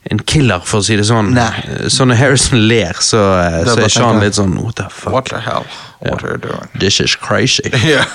en 0.09 0.19
killer, 0.25 0.63
for 0.65 0.79
å 0.79 0.85
si 0.87 0.95
det 0.97 1.03
sånn. 1.05 1.33
Nei. 1.35 1.51
Eh, 1.67 1.87
Så 1.91 2.05
når 2.07 2.17
Harrison 2.17 2.61
ler, 2.71 2.95
så, 3.03 3.19
så 3.67 3.75
er 3.83 3.91
Sean 3.93 4.21
litt 4.23 4.39
sånn 4.39 4.55
What 4.57 4.79
the 4.79 4.87
fuck? 4.89 5.13
What 5.13 5.29
the 5.29 5.41
hell? 5.43 5.67
What 5.99 6.23
are 6.23 6.31
you 6.31 6.39
doing? 6.41 6.71
This 6.79 6.99
is 7.03 7.15
crazy. 7.19 7.69
Yeah. 7.85 8.07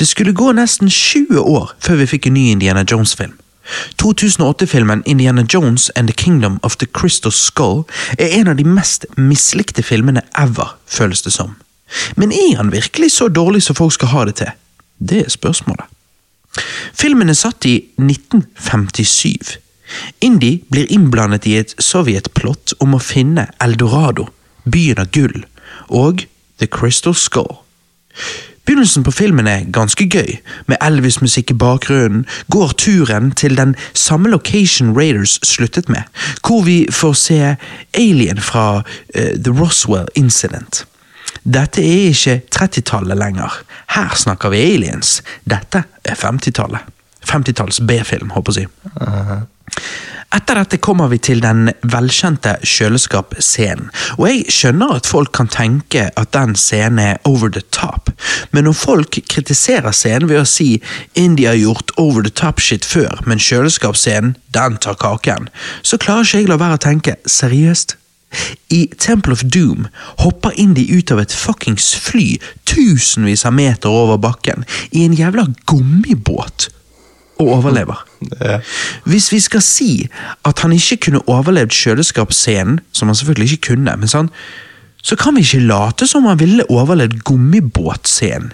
Det 0.00 0.08
skulle 0.08 0.32
gå 0.32 0.50
nesten 0.56 0.88
20 0.90 1.38
år 1.44 1.76
før 1.84 2.00
vi 2.00 2.06
fikk 2.16 2.26
en 2.30 2.34
ny 2.34 2.48
Indiana 2.56 2.82
Jones-film. 2.88 3.36
2008-filmen 4.02 5.02
Indiana 5.06 5.44
Jones 5.54 5.90
and 5.96 6.08
the 6.08 6.16
Kingdom 6.16 6.58
of 6.62 6.76
the 6.76 6.86
Crystal 6.86 7.32
Skull 7.32 7.84
er 8.18 8.40
en 8.40 8.48
av 8.48 8.56
de 8.56 8.64
mest 8.64 9.06
mislikte 9.16 9.82
filmene 9.82 10.22
ever, 10.38 10.76
føles 10.86 11.22
det 11.22 11.32
som. 11.32 11.56
Men 12.16 12.32
er 12.32 12.56
han 12.56 12.72
virkelig 12.72 13.12
så 13.16 13.28
dårlig 13.28 13.62
som 13.62 13.76
folk 13.76 13.92
skal 13.96 14.12
ha 14.12 14.24
det 14.28 14.34
til? 14.40 14.52
Det 14.98 15.24
er 15.24 15.30
spørsmålet. 15.32 15.86
Filmen 16.92 17.28
er 17.28 17.38
satt 17.38 17.66
i 17.68 17.76
1957. 18.00 19.58
Indy 20.20 20.58
blir 20.68 20.90
innblandet 20.92 21.46
i 21.46 21.54
et 21.60 21.74
sovjetplott 21.80 22.74
om 22.84 22.96
å 22.96 23.02
finne 23.02 23.48
Eldorado, 23.62 24.28
byen 24.68 25.00
av 25.04 25.12
gull, 25.14 25.46
og 25.88 26.26
The 26.58 26.68
Crystal 26.68 27.16
Skull. 27.16 27.60
Begynnelsen 28.68 29.00
på 29.02 29.12
filmen 29.16 29.46
er 29.48 29.62
ganske 29.72 30.04
gøy. 30.12 30.34
Med 30.68 30.76
Elvis-musikk 30.84 31.54
i 31.54 31.56
bakgrunnen 31.56 32.26
går 32.52 32.74
turen 32.76 33.30
til 33.32 33.56
den 33.56 33.72
samme 33.96 34.28
location 34.28 34.90
Raiders 34.92 35.38
sluttet 35.40 35.88
med, 35.88 36.04
hvor 36.44 36.60
vi 36.66 36.82
får 36.92 37.14
se 37.16 37.38
Alien 37.96 38.40
fra 38.44 38.82
uh, 38.82 39.32
The 39.40 39.54
Roswell 39.56 40.12
Incident. 40.20 40.84
Dette 41.48 41.80
er 41.80 42.10
ikke 42.10 42.42
30-tallet 42.52 43.16
lenger. 43.16 43.56
Her 43.96 44.12
snakker 44.12 44.52
vi 44.52 44.60
aliens. 44.60 45.22
Dette 45.48 45.86
er 46.04 46.20
50-tallet. 46.20 46.84
50-talls 47.24 47.80
B-film, 47.88 48.36
håper 48.36 48.60
jeg 48.60 48.68
å 48.68 48.84
si. 48.84 49.48
Etter 50.28 50.58
dette 50.60 50.76
kommer 50.84 51.08
vi 51.08 51.16
til 51.24 51.38
den 51.40 51.70
velkjente 51.88 52.58
kjøleskapsscenen, 52.60 53.86
og 54.18 54.26
jeg 54.28 54.52
skjønner 54.52 54.90
at 54.98 55.06
folk 55.08 55.30
kan 55.38 55.48
tenke 55.48 56.02
at 56.20 56.34
den 56.36 56.52
scenen 56.60 57.00
er 57.00 57.22
over 57.28 57.48
the 57.48 57.62
top, 57.72 58.10
men 58.52 58.68
når 58.68 58.76
folk 58.76 59.16
kritiserer 59.32 59.94
scenen 59.96 60.28
ved 60.28 60.42
å 60.42 60.48
si 60.48 60.82
India 61.16 61.54
har 61.54 61.62
gjort 61.62 61.94
over 61.96 62.26
the 62.26 62.32
top 62.42 62.60
shit 62.60 62.84
før, 62.84 63.22
men 63.24 63.40
kjøleskapsscenen, 63.40 64.34
den 64.52 64.76
tar 64.84 64.98
kaken, 65.00 65.48
så 65.80 65.96
klarer 65.96 66.28
ikke 66.28 66.42
jeg 66.42 66.52
la 66.52 66.60
være 66.60 66.76
å 66.76 66.84
tenke 66.84 67.16
seriøst. 67.24 67.96
I 68.68 68.82
Temple 69.00 69.32
of 69.32 69.46
Doom 69.48 69.86
hopper 70.20 70.52
Indy 70.60 70.84
ut 70.92 71.08
av 71.14 71.22
et 71.22 71.32
fuckings 71.32 71.94
fly 71.96 72.34
tusenvis 72.68 73.46
av 73.48 73.56
meter 73.56 73.88
over 73.88 74.20
bakken 74.20 74.68
i 74.92 75.08
en 75.08 75.16
jævla 75.16 75.48
gummibåt 75.64 76.68
og 77.40 77.56
overlever. 77.62 78.07
Hvis 79.08 79.32
vi 79.32 79.40
skal 79.40 79.62
si 79.62 79.90
at 80.48 80.64
han 80.64 80.72
ikke 80.74 80.96
kunne 81.08 81.24
overlevd 81.30 81.74
kjøleskapsscenen, 81.74 82.80
som 82.92 83.08
han 83.08 83.18
selvfølgelig 83.18 83.52
ikke 83.52 83.74
kunne, 83.74 83.96
men 83.96 84.10
sånn, 84.10 84.32
så 85.02 85.16
kan 85.16 85.36
vi 85.36 85.44
ikke 85.46 85.66
late 85.68 86.08
som 86.10 86.26
han 86.26 86.40
ville 86.40 86.66
overlevd 86.70 87.22
gummibåtscenen. 87.24 88.50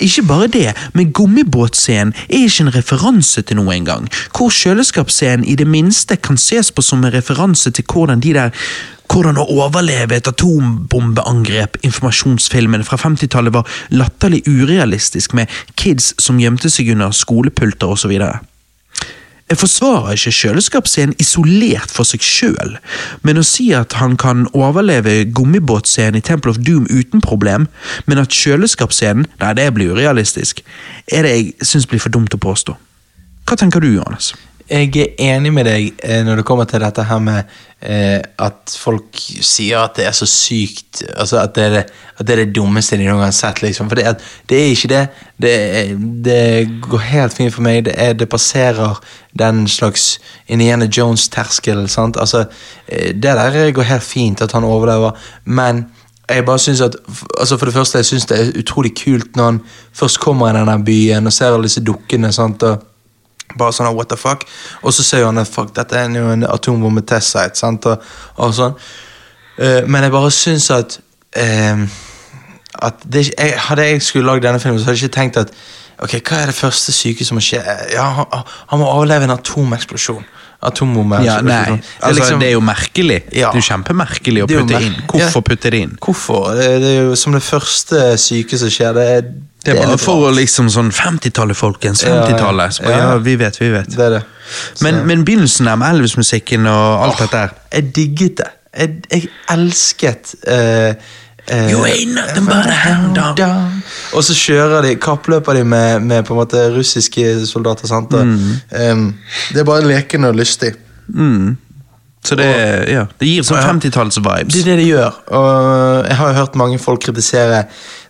Ikke 0.00 0.22
bare 0.24 0.46
det, 0.48 0.68
men 0.96 1.12
gummibåtscenen 1.12 2.14
er 2.28 2.44
ikke 2.46 2.64
en 2.64 2.74
referanse 2.74 3.42
til 3.44 3.58
noe 3.58 3.74
engang, 3.74 4.06
hvor 4.32 4.52
kjøleskapsscenen 4.54 5.44
i 5.44 5.56
det 5.60 5.66
minste 5.68 6.16
kan 6.16 6.40
ses 6.40 6.70
på 6.72 6.84
som 6.84 7.04
en 7.04 7.12
referanse 7.12 7.70
til 7.70 7.84
hvordan 7.84 8.24
de 8.24 8.32
der 8.36 8.54
hvordan 9.08 9.38
å 9.40 9.46
overleve 9.64 10.18
et 10.18 10.28
atombombeangrep, 10.28 11.78
informasjonsfilmen 11.86 12.84
fra 12.84 12.98
50-tallet 13.00 13.54
var 13.54 13.78
latterlig 13.88 14.42
urealistisk 14.48 15.32
med 15.38 15.48
kids 15.80 16.12
som 16.20 16.40
gjemte 16.40 16.68
seg 16.72 16.92
under 16.92 17.14
skolepulter 17.16 17.94
osv. 17.96 18.12
Jeg 19.48 19.56
forsvarer 19.62 20.12
ikke 20.12 20.34
kjøleskapsscenen 20.36 21.14
isolert 21.22 21.92
for 21.92 22.04
seg 22.04 22.24
sjøl, 22.24 22.74
men 23.24 23.40
å 23.40 23.44
si 23.46 23.70
at 23.72 23.96
han 23.96 24.18
kan 24.20 24.44
overleve 24.52 25.22
gummibåtscenen 25.32 26.20
i 26.20 26.24
Temple 26.24 26.52
of 26.52 26.60
Doom 26.66 26.84
uten 26.90 27.24
problem, 27.24 27.64
men 28.04 28.20
at 28.20 28.34
kjøleskapsscenen, 28.34 29.24
nei, 29.40 29.54
det 29.56 29.70
blir 29.72 29.96
urealistisk, 29.96 30.60
er 31.08 31.24
det 31.24 31.32
jeg 31.32 31.70
syns 31.70 31.88
blir 31.88 32.02
for 32.04 32.12
dumt 32.12 32.36
å 32.36 32.42
påstå. 32.44 32.76
Hva 33.48 33.56
tenker 33.56 33.80
du, 33.80 33.88
Johannes? 33.94 34.34
Jeg 34.68 34.90
er 35.00 35.14
enig 35.36 35.50
med 35.56 35.64
deg 35.64 36.00
eh, 36.04 36.20
når 36.26 36.40
det 36.42 36.44
kommer 36.44 36.66
til 36.68 36.82
dette 36.84 37.04
her 37.08 37.20
med 37.24 37.52
eh, 37.80 38.18
at 38.44 38.74
folk 38.76 39.16
sier 39.16 39.78
at 39.80 39.94
det 39.96 40.04
er 40.04 40.16
så 40.16 40.26
sykt 40.28 41.00
altså 41.14 41.38
at 41.40 41.54
det 41.56 41.64
er 41.64 41.70
det, 41.76 41.82
det, 42.18 42.34
er 42.34 42.42
det 42.42 42.54
dummeste 42.58 42.98
de 43.00 43.06
noen 43.06 43.16
gang 43.22 43.30
har 43.30 43.36
sett. 43.38 43.62
Liksom. 43.64 43.88
For 43.88 43.96
det, 43.96 44.04
er- 44.10 44.26
det 44.50 44.58
er 44.60 44.72
ikke 44.74 44.90
det. 44.92 45.04
Det, 45.40 45.54
det 46.26 46.40
går 46.84 47.04
helt 47.14 47.36
fint 47.38 47.54
for 47.54 47.64
meg. 47.64 47.84
Det, 47.86 47.94
er, 47.96 48.26
passerer 48.28 48.98
den 49.38 49.64
slags 49.70 50.18
Indiana 50.48 50.84
Jones-terskel. 50.90 51.86
Altså, 51.88 52.44
eh, 52.88 53.14
Det 53.14 53.22
der 53.40 53.70
går 53.72 53.88
helt 53.94 54.02
fint, 54.04 54.42
at 54.42 54.52
han 54.52 54.64
overlever, 54.68 55.16
men 55.44 55.86
jeg 56.28 56.44
bare 56.44 56.58
synes 56.58 56.80
at, 56.84 56.96
altså 57.40 57.56
For 57.56 57.64
det 57.66 57.74
første, 57.74 57.98
jeg 57.98 58.04
syns 58.04 58.26
det 58.28 58.36
er 58.40 58.58
utrolig 58.60 58.92
kult 59.00 59.36
når 59.36 59.44
han 59.44 59.60
først 59.96 60.20
kommer 60.20 60.50
i 60.50 60.58
denne 60.58 60.74
byen 60.84 61.26
og 61.26 61.32
ser 61.32 61.54
alle 61.54 61.64
disse 61.64 61.80
dukkene. 61.80 62.32
sant, 62.32 62.62
og 62.62 62.84
bare 63.56 63.72
sånn, 63.72 63.94
what 63.96 64.10
the 64.12 64.18
fuck? 64.20 64.44
Og 64.82 64.92
så 64.92 65.06
sier 65.06 65.28
han 65.28 65.40
at 65.40 65.48
fuck, 65.48 65.72
dette 65.76 65.96
er 65.96 66.10
jo 66.12 66.28
en 66.34 66.44
atombombe-test-site. 66.48 67.56
sant? 67.58 67.88
Og, 67.88 68.04
og 68.36 68.54
sånn. 68.56 68.76
Uh, 69.58 69.82
men 69.90 70.04
jeg 70.06 70.14
bare 70.14 70.30
syns 70.34 70.68
at 70.70 71.00
uh, 71.38 71.88
at 72.78 72.94
det, 73.12 73.24
jeg, 73.32 73.54
Hadde 73.58 73.82
jeg 73.88 74.02
skulle 74.02 74.28
lagd 74.28 74.44
denne 74.44 74.60
filmen, 74.60 74.78
så 74.78 74.86
hadde 74.86 75.00
jeg 75.00 75.08
ikke 75.08 75.20
tenkt 75.20 75.40
at 75.40 75.54
Ok, 75.98 76.12
hva 76.22 76.36
er 76.44 76.52
det 76.52 76.54
første 76.54 76.92
syke 76.94 77.24
som 77.26 77.34
må 77.34 77.42
skje? 77.42 77.58
Ja, 77.90 78.04
han, 78.20 78.44
han 78.70 78.78
må 78.78 78.86
overleve 78.86 79.26
en 79.26 79.34
atomeksplosjon. 79.34 80.22
Atombombe. 80.62 81.20
Ja, 81.22 81.38
nei, 81.44 81.58
sånn. 81.68 81.82
altså, 82.08 82.38
det 82.40 82.48
er 82.48 82.56
jo 82.56 82.62
merkelig. 82.66 83.18
Ja. 83.30 83.52
Det 83.52 83.60
er 83.60 83.62
jo 83.62 83.66
kjempemerkelig 83.68 84.42
å 84.42 84.48
jo 84.50 84.62
putte 84.62 84.80
inn. 84.82 84.96
Hvorfor 85.12 85.38
Ja. 85.38 85.44
putte 85.50 85.70
det 85.70 85.82
inn? 85.84 85.92
Hvorfor? 86.02 86.48
Det, 86.58 86.66
er 86.82 87.04
jo 87.10 87.14
som 87.16 87.36
det 87.36 87.42
første 87.46 88.00
syke 88.18 88.58
som 88.58 88.72
skjer. 88.72 88.94
Det 88.94 89.06
er, 89.18 89.22
Det 89.64 89.76
er 89.76 89.86
bare 89.86 89.98
for 89.98 90.28
å 90.28 90.32
liksom 90.34 90.68
sånn 90.70 90.90
50-tallet, 90.94 91.56
folkens. 91.58 92.02
Ja, 92.02 92.14
ja. 92.14 92.26
50-tallet. 92.26 92.72
Så 92.78 92.82
Ja. 92.84 92.98
Ja, 92.98 93.18
vi 93.18 93.36
vet, 93.36 93.60
vi 93.60 93.70
vet. 93.70 93.90
Det 93.90 94.10
det. 94.16 94.22
Men, 94.80 95.06
men 95.06 95.24
begynnelsen 95.24 95.66
der 95.66 95.76
med 95.76 95.94
Elvis-musikken 95.94 96.66
og 96.66 97.02
alt 97.04 97.18
dette 97.18 97.36
her 97.36 97.50
Jeg 97.72 97.94
digget 97.94 98.36
det. 98.38 98.50
Jeg, 98.78 99.02
jeg 99.10 99.28
elsket 99.50 100.34
eh, 100.46 100.94
You 101.48 101.84
ain't 101.86 102.14
nothing 102.14 102.44
but 102.46 102.66
a 102.68 102.74
hound 102.84 103.14
dog. 103.16 103.38
Og 104.14 104.24
så 104.24 104.34
kjører 104.36 104.82
de, 104.84 104.94
kappløper 105.00 105.54
de 105.56 105.64
med, 105.64 106.00
med 106.04 106.24
på 106.28 106.34
en 106.34 106.40
måte 106.42 106.66
russiske 106.74 107.46
soldater. 107.46 107.86
sant? 107.88 108.12
Og, 108.14 108.26
Mm. 108.26 108.92
um, 108.92 109.14
det 109.54 109.60
er 109.60 109.64
bare 109.64 109.86
lekende 109.86 110.28
og 110.28 110.34
lystig. 110.36 110.74
Så 112.24 112.34
det, 112.36 112.48
ja, 112.90 113.04
det 113.20 113.28
gir 113.30 113.42
sånn 113.46 113.62
50-talls-vibes. 113.62 114.52
Det 114.52 114.60
er 114.60 114.64
det 114.74 114.78
de 114.82 114.88
gjør. 114.90 115.14
Og 115.32 116.06
jeg 116.08 116.16
har 116.18 116.28
jo 116.32 116.34
hørt 116.40 116.56
mange 116.60 116.78
folk 116.82 117.00
kritisere 117.06 117.62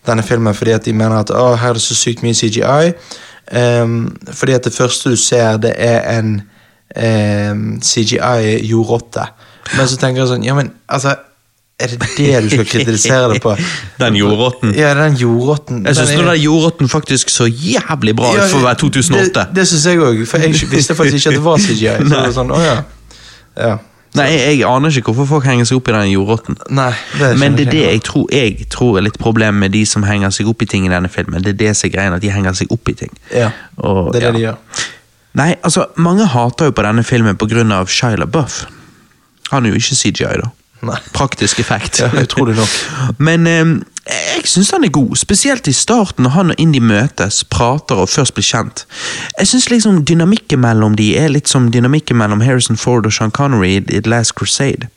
denne 0.07 0.23
filmen 0.25 0.53
fordi 0.57 0.71
at 0.75 0.85
de 0.85 0.93
mener 0.93 1.19
at 1.21 1.29
å, 1.31 1.53
her 1.55 1.69
er 1.69 1.77
det 1.79 1.83
så 1.85 1.95
sykt 1.95 2.23
mye 2.25 2.33
CGI. 2.35 2.91
Um, 3.55 4.09
fordi 4.33 4.53
at 4.57 4.63
det 4.67 4.73
første 4.75 5.09
du 5.13 5.15
ser, 5.15 5.57
det 5.61 5.71
er 5.77 6.03
en 6.19 6.41
um, 6.97 7.79
CGI-jordrotte. 7.81 9.25
Men 9.77 9.87
så 9.87 9.97
tenker 10.01 10.23
jeg 10.23 10.31
sånn 10.31 10.45
Ja, 10.47 10.55
men 10.57 10.71
altså 10.89 11.15
Er 11.79 11.87
det 11.87 11.99
det 12.17 12.43
du 12.43 12.49
skal 12.49 12.65
kritisere 12.67 13.33
det 13.33 13.41
på? 13.41 13.53
Den 14.01 14.15
jordrotten. 14.19 14.73
Ja, 14.75 14.93
den 14.97 15.15
jordrotten. 15.15 15.85
Jeg 15.87 15.95
syns 15.95 16.09
den 16.09 16.27
er- 16.27 16.35
jordrotten 16.35 16.89
faktisk 16.91 17.29
så 17.31 17.47
jævlig 17.47 18.15
bra 18.15 18.33
ut 18.33 18.37
Ja, 18.41 18.47
for 18.51 18.59
å 18.59 18.65
være 18.67 18.81
2008. 18.81 19.29
Det, 19.33 19.45
det 19.55 19.67
syns 19.69 19.85
jeg 19.87 20.01
òg, 20.03 20.25
for 20.27 20.43
jeg 20.43 20.57
visste 20.75 20.95
faktisk 20.95 21.21
ikke 21.21 21.29
at 21.29 21.39
det 21.39 21.45
var 21.45 21.61
CGI. 21.63 21.93
Så 22.01 22.09
det 22.09 22.19
var 22.19 22.35
sånn, 22.35 22.51
å 22.51 22.59
ja. 22.63 22.75
ja. 23.55 23.77
Nei, 24.17 24.25
jeg, 24.33 24.57
jeg 24.57 24.65
aner 24.65 24.89
ikke 24.99 25.13
hvorfor 25.13 25.27
folk 25.29 25.45
henger 25.45 25.67
seg 25.69 25.77
opp 25.79 25.89
i 25.91 25.93
den 25.93 26.11
jordrotten. 26.11 26.57
Nei, 26.73 26.91
det 27.19 27.31
Men 27.39 27.55
det 27.55 27.67
er 27.67 27.71
det 27.71 27.83
jeg 27.85 28.03
tror, 28.07 28.25
jeg 28.33 28.67
tror 28.73 28.97
er 28.97 29.05
litt 29.05 29.19
problemet 29.21 29.59
med 29.63 29.71
de 29.77 29.85
som 29.85 30.03
henger 30.03 30.33
seg 30.35 30.49
opp 30.49 30.65
i 30.65 30.67
ting 30.67 30.87
i 30.87 30.91
denne 30.91 31.11
filmen. 31.13 31.43
Det 31.45 31.53
er 31.53 31.59
det 31.61 31.75
som 31.77 31.87
er 31.87 31.93
greien, 31.93 32.15
at 32.17 32.23
de 32.25 32.31
henger 32.33 32.57
seg 32.57 32.73
opp 32.73 32.89
i 32.89 32.97
ting. 33.05 33.13
Ja, 33.31 33.51
Og, 33.77 34.09
det 34.15 34.23
er 34.23 34.31
det 34.31 34.39
de 34.41 34.47
gjør. 34.47 34.87
Nei, 35.39 35.51
altså, 35.63 35.85
mange 36.01 36.25
hater 36.25 36.71
jo 36.71 36.75
på 36.75 36.83
denne 36.83 37.05
filmen 37.05 37.37
av 37.71 37.87
Shia 37.93 38.17
LaBeouf. 38.17 38.63
Han 39.51 39.65
er 39.65 39.75
jo 39.75 39.79
ikke 39.79 39.95
CGI, 39.95 40.41
da. 40.41 40.49
Praktisk 41.13 41.59
effekt. 41.59 41.99
Ja, 41.99 42.09
utrolig 42.21 42.55
nok. 42.55 42.75
Men 43.17 43.47
eh, 43.47 43.65
jeg 44.09 44.47
syns 44.47 44.71
han 44.71 44.83
er 44.87 44.91
god, 44.93 45.15
spesielt 45.19 45.67
i 45.67 45.73
starten 45.75 46.23
når 46.23 46.33
han 46.33 46.53
og 46.53 46.61
Indie 46.61 46.81
møtes, 46.81 47.43
prater 47.43 47.99
og 47.99 48.09
først 48.09 48.33
blir 48.37 48.47
kjent. 48.47 48.85
Jeg 49.39 49.49
syns 49.51 49.69
liksom 49.69 50.03
dynamikken 50.07 50.61
mellom 50.63 50.95
de 50.97 51.11
er 51.19 51.29
litt 51.33 51.51
som 51.51 51.67
dynamikken 51.73 52.17
mellom 52.17 52.41
Harrison 52.41 52.79
Ford 52.79 53.05
og 53.05 53.13
Sean 53.13 53.31
Connery 53.35 53.75
i 53.77 53.83
The 53.89 54.09
Last 54.09 54.35
Crusade. 54.39 54.87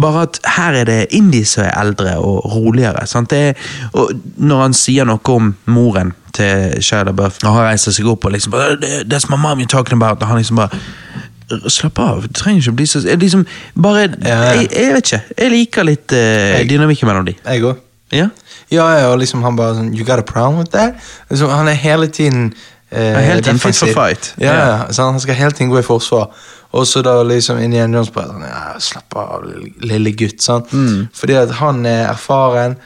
Bare 0.00 0.22
at 0.28 0.40
her 0.56 0.78
er 0.80 0.88
det 0.88 1.00
Indie 1.10 1.46
som 1.46 1.66
er 1.66 1.74
eldre 1.80 2.14
og 2.22 2.46
roligere. 2.54 3.06
Sant? 3.06 3.30
Det 3.30 3.50
er, 3.50 3.68
og 3.92 4.14
når 4.36 4.62
han 4.62 4.78
sier 4.78 5.08
noe 5.08 5.34
om 5.34 5.52
moren 5.66 6.14
til 6.36 6.78
Shia 6.84 7.02
LaBeouf, 7.08 7.42
når 7.42 7.58
han 7.58 7.68
reiser 7.72 7.96
seg 7.96 8.08
opp 8.08 8.24
og 8.24 8.36
liksom 8.36 8.54
That's 8.54 9.28
my 9.28 9.36
mom 9.36 9.60
you're 9.60 9.68
talking 9.68 9.98
about, 9.98 10.22
og 10.22 10.28
han 10.30 10.40
liksom 10.40 10.62
bare 10.62 10.78
Slapp 11.48 11.98
av, 12.04 12.22
du 12.26 12.32
trenger 12.36 12.60
ikke 12.60 12.72
å 12.74 12.76
bli 12.76 12.86
så 12.90 13.00
liksom, 13.16 13.44
Bare. 13.80 14.08
Jeg, 14.20 14.66
jeg 14.68 14.94
vet 14.96 15.06
ikke. 15.06 15.20
Jeg 15.38 15.52
liker 15.54 15.86
litt 15.88 16.12
uh, 16.12 16.58
dynamikken 16.68 17.08
mellom 17.08 17.28
de. 17.28 17.36
Jeg 17.40 17.64
òg. 17.64 17.84
Ja? 18.12 18.28
Ja, 18.72 18.84
ja, 18.96 19.08
og 19.12 19.18
liksom 19.20 19.42
han 19.44 19.56
bare 19.56 19.78
sånn 19.78 19.90
You 19.96 20.04
got 20.04 20.20
a 20.20 20.24
problem 20.24 20.60
with 20.60 20.72
that? 20.72 20.96
Liksom, 21.30 21.50
han 21.52 21.68
er 21.68 21.76
hele 21.76 22.08
tiden 22.12 22.50
uh, 22.52 22.98
Ja, 22.98 23.40
tiden 23.40 23.60
fit 23.60 23.76
for 23.76 23.92
fight. 23.96 24.34
Ja, 24.40 24.54
Ja. 24.54 24.78
Så 24.92 25.08
han 25.08 25.20
skal 25.20 25.36
hele 25.40 25.56
tiden 25.56 25.72
gå 25.72 25.80
i 25.80 25.86
forsvar. 25.86 26.30
Og 26.76 26.84
så 26.86 27.00
da 27.04 27.22
liksom 27.24 27.60
Indiana 27.64 27.96
Jones 27.96 28.12
bare 28.12 28.28
sånn 28.28 28.44
ja, 28.44 28.62
Slapp 28.84 29.16
av, 29.16 29.48
lille 29.80 30.12
gutt. 30.12 30.40
Sånn. 30.44 30.66
Mm. 30.68 31.08
Fordi 31.16 31.38
at 31.40 31.56
han 31.62 31.84
er 31.88 32.10
erfaren, 32.10 32.76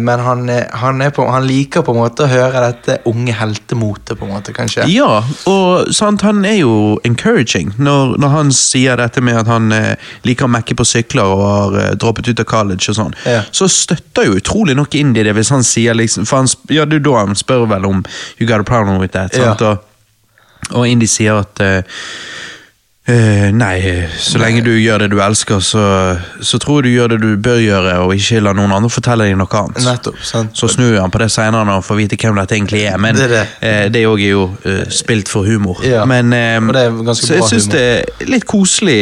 men 0.00 0.20
han, 0.20 0.48
han, 0.50 1.02
på, 1.14 1.24
han 1.30 1.46
liker 1.46 1.84
på 1.86 1.92
en 1.94 2.00
måte 2.00 2.24
å 2.26 2.30
høre 2.30 2.62
dette 2.64 2.96
unge 3.06 3.34
heltemotet, 3.38 4.16
på 4.18 4.26
en 4.26 4.32
måte, 4.34 4.54
kanskje. 4.56 4.86
Ja, 4.90 5.20
og 5.50 5.92
sant, 5.94 6.24
han 6.26 6.42
er 6.48 6.58
jo 6.60 6.98
encouraging 7.06 7.72
når, 7.78 8.16
når 8.20 8.34
han 8.34 8.52
sier 8.56 8.98
dette 9.00 9.22
med 9.24 9.38
at 9.42 9.50
han 9.50 9.70
eh, 9.74 10.10
liker 10.26 10.48
å 10.48 10.52
mekke 10.52 10.74
på 10.78 10.86
sykler 10.88 11.30
og 11.30 11.44
har 11.44 11.78
eh, 11.84 11.92
droppet 12.00 12.32
ut 12.32 12.42
av 12.42 12.48
college 12.50 12.90
og 12.90 12.98
sånn. 12.98 13.16
Ja. 13.28 13.44
Så 13.54 13.70
støtter 13.70 14.26
jo 14.26 14.38
utrolig 14.40 14.76
nok 14.78 14.96
Indy 14.98 15.24
det 15.26 15.36
hvis 15.38 15.52
han 15.54 15.64
sier 15.66 15.96
liksom 15.96 16.26
For 16.28 16.42
han, 16.42 16.50
ja, 16.72 16.86
det 16.88 17.00
er 17.00 17.06
da 17.06 17.16
han 17.20 17.38
spør 17.38 17.66
vel 17.70 17.86
om 17.88 18.02
You 18.38 18.48
got 18.48 18.62
a 18.62 18.66
problem 18.66 18.98
with 19.00 19.14
that. 19.14 19.34
Sant? 19.34 19.62
Ja. 19.62 19.76
Og, 19.76 20.76
og 20.76 20.86
Indy 20.88 21.08
sier 21.10 21.42
at 21.44 21.62
eh, 21.64 21.82
eh, 23.06 23.48
nei, 23.52 24.06
så 24.18 24.38
lenge 24.38 24.62
du 24.64 24.70
gjør 24.76 25.04
det 25.04 25.08
du 25.12 25.18
elsker, 25.22 25.60
så, 25.64 25.82
så 26.44 26.58
tror 26.62 26.80
jeg 26.80 26.90
du 26.90 26.96
gjør 26.98 27.14
det 27.14 27.18
du 27.22 27.30
bør 27.40 27.58
gjøre, 27.62 27.94
og 28.04 28.14
ikke 28.14 28.42
la 28.44 28.52
noen 28.56 28.72
andre 28.76 28.90
fortelle 28.92 29.26
deg 29.28 29.38
noe 29.40 29.60
annet. 29.60 29.82
Nettopp. 29.86 30.20
sant? 30.26 30.52
Så 30.58 30.68
snur 30.74 30.98
han 31.00 31.12
på 31.12 31.22
det 31.22 31.30
senere 31.32 31.64
når 31.64 31.80
han 31.80 31.86
får 31.86 32.00
vite 32.02 32.18
hvem 32.20 32.40
dette 32.40 32.58
egentlig 32.58 32.84
er, 32.90 32.98
men 33.02 33.16
Det 33.16 33.26
òg 33.26 33.30
er 33.30 33.34
det. 33.34 33.44
eh, 33.68 34.20
er 34.20 34.30
jo 34.30 34.44
uh, 34.66 34.82
spilt 34.90 35.28
for 35.28 35.48
humor. 35.48 35.82
Ja, 35.86 36.04
Men, 36.04 36.32
um, 36.32 36.72
så 37.14 37.34
jeg 37.34 37.48
syns 37.48 37.68
det 37.72 37.80
er 37.80 38.26
litt 38.30 38.46
koselig 38.48 39.00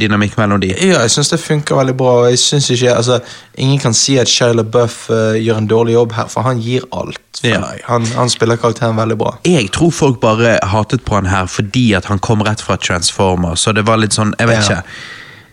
dynamikk 0.00 0.38
mellom 0.40 0.60
de. 0.60 0.74
Ja, 0.74 1.02
jeg 1.04 1.10
syns 1.14 1.32
det 1.34 1.40
funker 1.40 1.76
veldig 1.76 1.96
bra. 1.96 2.14
og 2.24 2.30
jeg 2.30 2.38
synes 2.38 2.70
ikke, 2.70 2.94
altså, 2.94 3.20
Ingen 3.58 3.78
kan 3.78 3.94
si 3.94 4.16
at 4.18 4.26
Shia 4.28 4.52
LaBeouf 4.52 5.10
uh, 5.10 5.34
gjør 5.38 5.56
en 5.60 5.68
dårlig 5.70 5.92
jobb 5.94 6.12
her, 6.16 6.26
for 6.32 6.42
han 6.42 6.58
gir 6.60 6.82
alt. 6.92 7.20
Ja. 7.46 7.60
Han, 7.86 8.06
han 8.16 8.30
spiller 8.32 8.56
karakteren 8.58 8.96
veldig 8.98 9.16
bra. 9.20 9.36
Jeg 9.46 9.70
tror 9.74 9.90
folk 9.94 10.20
bare 10.20 10.56
hatet 10.72 11.04
på 11.06 11.14
han 11.14 11.26
her 11.30 11.46
fordi 11.46 11.92
at 11.94 12.04
han 12.10 12.18
kom 12.18 12.42
rett 12.42 12.60
fra 12.64 12.76
Transformer, 12.76 13.54
så 13.54 13.72
det 13.76 13.86
var 13.86 13.96
litt 14.02 14.12
sånn, 14.16 14.34
jeg 14.40 14.48
vet 14.50 14.56
Ja. 14.70 14.80
ikke. 14.80 14.82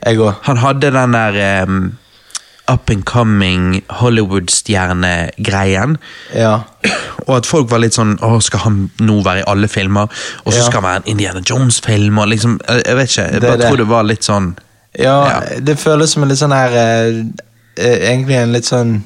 Jeg 0.06 0.18
også. 0.20 0.40
Han 0.48 0.58
hadde 0.58 0.90
den 0.96 1.12
der 1.14 1.64
um, 1.68 1.98
up 2.72 2.90
and 2.90 3.04
coming 3.06 3.84
Hollywood-stjerne-greien. 4.82 5.98
Ja. 6.34 6.60
Og 7.28 7.36
at 7.38 7.46
folk 7.46 7.70
var 7.70 7.80
litt 7.84 7.94
sånn 7.94 8.16
Å, 8.26 8.40
skal 8.42 8.60
han 8.66 8.78
nå 9.04 9.20
være 9.26 9.44
i 9.44 9.48
alle 9.52 9.68
filmer? 9.70 10.10
Og 10.46 10.54
så 10.56 10.64
skal 10.66 10.82
han 10.82 10.88
være 10.88 11.02
en 11.04 11.10
Indiana 11.14 11.42
Jones-film? 11.46 12.18
og 12.18 12.32
liksom, 12.32 12.58
Jeg 12.66 12.96
vet 12.98 13.12
ikke. 13.14 13.28
Jeg 13.36 13.42
bare 13.44 13.58
det. 13.62 13.68
tror 13.70 13.78
det 13.84 13.88
var 13.92 14.04
litt 14.10 14.26
sånn 14.26 14.48
Ja, 14.98 15.18
det 15.62 15.78
føles 15.80 16.12
som 16.16 16.24
en 16.26 16.32
litt 16.34 16.42
sånn 16.42 16.56
her 16.56 16.74
eh, 16.82 17.22
Egentlig 17.78 18.36
en 18.36 18.52
litt 18.56 18.68
sånn 18.68 18.98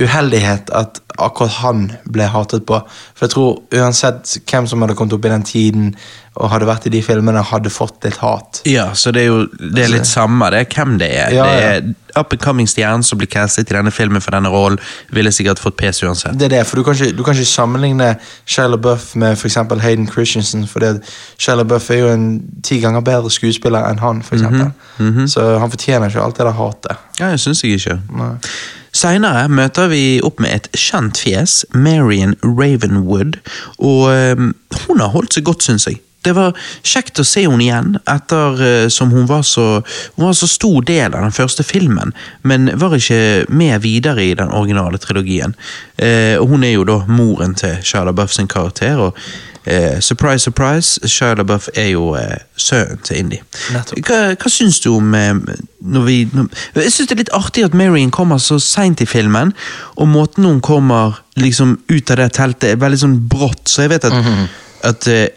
uheldighet 0.00 0.70
at 0.74 1.00
akkurat 1.20 1.60
han 1.60 1.84
ble 2.08 2.26
hatet 2.32 2.64
på. 2.68 2.80
For 3.14 3.26
jeg 3.26 3.34
tror 3.34 3.80
uansett 3.82 4.38
hvem 4.48 4.68
som 4.70 4.82
hadde 4.84 4.96
kommet 4.98 5.16
opp 5.16 5.26
i 5.28 5.32
den 5.32 5.46
tiden 5.46 5.94
og 6.38 6.52
hadde 6.52 6.68
vært 6.68 6.86
i 6.86 6.92
de 6.94 7.00
filmene, 7.04 7.42
hadde 7.44 7.72
fått 7.74 8.06
litt 8.06 8.20
hat. 8.22 8.62
Ja, 8.68 8.90
så 8.94 9.10
det 9.12 9.24
er 9.24 9.32
jo 9.32 9.40
det 9.50 9.82
er 9.84 9.90
litt 9.92 10.08
samme 10.08 10.46
det 10.54 10.62
er 10.62 10.68
hvem 10.76 10.94
det 11.00 11.08
er. 11.10 11.34
Ja, 11.34 11.48
det 11.50 11.64
er 11.66 12.20
up 12.20 12.32
and 12.32 12.40
coming 12.42 12.68
stjernen 12.70 13.04
som 13.06 13.18
blir 13.18 13.28
castet 13.30 13.70
i 13.70 13.76
denne 13.76 13.92
filmen 13.94 14.22
for 14.22 14.34
denne 14.34 14.50
rollen, 14.50 14.78
ville 15.14 15.32
sikkert 15.34 15.60
fått 15.62 15.76
pes 15.80 16.02
uansett. 16.06 16.38
Det 16.38 16.48
er 16.48 16.56
det, 16.56 16.64
for 16.66 16.80
Du 16.80 16.84
kan 16.86 16.94
ikke, 16.94 17.16
du 17.16 17.22
kan 17.26 17.34
ikke 17.34 17.50
sammenligne 17.50 18.14
Shia 18.46 18.66
LaBeouf 18.70 19.14
med 19.20 19.44
eksempel 19.44 19.82
Hayden 19.82 20.08
Christensen. 20.10 20.66
For 20.70 20.86
Shia 21.38 21.58
LaBeouf 21.58 21.90
er 21.90 22.04
jo 22.04 22.10
en 22.14 22.26
ti 22.66 22.80
ganger 22.80 23.04
bedre 23.06 23.30
skuespiller 23.30 23.90
enn 23.90 23.98
han. 23.98 24.22
For 24.22 24.38
eksempel. 24.38 24.70
-hmm. 24.98 25.26
Så 25.26 25.58
han 25.58 25.70
fortjener 25.70 26.08
ikke 26.08 26.22
alt 26.22 26.36
det 26.36 26.46
der 26.46 26.52
hatet. 26.52 26.96
Ja, 27.20 27.26
jeg 27.26 27.40
syns 27.40 27.64
jeg 27.64 27.72
ikke. 27.72 28.00
Nei. 28.16 28.34
Seinere 28.96 29.46
møter 29.48 29.90
vi 29.92 30.04
opp 30.26 30.40
med 30.42 30.54
et 30.54 30.68
kjent 30.74 31.18
fjes, 31.22 31.64
Marion 31.74 32.36
Ravenwood, 32.42 33.38
og 33.78 34.06
øhm, 34.10 34.54
hun 34.86 35.02
har 35.02 35.12
holdt 35.14 35.36
seg 35.36 35.46
godt, 35.46 35.66
syns 35.66 35.86
jeg. 35.86 36.00
Det 36.20 36.34
var 36.36 36.56
kjekt 36.84 37.20
å 37.22 37.24
se 37.24 37.46
henne 37.46 37.64
igjen, 37.64 37.94
ettersom 38.10 39.12
hun 39.14 39.28
var 39.28 39.44
så 39.48 39.80
Hun 40.16 40.26
var 40.26 40.34
så 40.36 40.48
stor 40.50 40.82
del 40.84 41.14
av 41.14 41.24
den 41.24 41.32
første 41.32 41.64
filmen, 41.64 42.12
men 42.42 42.68
var 42.80 42.96
ikke 42.96 43.46
med 43.48 43.80
videre 43.86 44.26
i 44.26 44.34
den 44.36 44.52
originale 44.52 45.00
trilogien. 45.00 45.54
Eh, 45.96 46.36
og 46.36 46.52
hun 46.52 46.66
er 46.66 46.74
jo 46.74 46.84
da 46.88 46.98
moren 47.08 47.56
til 47.56 47.78
Charlotte 47.82 48.18
Buffs 48.18 48.40
karakter, 48.52 49.00
og 49.00 49.16
eh, 49.70 50.00
surprise, 50.00 50.44
surprise, 50.44 51.00
Shia 51.08 51.34
LaBeouf 51.38 51.68
er 51.74 51.90
jo 51.92 52.14
eh, 52.18 52.36
sønnen 52.56 53.00
til 53.06 53.20
Indy. 53.22 53.40
Hva, 53.72 54.20
hva 54.34 54.52
syns 54.52 54.80
du 54.84 54.90
om 54.96 55.14
eh, 55.14 55.32
når 55.80 56.06
vi, 56.06 56.16
når, 56.32 56.48
Jeg 56.82 56.92
syns 56.94 57.10
det 57.10 57.16
er 57.16 57.22
litt 57.22 57.34
artig 57.36 57.64
at 57.66 57.76
Marion 57.78 58.12
kommer 58.14 58.42
så 58.42 58.58
seint 58.62 59.00
i 59.00 59.08
filmen, 59.08 59.54
og 59.96 60.10
måten 60.10 60.48
hun 60.48 60.60
kommer 60.64 61.22
liksom 61.40 61.78
ut 61.88 62.10
av 62.10 62.20
det 62.20 62.32
teltet, 62.36 62.72
er 62.74 62.82
veldig 62.82 63.02
sånn 63.04 63.18
brått. 63.30 63.64
Så 63.70 63.86
jeg 63.86 63.94
vet 63.94 64.08
at, 64.10 64.32
at 64.90 65.10
eh, 65.10 65.28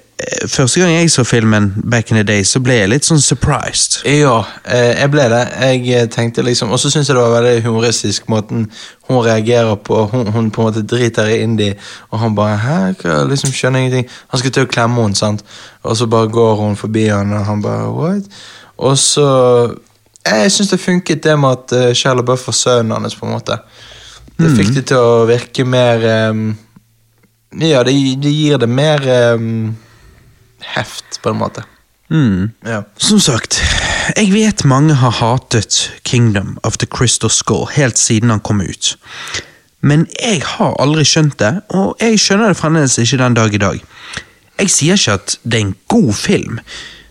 Første 0.48 0.80
gang 0.80 0.92
jeg 0.92 1.12
så 1.12 1.24
filmen, 1.24 1.74
back 1.92 2.12
in 2.12 2.18
the 2.18 2.24
day, 2.24 2.44
så 2.44 2.60
ble 2.64 2.76
jeg 2.78 2.90
litt 2.92 3.06
sånn 3.08 3.22
surprised. 3.24 4.02
Ja, 4.08 4.44
eh, 4.64 4.94
jeg 5.00 5.12
ble 5.14 5.28
det. 5.32 5.42
Jeg 5.62 5.84
eh, 5.96 6.08
tenkte 6.12 6.44
liksom 6.46 6.72
Og 6.72 6.80
så 6.80 6.92
syns 6.92 7.10
jeg 7.10 7.18
det 7.18 7.24
var 7.24 7.38
veldig 7.38 7.64
humoristisk 7.66 8.28
måten 8.32 8.68
hun 9.10 9.22
reagerer 9.26 9.76
på. 9.76 10.04
Hun, 10.12 10.28
hun 10.36 10.52
på 10.52 10.62
en 10.62 10.70
måte 10.70 10.84
driter 10.88 11.32
i 11.32 11.42
Indie, 11.44 11.78
og 12.12 12.20
han 12.20 12.36
bare 12.36 12.58
Hæ, 12.64 12.80
liksom 13.30 13.52
skjønner 13.52 13.84
ingenting. 13.84 14.10
Han 14.32 14.42
skal 14.42 14.54
til 14.56 14.68
å 14.68 14.72
klemme 14.72 15.02
henne, 15.02 15.18
sant, 15.18 15.44
og 15.84 15.98
så 15.98 16.08
bare 16.08 16.32
går 16.32 16.60
hun 16.62 16.78
forbi 16.80 17.08
han, 17.10 17.34
og 17.34 17.48
han 17.48 17.64
bare 17.64 17.90
What? 17.94 18.44
Og 18.78 18.98
så 19.00 19.28
Jeg 20.26 20.52
syns 20.52 20.70
det 20.72 20.80
funket, 20.80 21.24
det 21.24 21.40
med 21.40 21.58
at 21.58 21.98
Shell 21.98 22.22
LaBeouf 22.22 22.48
var 22.48 22.56
sønnen 22.56 22.96
hans, 22.96 23.16
på 23.16 23.26
en 23.26 23.34
måte. 23.36 23.58
Det 24.40 24.52
fikk 24.58 24.76
det 24.78 24.86
til 24.90 25.00
å 25.00 25.26
virke 25.30 25.66
mer 25.68 26.06
um, 26.32 26.54
Ja, 27.60 27.84
det, 27.86 27.94
det 28.24 28.32
gir 28.32 28.62
det 28.62 28.70
mer 28.70 29.04
eh, 29.08 29.50
heft, 30.76 31.22
på 31.22 31.34
en 31.34 31.40
måte. 31.42 31.64
Ja. 32.66 32.84
Som 32.98 33.20
sagt, 33.20 33.62
jeg 34.16 34.34
vet 34.34 34.66
mange 34.70 34.94
har 34.94 35.16
hatet 35.18 35.92
Kingdom 36.06 36.58
of 36.64 36.78
the 36.78 36.88
Crystal 36.88 37.30
Skull 37.30 37.66
helt 37.74 37.98
siden 37.98 38.30
han 38.30 38.40
kom 38.40 38.62
ut. 38.62 38.98
Men 39.82 40.06
jeg 40.22 40.44
har 40.46 40.76
aldri 40.80 41.04
skjønt 41.08 41.40
det, 41.40 41.62
og 41.74 41.98
jeg 42.00 42.20
skjønner 42.22 42.54
det 42.54 42.60
fremdeles 42.60 42.98
ikke 43.02 43.20
den 43.20 43.34
dag 43.34 43.54
i 43.54 43.62
dag. 43.62 43.82
Jeg 44.60 44.70
sier 44.70 45.00
ikke 45.00 45.18
at 45.18 45.38
det 45.44 45.58
er 45.58 45.66
en 45.66 45.76
god 45.92 46.14
film, 46.14 46.60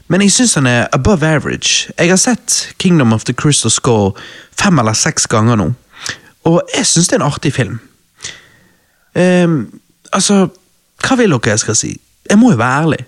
men 0.08 0.22
jeg 0.22 0.32
syns 0.32 0.54
han 0.54 0.66
er 0.70 0.86
above 0.92 1.26
average. 1.26 1.90
Jeg 1.98 2.08
har 2.08 2.20
sett 2.20 2.74
Kingdom 2.78 3.12
of 3.12 3.24
the 3.24 3.34
Crystal 3.34 3.70
Skull 3.70 4.12
fem 4.56 4.78
eller 4.78 4.96
seks 4.96 5.26
ganger 5.26 5.58
nå, 5.58 5.72
og 6.48 6.62
jeg 6.76 6.86
syns 6.86 7.10
det 7.10 7.18
er 7.18 7.24
en 7.24 7.28
artig 7.28 7.52
film. 7.52 7.80
Um, 9.12 9.80
altså, 10.12 10.46
hva 11.02 11.16
vil 11.18 11.34
dere 11.34 11.56
jeg 11.56 11.64
skal 11.66 11.76
si? 11.76 11.96
Jeg 12.30 12.38
må 12.38 12.54
jo 12.54 12.60
være 12.62 12.82
ærlig. 12.86 13.02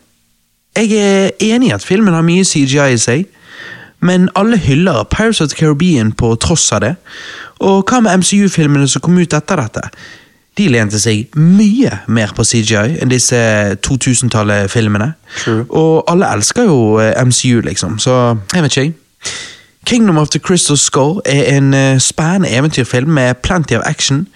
Jeg 0.75 0.91
er 0.99 1.31
enig 1.41 1.69
i 1.71 1.75
at 1.77 1.85
filmen 1.87 2.15
har 2.15 2.25
mye 2.27 2.45
CGI 2.45 2.95
i 2.97 2.99
seg, 2.99 3.25
men 4.05 4.27
alle 4.37 4.59
hyller 4.59 5.05
Pirates 5.11 5.41
of 5.41 5.53
the 5.53 5.57
Caribbean 5.57 6.13
på 6.13 6.35
tross 6.43 6.67
av 6.75 6.83
det. 6.85 6.95
Og 7.65 7.87
hva 7.89 8.01
med 8.03 8.21
MCU-filmene 8.21 8.89
som 8.91 9.05
kom 9.05 9.19
ut 9.19 9.37
etter 9.37 9.63
dette? 9.63 9.85
De 10.59 10.67
lente 10.71 10.99
seg 11.03 11.31
mye 11.39 12.01
mer 12.07 12.35
på 12.37 12.45
CGI 12.47 12.99
enn 13.03 13.11
disse 13.11 13.39
2000-tallet-filmene. 13.87 15.13
Og 15.71 16.05
alle 16.11 16.31
elsker 16.37 16.69
jo 16.69 16.99
eh, 17.03 17.15
MCU, 17.23 17.63
liksom, 17.67 17.99
så 18.03 18.37
jeg 18.55 18.63
vet 18.67 18.77
ikke. 18.77 18.85
jeg. 18.85 18.95
Kingdom 19.85 20.17
of 20.17 20.29
the 20.31 20.39
Crystal 20.39 20.77
Skull 20.77 21.21
er 21.25 21.57
en 21.57 21.75
eh, 21.75 21.99
spennende 21.99 22.57
eventyrfilm 22.57 23.11
med 23.11 23.35
plenty 23.43 23.75
of 23.75 23.83
action, 23.85 24.27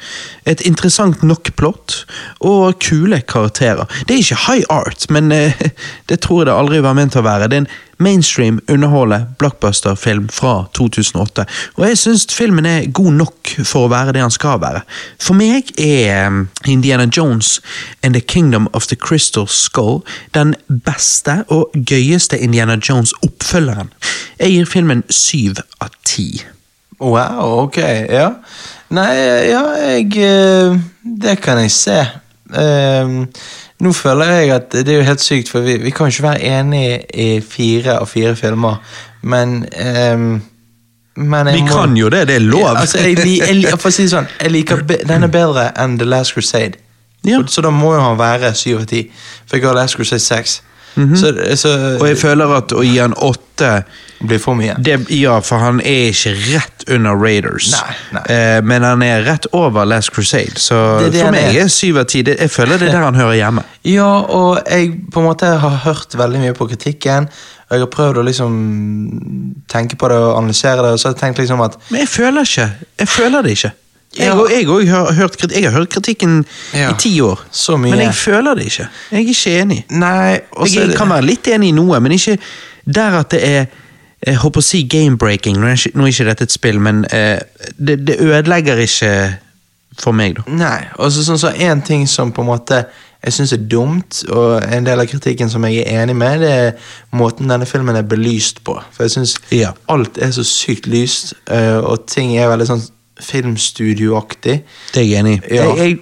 et 0.47 0.61
interessant 0.61 1.23
nok 1.23 1.51
plott 1.57 2.07
og 2.41 2.79
kule 2.85 3.21
karakterer. 3.21 3.85
Det 4.09 4.15
er 4.15 4.19
ikke 4.19 4.43
high 4.47 4.65
art, 4.71 5.07
men 5.11 5.33
eh, 5.33 5.53
det 6.09 6.21
tror 6.21 6.43
jeg 6.43 6.51
det 6.51 6.59
aldri 6.59 6.83
var 6.85 6.99
ment 6.99 7.17
å 7.17 7.25
være. 7.25 7.49
Det 7.49 7.57
er 7.57 7.65
en 7.65 7.73
mainstream 7.99 8.61
underholde 8.69 9.27
blockbuster-film 9.39 10.29
fra 10.33 10.65
2008, 10.75 11.45
og 11.77 11.89
jeg 11.89 11.99
syns 11.99 12.27
filmen 12.35 12.67
er 12.67 12.91
god 12.95 13.13
nok 13.13 13.53
for 13.65 13.87
å 13.87 13.93
være 13.93 14.15
det 14.17 14.23
han 14.23 14.35
skal 14.35 14.61
være. 14.63 14.83
For 15.23 15.39
meg 15.39 15.73
er 15.79 16.29
eh, 16.29 16.71
Indiana 16.71 17.09
Jones 17.17 17.59
and 18.03 18.15
The 18.15 18.23
Kingdom 18.23 18.69
of 18.73 18.87
the 18.87 18.97
Crystal 18.97 19.49
Skull 19.49 20.03
den 20.35 20.55
beste 20.69 21.43
og 21.49 21.75
gøyeste 21.75 22.39
Indiana 22.39 22.79
Jones-oppfølgeren. 22.79 23.91
Jeg 24.39 24.55
gir 24.55 24.71
filmen 24.71 25.05
syv 25.11 25.63
av 25.81 25.93
ti. 26.05 26.31
Wow, 27.01 27.67
ok, 27.67 27.79
ja. 28.11 28.31
Nei, 28.91 29.13
ja, 29.51 29.63
jeg 29.77 30.17
eh, 30.25 30.79
Det 31.03 31.37
kan 31.43 31.61
jeg 31.63 31.71
se. 31.71 31.99
Ehm, 32.57 33.27
nå 33.81 33.93
føler 33.93 34.25
jeg 34.39 34.51
at 34.55 34.73
det 34.73 34.89
er 34.89 34.97
jo 35.03 35.03
helt 35.09 35.21
sykt, 35.21 35.51
for 35.53 35.61
vi, 35.61 35.77
vi 35.83 35.91
kan 35.91 36.07
jo 36.09 36.15
ikke 36.15 36.23
være 36.23 36.41
enige 36.59 37.01
i 37.15 37.41
fire 37.45 37.99
av 38.01 38.07
fire 38.09 38.37
filmer, 38.37 38.77
men 39.23 39.67
ehm, 39.77 40.41
Vi 41.19 41.25
må- 41.25 41.67
kan 41.69 41.97
jo 41.97 42.09
det, 42.09 42.27
det 42.29 42.37
er 42.37 42.41
lov. 42.41 42.77
Altså, 42.77 42.99
jeg, 42.99 43.19
jeg, 43.19 43.63
jeg, 43.63 43.79
for 43.79 43.89
å 43.89 43.93
si 43.93 44.03
det 44.07 44.13
sånn, 44.13 44.29
jeg 44.41 44.51
liker 44.55 44.83
be, 44.87 45.01
den 45.09 45.23
er 45.27 45.33
bedre 45.35 45.73
enn 45.83 45.99
The 45.99 46.07
Last 46.07 46.35
Crusade. 46.35 46.79
Ja. 47.27 47.41
Så 47.47 47.61
da 47.61 47.71
må 47.75 47.95
jo 47.97 48.01
han 48.01 48.19
være 48.19 48.53
syv 48.55 48.79
av 48.85 48.87
ti. 48.87 49.11
For 49.47 49.57
jeg 49.59 49.67
har 49.67 49.75
Last 49.75 49.97
Crusade 49.99 50.23
seks. 50.23 50.61
Så, 51.17 51.33
så 51.57 51.73
Og 52.01 52.07
jeg 52.09 52.19
føler 52.19 52.57
at 52.59 52.73
å 52.75 52.83
gi 52.83 52.97
han 52.99 53.15
åtte 53.15 53.73
blir 54.19 54.39
for 54.43 54.55
mye. 54.59 54.75
det, 54.83 54.97
Ja, 55.15 55.37
for 55.41 55.63
han 55.63 55.81
er 55.81 56.09
ikke 56.11 56.33
rett 56.55 56.85
under 56.91 57.15
Raiders. 57.19 57.69
Nei, 57.75 57.95
nei. 58.17 58.23
Eh, 58.35 58.63
men 58.67 58.83
han 58.83 59.03
er 59.07 59.23
rett 59.27 59.47
over 59.55 59.87
Last 59.87 60.11
Crusade, 60.15 60.59
så 60.59 60.99
Det 61.05 61.13
det 61.13 61.23
for 61.23 61.35
meg 61.37 61.57
er 61.57 61.69
syv 61.71 62.01
av 62.03 62.09
ti. 62.11 62.25
Jeg 62.27 62.51
føler 62.51 62.79
det 62.79 62.89
er 62.89 62.97
der 62.99 63.07
han 63.07 63.15
hører 63.19 63.39
hjemme. 63.39 63.63
Ja, 63.89 64.09
og 64.21 64.59
jeg 64.69 64.91
på 65.13 65.21
en 65.23 65.29
måte 65.31 65.47
har 65.63 65.77
hørt 65.87 66.19
veldig 66.19 66.41
mye 66.43 66.55
på 66.59 66.67
kritikken. 66.69 67.29
Og 67.69 67.77
jeg 67.77 67.85
har 67.85 67.91
prøvd 67.93 68.19
å 68.21 68.25
liksom 68.25 68.53
tenke 69.71 69.97
på 70.01 70.09
det 70.11 70.17
og 70.19 70.39
analysere 70.39 70.83
det, 70.85 70.93
og 70.97 71.01
så 71.01 71.09
har 71.09 71.15
jeg 71.15 71.21
tenkt 71.23 71.39
liksom 71.43 71.61
at 71.65 71.77
Men 71.91 72.01
jeg 72.03 72.09
føler 72.09 72.49
ikke 72.49 72.69
Jeg 72.99 73.09
føler 73.09 73.43
det 73.47 73.51
ikke. 73.59 73.71
Jeg 74.19 74.33
og- 74.33 74.51
jeg 74.51 74.67
òg 74.67 74.89
har, 74.89 75.13
hørt 75.13 75.37
jeg 75.53 75.65
har 75.65 75.71
hørt 75.79 75.89
kritikken 75.89 76.45
Ja. 76.75 76.91
i 76.91 76.95
ti 76.99 77.21
år, 77.21 77.39
men 77.79 77.99
jeg 77.99 78.15
føler 78.15 78.55
det 78.55 78.65
ikke. 78.67 78.89
Jeg 79.13 79.25
er 79.25 79.29
ikke 79.29 79.61
enig. 79.63 79.85
Nei, 79.91 80.41
og 80.53 80.69
Jeg 80.69 80.89
det- 80.89 80.97
kan 80.97 81.09
være 81.09 81.25
litt 81.27 81.47
enig 81.49 81.69
i 81.69 81.73
noe, 81.73 82.01
men 82.01 82.13
ikke 82.13 82.39
der 82.87 83.19
at 83.19 83.31
det 83.31 83.45
er 83.45 83.67
jeg 84.27 84.35
håper 84.37 84.61
å 84.61 84.63
si 84.65 84.83
game-breaking. 84.83 85.57
Nå 85.61 85.67
nå 85.95 86.03
er 86.03 86.09
ikke 86.09 86.25
dette 86.25 86.43
et 86.43 86.51
spill, 86.53 86.81
men 86.81 87.05
eh, 87.13 87.39
det, 87.79 88.05
det 88.05 88.17
ødelegger 88.21 88.77
ikke 88.77 89.37
for 89.99 90.13
meg, 90.13 90.35
da. 90.37 90.43
Nei, 90.51 90.85
og 90.99 91.13
så 91.13 91.23
sånn 91.23 91.39
så 91.39 91.53
en 91.61 91.83
ting 91.83 92.07
som 92.09 92.33
på 92.33 92.41
en 92.43 92.47
måte 92.49 92.85
jeg 93.25 93.33
syns 93.33 93.53
er 93.53 93.57
dumt, 93.67 94.25
og 94.31 94.63
en 94.73 94.85
del 94.85 95.01
av 95.01 95.07
kritikken 95.11 95.51
som 95.51 95.65
jeg 95.65 95.85
er 95.87 96.03
enig 96.05 96.15
med, 96.17 96.41
det 96.41 96.51
er 96.51 96.73
måten 97.19 97.49
denne 97.51 97.67
filmen 97.67 97.97
er 97.97 98.03
belyst 98.07 98.61
på. 98.65 98.77
For 98.93 99.05
jeg 99.05 99.11
syns 99.11 99.39
Ja. 99.51 99.73
alt 99.89 100.19
er 100.19 100.31
så 100.31 100.45
sykt 100.47 100.87
lyst, 100.87 101.35
eh, 101.51 101.79
og 101.79 102.07
ting 102.07 102.37
er 102.39 102.49
veldig 102.49 102.67
sånn 102.67 102.83
filmstudioaktig. 103.23 104.59
Det 104.95 105.01
er 105.03 105.07
jeg 105.09 105.19
enig 105.23 105.35
i. 105.39 105.55
Ja. 105.55 105.65
Jeg, 105.75 105.79
jeg, 105.79 105.99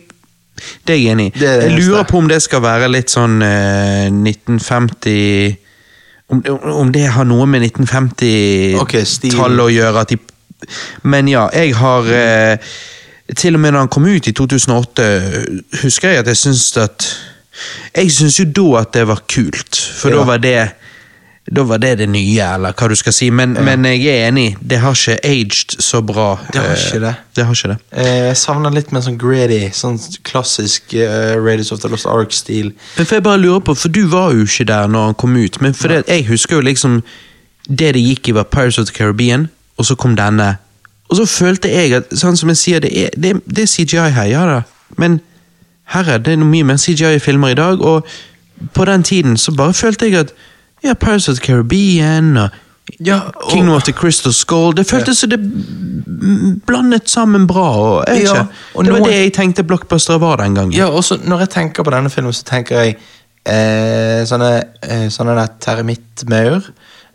det 0.87 0.95
er 0.95 1.01
jeg 1.01 1.13
enig 1.13 1.27
i. 1.27 1.45
Jeg 1.45 1.71
lurer 1.79 2.03
på 2.09 2.19
om 2.19 2.29
det 2.31 2.41
skal 2.45 2.63
være 2.65 2.89
litt 2.93 3.11
sånn 3.13 3.41
eh, 3.45 4.07
1950 4.11 5.57
om, 6.33 6.41
om 6.83 6.89
det 6.93 7.05
har 7.15 7.25
noe 7.29 7.47
med 7.47 7.63
1950-tallet 7.69 9.63
å 9.63 9.69
gjøre. 9.71 10.05
De, 10.11 10.17
men 11.07 11.29
ja, 11.31 11.45
jeg 11.55 11.75
har 11.79 12.09
eh, 12.11 12.59
Til 13.37 13.55
og 13.59 13.61
med 13.63 13.73
når 13.75 13.81
han 13.85 13.91
kom 13.91 14.07
ut 14.07 14.27
i 14.31 14.33
2008, 14.33 15.07
husker 15.83 16.13
jeg 16.13 16.23
at 16.23 16.29
jeg 16.31 16.39
syntes 16.39 16.77
at 16.79 17.07
Jeg 17.97 18.13
syns 18.15 18.37
jo 18.39 18.47
da 18.55 18.67
at 18.83 18.93
det 18.95 19.07
var 19.09 19.23
kult, 19.29 19.77
for 20.01 20.11
Ja. 20.11 20.17
da 20.21 20.25
var 20.29 20.39
det 20.43 20.59
da 21.51 21.63
var 21.63 21.79
det 21.79 21.93
det 22.01 22.09
nye, 22.11 22.43
eller 22.43 22.75
hva 22.75 22.89
du 22.91 22.97
skal 22.99 23.15
si. 23.15 23.29
Men, 23.31 23.53
men 23.65 23.85
jeg 23.87 24.07
er 24.11 24.29
enig, 24.29 24.57
det 24.61 24.81
har 24.83 24.97
ikke 24.97 25.19
aged 25.23 25.77
så 25.83 26.01
bra. 26.03 26.33
Det 26.53 26.59
har 26.59 26.73
eh, 26.73 26.87
ikke 26.87 27.03
det. 27.05 27.13
Det 27.37 27.45
har 27.47 27.55
ikke 27.55 27.69
det. 27.71 27.77
Eh, 27.93 28.23
Jeg 28.27 28.37
savner 28.41 28.75
litt 28.75 28.91
mer 28.95 29.05
sånn 29.07 29.19
greedy, 29.21 29.61
sånn 29.75 30.01
klassisk 30.27 30.97
uh, 30.99 31.37
Raiders 31.39 31.71
of 31.73 31.85
the 31.85 31.91
Lost 31.93 32.09
Ark-stil. 32.11 32.73
Men 32.97 33.07
for 33.07 33.19
jeg 33.19 33.27
bare 33.29 33.43
lurer 33.45 33.63
på, 33.63 33.77
for 33.79 33.95
du 33.95 34.03
var 34.11 34.35
jo 34.35 34.49
ikke 34.49 34.67
der 34.67 34.91
når 34.91 35.13
han 35.13 35.19
kom 35.23 35.37
ut, 35.39 35.61
men 35.63 35.75
for 35.75 35.95
det, 35.95 36.03
jeg 36.11 36.27
husker 36.33 36.59
jo 36.59 36.67
liksom 36.67 36.99
det 37.69 37.95
det 37.95 38.03
gikk 38.03 38.31
i 38.31 38.35
var 38.35 38.51
Pirates 38.51 38.79
of 38.79 38.91
the 38.91 38.95
Caribbean, 38.95 39.49
og 39.79 39.87
så 39.87 39.95
kom 39.95 40.17
denne. 40.19 40.57
Og 41.09 41.21
så 41.21 41.27
følte 41.31 41.71
jeg 41.71 41.95
at, 41.95 42.11
sånn 42.19 42.39
som 42.39 42.51
jeg 42.51 42.59
sier, 42.59 42.83
det 42.83 42.91
er, 42.91 43.15
det, 43.15 43.37
det 43.47 43.67
er 43.67 43.71
CGI 43.71 44.11
her, 44.19 44.27
ja 44.31 44.43
da, 44.51 44.61
men 44.99 45.21
herre, 45.95 46.19
det 46.19 46.35
er 46.35 46.43
noe 46.43 46.51
mye 46.51 46.67
mer 46.67 46.83
CGI 46.83 47.17
i 47.21 47.23
filmer 47.23 47.55
i 47.55 47.59
dag, 47.59 47.83
og 47.83 48.07
på 48.75 48.85
den 48.89 49.07
tiden 49.07 49.37
så 49.39 49.55
bare 49.55 49.75
følte 49.77 50.11
jeg 50.11 50.27
at 50.27 50.35
ja, 50.85 50.95
Pirates 50.95 51.29
of 51.29 51.39
the 51.39 51.47
Caribbean 51.47 52.37
og 52.37 52.49
Ja, 53.07 53.21
og- 53.35 53.51
Kingdom 53.51 53.75
of 53.75 53.83
the 53.83 53.93
Crystal 53.93 54.33
Skull, 54.33 54.77
det 54.77 54.87
føltes 54.87 55.19
som 55.19 55.31
det 55.31 55.41
mm, 55.41 56.61
blandet 56.67 57.11
sammen 57.11 57.47
bra, 57.47 57.65
og 57.77 58.05
jeg 58.07 58.23
Ja, 58.23 58.45
og 58.75 58.85
det 58.85 58.93
var 58.93 58.99
det 59.09 59.17
jeg 59.17 59.33
tenkte 59.35 59.65
blockbuster 59.65 60.19
var 60.19 60.37
den 60.37 60.55
gangen. 60.55 60.73
Ja, 60.73 60.87
og 60.87 61.03
så 61.05 61.19
når 61.25 61.39
jeg 61.39 61.49
tenker 61.51 61.83
på 61.83 61.91
denne 61.91 62.11
filmen, 62.11 62.33
så 62.33 62.45
tenker 62.47 62.79
jeg 62.81 62.97
eh, 63.47 64.23
sånne, 64.27 64.63
eh, 64.83 65.09
sånne 65.11 65.49
termittmaur. 65.61 66.63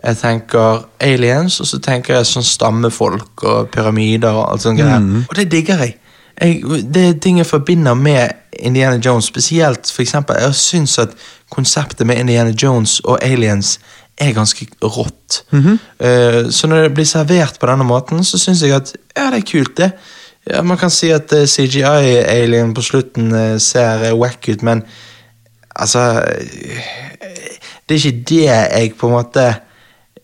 Jeg 0.04 0.18
tenker 0.18 0.84
aliens, 1.00 1.60
og 1.62 1.68
så 1.68 1.80
tenker 1.80 2.16
jeg 2.16 2.26
sånn 2.26 2.44
stammefolk 2.44 3.44
og 3.44 3.70
pyramider 3.72 4.30
og 4.34 4.52
alt 4.52 4.62
sånt 4.62 4.80
greier. 4.80 5.26
Og 5.30 5.36
det 5.36 5.50
digger 5.52 5.78
jeg. 5.86 5.96
Jeg. 6.42 6.64
Det 6.94 7.08
er 7.08 7.20
ting 7.20 7.38
jeg 7.38 7.46
forbinder 7.46 7.94
med 7.94 8.30
Indiana 8.60 9.00
Jones, 9.06 9.26
spesielt 9.26 9.92
for 9.92 10.02
eksempel. 10.02 10.36
Jeg 10.40 10.56
syns 10.56 10.98
at 11.00 11.16
konseptet 11.52 12.08
med 12.08 12.20
Indiana 12.20 12.54
Jones 12.64 13.00
og 13.00 13.20
aliens 13.22 13.80
er 14.18 14.34
ganske 14.34 14.68
rått. 14.84 15.44
Eh, 16.00 16.50
så 16.50 16.68
når 16.68 16.82
det 16.82 16.94
blir 16.94 17.06
servert 17.06 17.60
på 17.60 17.70
denne 17.70 17.88
måten, 17.88 18.24
så 18.24 18.38
syns 18.38 18.62
jeg 18.64 18.76
at 18.76 18.94
ja, 19.16 19.30
det 19.32 19.42
er 19.42 19.48
kult, 19.52 19.78
det. 19.78 19.92
Ja, 20.50 20.62
Man 20.62 20.78
kan 20.78 20.90
si 20.90 21.12
at 21.14 21.34
uh, 21.34 21.46
CGI-alien 21.46 22.74
på 22.74 22.82
slutten 22.82 23.32
uh, 23.34 23.58
ser 23.62 24.08
eh, 24.08 24.18
wack 24.18 24.50
ut, 24.50 24.62
men 24.62 24.82
altså 25.76 26.00
eh, 26.28 26.80
Det 27.90 27.96
er 27.96 28.06
ikke 28.06 28.24
det 28.30 28.46
jeg 28.46 28.94
på 28.98 29.08
en 29.08 29.14
måte 29.14 29.44
eh, 29.48 29.60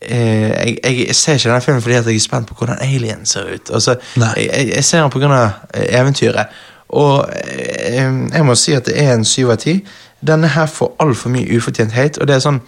jeg, 0.02 0.78
jeg 0.84 1.16
ser 1.16 1.34
ikke 1.34 1.50
denne 1.50 1.62
filmen 1.62 1.82
fordi 1.82 1.96
jeg 1.96 2.16
er 2.16 2.20
spent 2.20 2.48
på 2.48 2.54
hvordan 2.58 2.78
alien 2.82 3.26
ser 3.26 3.54
ut. 3.54 3.70
Altså, 3.74 3.96
jeg, 4.16 4.72
jeg, 4.76 4.84
ser 4.84 5.02
den 5.02 5.12
pga. 5.12 5.50
eventyret. 5.74 6.46
Og 6.90 7.30
eh, 7.44 8.28
jeg 8.34 8.46
må 8.46 8.56
si 8.56 8.74
at 8.74 8.86
det 8.86 8.96
er 9.04 9.14
en 9.14 9.26
syv 9.26 9.50
av 9.50 9.58
ti. 9.58 9.80
Denne 10.28 10.48
her 10.48 10.66
får 10.66 10.96
altfor 11.04 11.30
mye 11.34 11.58
ufortjent 11.58 11.92
hate, 11.92 12.22
og 12.22 12.28
det 12.28 12.36
er 12.38 12.44
sånn 12.46 12.62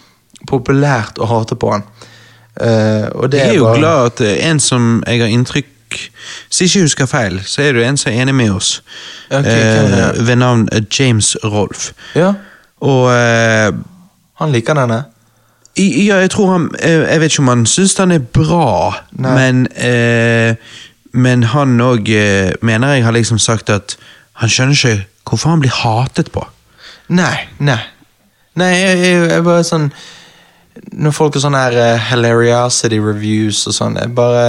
populært 0.50 1.20
å 1.20 1.28
hate 1.30 1.56
på 1.60 1.72
den. 1.74 1.86
Uh, 2.60 3.30
Jeg 3.32 3.40
er 3.50 3.54
jo 3.54 3.66
bare- 3.66 3.78
glad 3.80 4.06
at 4.06 4.22
er 4.22 4.50
en 4.50 4.60
som 4.60 5.04
jeg 5.08 5.22
har 5.22 5.28
inntrykk 5.32 5.66
Hvis 6.48 6.60
jeg 6.60 6.68
ikke 6.70 6.82
husker 6.82 7.06
feil, 7.06 7.40
så 7.46 7.62
er 7.62 7.74
det 7.74 7.86
en 7.88 7.98
som 7.98 8.12
er 8.12 8.22
enig 8.22 8.36
med 8.36 8.52
oss. 8.52 8.84
okay, 9.32 9.42
er 9.50 10.22
ved 10.22 10.36
navn 10.36 10.68
eh, 10.72 10.82
James 11.00 11.38
Rolf. 11.44 11.94
Ja, 12.16 12.34
Og 12.82 13.06
uh, 13.10 13.74
han 14.40 14.52
liker 14.52 14.74
denne. 14.74 15.04
Ja, 15.80 16.20
jeg 16.24 16.32
tror 16.34 16.52
han 16.52 16.70
eh, 16.80 17.06
Jeg 17.08 17.22
vet 17.22 17.32
ikke 17.32 17.44
om 17.46 17.52
han 17.52 17.66
syns 17.70 17.96
den 17.96 18.12
er 18.12 18.20
bra, 18.20 18.94
Nei. 19.12 19.36
men 19.36 19.68
eh, 19.76 20.56
Men 21.14 21.44
han 21.54 21.80
òg 21.82 22.10
eh, 22.14 22.52
mener 22.62 22.94
jeg 22.94 23.06
har 23.06 23.16
liksom 23.16 23.40
sagt 23.40 23.70
at 23.74 23.98
han 24.40 24.50
skjønner 24.50 24.78
ikke 24.78 25.06
hvorfor 25.30 25.50
han 25.50 25.60
blir 25.62 25.74
hatet 25.74 26.32
på. 26.32 26.42
Nei, 27.10 27.50
nei. 27.60 27.82
Nei, 28.58 28.70
jeg, 28.74 28.98
jeg, 29.04 29.26
jeg 29.30 29.44
bare 29.46 29.66
sånn 29.68 29.90
når 30.96 31.12
folk 31.12 31.36
har 31.36 31.44
sånne 31.44 31.60
her 31.60 31.76
uh, 31.76 32.06
hilariosity 32.10 33.00
reviews 33.04 33.66
og 33.68 33.76
sånn, 33.76 33.98
jeg 34.00 34.14
bare 34.16 34.44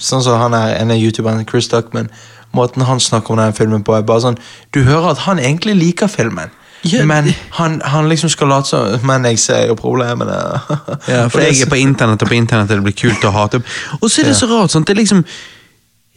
Sånn 0.00 0.22
som 0.24 0.40
han 0.40 0.56
er 0.56 0.76
av 0.82 0.98
youtuberen 0.98 1.46
Chris 1.48 1.70
Duckman. 1.70 2.10
Måten 2.56 2.84
han 2.84 3.00
snakker 3.00 3.34
om 3.34 3.40
den 3.40 3.56
filmen 3.56 3.84
på, 3.86 3.94
er 3.94 4.06
bare 4.06 4.24
sånn 4.26 4.40
Du 4.74 4.82
hører 4.84 5.12
at 5.12 5.24
han 5.28 5.40
egentlig 5.40 5.76
liker 5.78 6.10
filmen. 6.10 6.52
Ja, 6.84 7.04
men 7.04 7.32
han, 7.50 7.80
han 7.84 8.08
liksom 8.08 8.30
skal 8.32 8.48
late 8.48 8.68
som 8.68 9.06
Men 9.06 9.24
jeg 9.24 9.38
ser 9.38 9.66
jo 9.68 9.74
problemene. 9.76 10.32
Ja, 11.08 11.26
for 11.30 11.40
jeg 11.40 11.60
er 11.60 11.68
på 11.68 11.76
internett, 11.76 12.22
og 12.22 12.28
på 12.28 12.34
internett 12.34 12.70
er 12.70 12.80
det 12.80 12.86
blitt 12.86 13.00
kult 13.00 13.24
å 13.24 13.32
hate. 13.34 13.60
Og 14.00 14.10
så 14.10 14.22
er 14.22 14.30
det 14.30 14.36
så 14.38 14.48
rart, 14.48 14.72
sant? 14.72 14.86
Det 14.88 14.96
er 14.96 15.02
liksom 15.02 15.24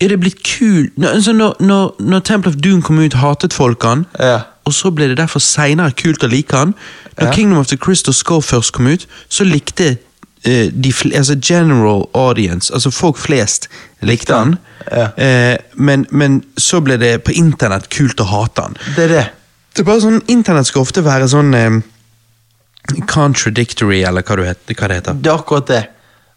Er 0.01 0.07
det 0.09 0.19
blitt 0.19 0.39
kult 0.43 0.95
når, 0.97 1.09
altså 1.19 1.33
når, 1.33 1.55
når, 1.59 1.91
når 1.99 2.19
Temple 2.19 2.51
of 2.51 2.55
Doom 2.63 2.81
kom 2.81 2.99
ut, 2.99 3.13
hatet 3.13 3.53
folk 3.53 3.83
han. 3.83 4.05
Ja. 4.19 4.39
Og 4.65 4.73
så 4.73 4.91
ble 4.91 5.07
det 5.11 5.17
derfor 5.19 5.39
seinere 5.43 5.91
kult 5.91 6.23
å 6.23 6.31
like 6.31 6.55
han. 6.55 6.73
Når 7.19 7.27
Ja. 7.27 7.33
Kingdom 7.33 7.59
of 7.59 7.67
the 7.67 7.77
Crystal 7.77 8.13
Skull 8.13 8.41
først 8.41 8.73
kom 8.73 8.87
ut, 8.87 9.07
så 9.29 9.43
likte 9.43 9.97
eh, 10.45 10.71
de 10.71 10.93
altså 11.15 11.35
general 11.35 12.07
audience, 12.13 12.73
altså 12.73 12.91
folk 12.91 13.17
flest, 13.17 13.69
likte 14.01 14.33
han. 14.33 14.55
Ja. 14.91 15.07
Eh, 15.17 15.57
men, 15.75 16.07
men 16.11 16.43
så 16.57 16.79
ble 16.81 16.97
det 16.97 17.23
på 17.23 17.31
internett 17.35 17.89
kult 17.89 18.19
å 18.19 18.27
hate 18.31 18.61
han. 18.61 18.77
Det 18.95 19.03
er 19.03 19.15
det. 19.17 19.25
Det 19.73 19.81
er 19.81 19.89
bare 19.89 20.03
sånn, 20.03 20.21
Internett 20.29 20.69
skal 20.69 20.83
ofte 20.85 21.01
være 21.05 21.27
sånn 21.31 21.53
eh, 21.57 21.79
contradictory, 23.09 24.03
eller 24.05 24.25
hva, 24.25 24.37
du 24.37 24.45
het, 24.45 24.61
hva 24.69 24.89
det 24.89 24.99
heter. 24.99 25.17
Det 25.17 25.31
er 25.31 25.39
akkurat 25.39 25.69
det. 25.71 25.83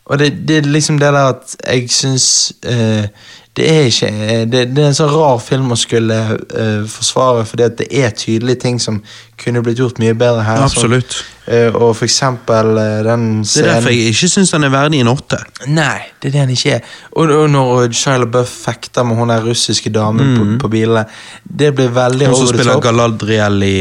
Og 0.07 0.21
det, 0.23 0.31
det 0.49 0.61
er 0.61 0.69
liksom 0.71 1.01
det 1.03 1.11
der 1.13 1.33
at 1.35 1.57
jeg 1.61 1.91
syns 1.93 2.29
eh, 2.65 3.09
Det 3.57 3.67
er 3.73 3.87
ikke 3.89 4.09
eh, 4.13 4.43
det, 4.53 4.67
det 4.77 4.83
er 4.83 4.91
en 4.91 4.97
sånn 4.99 5.13
rar 5.15 5.39
film 5.41 5.71
å 5.73 5.79
skulle 5.81 6.17
uh, 6.37 6.83
forsvare, 6.93 7.47
fordi 7.49 7.69
det 7.79 7.87
er 7.89 8.13
tydelige 8.13 8.61
ting 8.67 8.77
som 8.83 8.99
kunne 9.41 9.63
blitt 9.65 9.81
gjort 9.81 10.01
mye 10.03 10.13
bedre 10.19 10.45
her. 10.45 10.61
Absolutt. 10.67 11.17
Så, 11.17 11.25
uh, 11.49 11.79
og 11.79 11.95
for 11.97 12.05
eksempel 12.05 12.75
uh, 12.77 12.99
den 13.07 13.25
Det 13.41 13.63
er 13.63 13.71
derfor 13.71 13.95
jeg 13.95 14.13
ikke 14.13 14.29
syns 14.35 14.53
den 14.53 14.69
er 14.69 14.75
verdig 14.75 15.01
en 15.01 15.13
åtte. 15.15 15.41
Nei, 15.71 16.03
det 16.21 16.31
er 16.31 16.35
det 16.35 16.43
den 16.43 16.53
ikke 16.53 16.75
er. 16.77 16.93
Og, 17.15 17.33
og 17.33 17.49
når 17.55 17.89
Shia 17.97 18.29
Buff 18.29 18.53
fekter 18.67 19.09
med 19.09 19.17
hun 19.23 19.33
der 19.33 19.49
russiske 19.49 19.93
damen 19.95 20.37
på, 20.37 20.49
på 20.67 20.73
bilene, 20.77 21.07
det 21.45 21.73
blir 21.79 21.95
veldig 21.97 22.29
Hun 22.35 22.41
som 22.43 22.53
spiller. 22.53 22.83
Galadriel 22.85 23.65
i, 23.65 23.79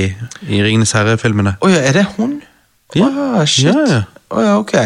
i 0.47 0.63
Ringenes 0.63 0.95
herre-filmene. 0.95 1.57
Å 1.59 1.73
ja, 1.73 1.83
er 1.91 1.99
det 1.99 2.05
hun? 2.15 2.39
Ja. 2.95 3.11
Oh, 3.11 3.43
shit. 3.43 3.67
Ja, 3.67 3.83
ja. 3.91 4.01
Oh, 4.31 4.39
ja, 4.39 4.55
ok. 4.61 4.77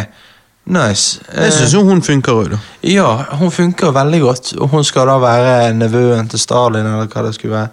Nice. 0.69 1.19
Jeg 1.33 1.47
Eh, 1.47 1.51
syns 1.55 1.73
jo 1.73 1.81
hun 1.87 2.01
funker 2.05 2.31
òg, 2.37 2.51
da. 2.53 2.57
Ja, 2.85 3.07
hun 3.39 3.49
funker 3.51 3.91
veldig 3.95 4.21
godt. 4.21 4.53
Og 4.61 4.69
hun 4.69 4.83
skal 4.85 5.07
da 5.09 5.17
være 5.19 5.73
nevøen 5.73 6.29
til 6.29 6.39
Stalin, 6.39 6.85
eller 6.85 7.07
hva 7.09 7.23
det 7.25 7.33
skulle 7.35 7.55
være. 7.55 7.69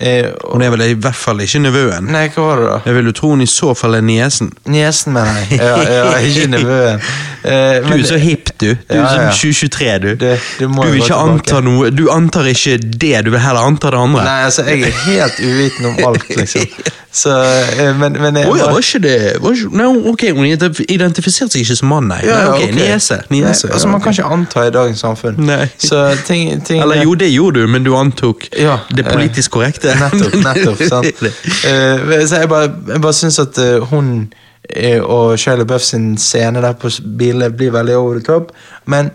Eh, 0.00 0.24
og, 0.44 0.52
Hun 0.54 0.62
er 0.64 0.70
vel 0.72 0.80
i 0.86 0.94
hvert 0.94 1.14
fall 1.14 1.36
ikke 1.44 1.60
nevøen. 1.60 2.06
nei, 2.08 2.22
hva 2.32 2.40
var 2.46 2.56
det 2.56 2.68
da? 2.70 2.78
Jeg 2.86 2.94
vil 2.96 3.04
jo 3.10 3.12
tro 3.12 3.28
hun 3.34 3.42
i 3.44 3.46
så 3.46 3.74
fall 3.76 3.94
er 3.98 4.00
niesen. 4.00 4.48
Niesen, 4.64 5.12
mener 5.12 5.34
jeg. 5.50 5.58
Ja, 5.60 5.74
ja, 5.84 6.14
ikke 6.16 6.46
nevøen. 6.54 7.02
Eh, 7.44 7.82
Du 7.84 7.92
er 7.98 8.06
så 8.08 8.16
hip, 8.18 8.48
du. 8.58 8.70
Du 8.72 8.94
Ja, 8.94 9.02
er 9.02 9.22
ja. 9.26 9.30
sånn 9.30 9.52
2023, 9.52 9.98
du. 10.00 10.14
Det- 10.16 10.40
du, 10.58 10.66
du 10.66 10.80
vil 10.88 11.02
ikke 11.02 11.14
anta 11.20 11.60
noe 11.60 11.90
Du 11.90 12.08
antar 12.10 12.48
ikke 12.48 12.78
det, 12.80 13.24
du 13.26 13.30
vil 13.30 13.40
heller 13.44 13.60
anta 13.68 13.90
det 13.90 13.98
andre. 14.00 14.24
Nei, 14.24 14.44
altså, 14.48 14.64
jeg 14.64 14.80
er 14.88 14.96
helt 15.04 15.38
uvitende 15.44 15.88
om 15.92 16.14
alt, 16.14 16.28
liksom. 16.40 16.66
Så, 17.12 17.30
eh, 17.78 17.98
men, 17.98 18.12
men 18.12 18.36
jeg 18.36 18.48
oh, 18.48 18.56
ja, 18.56 18.70
var 18.72 18.78
ikke 18.80 18.98
det 19.04 19.16
var 19.42 19.52
ikke, 19.52 19.76
Nei, 19.76 19.88
ok, 20.08 20.22
Hun 20.32 20.46
identifiserte 20.88 21.52
seg 21.52 21.66
ikke 21.66 21.76
som 21.76 21.90
mann, 21.92 22.06
nei. 22.08 22.22
Ja, 22.24 22.38
nei 22.38 22.46
okay, 22.48 22.62
ok, 22.62 22.72
ok. 22.72 22.78
Niese. 22.78 23.18
niese 23.28 23.66
Nei, 23.68 23.74
altså, 23.76 23.90
Man 23.92 24.00
kan 24.00 24.16
ikke 24.16 24.30
anta 24.36 24.64
i 24.64 24.70
dagens 24.72 25.02
samfunn. 25.04 25.42
Nei. 25.44 25.66
Så 25.76 26.00
ting, 26.26 26.54
ting 26.64 26.80
Eller 26.80 27.02
jo, 27.04 27.12
det 27.20 27.28
gjorde 27.28 27.60
du, 27.60 27.68
men 27.68 27.84
du 27.84 27.92
antok 27.98 28.46
Ja, 28.56 28.78
det 28.96 29.04
politisk 29.10 29.58
korrekte. 29.58 29.92
Nettopp. 30.00 30.38
nettopp, 30.40 30.80
sant? 30.92 31.26
Eh, 31.68 32.16
så 32.24 32.40
jeg 32.40 32.48
bare, 32.48 32.72
jeg 32.94 33.04
bare 33.04 33.18
syns 33.20 33.38
at 33.44 33.60
eh, 33.60 33.84
hun 33.92 34.32
eh, 34.70 35.02
og 35.02 35.36
Shia 35.36 35.58
LaBeouf 35.60 35.84
sin 35.84 36.14
scene 36.16 36.64
der 36.64 36.80
på 36.80 36.88
bilene 37.18 37.52
blir 37.52 37.76
veldig 37.76 37.98
over 37.98 38.18
the 38.18 38.24
top, 38.24 38.56
men 38.88 39.12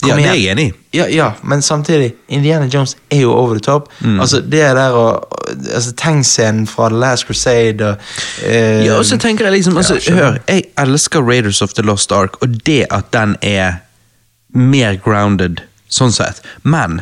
kom 0.00 0.10
Ja, 0.10 0.16
det 0.16 0.26
er 0.26 0.34
jeg 0.34 0.52
enig 0.52 0.64
i. 0.68 0.72
Ja, 0.94 1.06
ja, 1.10 1.32
men 1.42 1.62
samtidig, 1.62 2.12
Indiana 2.28 2.66
Jones 2.66 2.96
er 3.10 3.20
jo 3.20 3.32
over 3.32 3.54
the 3.54 3.60
top. 3.60 3.88
Mm. 4.00 4.20
Altså, 4.20 4.40
det 4.40 4.52
der 4.52 4.90
og 4.90 5.38
altså, 5.74 5.92
Tankscenen 5.92 6.66
fra 6.66 6.88
The 6.88 6.98
Last 6.98 7.26
Crusade 7.26 7.88
og 7.88 7.96
uh, 8.46 8.86
Ja, 8.86 8.98
og 8.98 9.04
så 9.04 9.18
tenker 9.18 9.44
jeg 9.44 9.52
liksom, 9.52 9.76
altså, 9.76 9.98
ja, 10.08 10.14
hør, 10.14 10.38
jeg 10.48 10.64
elsker 10.78 11.20
Raiders 11.30 11.62
of 11.62 11.72
the 11.74 11.82
Lost 11.82 12.12
Ark, 12.12 12.42
og 12.42 12.66
det 12.66 12.86
at 12.90 13.12
den 13.12 13.36
er 13.42 13.72
mer 14.54 14.96
grounded, 15.04 15.64
sånn 15.88 16.12
sett. 16.12 16.40
Men, 16.62 17.00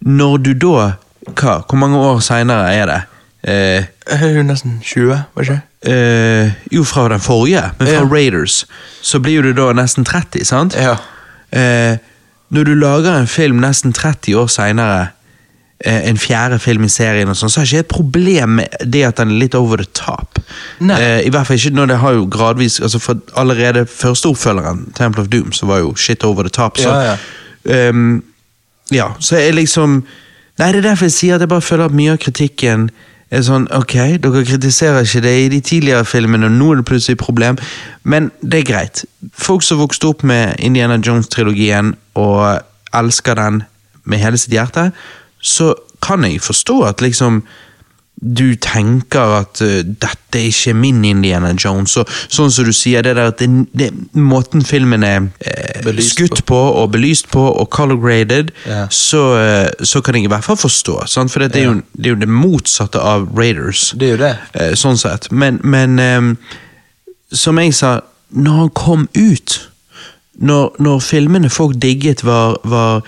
når 0.00 0.36
du 0.36 0.52
da, 0.66 0.90
hva, 1.30 1.60
hvor 1.62 1.78
mange 1.78 1.98
år 1.98 2.20
senere 2.20 2.74
er 2.74 2.90
det? 2.90 3.00
Uh, 3.46 4.42
nesten 4.42 4.80
20, 4.82 5.08
var 5.34 5.44
det 5.44 5.50
ikke? 5.50 5.62
Uh, 5.86 6.50
jo, 6.74 6.84
fra 6.84 7.08
den 7.08 7.20
forrige, 7.22 7.62
men 7.78 7.86
fra 7.86 8.02
Ja. 8.02 8.08
Raiders, 8.10 8.64
så 9.02 9.22
blir 9.22 9.42
du 9.42 9.52
da 9.54 9.70
nesten 9.72 10.04
30, 10.04 10.44
sant? 10.44 10.74
Ja. 10.74 10.96
Eh, 11.50 11.96
når 12.54 12.64
du 12.64 12.74
lager 12.78 13.16
en 13.18 13.26
film 13.30 13.60
nesten 13.62 13.92
30 13.92 14.36
år 14.38 14.50
senere, 14.52 15.08
eh, 15.84 16.08
en 16.08 16.18
fjerde 16.18 16.58
film 16.62 16.84
i 16.84 16.90
serien, 16.92 17.28
og 17.28 17.36
sånn, 17.36 17.50
så 17.50 17.60
har 17.60 17.66
jeg 17.66 17.72
ikke 17.72 17.86
et 17.86 17.94
problem 17.94 18.54
med 18.60 18.76
det 18.84 19.02
at 19.08 19.16
den 19.16 19.34
er 19.34 19.40
litt 19.40 19.54
over 19.58 19.82
the 19.82 19.88
top. 19.92 20.38
Eh, 20.80 21.26
I 21.26 21.30
hvert 21.30 21.46
fall 21.48 21.58
ikke 21.58 21.74
når 21.74 21.90
det 21.90 21.98
har 22.04 22.12
jo 22.12 22.28
gradvis 22.30 22.80
altså 22.80 23.00
for 23.02 23.20
Allerede 23.36 23.86
første 23.86 24.30
oppfølgeren, 24.30 24.92
Temple 24.94 25.22
of 25.22 25.28
Doom, 25.28 25.52
så 25.52 25.66
var 25.66 25.82
jo 25.82 25.94
shit 25.94 26.24
over 26.24 26.42
the 26.42 26.50
top. 26.50 26.78
Så, 26.78 26.88
Ja, 26.90 27.16
ehm, 27.66 28.22
ja, 28.90 29.10
så 29.18 29.36
jeg 29.36 29.54
liksom 29.54 30.04
Nei, 30.58 30.70
det 30.72 30.78
er 30.78 30.88
derfor 30.88 31.04
jeg 31.04 31.12
sier 31.12 31.34
at 31.34 31.42
jeg 31.44 31.50
bare 31.50 31.60
føler 31.60 31.84
at 31.84 31.92
mye 31.92 32.14
av 32.14 32.18
kritikken 32.22 32.86
er 33.30 33.42
sånn 33.42 33.66
Ok, 33.74 33.96
dere 34.22 34.44
kritiserer 34.46 35.06
ikke 35.06 35.22
det 35.24 35.34
i 35.40 35.48
de 35.50 35.60
tidligere 35.64 36.06
filmene, 36.06 36.46
og 36.46 36.54
nå 36.54 36.70
er 36.72 36.80
det 36.80 36.88
plutselig 36.88 37.16
et 37.18 37.24
problem. 37.24 37.58
Men 38.04 38.30
det 38.42 38.62
er 38.62 38.70
greit. 38.70 39.04
Folk 39.32 39.64
som 39.66 39.80
vokste 39.82 40.12
opp 40.12 40.22
med 40.26 40.54
Indiana 40.62 40.98
Jones-trilogien 41.00 41.94
og 42.14 42.62
elsker 42.96 43.38
den 43.38 43.64
med 44.04 44.22
hele 44.22 44.38
sitt 44.38 44.54
hjerte, 44.54 44.90
så 45.42 45.74
kan 46.02 46.24
jeg 46.24 46.42
forstå 46.44 46.82
at 46.86 47.02
liksom 47.02 47.42
du 48.16 48.56
tenker 48.56 49.34
at 49.42 49.60
uh, 49.60 49.82
dette 49.84 50.38
er 50.38 50.48
ikke 50.48 50.72
min 50.74 51.04
Indiana 51.04 51.52
Jones. 51.52 51.96
Og 52.00 52.08
sånn 52.32 52.50
som 52.52 52.64
du 52.64 52.72
sier, 52.72 53.04
det 53.04 53.12
der 53.18 53.30
at 53.30 53.42
det, 53.42 53.48
det, 53.76 53.90
måten 54.16 54.64
filmen 54.64 55.04
er 55.04 55.28
eh, 55.44 56.00
skutt 56.00 56.44
på. 56.48 56.56
og 56.56 56.94
belyst 56.94 57.28
på 57.32 57.44
og 57.44 57.68
color 57.70 58.00
graded, 58.00 58.52
Ja. 58.66 58.86
så, 58.90 59.22
uh, 59.36 59.84
så 59.84 60.00
kan 60.00 60.16
jeg 60.16 60.24
i 60.24 60.32
hvert 60.32 60.44
fall 60.44 60.56
forstå. 60.56 61.02
Sant? 61.12 61.32
For 61.32 61.44
det, 61.44 61.60
er 61.60 61.68
jo, 61.68 61.80
det 61.92 62.06
er 62.06 62.16
jo 62.16 62.20
det 62.24 62.28
motsatte 62.32 63.00
av 63.00 63.28
Raiders. 63.36 63.92
Det 63.98 64.08
er 64.08 64.16
jo 64.16 64.22
det. 64.24 64.34
Uh, 64.56 64.74
sånn 64.74 64.98
sett. 64.98 65.30
Men, 65.30 65.60
men 65.62 66.00
um, 66.00 66.36
som 67.32 67.58
jeg 67.60 67.74
sa, 67.76 68.00
når 68.30 68.62
han 68.62 68.70
kom 68.76 69.08
ut 69.14 69.62
Når, 70.36 70.74
når 70.84 70.98
filmene 71.00 71.48
folk 71.48 71.78
digget, 71.80 72.20
var, 72.24 72.58
var 72.64 73.00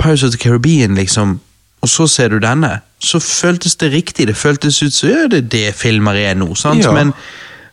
Pirates 0.00 0.22
of 0.24 0.30
the 0.30 0.38
Caribbean, 0.40 0.94
liksom, 0.96 1.34
og 1.82 1.90
så 1.90 2.06
ser 2.06 2.28
du 2.30 2.38
denne, 2.42 2.76
så 3.02 3.18
føltes 3.18 3.74
det 3.76 3.92
riktig. 3.92 4.28
Det 4.30 4.36
føltes 4.36 4.82
ut 4.82 4.94
som 4.94 5.08
ja, 5.10 5.26
det 5.30 5.38
er 5.38 5.48
det 5.50 5.74
filmer 5.74 6.14
er 6.14 6.36
nå. 6.38 6.54
sant? 6.54 6.84
Ja. 6.84 6.92
Men, 6.94 7.10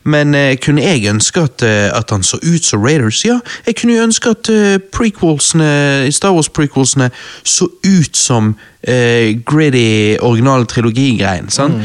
men 0.03 0.33
eh, 0.35 0.55
kunne 0.57 0.81
jeg 0.81 1.05
ønske 1.11 1.43
at, 1.45 1.61
eh, 1.61 1.89
at 1.93 2.09
han 2.09 2.25
så 2.25 2.39
ut 2.41 2.65
som 2.65 2.81
Raiders? 2.81 3.21
Ja, 3.25 3.37
jeg 3.67 3.77
kunne 3.77 3.99
jo 3.99 4.07
ønske 4.07 4.33
at 4.33 4.49
uh, 4.49 4.77
prequelsene, 4.93 6.11
Star 6.11 6.33
Wars-prequelsene 6.33 7.11
så 7.43 7.69
ut 7.85 8.17
som 8.17 8.55
uh, 8.89 9.27
gritty 9.45 10.17
originale 10.19 10.65
trilogigreien. 10.65 11.49
sant? 11.49 11.77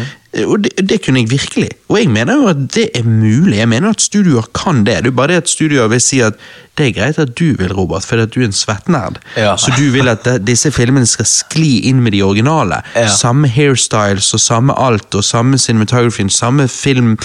Og 0.43 0.65
det, 0.65 0.89
det 0.89 0.99
kunne 1.05 1.21
jeg 1.21 1.31
virkelig. 1.31 1.69
Og 1.89 1.99
jeg 1.99 2.11
mener 2.11 2.35
jo 2.35 2.47
at 2.51 2.57
det 2.75 2.89
er 2.95 3.05
mulig. 3.05 3.59
Jeg 3.59 3.69
mener 3.69 3.89
at 3.89 4.01
studioer 4.01 4.49
kan 4.55 4.85
det. 4.87 4.97
Det 5.05 5.07
er 5.07 5.11
bare 5.11 5.29
det 5.29 5.37
at 5.45 5.49
studioer 5.49 5.89
vil 5.89 6.01
si 6.01 6.21
at 6.21 6.35
det 6.79 6.87
er 6.89 6.93
greit 6.97 7.19
at 7.19 7.39
du 7.39 7.45
vil, 7.59 7.73
Robert, 7.73 8.05
fordi 8.05 8.23
at 8.23 8.35
du 8.35 8.41
er 8.41 8.45
en 8.45 8.53
svettnerd. 8.53 9.21
Ja. 9.37 9.57
Så 9.57 9.73
du 9.79 9.91
vil 9.95 10.09
at 10.09 10.27
disse 10.47 10.71
filmene 10.75 11.07
skal 11.07 11.27
skli 11.27 11.79
inn 11.89 12.03
med 12.03 12.13
de 12.13 12.23
originale. 12.23 12.81
Ja. 12.97 13.07
Samme 13.09 13.49
hairstyles 13.49 14.35
og 14.35 14.41
samme 14.41 14.75
alt, 14.79 15.15
og 15.15 15.25
samme 15.25 15.59
cinematography, 15.59 16.29
samme 16.29 16.69
film 16.69 17.17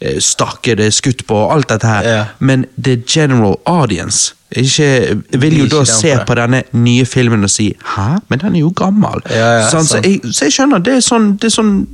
eh, 0.00 0.20
det 0.64 0.86
er 0.86 0.90
skutt 0.90 1.26
på, 1.26 1.34
og 1.34 1.54
alt 1.54 1.68
dette 1.68 1.86
her. 1.86 2.08
Ja. 2.08 2.24
Men 2.38 2.66
the 2.84 2.96
general 3.06 3.56
audience 3.66 4.34
ikke, 4.56 5.22
vil 5.38 5.58
jo 5.58 5.66
da 5.66 5.84
se 5.84 6.12
på 6.26 6.34
denne 6.34 6.62
nye 6.72 7.06
filmen 7.06 7.44
og 7.44 7.50
si 7.50 7.72
'hæ, 7.72 8.18
men 8.28 8.38
den 8.38 8.56
er 8.56 8.60
jo 8.60 8.72
gammel'. 8.80 9.22
Sånn, 9.70 9.86
så, 9.86 10.00
jeg, 10.04 10.20
så 10.32 10.44
jeg 10.44 10.52
skjønner, 10.52 10.78
det 10.78 10.96
er 10.96 11.00
sånn 11.00 11.32
det, 11.36 11.44
er 11.44 11.54
sånn 11.56 11.86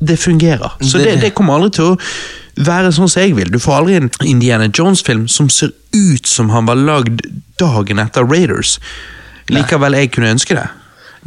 det 0.00 0.18
fungerer. 0.18 0.76
Så 0.80 0.98
Det- 0.98 1.20
det, 1.20 1.34
kommer 1.34 1.54
aldri 1.54 1.70
til 1.70 1.84
å 1.84 1.98
være 2.56 2.92
sånn 2.92 3.08
som 3.08 3.22
jeg 3.22 3.36
vil. 3.36 3.50
Du 3.50 3.58
får 3.58 3.72
aldri 3.72 3.96
en 3.96 4.10
Indiana 4.24 4.68
Jones-film 4.78 5.28
som 5.28 5.48
ser 5.48 5.70
ut 5.92 6.26
som 6.26 6.50
han 6.50 6.66
var 6.66 6.74
lagd 6.74 7.20
dagen 7.58 7.98
etter 7.98 8.24
Raiders. 8.24 8.78
Likevel 9.48 9.92
jeg 9.92 10.12
kunne 10.12 10.30
ønske 10.30 10.54
det. 10.54 10.68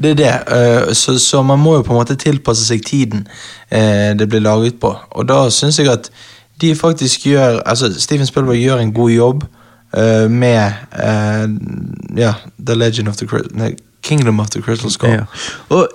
Det 0.01 0.11
er 0.11 0.15
det, 0.15 0.34
eh, 0.47 0.93
så, 0.93 1.19
så 1.19 1.43
man 1.43 1.59
må 1.59 1.76
jo 1.76 1.82
på 1.82 1.91
en 1.91 1.99
måte 1.99 2.15
tilpasse 2.15 2.65
seg 2.65 2.84
tiden 2.86 3.28
eh, 3.72 4.13
det 4.15 4.30
blir 4.30 4.39
laget 4.39 4.80
på. 4.80 4.95
Og 5.11 5.28
da 5.28 5.49
syns 5.49 5.80
jeg 5.80 5.89
at 5.91 6.09
de 6.61 6.76
faktisk 6.76 7.26
gjør 7.26 7.61
Altså, 7.65 7.93
Steven 7.99 8.26
Spielberg 8.26 8.57
gjør 8.57 8.80
en 8.80 8.93
god 8.93 9.11
jobb 9.11 9.43
eh, 9.97 10.30
med 10.30 10.72
ja, 12.15 12.34
The 12.65 12.76
Legend 12.76 13.07
of 13.09 13.17
the 13.17 13.28
Crystal 13.28 13.76
Kingdom 14.01 14.39
of 14.39 14.49
the 14.49 14.61
Crystal 14.61 14.91
Skull. 14.91 15.09
Ja. 15.09 15.26
Og 15.69 15.88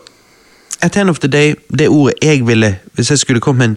at 0.82 0.92
the 0.92 1.00
end 1.00 1.10
of 1.10 1.18
the 1.18 1.28
day, 1.28 1.54
det 1.78 1.88
ordet 1.88 2.14
jeg 2.22 2.46
ville 2.46 2.78
Hvis 2.94 3.10
jeg 3.10 3.18
skulle 3.18 3.40
kommet 3.40 3.58
med 3.58 3.76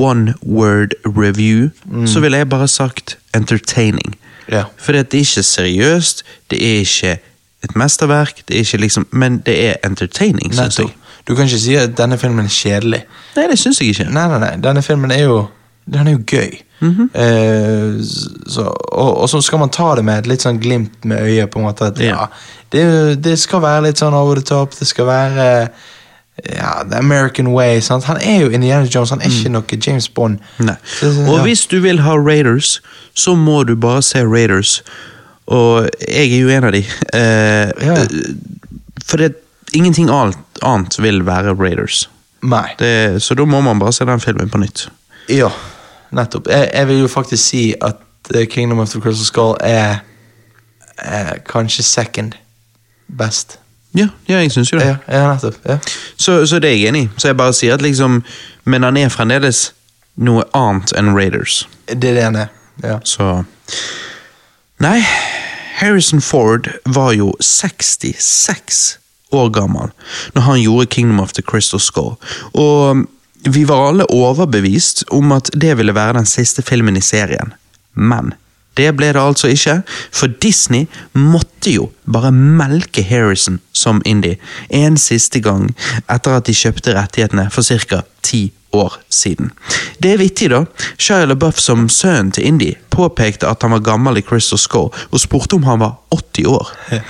one 0.00 0.34
word 0.46 0.88
review, 1.06 1.68
så 2.06 2.20
ville 2.20 2.36
jeg 2.38 2.48
bare 2.48 2.68
sagt 2.68 3.18
entertaining. 3.34 4.16
Ja. 4.52 4.64
For 4.76 4.92
det 4.92 5.00
er 5.14 5.18
ikke 5.18 5.42
seriøst, 5.42 6.24
det 6.50 6.58
er 6.74 6.78
ikke 6.78 7.18
et 7.64 7.76
mesterverk, 7.76 8.42
det 8.48 8.54
er 8.56 8.58
ikke 8.58 8.76
liksom, 8.76 9.06
men 9.12 9.38
det 9.46 9.54
er 9.68 9.74
entertaining, 9.84 10.54
syns 10.54 10.78
jeg. 10.78 10.88
Du 11.28 11.34
kan 11.34 11.44
ikke 11.44 11.58
si 11.58 11.74
at 11.74 11.96
denne 11.98 12.18
filmen 12.18 12.44
er 12.44 12.48
kjedelig. 12.52 13.02
Nei, 13.36 13.46
det 13.50 13.58
syns 13.58 13.80
jeg 13.80 13.88
ikke. 13.94 14.04
Nei, 14.12 14.28
nei, 14.28 14.38
nei. 14.40 14.54
Denne 14.64 14.82
filmen 14.82 15.10
er 15.10 15.22
jo 15.22 15.46
Den 15.90 16.06
er 16.06 16.12
jo 16.12 16.20
gøy. 16.26 16.58
Mhm. 16.80 17.10
eh, 17.14 18.00
så, 18.48 18.62
og, 18.92 19.16
og 19.20 19.28
så 19.28 19.40
skal 19.40 19.58
man 19.58 19.70
ta 19.74 19.94
det 19.96 20.04
med 20.04 20.18
et 20.18 20.26
litt 20.26 20.42
sånn 20.44 20.60
glimt 20.62 21.04
med 21.04 21.22
øyet, 21.24 21.50
på 21.50 21.58
en 21.58 21.64
måte. 21.64 21.86
At 21.90 21.98
ja, 22.00 22.04
Ja. 22.06 22.26
det, 22.72 22.84
det 23.24 23.38
skal 23.38 23.62
være 23.62 23.82
litt 23.88 23.98
sånn 23.98 24.14
over 24.14 24.34
the 24.38 24.44
top. 24.44 24.76
Det 24.78 24.86
skal 24.88 25.06
være 25.06 25.68
ja, 26.48 26.82
the 26.90 26.96
American 26.98 27.46
way. 27.52 27.80
Sant? 27.80 28.04
Han 28.04 28.16
er 28.22 28.40
jo 28.40 28.48
Indiana 28.50 28.86
Jones, 28.94 29.10
han 29.10 29.20
er 29.20 29.28
ikke 29.32 29.50
noe 29.52 29.78
James 29.86 30.08
Bond. 30.08 30.38
Mm. 30.58 30.66
Nei. 30.66 30.76
Og 31.28 31.42
hvis 31.44 31.66
du 31.66 31.80
vil 31.80 32.00
ha 32.00 32.14
Raiders, 32.16 32.80
så 33.14 33.34
må 33.36 33.62
du 33.64 33.74
bare 33.76 34.02
se 34.02 34.22
Raiders. 34.24 34.82
Og 35.50 35.88
jeg 36.08 36.30
er 36.32 36.40
jo 36.40 36.48
en 36.54 36.64
av 36.64 36.72
de. 36.72 36.84
Eh, 37.12 37.72
Ja. 37.86 37.96
For 39.06 39.16
det, 39.18 39.32
ingenting 39.74 40.10
annet, 40.10 40.38
annet 40.62 40.94
vil 41.02 41.24
være 41.26 41.54
Raiders. 41.58 42.04
Nei. 42.42 42.68
Det, 42.78 43.22
så 43.22 43.34
da 43.34 43.44
må 43.44 43.60
man 43.60 43.78
bare 43.78 43.92
se 43.92 44.04
den 44.06 44.20
filmen 44.22 44.48
på 44.50 44.58
nytt. 44.62 44.86
Ja, 45.28 45.48
nettopp. 46.14 46.46
Jeg, 46.48 46.70
jeg 46.74 46.86
vil 46.88 47.00
jo 47.02 47.08
faktisk 47.10 47.42
si 47.44 47.64
at 47.82 47.98
eh, 48.34 48.46
Kingdom 48.46 48.78
of 48.78 48.90
the 48.90 49.00
Crystal 49.00 49.26
Skull 49.26 49.56
er 49.60 49.98
er 51.00 51.38
kanskje 51.48 51.82
second 51.82 52.34
best. 53.08 53.58
Ja, 53.94 54.06
ja 54.28 54.38
jeg 54.38 54.52
syns 54.52 54.72
jo 54.72 54.78
det. 54.78 54.86
Ja, 55.08 55.36
ja. 55.66 55.78
Så, 56.16 56.46
så 56.46 56.58
det 56.58 56.70
er 56.70 56.76
jeg 56.76 56.88
enig 56.88 57.02
i. 57.02 57.10
Så 57.16 57.28
jeg 57.28 57.36
bare 57.36 57.54
sier 57.56 57.74
at 57.74 57.82
liksom 57.82 58.22
Men 58.64 58.82
han 58.82 58.96
er 58.96 59.08
fremdeles 59.08 59.72
noe 60.20 60.44
annet 60.54 60.92
enn 60.98 61.14
Raiders. 61.16 61.64
Det 61.88 62.10
er 62.10 62.18
det 62.18 62.24
han 62.24 62.36
er. 62.36 62.48
Ja. 62.84 62.98
Så 63.04 63.42
Nei, 64.80 65.00
Harrison 65.80 66.20
Ford 66.20 66.68
var 66.84 67.12
jo 67.12 67.32
66 67.40 68.98
år 69.36 69.50
gammel 69.52 69.90
når 70.34 70.46
han 70.46 70.60
gjorde 70.62 70.86
Kingdom 70.86 71.20
of 71.20 71.32
the 71.32 71.42
Crystal 71.42 71.80
Skull. 71.80 72.14
Og 72.52 73.04
vi 73.48 73.64
var 73.68 73.88
alle 73.88 74.08
overbevist 74.12 75.04
om 75.10 75.32
at 75.32 75.50
det 75.56 75.76
ville 75.78 75.94
være 75.94 76.18
den 76.18 76.28
siste 76.28 76.62
filmen 76.62 76.96
i 76.96 77.04
serien. 77.04 77.54
Men 77.94 78.34
det 78.78 78.92
ble 78.96 79.10
det 79.12 79.20
altså 79.20 79.50
ikke, 79.50 79.80
for 80.14 80.30
Disney 80.42 80.86
måtte 81.12 81.72
jo 81.74 81.90
bare 82.06 82.30
melke 82.32 83.02
Harrison 83.02 83.58
som 83.72 84.02
indie 84.06 84.38
en 84.70 84.96
siste 85.00 85.42
gang 85.42 85.68
etter 86.06 86.36
at 86.36 86.46
de 86.46 86.54
kjøpte 86.54 86.94
rettighetene 86.96 87.48
for 87.50 87.66
ca. 87.66 88.02
ti 88.22 88.52
år 88.72 88.94
siden. 89.08 89.50
Det 89.98 90.12
er 90.12 90.20
vittig, 90.20 90.50
da. 90.50 90.64
Shia 90.98 91.26
LaBeouf 91.26 91.58
som 91.58 91.88
sønnen 91.88 92.30
til 92.32 92.46
Indie 92.46 92.78
påpekte 92.94 93.48
at 93.50 93.62
han 93.62 93.74
var 93.74 93.82
gammel 93.82 94.20
i 94.20 94.22
Crystal 94.22 94.58
Score, 94.58 94.90
og 95.10 95.20
spurte 95.20 95.58
om 95.58 95.66
han 95.66 95.80
var 95.82 95.98
80 96.14 96.46
år. 96.46 96.70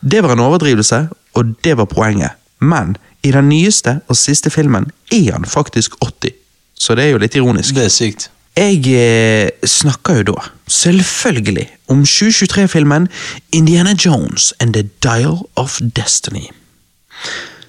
Det 0.00 0.22
var 0.24 0.32
en 0.32 0.40
overdrivelse, 0.40 1.08
og 1.36 1.54
det 1.64 1.76
var 1.76 1.84
poenget. 1.84 2.30
Men 2.58 2.96
i 3.22 3.32
den 3.32 3.48
nyeste 3.48 3.98
og 4.08 4.16
siste 4.16 4.50
filmen 4.50 4.86
er 5.12 5.32
han 5.32 5.44
faktisk 5.44 5.92
80, 6.00 6.32
så 6.74 6.94
det 6.96 7.04
er 7.04 7.10
jo 7.10 7.18
litt 7.20 7.36
ironisk. 7.36 7.74
Det 7.76 7.84
er 7.84 7.92
sykt. 7.92 8.30
Jeg 8.56 8.82
eh, 8.90 9.50
snakker 9.64 10.16
jo 10.20 10.22
da, 10.32 10.48
selvfølgelig, 10.66 11.68
om 11.88 12.02
2023-filmen 12.02 13.08
Indiana 13.52 13.94
Jones 13.94 14.54
and 14.60 14.74
the 14.74 14.88
Dial 15.02 15.38
of 15.56 15.78
Destiny. 15.96 16.50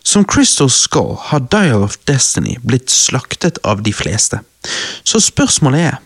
Som 0.04 0.26
Crystal 0.26 0.70
Skull 0.70 1.16
har 1.20 1.40
Dial 1.40 1.84
of 1.84 1.98
Destiny 2.08 2.58
blitt 2.66 2.90
slaktet 2.90 3.60
av 3.64 3.84
de 3.86 3.94
fleste. 3.94 4.40
Så 5.04 5.20
spørsmålet 5.20 5.80
er 5.80 6.00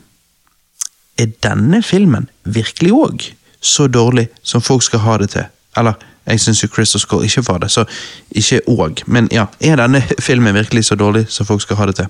Er 1.17 1.30
denne 1.43 1.80
filmen 1.84 2.30
virkelig 2.43 2.91
òg 2.91 3.21
så 3.61 3.88
dårlig 3.88 4.28
som 4.43 4.61
folk 4.61 4.84
skal 4.84 4.99
ha 4.99 5.17
det 5.17 5.30
til? 5.30 5.45
Eller, 5.78 5.93
jeg 6.28 6.39
syns 6.39 6.63
jo 6.63 6.67
Crystal 6.67 6.99
Skull 6.99 7.23
ikke 7.23 7.45
var 7.47 7.57
det, 7.63 7.71
så 7.71 7.86
ikke 8.32 8.59
òg. 8.67 9.03
Men 9.07 9.30
ja, 9.32 9.45
er 9.59 9.80
denne 9.80 10.03
filmen 10.28 10.53
virkelig 10.53 10.86
så 10.86 10.95
dårlig 10.95 11.26
som 11.30 11.45
folk 11.45 11.61
skal 11.61 11.76
ha 11.80 11.86
det 11.86 11.95
til? 11.95 12.07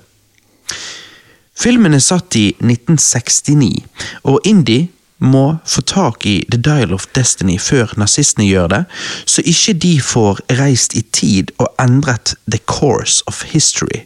Filmen 1.56 1.96
er 1.96 2.04
satt 2.04 2.36
i 2.36 2.50
1969, 2.60 3.84
og 4.28 4.40
Indie 4.44 4.88
må 5.18 5.56
få 5.64 5.80
tak 5.88 6.26
i 6.28 6.44
The 6.52 6.60
Dial 6.60 6.92
of 6.92 7.06
Destiny 7.16 7.56
før 7.60 7.94
nazistene 7.96 8.44
gjør 8.44 8.68
det, 8.72 8.82
så 9.24 9.42
ikke 9.44 9.72
de 9.80 9.94
får 10.04 10.42
reist 10.58 10.96
i 10.96 11.02
tid 11.12 11.54
og 11.58 11.70
endret 11.80 12.34
the 12.44 12.60
course 12.68 13.22
of 13.26 13.42
history. 13.52 14.04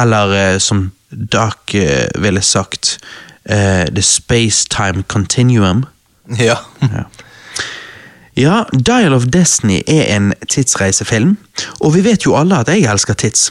Eller 0.00 0.32
eh, 0.32 0.58
som 0.58 0.90
Dark 1.10 1.74
eh, 1.74 2.08
ville 2.22 2.42
sagt, 2.42 2.98
uh, 3.50 3.84
the 3.94 4.02
space-time 4.02 5.02
continuum. 5.02 5.84
Ja. 6.38 6.56
Ja. 6.80 7.04
ja, 8.36 8.64
Dial 8.72 9.12
of 9.12 9.26
Destiny 9.32 9.82
er 9.86 10.16
en 10.16 10.32
tidsreisefilm, 10.48 11.36
og 11.80 11.94
vi 11.94 12.04
vet 12.04 12.26
jo 12.26 12.36
alle 12.36 12.60
at 12.60 12.68
jeg 12.68 12.86
elsker 12.92 13.14
tids. 13.14 13.50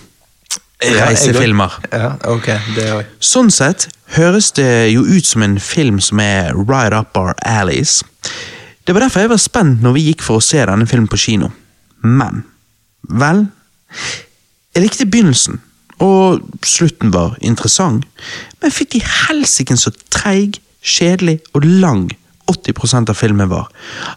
Reisefilmer. 0.79 1.73
Ja, 1.91 2.13
ok, 2.31 2.47
det. 2.75 2.87
Sånn 3.19 3.51
sett 3.51 3.89
høres 4.15 4.53
det 4.55 4.89
jo 4.93 5.03
ut 5.03 5.27
som 5.27 5.43
en 5.43 5.57
film 5.59 5.99
som 6.03 6.21
er 6.23 6.53
right 6.55 6.95
up 6.95 7.17
our 7.19 7.35
alleys. 7.43 7.99
Det 8.87 8.95
var 8.95 9.03
derfor 9.03 9.25
jeg 9.25 9.33
var 9.33 9.41
spent 9.43 9.83
når 9.83 9.97
vi 9.97 10.05
gikk 10.07 10.23
for 10.25 10.39
å 10.39 10.43
se 10.43 10.63
denne 10.65 10.87
filmen 10.89 11.09
på 11.11 11.19
kino. 11.19 11.51
Men 12.01 12.45
vel 13.03 13.47
Jeg 14.69 14.83
likte 14.83 15.05
begynnelsen, 15.09 15.57
og 15.99 16.43
slutten 16.63 17.09
var 17.11 17.33
interessant, 17.41 18.05
men 18.61 18.71
fikk 18.71 18.93
fytti 18.93 18.99
helsike 19.01 19.75
så 19.81 19.89
treig, 20.13 20.59
kjedelig 20.79 21.39
og 21.57 21.65
lang 21.65 22.05
80% 22.47 23.09
av 23.09 23.17
filmen 23.17 23.49
var. 23.49 23.65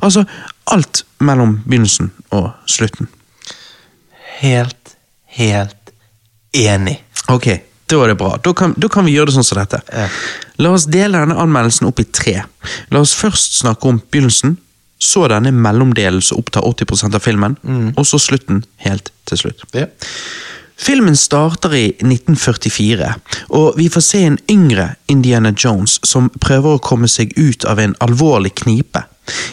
Altså 0.04 0.26
alt 0.70 1.02
mellom 1.24 1.56
begynnelsen 1.64 2.12
og 2.36 2.52
slutten. 2.68 3.08
Helt, 4.42 4.94
helt 5.40 5.81
enig. 6.52 6.98
Ok, 7.32 7.48
da 7.86 7.98
var 7.98 8.08
det 8.08 8.18
bra. 8.20 8.36
Da 8.44 8.54
kan, 8.54 8.74
da 8.76 8.88
kan 8.88 9.06
vi 9.08 9.14
gjøre 9.16 9.30
det 9.30 9.36
sånn 9.36 9.46
som 9.46 9.60
dette. 9.60 9.82
Ja. 9.92 10.08
La 10.62 10.74
oss 10.76 10.86
dele 10.90 11.20
denne 11.22 11.38
anmeldelsen 11.40 11.88
opp 11.88 12.00
i 12.02 12.08
tre. 12.08 12.42
La 12.92 13.02
oss 13.02 13.14
først 13.18 13.58
snakke 13.60 13.88
om 13.88 14.00
begynnelsen, 14.02 14.56
så 15.02 15.26
denne 15.32 15.50
mellomdelen 15.50 16.22
som 16.22 16.38
opptar 16.38 16.62
80% 16.62 17.18
av 17.18 17.24
filmen, 17.24 17.56
og 17.96 18.06
så 18.06 18.20
slutten 18.22 18.62
helt 18.84 19.10
til 19.26 19.40
slutt. 19.40 19.64
Ja. 19.74 19.88
Filmen 20.82 21.16
starter 21.16 21.74
i 21.74 21.84
1944, 22.00 23.08
og 23.54 23.76
vi 23.78 23.88
får 23.92 24.02
se 24.02 24.20
en 24.26 24.38
yngre 24.50 24.94
Indiana 25.10 25.52
Jones 25.54 25.98
som 26.06 26.30
prøver 26.42 26.74
å 26.74 26.82
komme 26.82 27.10
seg 27.10 27.34
ut 27.38 27.66
av 27.70 27.78
en 27.78 27.94
alvorlig 28.02 28.54
knipe. 28.62 29.04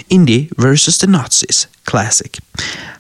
Indie 0.10 0.50
versus 0.58 0.98
the 0.98 1.08
Nazis, 1.08 1.68
classic. 1.86 2.40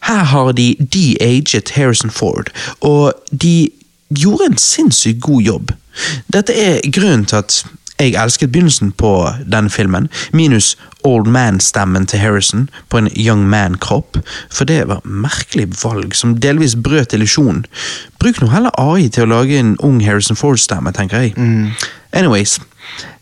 Her 0.05 0.23
har 0.29 0.51
de 0.53 0.75
de-aget 0.79 1.73
Harrison 1.77 2.13
Ford, 2.13 2.51
og 2.81 3.13
de 3.31 3.71
gjorde 4.09 4.45
en 4.45 4.57
sinnssykt 4.57 5.21
god 5.21 5.41
jobb. 5.41 5.71
Dette 6.33 6.53
er 6.53 6.79
grunnen 6.91 7.25
til 7.25 7.41
at 7.41 7.65
jeg 7.99 8.15
elsket 8.15 8.51
begynnelsen 8.51 8.91
på 8.95 9.11
denne 9.51 9.69
filmen, 9.69 10.07
minus 10.33 10.77
old 11.03 11.27
man-stemmen 11.27 12.05
til 12.07 12.19
Harrison 12.19 12.69
på 12.89 12.97
en 12.97 13.09
young 13.17 13.43
man-kropp, 13.49 14.17
for 14.49 14.63
det 14.65 14.87
var 14.87 15.03
merkelig 15.03 15.67
valg 15.83 16.15
som 16.15 16.37
delvis 16.39 16.75
brøt 16.75 17.13
illusjonen. 17.13 17.65
Bruk 18.19 18.39
nå 18.41 18.47
heller 18.53 18.71
AI 18.79 19.09
til 19.09 19.27
å 19.27 19.31
lage 19.33 19.59
en 19.59 19.75
ung 19.83 19.99
Harrison 20.05 20.39
Ford-stemme, 20.39 20.93
tenker 20.95 21.27
jeg. 21.27 21.35
Anyways, 22.13 22.59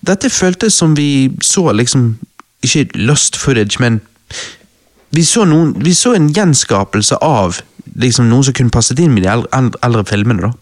dette 0.06 0.30
føltes 0.30 0.78
som 0.78 0.94
vi 0.98 1.32
så 1.42 1.72
liksom, 1.72 2.18
ikke 2.62 2.90
lost 2.96 3.38
footage, 3.38 3.82
men 3.82 4.02
vi 5.10 5.24
så, 5.26 5.45
noen, 5.47 5.74
vi 5.84 5.93
så 5.95 6.14
en 6.18 6.30
gjenskapelse 6.34 7.20
av 7.24 7.62
liksom 7.97 8.30
noen 8.30 8.45
som 8.47 8.55
kunne 8.58 8.74
passet 8.74 8.99
inn 8.99 9.14
med 9.14 9.24
de 9.26 9.32
eldre, 9.32 9.80
eldre, 9.86 10.05
filmene. 10.08 10.49
da. 10.49 10.53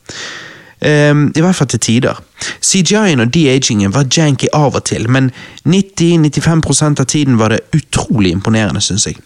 Um, 0.86 1.32
I 1.36 1.42
hvert 1.42 1.56
fall 1.56 1.70
til 1.72 1.82
tider. 1.82 2.20
CGI-en 2.62 3.24
og 3.24 3.32
de-agingen 3.34 3.94
var 3.96 4.10
janky 4.12 4.52
av 4.54 4.76
og 4.78 4.84
til, 4.86 5.08
men 5.10 5.32
90-95% 5.66 7.02
av 7.02 7.10
tiden 7.10 7.40
var 7.40 7.56
det 7.56 7.64
utrolig 7.74 8.36
imponerende, 8.36 8.84
syns 8.84 9.08
jeg. 9.08 9.18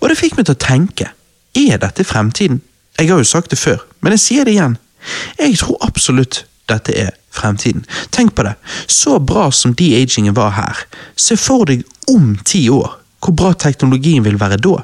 Og 0.00 0.10
det 0.10 0.18
fikk 0.20 0.36
meg 0.38 0.46
til 0.46 0.54
å 0.54 0.64
tenke, 0.66 1.10
er 1.56 1.80
dette 1.82 2.06
fremtiden? 2.06 2.60
Jeg 2.98 3.10
har 3.10 3.18
jo 3.18 3.26
sagt 3.26 3.50
det 3.50 3.58
før, 3.58 3.80
men 4.04 4.14
jeg 4.14 4.22
sier 4.22 4.46
det 4.46 4.54
igjen. 4.54 4.76
Jeg 5.40 5.58
tror 5.58 5.80
absolutt 5.82 6.44
dette 6.70 6.94
er 6.96 7.10
fremtiden. 7.34 7.82
Tenk 8.14 8.36
på 8.36 8.44
det, 8.46 8.54
så 8.86 9.18
bra 9.18 9.48
som 9.50 9.74
de-agingen 9.74 10.36
var 10.36 10.54
her, 10.54 10.84
se 11.16 11.36
for 11.40 11.66
deg 11.68 11.82
om 12.12 12.36
ti 12.46 12.68
år 12.72 13.00
hvor 13.24 13.36
bra 13.36 13.54
teknologien 13.56 14.24
vil 14.26 14.40
være 14.40 14.60
da. 14.60 14.82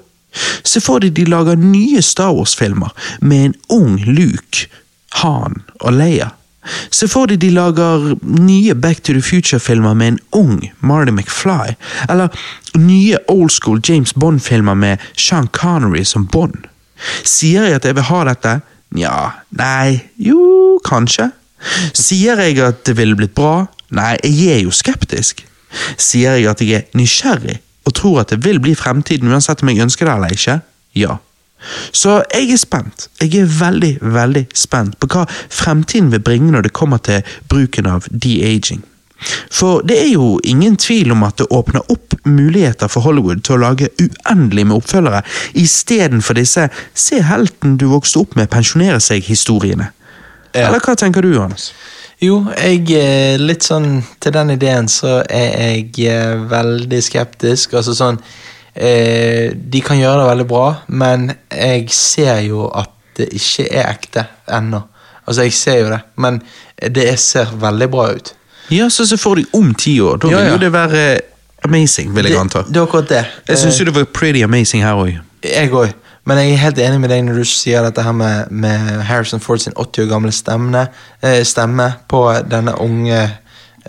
Se 0.65 0.81
for 0.83 1.03
deg 1.03 1.17
de 1.17 1.27
lager 1.29 1.59
nye 1.59 2.03
Star 2.03 2.33
Wars-filmer 2.37 2.93
med 3.21 3.51
en 3.51 3.57
ung 3.69 3.97
Luke, 4.07 4.69
Han 5.23 5.63
og 5.81 5.97
Leia. 5.99 6.31
Se 6.93 7.09
for 7.11 7.31
deg 7.31 7.41
de 7.43 7.51
lager 7.55 8.13
nye 8.23 8.75
Back 8.79 9.03
to 9.03 9.15
the 9.17 9.23
Future-filmer 9.25 9.95
med 9.95 10.13
en 10.13 10.19
ung 10.37 10.71
Marty 10.81 11.11
McFly, 11.11 11.75
eller 12.09 12.29
nye 12.79 13.19
old 13.29 13.51
school 13.51 13.81
James 13.83 14.13
Bond-filmer 14.15 14.75
med 14.75 15.01
Sean 15.17 15.49
Connery 15.49 16.05
som 16.05 16.27
Bond. 16.27 16.69
Sier 17.25 17.67
jeg 17.67 17.81
at 17.81 17.89
jeg 17.89 17.97
vil 17.97 18.09
ha 18.11 18.25
dette? 18.29 18.61
Nja, 18.95 19.17
nei, 19.57 20.01
jo, 20.21 20.79
kanskje. 20.85 21.31
Sier 21.97 22.41
jeg 22.45 22.61
at 22.65 22.85
det 22.87 22.97
ville 22.99 23.17
blitt 23.19 23.35
bra? 23.35 23.67
Nei, 23.97 24.15
jeg 24.23 24.61
er 24.61 24.63
jo 24.67 24.75
skeptisk. 24.75 25.43
Sier 25.97 26.39
jeg 26.39 26.51
at 26.51 26.63
jeg 26.63 26.77
er 26.77 26.99
nysgjerrig 26.99 27.59
og 27.91 27.97
tror 27.99 28.23
at 28.23 28.31
det 28.33 28.45
vil 28.47 28.63
bli 28.63 28.77
fremtiden 28.79 29.31
uansett 29.31 29.65
om 29.65 29.73
jeg 29.73 29.83
ønsker 29.85 30.07
det 30.07 30.15
eller 30.15 30.37
ikke? 30.37 30.61
Ja. 30.99 31.19
Så 31.93 32.23
jeg 32.33 32.53
er 32.55 32.61
spent. 32.61 33.09
Jeg 33.21 33.43
er 33.43 33.51
veldig, 33.61 33.99
veldig 34.01 34.47
spent 34.57 34.97
på 35.01 35.11
hva 35.13 35.27
fremtiden 35.29 36.13
vil 36.15 36.23
bringe 36.25 36.55
når 36.55 36.69
det 36.69 36.77
kommer 36.77 37.03
til 37.05 37.27
bruken 37.51 37.91
av 37.91 38.09
de-aging. 38.11 38.85
For 39.53 39.83
det 39.85 39.99
er 40.01 40.13
jo 40.15 40.39
ingen 40.49 40.79
tvil 40.81 41.13
om 41.13 41.27
at 41.27 41.37
det 41.43 41.51
åpner 41.53 41.85
opp 41.93 42.15
muligheter 42.25 42.89
for 42.89 43.05
Hollywood 43.05 43.43
til 43.45 43.59
å 43.59 43.63
lage 43.67 43.91
uendelig 44.01 44.65
med 44.67 44.79
oppfølgere, 44.79 45.23
istedenfor 45.55 46.39
disse 46.41 46.69
'se 46.95 47.21
helten 47.23 47.77
du 47.77 47.89
vokste 47.89 48.21
opp 48.21 48.37
med, 48.37 48.49
pensjonere 48.49 49.01
seg'-historiene. 49.01 49.91
Ja. 50.55 50.69
Eller 50.69 50.81
hva 50.81 50.97
tenker 50.97 51.23
du, 51.23 51.35
Johannes? 51.35 51.73
Jo, 52.21 52.43
jeg 52.53 52.85
eh, 53.01 53.39
litt 53.41 53.65
sånn 53.65 54.03
Til 54.21 54.35
den 54.35 54.51
ideen 54.53 54.89
så 54.93 55.21
er 55.25 55.55
jeg 55.79 55.95
eh, 56.13 56.35
veldig 56.51 56.99
skeptisk. 57.03 57.73
Altså 57.81 57.95
sånn 57.97 58.19
eh, 58.75 59.55
De 59.57 59.81
kan 59.85 59.97
gjøre 60.01 60.21
det 60.21 60.29
veldig 60.29 60.47
bra, 60.51 60.67
men 60.89 61.31
jeg 61.49 61.89
ser 61.97 62.43
jo 62.45 62.67
at 62.77 62.93
det 63.17 63.31
ikke 63.37 63.67
er 63.73 63.89
ekte 63.91 64.27
ennå. 64.53 64.83
Altså, 65.27 65.43
jeg 65.45 65.53
ser 65.57 65.81
jo 65.83 65.89
det, 65.93 65.99
men 66.23 66.39
det 66.95 67.09
ser 67.21 67.51
veldig 67.61 67.89
bra 67.93 68.07
ut. 68.17 68.31
Ja, 68.73 68.87
så 68.91 69.05
så 69.07 69.19
får 69.21 69.41
deg 69.41 69.57
om 69.59 69.73
ti 69.75 69.97
år. 70.01 70.21
Da 70.23 70.29
vil 70.31 70.37
Ja, 70.39 70.45
ja. 70.47 70.53
jo 70.55 70.61
det 70.63 70.71
være 70.73 71.03
amazing, 71.67 72.15
vil 72.15 72.25
jeg 72.31 72.33
Det, 72.35 72.41
anta. 72.41 72.63
det 72.69 72.77
er 72.77 72.87
akkurat 72.87 73.09
det. 73.11 73.25
Jeg 73.51 73.59
syns 73.59 73.81
jo 73.81 73.85
det 73.91 73.95
var 73.95 74.05
pretty 74.15 74.43
amazing 74.47 74.83
her 74.87 74.95
òg. 74.97 75.19
Jeg 75.45 75.73
òg. 75.73 75.93
Men 76.29 76.39
jeg 76.39 76.53
er 76.53 76.63
helt 76.65 76.79
enig 76.85 77.01
med 77.01 77.11
deg 77.13 77.23
når 77.25 77.41
du 77.41 77.49
sier 77.49 77.85
dette 77.87 78.03
her 78.05 78.13
med, 78.13 78.51
med 78.53 78.91
Harrison 79.09 79.41
Ford 79.41 79.63
sin 79.63 79.73
80 79.73 80.05
år 80.05 80.11
gamle 80.11 80.33
stemme, 80.35 80.87
eh, 81.25 81.41
stemme 81.49 81.87
på 82.11 82.21
denne 82.51 82.75
unge 82.83 83.17
eh, 83.17 83.33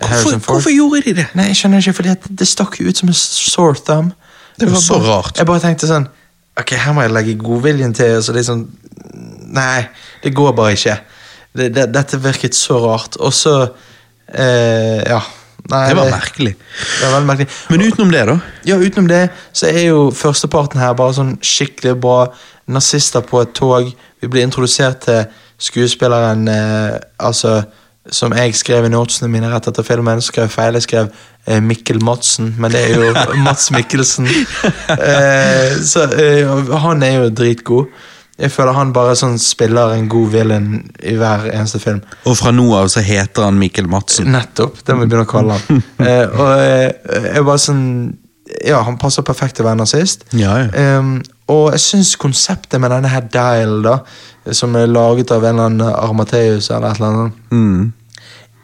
Harrison 0.00 0.40
Ford. 0.40 0.56
hvorfor 0.56 0.72
gjorde 0.72 1.02
de 1.06 1.14
det? 1.20 1.26
Nei, 1.38 1.50
jeg 1.50 1.60
skjønner 1.60 1.84
ikke, 1.84 1.96
fordi 2.00 2.14
Det, 2.16 2.32
det 2.40 2.48
stakk 2.48 2.80
jo 2.80 2.88
ut 2.88 3.02
som 3.02 3.12
en 3.12 3.18
sore 3.18 3.76
thumb. 3.86 4.12
Det 4.60 4.68
var 4.70 4.80
så 4.80 4.98
bare, 4.98 5.08
rart. 5.10 5.38
Jeg 5.38 5.48
bare 5.48 5.64
tenkte 5.64 5.90
sånn 5.90 6.08
Ok, 6.60 6.74
her 6.76 6.92
må 6.92 7.00
jeg 7.04 7.14
legge 7.14 7.34
godviljen 7.40 7.94
til. 7.96 8.18
Og 8.18 8.24
så 8.26 8.34
liksom 8.36 8.66
Nei, 9.52 9.84
det 10.24 10.34
går 10.36 10.52
bare 10.56 10.74
ikke. 10.76 10.96
Det, 11.56 11.68
det, 11.74 11.86
dette 11.92 12.18
virket 12.20 12.56
så 12.56 12.76
rart. 12.80 13.16
Og 13.20 13.32
så 13.36 13.54
eh, 14.28 15.00
Ja. 15.08 15.20
Nei, 15.70 15.88
Det 15.88 15.96
var 15.96 16.10
merkelig. 16.10 16.54
Det 17.00 17.10
var 17.12 17.20
merkelig. 17.26 17.48
Men 17.70 17.84
utenom 17.86 18.10
det, 18.10 18.22
da? 18.26 18.38
Ja, 18.66 18.76
utenom 18.76 19.08
det 19.08 19.22
så 19.52 19.68
er 19.70 19.84
jo 19.86 20.08
førsteparten 20.10 20.80
her 20.82 20.96
bare 20.98 21.14
sånn 21.16 21.36
skikkelig 21.42 21.94
bra. 22.02 22.16
Nazister 22.72 23.22
på 23.26 23.42
et 23.44 23.54
tog. 23.54 23.92
Vi 24.22 24.30
blir 24.30 24.42
introdusert 24.46 25.04
til 25.06 25.24
skuespilleren 25.62 26.48
eh, 26.50 26.98
Altså, 27.22 27.62
som 28.10 28.34
jeg 28.34 28.54
skrev 28.58 28.86
i 28.86 28.90
notesene 28.90 29.30
mine 29.30 29.50
rett 29.52 29.68
etter 29.70 29.86
filmen, 29.86 30.20
så 30.20 30.32
skrev 30.32 30.50
feil. 30.50 30.74
Jeg 30.74 30.88
skrev 30.88 31.12
eh, 31.46 31.60
Mikkel 31.62 32.02
Madsen, 32.02 32.54
men 32.58 32.74
det 32.74 32.82
er 32.88 32.98
jo 32.98 33.12
Mats 33.46 33.70
Mikkelsen. 33.74 34.26
Eh, 34.26 35.78
så 35.86 36.08
eh, 36.18 36.74
han 36.82 37.02
er 37.06 37.20
jo 37.20 37.30
dritgod. 37.30 37.92
Jeg 38.42 38.50
føler 38.50 38.74
han 38.74 38.90
bare 38.92 39.14
sånn 39.18 39.36
spiller 39.38 39.92
en 39.94 40.08
god 40.10 40.32
villain 40.34 40.64
i 41.06 41.12
hver 41.20 41.44
eneste 41.52 41.78
film. 41.78 42.00
Og 42.26 42.34
fra 42.36 42.50
nå 42.50 42.64
av 42.74 42.88
så 42.90 43.00
heter 43.06 43.46
han 43.46 43.60
Mikkel 43.60 43.86
Madsen. 43.90 44.32
Nettopp, 44.34 44.80
det 44.82 44.96
må 44.96 45.04
vi 45.04 45.12
begynne 45.12 45.28
å 45.28 45.30
kalle 45.30 45.58
han. 45.60 45.82
eh, 46.08 46.26
og 46.26 46.50
eh, 46.58 47.28
jeg 47.36 47.46
bare 47.46 47.62
sånn 47.62 47.84
Ja, 48.66 48.82
han 48.84 48.98
passer 49.00 49.22
perfekt 49.24 49.56
til 49.56 49.64
å 49.64 49.68
være 49.70 49.78
nazist. 49.80 50.26
Ja, 50.36 50.56
ja. 50.60 50.98
Um, 50.98 51.14
og 51.48 51.70
jeg 51.72 51.80
syns 51.80 52.10
konseptet 52.20 52.82
med 52.82 52.90
denne 52.92 53.08
her 53.08 53.24
dial, 53.32 53.78
da, 53.86 53.94
som 54.52 54.74
er 54.76 54.90
laget 54.90 55.30
av 55.32 55.46
en 55.46 55.54
eller 55.54 55.70
annen 55.70 55.94
Armateus 55.94 56.68
eller 56.74 56.90
et 56.90 57.00
eller 57.00 57.08
annet, 57.08 57.38
Mm. 57.54 57.92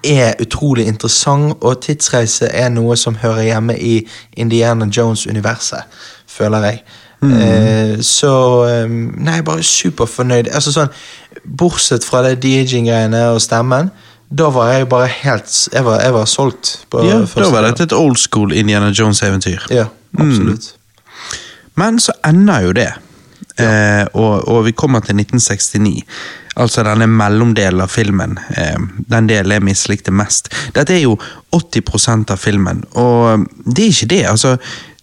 er 0.05 0.35
utrolig 0.45 0.85
interessant, 0.91 1.57
og 1.63 1.81
tidsreise 1.83 2.51
er 2.53 2.69
noe 2.71 2.97
som 3.01 3.17
hører 3.23 3.43
hjemme 3.49 3.75
i 3.79 3.95
Indiana 4.37 4.87
Jones-universet, 4.87 5.87
føler 6.27 6.69
jeg. 6.69 6.83
Eh, 7.23 7.97
så 8.05 8.31
Nei, 8.89 9.41
bare 9.43 9.65
superfornøyd. 9.67 10.53
Altså 10.55 10.71
sånn, 10.75 10.93
Bortsett 11.59 12.05
fra 12.07 12.23
det 12.23 12.37
de-aging-greiene 12.45 13.25
og 13.33 13.41
stemmen, 13.43 13.91
da 14.29 14.51
var 14.53 14.73
jeg 14.75 14.89
bare 14.93 15.09
helt 15.09 15.69
Jeg 15.73 15.85
var, 15.87 16.03
jeg 16.05 16.13
var 16.13 16.27
solgt. 16.29 16.73
på 16.91 17.03
Ja, 17.07 17.23
da 17.25 17.51
var 17.51 17.65
dette 17.65 17.89
et 17.89 17.93
old 17.97 18.19
school 18.21 18.53
Indiana 18.53 18.91
Jones-eventyr. 18.93 19.67
Ja, 19.73 19.89
absolutt. 20.19 20.75
Men 21.79 21.99
så 22.03 22.13
ender 22.27 22.67
jo 22.67 22.73
det. 22.77 22.91
Eh, 23.59 24.05
og, 24.15 24.49
og 24.49 24.65
vi 24.67 24.73
kommer 24.73 25.01
til 25.01 25.17
1969. 25.17 26.05
Altså 26.59 26.83
denne 26.83 27.07
mellomdelen 27.07 27.81
av 27.81 27.91
filmen. 27.91 28.39
Eh, 28.51 28.79
den 29.11 29.29
delen 29.31 29.55
jeg 29.57 29.65
mislikte 29.65 30.15
mest. 30.15 30.51
Dette 30.75 30.95
er 30.97 31.05
jo 31.05 31.17
80% 31.55 32.35
av 32.35 32.39
filmen, 32.43 32.85
og 32.99 33.47
det 33.65 33.85
er 33.85 33.95
ikke 33.95 34.11
det. 34.11 34.25
altså 34.27 34.57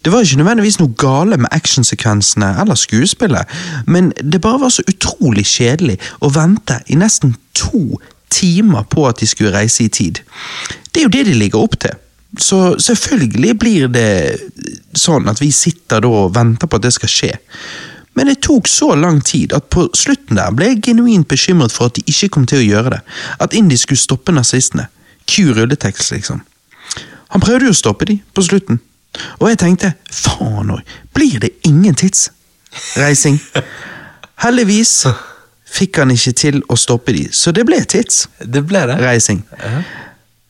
det 0.06 0.12
var 0.14 0.22
ikke 0.22 0.38
nødvendigvis 0.38 0.78
noe 0.80 0.94
gale 1.02 1.38
med 1.42 1.50
actionsekvensene 1.52 2.52
eller 2.62 2.78
skuespillet, 2.78 3.50
men 3.90 4.12
det 4.22 4.42
bare 4.42 4.62
var 4.62 4.70
så 4.70 4.86
utrolig 4.86 5.48
kjedelig 5.50 5.98
å 6.22 6.30
vente 6.30 6.78
i 6.94 7.00
nesten 7.00 7.34
to 7.58 7.98
timer 8.30 8.86
på 8.92 9.08
at 9.10 9.20
de 9.20 9.28
skulle 9.28 9.54
reise 9.56 9.84
i 9.84 9.90
tid. 9.90 10.22
Det 10.94 11.02
er 11.02 11.08
jo 11.08 11.14
det 11.16 11.26
de 11.26 11.34
ligger 11.40 11.66
opp 11.66 11.80
til. 11.82 11.98
Så 12.38 12.76
selvfølgelig 12.80 13.58
blir 13.58 13.90
det 13.90 14.38
sånn 14.94 15.26
at 15.32 15.42
vi 15.42 15.50
sitter 15.56 16.04
da 16.04 16.14
og 16.22 16.34
venter 16.36 16.70
på 16.70 16.78
at 16.78 16.86
det 16.86 16.94
skal 16.94 17.12
skje. 17.12 17.34
Men 18.16 18.30
det 18.30 18.42
tok 18.46 18.68
så 18.70 18.94
lang 18.96 19.22
tid 19.26 19.54
at 19.58 19.72
på 19.74 19.88
slutten 19.98 20.38
der 20.38 20.54
ble 20.56 20.70
jeg 20.74 20.84
genuint 20.90 21.28
bekymret 21.28 21.74
for 21.74 21.90
at 21.90 21.98
de 21.98 22.06
ikke 22.08 22.30
kom 22.36 22.46
til 22.48 22.62
å 22.62 22.68
gjøre 22.68 22.94
det. 22.96 23.02
At 23.44 23.56
Indy 23.58 23.80
skulle 23.80 24.00
stoppe 24.00 24.36
nazistene. 24.36 24.88
Q 25.26 25.56
rulletekst, 25.58 26.12
liksom. 26.14 26.44
Han 27.34 27.44
prøvde 27.44 27.68
jo 27.68 27.74
å 27.74 27.78
stoppe 27.82 28.06
de 28.08 28.20
på 28.36 28.44
slutten. 28.46 28.80
Og 29.40 29.50
jeg 29.52 29.60
tenkte, 29.62 29.94
faen 30.12 30.74
òg, 30.76 30.96
blir 31.16 31.40
det 31.44 31.54
ingen 31.68 31.96
tidsreising? 31.96 33.40
Heldigvis 34.44 35.06
fikk 35.76 36.02
han 36.02 36.12
ikke 36.14 36.34
til 36.38 36.60
å 36.72 36.78
stoppe 36.80 37.16
de, 37.16 37.28
så 37.32 37.54
det 37.56 37.66
ble 37.68 37.82
tidsreising. 37.84 38.52
Det 38.52 38.66
ble 38.68 38.84
det. 38.92 39.00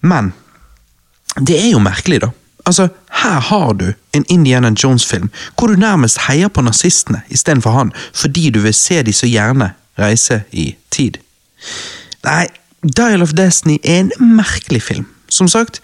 Men 0.05 0.33
det 1.39 1.57
er 1.59 1.71
jo 1.73 1.83
merkelig, 1.83 2.21
da. 2.25 2.31
Altså, 2.65 2.87
Her 3.11 3.39
har 3.39 3.73
du 3.73 3.93
en 4.13 4.25
Indiana 4.29 4.71
Jones-film 4.83 5.29
hvor 5.57 5.67
du 5.67 5.75
nærmest 5.75 6.17
heier 6.27 6.47
på 6.47 6.61
nazistene 6.65 7.21
istedenfor 7.29 7.71
han, 7.71 7.91
fordi 8.13 8.49
du 8.49 8.59
vil 8.59 8.73
se 8.73 9.03
de 9.03 9.13
så 9.13 9.29
gjerne 9.29 9.73
reise 9.99 10.41
i 10.51 10.75
tid. 10.91 11.19
Nei, 12.25 12.47
Dial 12.81 13.21
of 13.21 13.33
Destiny 13.37 13.77
er 13.83 13.99
en 13.99 14.11
merkelig 14.35 14.81
film. 14.83 15.05
Som 15.35 15.49
sagt, 15.51 15.81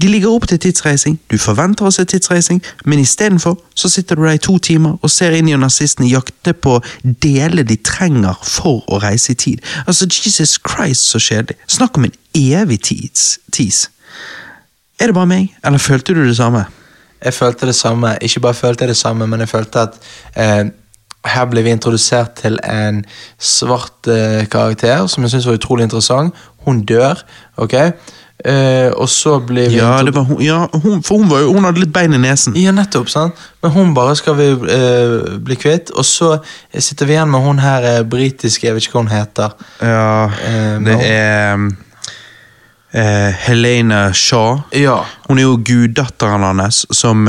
de 0.00 0.08
ligger 0.08 0.32
opp 0.32 0.46
til 0.48 0.60
tidsreising, 0.64 1.18
du 1.30 1.36
forventer 1.40 1.84
å 1.84 1.92
se 1.92 2.06
tidsreising, 2.08 2.62
men 2.88 3.02
istedenfor 3.02 3.58
så 3.76 3.90
sitter 3.92 4.16
du 4.16 4.24
der 4.24 4.38
i 4.38 4.42
to 4.42 4.56
timer 4.58 4.96
og 5.02 5.12
ser 5.12 5.36
inn 5.36 5.50
i 5.50 5.56
nazistene 5.60 6.08
jakte 6.08 6.54
på 6.56 6.78
deler 7.04 7.66
de 7.68 7.76
trenger 7.84 8.38
for 8.40 8.84
å 8.88 9.00
reise 9.04 9.34
i 9.34 9.40
tid. 9.40 9.64
Altså, 9.84 10.08
Jesus 10.08 10.56
Christ, 10.64 11.10
så 11.12 11.20
kjedelig. 11.20 11.58
Snakk 11.68 11.98
om 12.00 12.08
en 12.08 12.16
evig 12.34 12.80
tids, 12.88 13.34
tis. 13.52 13.88
Er 15.00 15.10
det 15.10 15.18
bare 15.18 15.28
meg, 15.28 15.52
eller 15.64 15.82
følte 15.82 16.14
du 16.16 16.22
det 16.24 16.38
samme? 16.38 16.64
Jeg 17.24 17.34
følte 17.34 17.66
det 17.66 17.74
samme. 17.74 18.16
Ikke 18.22 18.40
bare 18.40 18.54
følte 18.54 18.84
jeg 18.84 18.94
det 18.94 19.00
samme, 19.00 19.26
men 19.26 19.40
jeg 19.40 19.48
følte 19.48 19.84
at 19.88 20.00
eh, 20.36 20.64
her 21.24 21.46
ble 21.48 21.62
vi 21.64 21.72
introdusert 21.72 22.36
til 22.42 22.58
en 22.68 23.00
svart 23.40 24.08
eh, 24.12 24.44
karakter 24.50 25.06
som 25.08 25.24
jeg 25.24 25.32
syntes 25.32 25.48
var 25.48 25.58
utrolig 25.58 25.88
interessant. 25.88 26.34
Hun 26.66 26.84
dør, 26.84 27.24
ok? 27.56 27.74
Eh, 28.38 28.90
og 28.90 29.08
så 29.08 29.38
blir 29.40 29.68
vi 29.70 29.76
Ja, 29.76 30.02
det 30.02 30.14
var 30.14 30.22
hun, 30.26 30.40
ja 30.42 30.66
hun, 30.72 31.02
for 31.02 31.16
hun, 31.16 31.30
var 31.30 31.44
jo, 31.44 31.52
hun 31.54 31.64
hadde 31.64 31.80
litt 31.84 31.92
bein 31.94 32.16
i 32.16 32.18
nesen. 32.18 32.56
Ja, 32.58 32.72
nettopp. 32.74 33.08
sant? 33.08 33.38
Men 33.62 33.70
hun 33.70 33.94
bare 33.94 34.16
skal 34.18 34.36
vi 34.36 34.48
eh, 34.74 35.14
bli 35.38 35.56
kvitt. 35.56 35.92
Og 35.94 36.04
så 36.04 36.34
sitter 36.74 37.06
vi 37.06 37.14
igjen 37.14 37.30
med 37.30 37.44
hun 37.46 37.62
her 37.62 37.86
eh, 37.92 38.02
britiske, 38.02 38.66
jeg 38.66 38.74
vet 38.74 38.88
ikke 38.88 38.98
hva 38.98 39.04
hun 39.06 39.14
heter. 39.14 39.54
Ja, 39.80 40.26
det 40.82 40.98
hun. 40.98 41.06
er 41.06 41.64
eh, 42.92 43.46
Helena 43.46 44.08
Shaw. 44.12 44.64
Ja. 44.74 44.98
Hun 45.28 45.38
er 45.38 45.48
jo 45.48 45.56
guddatteren 45.64 46.44
hans, 46.44 46.84
som 46.92 47.28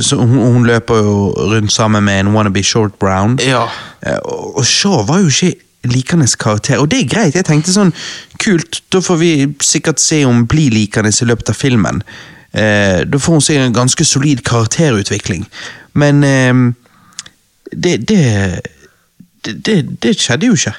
så 0.00 0.16
hun, 0.16 0.62
løper 0.64 1.00
jo 1.02 1.14
rundt 1.50 1.72
sammen 1.72 2.04
med 2.06 2.20
en 2.20 2.34
wannabe 2.36 2.62
short 2.62 2.94
brown. 3.00 3.34
Ja. 3.42 3.64
Og 4.54 4.64
Shaw 4.64 5.02
var 5.08 5.24
jo 5.24 5.32
ikke 5.32 5.56
likende 5.84 6.26
karakter, 6.38 6.78
og 6.78 6.90
det 6.90 7.00
er 7.00 7.08
greit. 7.14 7.34
Jeg 7.34 7.44
tenkte 7.48 7.72
sånn, 7.74 7.92
kult, 8.38 8.82
da 8.92 9.00
får 9.02 9.16
vi 9.18 9.32
sikkert 9.60 10.00
se 10.00 10.24
om 10.28 10.44
blir 10.46 10.70
likende 10.70 11.10
i 11.10 11.24
løpet 11.28 11.50
av 11.50 11.58
filmen. 11.58 12.02
Eh, 12.54 13.02
da 13.08 13.18
får 13.18 13.32
hun 13.38 13.40
sikkert 13.40 13.66
en 13.70 13.80
ganske 13.80 14.04
solid 14.04 14.44
karakterutvikling. 14.44 15.46
Men 15.94 16.22
eh, 16.24 16.54
det, 17.72 17.96
det, 18.08 18.22
det, 19.66 19.76
det 20.02 20.16
skjedde 20.20 20.46
jo 20.46 20.52
ikke. 20.58 20.74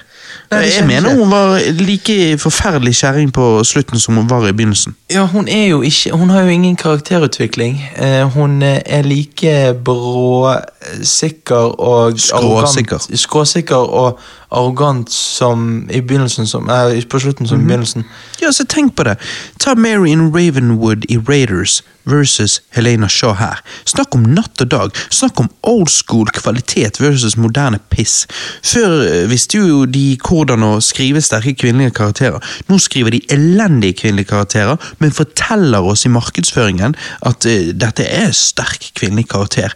Nei, 0.54 0.64
jeg 0.70 0.86
mener 0.88 1.14
hun 1.18 1.30
var 1.30 1.60
like 1.78 2.38
forferdelig 2.42 2.94
kjæring 3.00 3.32
på 3.34 3.46
slutten 3.66 4.00
som 4.02 4.16
hun 4.18 4.30
var 4.30 4.48
i 4.48 4.54
begynnelsen. 4.54 4.96
Ja, 5.14 5.26
hun 5.30 5.48
er 5.48 5.68
jo 5.68 5.82
ikke 5.86 6.12
Hun 6.18 6.30
har 6.30 6.42
jo 6.42 6.50
ingen 6.54 6.76
karakterutvikling. 6.76 7.80
Eh, 7.98 8.24
hun 8.34 8.62
eh, 8.62 8.80
er 8.86 9.02
like 9.06 9.74
bråsikker 9.86 11.56
og 11.80 12.20
Skråsikker. 12.20 12.98
arrogant- 12.98 13.18
Skråsikker 13.18 13.76
og 13.76 14.20
arrogant 14.54 15.10
som 15.12 15.88
i 15.90 16.02
begynnelsen 16.02 16.48
som 16.48 16.70
eh, 16.70 17.02
På 17.10 17.20
slutten 17.20 17.44
Mhm. 17.46 17.50
som 17.50 17.62
i 17.62 17.66
begynnelsen. 17.68 18.04
Ja, 18.42 18.52
så 18.52 18.66
tenk 18.66 18.96
på 18.96 19.04
det. 19.04 19.18
Ta 19.60 19.76
Marion 19.76 20.32
Ravenwood 20.34 21.06
i 21.10 21.18
Raiders 21.18 21.82
versus 22.06 22.62
Helena 22.76 23.08
Shaw 23.08 23.34
her. 23.40 23.62
Snakk 23.86 24.16
om 24.16 24.24
natt 24.36 24.62
og 24.62 24.68
dag. 24.72 24.92
Snakk 25.10 25.40
om 25.40 25.50
old 25.64 25.90
school 25.90 26.26
kvalitet 26.36 27.00
versus 27.00 27.38
moderne 27.38 27.80
piss. 27.90 28.28
Før 28.64 28.98
eh, 29.08 29.30
visste 29.32 29.58
jo 29.58 29.86
de 29.86 30.18
hvordan 30.20 30.64
å 30.68 30.82
skrive 30.84 31.22
sterke 31.24 31.56
kvinnelige 31.56 31.96
karakterer. 31.96 32.44
Nå 32.70 32.78
skriver 32.84 33.12
de 33.16 33.22
elendige 33.32 33.94
kvinnelige 34.04 34.28
karakterer, 34.34 34.78
men 35.00 35.12
forteller 35.16 35.80
oss 35.94 36.06
i 36.06 36.10
markedsføringen 36.12 36.96
at 37.26 37.46
eh, 37.46 37.72
dette 37.74 38.04
er 38.04 38.32
sterk 38.36 38.92
kvinnelig 39.00 39.30
karakter. 39.32 39.72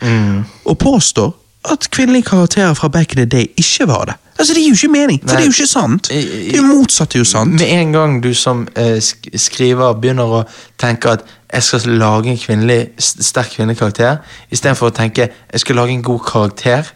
Og 0.65 0.77
påstår 0.77 1.33
at 1.71 1.89
kvinnelige 1.91 2.23
karakterer 2.29 2.73
fra 2.73 2.87
back 2.87 3.13
in 3.13 3.17
the 3.17 3.25
day 3.25 3.47
ikke 3.57 3.87
var 3.87 4.05
det. 4.05 4.15
Altså, 4.39 4.53
Det 4.53 4.61
gir 4.61 4.69
jo 4.69 4.73
ikke 4.73 4.91
mening, 4.91 5.21
for 5.21 5.33
Nei. 5.33 5.35
det 5.35 5.41
er 5.41 5.45
jo 5.45 5.55
ikke 5.55 5.67
sant. 5.67 6.09
Det 6.09 6.53
er 6.53 6.57
jo 6.57 6.67
motsatt 6.67 7.15
er 7.15 7.19
jo 7.19 7.25
sant. 7.25 7.51
Med 7.51 7.71
en 7.79 7.93
gang 7.93 8.23
du 8.23 8.33
som 8.33 8.67
eh, 8.75 8.99
sk 9.01 9.31
skriver 9.35 9.97
begynner 10.01 10.35
å 10.39 10.43
tenke 10.77 11.09
at 11.17 11.25
jeg 11.53 11.63
skal 11.63 11.97
lage 11.97 12.29
en 12.29 12.37
kvinnelig, 12.37 12.89
sterk 12.99 13.55
kvinnelig 13.55 13.79
karakter, 13.79 14.17
istedenfor 14.51 14.91
å 14.91 14.95
tenke 14.95 15.29
jeg 15.31 15.63
skal 15.63 15.79
lage 15.79 15.95
en 15.95 16.03
god 16.05 16.19
karakter. 16.27 16.91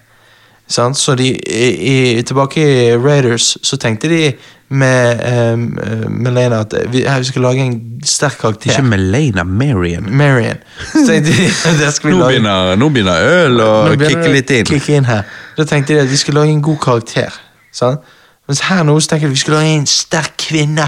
Sant? 0.71 0.97
Så 0.97 1.15
de, 1.19 1.27
i, 1.35 1.69
i, 1.91 2.21
tilbake 2.23 2.63
i 2.63 2.95
Raiders 2.95 3.57
så 3.61 3.77
tenkte 3.77 4.09
de 4.09 4.31
med 4.71 5.19
um, 5.53 5.65
Melena 6.23 6.61
at 6.63 6.73
vi, 6.93 7.03
her, 7.03 7.19
vi 7.19 7.27
skal 7.27 7.43
lage 7.43 7.65
en 7.65 7.75
sterk 8.07 8.37
karakter. 8.39 8.71
Ikke 8.71 8.87
Melena, 8.87 9.43
Marion. 9.43 10.07
Marion. 10.15 10.63
Så 10.93 11.19
de 11.19 11.35
der 11.81 11.91
skal 11.91 12.09
vi 12.09 12.15
Nå 12.15 12.27
begynner, 12.27 12.75
nå 12.79 12.89
begynner 12.89 13.27
øl 13.43 13.59
å 13.65 13.71
kicke 13.99 14.31
litt 14.31 14.55
inn. 14.55 14.69
Kick 14.69 14.87
inn 14.95 15.09
her. 15.09 15.27
Da 15.57 15.67
tenkte 15.67 15.97
de 15.97 16.05
at 16.05 16.11
vi 16.11 16.19
skulle 16.19 16.39
lage 16.39 16.55
en 16.55 16.63
god 16.63 16.79
karakter. 16.83 17.35
Sant? 17.75 18.07
Mens 18.47 18.63
her 18.69 18.85
nå 18.87 18.95
så 18.99 19.13
tenker 19.13 19.27
de 19.27 19.33
at 19.33 19.39
vi 19.39 19.43
skal 19.43 19.59
lage 19.59 19.75
en 19.81 19.89
sterk 19.89 20.39
kvinne. 20.47 20.87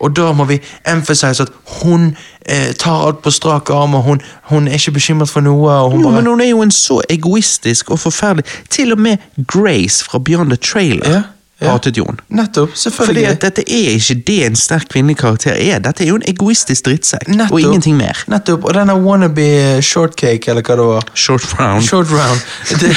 Og 0.00 0.16
da 0.16 0.32
må 0.32 0.44
vi 0.44 0.58
emphasize 0.88 1.42
at 1.42 1.52
hun 1.82 2.16
eh, 2.48 2.74
tar 2.78 3.06
alt 3.06 3.22
på 3.22 3.30
strak 3.30 3.70
arm, 3.70 3.94
og 3.94 4.02
hun, 4.02 4.20
hun 4.42 4.68
er 4.68 4.72
ikke 4.72 4.90
bekymret 4.90 5.28
for 5.28 5.40
noe. 5.40 5.78
Hun 5.90 6.00
Jo, 6.00 6.08
bare, 6.08 6.22
men 6.22 6.26
hun 6.26 6.40
er 6.40 6.50
jo 6.50 6.62
en 6.62 6.70
så 6.70 7.00
egoistisk 7.10 7.90
og 7.90 7.98
forferdelig 7.98 8.44
Til 8.70 8.92
og 8.92 8.98
med 8.98 9.16
Grace 9.46 10.04
fra 10.04 10.18
Beyond 10.18 10.50
the 10.50 10.56
Trailer 10.56 11.10
ja. 11.10 11.22
Hatet 11.64 11.96
Jon. 11.96 12.18
Nettopp, 12.28 12.74
Fordi 12.76 13.24
at 13.24 13.40
dette 13.40 13.62
er 13.64 13.94
ikke 13.96 14.14
det 14.26 14.38
en 14.46 14.56
sterk 14.56 14.90
kvinnelig 14.92 15.16
karakter 15.22 15.56
er. 15.56 15.78
Dette 15.80 16.04
er 16.04 16.10
jo 16.10 16.18
en 16.20 16.26
egoistisk 16.28 16.84
drittsekk, 16.84 17.30
og 17.50 17.60
ingenting 17.60 17.96
mer. 17.96 18.24
Nettopp, 18.28 18.64
Og 18.68 18.74
denne 18.76 18.92
wannabe 19.00 19.80
shortcake, 19.82 20.50
eller 20.50 20.62
hva 20.66 20.76
det 20.76 20.86
var. 20.90 21.08
Short 21.14 21.46
round. 21.58 21.82
Short 21.86 22.12
round. 22.12 22.40
Det, 22.76 22.90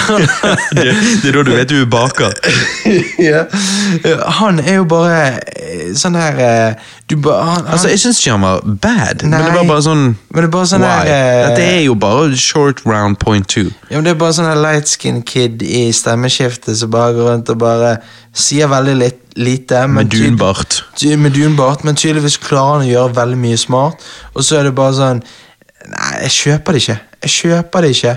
det, 0.76 0.94
det 1.24 1.30
er 1.30 1.36
da 1.38 1.44
du 1.44 1.52
vet 1.56 1.70
du 1.70 1.78
er 1.82 1.86
baker. 1.90 2.34
ja. 3.30 3.46
Han 4.40 4.60
er 4.60 4.80
jo 4.82 4.86
bare 4.90 5.40
eh, 5.56 5.92
sånn 5.98 6.18
her 6.20 6.40
eh, 6.44 6.90
du 7.10 7.16
han, 7.32 7.48
han, 7.48 7.68
Altså, 7.74 7.90
Jeg 7.90 8.00
syns 8.04 8.20
ikke 8.22 8.36
han 8.36 8.44
var 8.46 8.60
bad, 8.82 9.24
men 9.26 9.40
det 9.46 9.54
var 9.56 9.66
bare 9.70 9.84
sånn 9.86 10.04
Men 10.30 10.38
det 10.44 10.48
er 10.50 10.54
bare 10.54 10.70
sånn 10.70 10.86
Why? 10.86 10.90
her 10.90 11.12
eh, 11.14 11.42
Dette 11.48 11.68
er 11.80 11.82
jo 11.88 11.96
bare 12.00 12.38
short 12.38 12.84
round 12.86 13.18
point 13.22 13.48
two. 13.50 13.70
Ja, 13.90 13.98
men 13.98 14.06
Det 14.08 14.14
er 14.14 14.20
bare 14.22 14.36
sånn 14.38 14.50
her 14.50 14.60
light 14.62 14.92
skin 14.92 15.22
kid 15.26 15.64
i 15.66 15.88
stemmeskiftet 15.96 16.78
som 16.82 16.92
bare 16.94 17.16
går 17.18 17.32
rundt 17.32 17.50
og 17.54 17.62
bare 17.64 17.96
sier 18.50 18.70
veldig 18.72 18.96
litt, 18.98 19.20
lite. 19.40 19.84
men 19.88 20.04
Med 20.04 20.14
dunbart. 20.14 20.82
Med 21.18 21.36
dunbart, 21.36 21.86
men 21.88 21.96
tydeligvis 22.00 22.40
klarer 22.44 22.80
han 22.80 22.88
å 22.88 22.90
gjøre 22.90 23.16
veldig 23.22 23.40
mye 23.40 23.60
smart. 23.62 24.04
Og 24.34 24.44
så 24.46 24.60
er 24.60 24.70
det 24.70 24.76
bare 24.78 24.98
sånn 24.98 25.24
Nei, 25.90 26.10
jeg 26.26 26.34
kjøper 26.36 26.76
det 26.76 26.82
ikke. 26.84 26.98
Jeg 27.24 27.32
kjøper 27.34 27.86
det 27.86 27.90
ikke. 27.96 28.12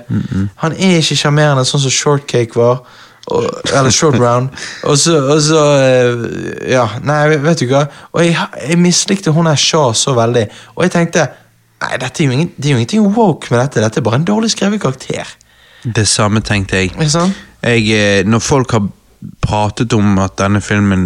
Han 0.61 0.75
er 0.75 0.97
ikke 0.99 1.17
sjarmerende 1.17 1.63
sånn 1.65 1.81
som 1.85 1.95
Shortcake 1.95 2.59
var. 2.59 2.83
Og, 3.31 3.45
eller 3.71 3.95
Short 3.95 4.19
Round. 4.19 4.51
Og 4.91 4.99
så, 4.99 5.15
og 5.31 5.39
så 5.47 5.61
eh, 5.79 6.73
Ja, 6.73 6.89
nei, 7.07 7.21
vet 7.39 7.63
du 7.63 7.69
hva. 7.71 7.85
Og 8.11 8.25
jeg, 8.27 8.35
jeg 8.59 8.81
mislikte 8.83 9.31
hun 9.33 9.47
der 9.47 9.61
Shaw 9.63 9.93
så 9.97 10.17
veldig. 10.19 10.43
Og 10.75 10.83
jeg 10.89 10.95
tenkte 10.97 11.29
Nei, 11.83 11.95
dette 12.03 12.23
er 12.23 12.29
jo 12.29 12.35
ingen, 12.35 12.51
det 12.57 12.69
er 12.69 12.75
jo 12.75 12.81
ingenting 12.81 13.07
woke 13.15 13.51
med 13.51 13.63
dette. 13.63 13.81
Dette 13.83 14.03
er 14.03 14.07
bare 14.07 14.19
en 14.21 14.27
dårlig 14.27 14.53
skrevet 14.53 14.83
karakter. 14.83 15.31
Det 15.83 16.05
samme 16.07 16.43
tenkte 16.47 16.83
jeg. 16.83 16.93
Sånn? 17.11 17.33
jeg, 17.63 17.87
eh, 17.95 18.27
når 18.27 18.43
folk 18.43 18.75
har 18.75 18.85
pratet 19.43 19.93
om 19.93 20.19
at 20.19 20.35
denne 20.39 20.61
filmen 20.61 21.03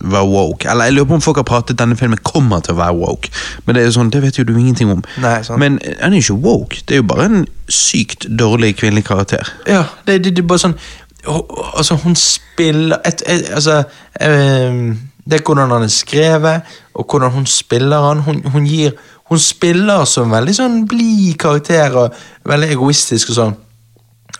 var 0.00 0.24
woke 0.26 0.70
Eller 0.70 0.84
jeg 0.84 0.92
lurer 0.92 1.08
på 1.08 1.14
om 1.14 1.20
folk 1.20 1.36
har 1.36 1.46
pratet 1.46 1.74
at 1.74 1.78
denne 1.78 1.96
filmen 1.96 2.18
kommer 2.26 2.60
til 2.60 2.74
å 2.74 2.80
være 2.80 2.96
woke. 2.98 3.30
Men 3.64 3.74
det 3.74 3.82
er 3.82 3.86
jo 3.86 3.94
sånn, 3.98 4.10
det 4.10 4.22
vet 4.22 4.38
jo 4.38 4.44
du 4.48 4.54
ingenting 4.56 4.90
om. 4.90 5.02
Nei, 5.22 5.36
sant. 5.46 5.60
Men 5.62 5.78
han 6.00 6.12
er 6.12 6.18
jo 6.18 6.34
ikke 6.34 6.42
woke. 6.46 6.82
Det 6.88 6.96
er 6.96 7.02
jo 7.02 7.08
bare 7.12 7.28
en 7.28 7.46
sykt 7.70 8.26
dårlig 8.38 8.74
kvinnelig 8.80 9.04
karakter. 9.06 9.52
Ja, 9.70 9.84
det, 10.06 10.24
det, 10.24 10.36
det 10.36 10.44
er 10.44 10.50
bare 10.50 10.66
sånn 10.66 10.78
Altså, 11.22 11.94
hun 12.02 12.16
spiller 12.18 12.98
et, 13.06 13.20
et, 13.30 13.44
Altså 13.54 13.84
øh, 14.18 14.96
Det 15.22 15.36
er 15.36 15.44
hvordan 15.46 15.70
han 15.70 15.84
er 15.86 15.92
skrevet, 15.92 16.72
og 16.98 17.06
hvordan 17.10 17.30
hun 17.30 17.46
spiller 17.46 18.08
han. 18.08 18.24
Hun, 18.26 18.42
hun 18.50 18.66
gir 18.66 18.90
Hun 19.30 19.38
spiller 19.38 20.02
som 20.04 20.34
veldig 20.34 20.54
sånn 20.56 20.80
blid 20.90 21.38
karakter, 21.38 21.94
og 21.96 22.16
veldig 22.44 22.72
egoistisk 22.74 23.30
og 23.30 23.38
sånn. 23.38 23.54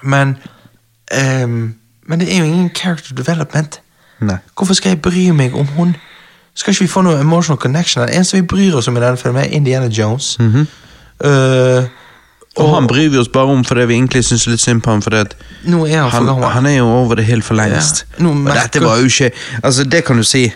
Men 0.02 0.34
ehm, 1.14 1.70
Men 2.12 2.20
det 2.20 2.28
er 2.28 2.42
jo 2.42 2.44
ingen 2.50 2.68
character 2.76 3.16
development. 3.16 3.80
Nei. 4.20 4.36
Hvorfor 4.52 4.76
skal 4.76 4.92
jeg 4.92 5.00
bry 5.02 5.30
meg 5.32 5.56
om 5.56 5.66
hun? 5.78 5.94
Skal 6.54 6.74
ikke 6.74 6.84
vi 6.84 6.90
få 6.92 7.00
noe 7.06 7.16
emotional 7.22 7.56
connection? 7.58 8.04
Det 8.04 8.12
eneste 8.18 8.36
vi 8.36 8.44
bryr 8.52 8.76
oss 8.76 8.88
om 8.90 8.96
i 8.98 9.00
denne 9.00 9.16
filmen, 9.16 9.40
er 9.46 9.56
Indiana 9.56 9.88
Jones. 9.88 10.34
Eh, 11.24 11.84
Og, 12.60 12.74
han 12.74 12.84
bryr 12.86 13.08
vi 13.08 13.16
oss 13.16 13.30
bare 13.32 13.48
om 13.48 13.62
fordi 13.64 13.86
vi 13.88 13.94
egentlig 13.96 14.20
syns 14.28 14.44
litt 14.50 14.60
synd 14.60 14.82
på 14.84 14.92
ham. 14.92 15.00
Fordi 15.02 15.22
Nå 15.72 15.86
er 15.86 16.02
han 16.02 16.10
han, 16.12 16.26
for 16.36 16.52
han 16.52 16.66
er 16.68 16.76
jo 16.82 16.88
over 16.92 17.16
det 17.16 17.24
hill 17.24 17.40
for 17.42 17.56
lengst. 17.56 18.04
Ja. 18.18 18.26
Og 18.28 18.50
dette 18.52 18.82
var 18.84 19.00
jo 19.00 19.08
ikke 19.08 19.30
Altså, 19.62 19.84
det 19.88 20.04
kan 20.04 20.20
du 20.20 20.22
si. 20.22 20.50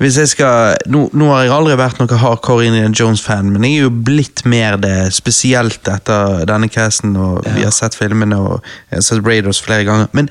Hvis 0.00 0.16
jeg 0.18 0.28
skal, 0.32 0.78
nå, 0.90 1.10
nå 1.12 1.28
har 1.30 1.42
jeg 1.44 1.52
aldri 1.52 1.74
vært 1.78 2.00
noe 2.00 2.16
hardcore 2.18 2.64
Indiana 2.66 2.94
Jones-fan, 2.96 3.52
men 3.52 3.62
jeg 3.68 3.76
er 3.76 3.84
jo 3.84 3.90
blitt 4.08 4.40
mer 4.48 4.78
det, 4.80 5.12
spesielt 5.14 5.86
etter 5.92 6.40
denne 6.48 6.66
casten, 6.72 7.12
og 7.16 7.44
vi 7.44 7.62
har 7.62 7.70
sett 7.76 7.94
filmene 7.94 8.38
og 8.40 8.64
jeg 8.90 8.96
har 8.96 9.04
sett 9.06 9.22
Raiders 9.28 9.60
flere 9.62 9.84
ganger. 9.86 10.08
Men 10.16 10.30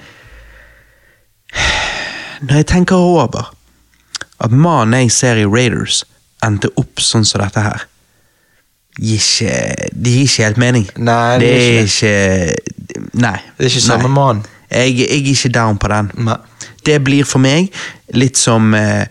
når 2.42 2.62
jeg 2.62 2.68
tenker 2.74 2.96
over 2.96 3.52
at 4.42 4.52
mannen 4.52 5.06
jeg 5.06 5.14
ser 5.14 5.40
i 5.42 5.46
Raiders, 5.46 6.04
endte 6.46 6.72
opp 6.80 7.02
sånn 7.04 7.26
som 7.28 7.44
dette 7.44 7.62
her 7.62 7.88
gir 9.00 9.20
ikke, 9.22 9.90
Det 9.94 10.12
gir 10.12 10.24
ikke 10.26 10.44
helt 10.44 10.58
mening. 10.58 10.88
Nei, 10.98 11.40
det 11.40 11.48
det 11.48 11.60
er 11.62 11.84
ikke 11.86 13.12
Nei. 13.22 13.38
Det 13.58 13.66
er 13.66 13.70
ikke 13.70 13.84
samme 13.86 14.10
mann. 14.12 14.44
Jeg, 14.72 14.96
jeg 14.98 15.08
er 15.10 15.30
ikke 15.32 15.52
down 15.54 15.78
på 15.78 15.88
den. 15.92 16.12
Nei. 16.28 16.38
Det 16.86 16.98
blir 17.04 17.28
for 17.28 17.44
meg 17.44 17.70
litt 18.18 18.40
som 18.40 18.74
eh, 18.74 19.06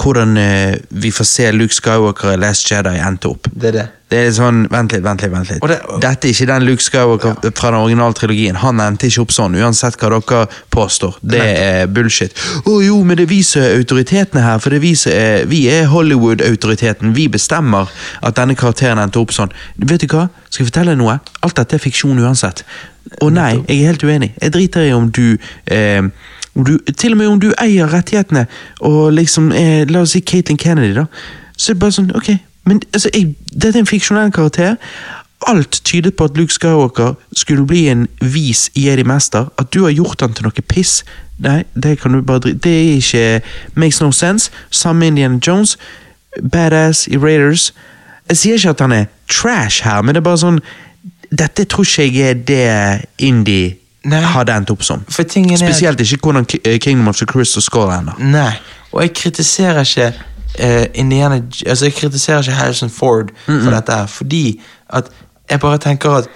hvordan 0.00 0.36
eh, 0.40 0.76
vi 1.02 1.10
får 1.12 1.26
se 1.28 1.48
Luke 1.52 1.74
Skywalker 1.76 2.32
i 2.32 2.36
Last 2.40 2.68
Jedi 2.70 2.96
endte 3.04 3.28
opp. 3.28 3.48
Det 3.52 3.68
er 3.68 3.72
det. 3.78 3.88
Det 4.10 4.18
er 4.26 4.32
sånn, 4.34 4.64
Vent 4.72 4.90
litt, 4.90 5.04
vent 5.04 5.20
litt. 5.22 5.30
vent 5.30 5.50
litt. 5.52 5.60
Det- 5.70 6.00
Dette 6.02 6.26
er 6.26 6.32
ikke 6.32 6.46
den 6.48 6.64
Luke 6.66 6.82
Skywalker 6.82 7.52
fra 7.54 7.70
den 7.70 7.78
originale 7.78 8.16
trilogien. 8.18 8.56
Han 8.58 8.80
endte 8.82 9.06
ikke 9.06 9.22
opp 9.22 9.30
sånn, 9.36 9.54
uansett 9.60 9.94
hva 10.00 10.08
dere 10.16 10.46
påstår. 10.74 11.14
Det 11.22 11.40
er 11.44 11.86
bullshit. 11.86 12.34
Å 12.66 12.74
jo, 12.82 12.96
men 13.04 13.16
det 13.20 13.28
viser 13.30 13.76
autoritetene 13.78 14.42
her, 14.42 14.58
for 14.58 14.70
det 14.74 14.80
viser 14.82 15.12
eh, 15.14 15.44
vi 15.46 15.66
er 15.70 15.86
Hollywood-autoriteten. 15.92 17.12
Vi 17.14 17.28
bestemmer 17.28 17.88
at 18.22 18.34
denne 18.40 18.56
karakteren 18.58 18.98
endte 18.98 19.20
opp 19.20 19.30
sånn. 19.36 19.52
Vet 19.78 20.00
du 20.00 20.06
hva? 20.16 20.28
Skal 20.48 20.64
jeg 20.64 20.72
fortelle 20.72 20.94
deg 20.96 20.98
noe? 21.04 21.18
Alt 21.46 21.54
dette 21.60 21.78
er 21.78 21.84
fiksjon 21.84 22.18
uansett. 22.18 22.64
Og 23.22 23.32
nei, 23.32 23.56
jeg 23.68 23.80
er 23.82 23.92
helt 23.92 24.02
uenig. 24.06 24.32
Jeg 24.40 24.52
driter 24.54 24.84
i 24.86 24.92
om 24.94 25.08
du 25.10 25.36
eh, 25.66 26.02
du, 26.54 26.78
til 26.98 27.12
og 27.12 27.18
med 27.18 27.26
om 27.26 27.40
du 27.40 27.52
eier 27.62 27.92
rettighetene, 27.92 28.46
og 28.80 29.12
liksom 29.12 29.52
eh, 29.52 29.86
La 29.88 30.02
oss 30.02 30.16
si 30.16 30.20
Caitlyn 30.20 30.58
Kennedy, 30.58 30.94
da. 30.96 31.06
Så 31.56 31.72
er 31.72 31.76
det 31.76 31.80
bare 31.80 31.92
sånn, 31.92 32.12
ok 32.16 32.30
Men 32.68 32.82
altså, 32.94 33.10
jeg, 33.14 33.34
dette 33.52 33.78
er 33.78 33.82
en 33.82 33.88
fiksjonell 33.88 34.32
karakter. 34.32 34.76
Alt 35.48 35.80
tydet 35.84 36.14
på 36.14 36.26
at 36.28 36.36
Luke 36.36 36.52
Skywalker 36.52 37.14
skulle 37.36 37.64
bli 37.66 37.86
en 37.88 38.06
vis 38.20 38.68
jedi-mester. 38.76 39.48
At 39.58 39.72
du 39.74 39.82
har 39.82 39.90
gjort 39.90 40.20
han 40.20 40.34
til 40.36 40.44
noe 40.44 40.64
piss. 40.68 41.00
Nei, 41.40 41.62
det 41.74 41.96
kan 42.02 42.12
du 42.12 42.20
bare 42.20 42.44
drite 42.44 42.60
Det 42.60 42.74
er 42.76 42.98
ikke 42.98 43.80
Makes 43.80 44.00
no 44.00 44.10
sense. 44.12 44.50
Samme 44.70 45.06
Indiana 45.06 45.40
Jones. 45.46 45.78
Badass 46.52 47.08
i 47.08 47.16
Raiders. 47.16 47.72
Jeg 48.28 48.36
sier 48.36 48.60
ikke 48.60 48.70
at 48.70 48.80
han 48.80 48.92
er 48.92 49.04
trash 49.26 49.84
her, 49.84 50.02
men 50.02 50.14
det 50.14 50.20
er 50.20 50.28
bare 50.28 50.44
sånn 50.44 50.60
Dette 51.30 51.64
tror 51.64 51.86
ikke 51.86 52.04
jeg 52.04 52.30
er 52.30 52.40
det 52.46 53.06
Indie 53.18 53.79
Nei. 54.04 54.20
hadde 54.20 54.52
endt 54.56 54.70
opp 54.70 54.82
som. 54.82 55.02
Spesielt 55.08 56.00
ikke 56.00 56.16
hvordan 56.22 56.46
eh, 56.64 56.78
Kingdom 56.80 57.08
of 57.08 57.16
the 57.16 57.26
Crystal 57.26 57.62
Skull 57.62 57.90
ender. 57.92 58.16
Nei, 58.18 58.52
og 58.92 59.02
jeg 59.02 59.12
kritiserer 59.14 59.80
ikke 59.84 60.12
uh, 60.60 60.84
Indiana 60.94 61.42
Altså, 61.66 61.84
jeg 61.84 61.94
kritiserer 61.94 62.40
ikke 62.40 62.52
Harrison 62.52 62.90
Ford 62.90 63.28
for 63.46 63.70
dette 63.70 63.92
her, 63.92 64.06
fordi 64.06 64.60
at 64.90 65.10
jeg 65.50 65.60
bare 65.60 65.78
tenker 65.78 66.10
at 66.10 66.28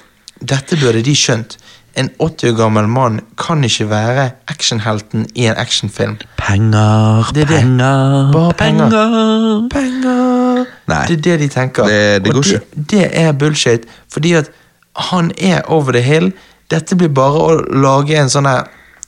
dette 0.49 0.77
burde 0.81 1.03
de 1.03 1.17
skjønt. 1.17 1.57
en 1.97 2.09
80 2.19 2.51
år 2.51 2.57
gammel 2.59 2.89
mann 2.91 3.21
kan 3.39 3.65
ikke 3.65 3.85
være 3.91 4.31
actionhelten 4.51 5.27
i 5.35 5.45
en 5.47 5.55
actionfilm. 5.57 6.17
Penger, 6.37 7.31
Det 7.35 7.49
det. 7.49 7.61
penger, 7.61 8.33
Bare 8.33 8.53
penger. 8.59 8.91
penger. 8.91 9.69
Penger! 9.71 10.65
Nei. 10.89 11.07
Det 11.07 11.15
er 11.19 11.23
det 11.23 11.41
de 11.41 11.49
tenker. 11.49 11.85
Det- 11.87 12.25
det 12.25 12.33
går 12.35 12.43
ikke. 12.47 12.61
det, 12.77 12.91
det 12.91 13.11
er 13.21 13.33
bullshit, 13.33 13.81
fordi 14.13 14.33
at 14.33 14.51
han 14.97 15.31
er 15.39 15.61
over 15.71 15.93
the 15.93 16.01
hill. 16.03 16.33
Dette 16.75 16.97
blir 16.99 17.09
bare 17.15 17.41
å 17.41 17.57
lage 17.85 18.17
en 18.19 18.31
sånn 18.33 18.49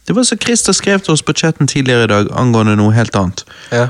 Det 0.07 0.15
var 0.15 0.23
så 0.25 0.37
Christer 0.39 0.73
skrev 0.73 1.01
til 1.03 1.13
oss 1.17 1.23
på 1.27 1.33
chatten 1.35 1.67
tidligere 1.67 2.05
i 2.05 2.11
dag 2.13 2.29
angående 2.33 2.77
noe 2.79 2.95
helt 2.95 3.17
annet. 3.17 3.45
ja. 3.73 3.89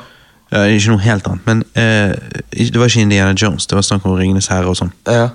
Ja, 0.53 0.61
ikke 0.71 0.93
noe 0.95 1.03
helt 1.03 1.27
annet, 1.27 1.43
men 1.47 1.63
uh, 1.75 2.15
det 2.55 2.79
var 2.79 2.87
ikke 2.87 3.01
Indiana 3.03 3.35
Jones. 3.35 3.67
Det 3.67 3.75
var 3.75 3.83
snakk 3.83 4.05
om 4.07 4.13
Ringenes 4.15 4.47
herre 4.47 4.71
og 4.71 4.77
sånn. 4.79 4.93
ja. 5.11 5.29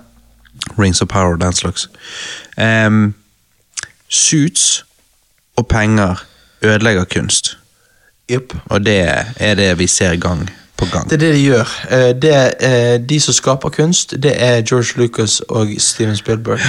Rings 0.79 1.01
of 1.01 1.07
Power 1.11 1.33
og 1.33 1.41
den 1.41 1.53
slags. 1.53 1.87
Um, 2.57 3.13
suits 4.09 4.85
og 5.57 5.67
penger 5.67 6.23
ødelegger 6.61 7.03
kunst. 7.03 7.57
Yep. 8.31 8.53
Og 8.69 8.85
det 8.85 8.99
er 9.35 9.55
det 9.55 9.79
vi 9.79 9.87
ser 9.87 10.15
gang 10.15 10.49
på 10.77 10.85
gang. 10.93 11.09
Det 11.09 11.13
er 11.19 11.25
det 11.25 11.33
de 11.35 11.43
gjør. 11.43 11.67
Eh, 11.91 12.13
Det, 12.21 12.53
eh, 12.59 12.97
de 13.09 13.19
som 13.19 13.33
skaper 13.33 13.69
kunst, 13.69 14.15
det 14.23 14.33
er 14.43 14.61
George 14.61 14.97
Lucas 15.01 15.41
og 15.49 15.67
Steven 15.77 16.15
Spielberg. 16.17 16.59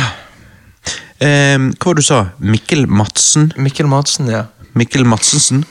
Em, 1.23 1.71
hva 1.77 1.93
var 1.93 1.99
det 1.99 2.03
du 2.03 2.09
sa? 2.09 2.21
Mikkel 2.43 2.87
Madsen? 2.91 3.53
Mikkel 3.57 3.89
Madsen, 3.91 4.31
ja. 4.33 4.47
Mikkel 4.79 5.05
Madsensen? 5.07 5.67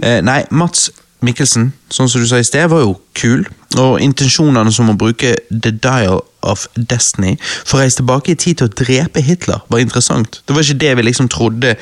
Eh, 0.00 0.22
nei, 0.24 0.42
Mats 0.50 0.88
Mikkelsen, 1.24 1.70
sånn 1.90 2.10
som 2.12 2.20
du 2.20 2.26
sa 2.28 2.38
i 2.40 2.46
sted, 2.46 2.68
var 2.70 2.82
jo 2.84 2.96
kul. 3.16 3.46
Og 3.80 4.00
intensjonene 4.04 4.72
som 4.74 4.90
å 4.92 4.96
bruke 4.98 5.32
The 5.48 5.72
Dial 5.72 6.20
of 6.46 6.66
Destiny 6.76 7.34
for 7.40 7.78
å 7.78 7.82
reise 7.82 8.02
tilbake 8.02 8.34
i 8.34 8.38
tid 8.38 8.60
til 8.60 8.68
å 8.68 8.74
drepe 8.76 9.22
Hitler, 9.24 9.62
var 9.72 9.82
interessant. 9.82 10.40
Det 10.46 10.54
var 10.54 10.66
ikke 10.66 10.82
det 10.84 10.92
vi 10.98 11.06
liksom 11.08 11.30
trodde 11.32 11.74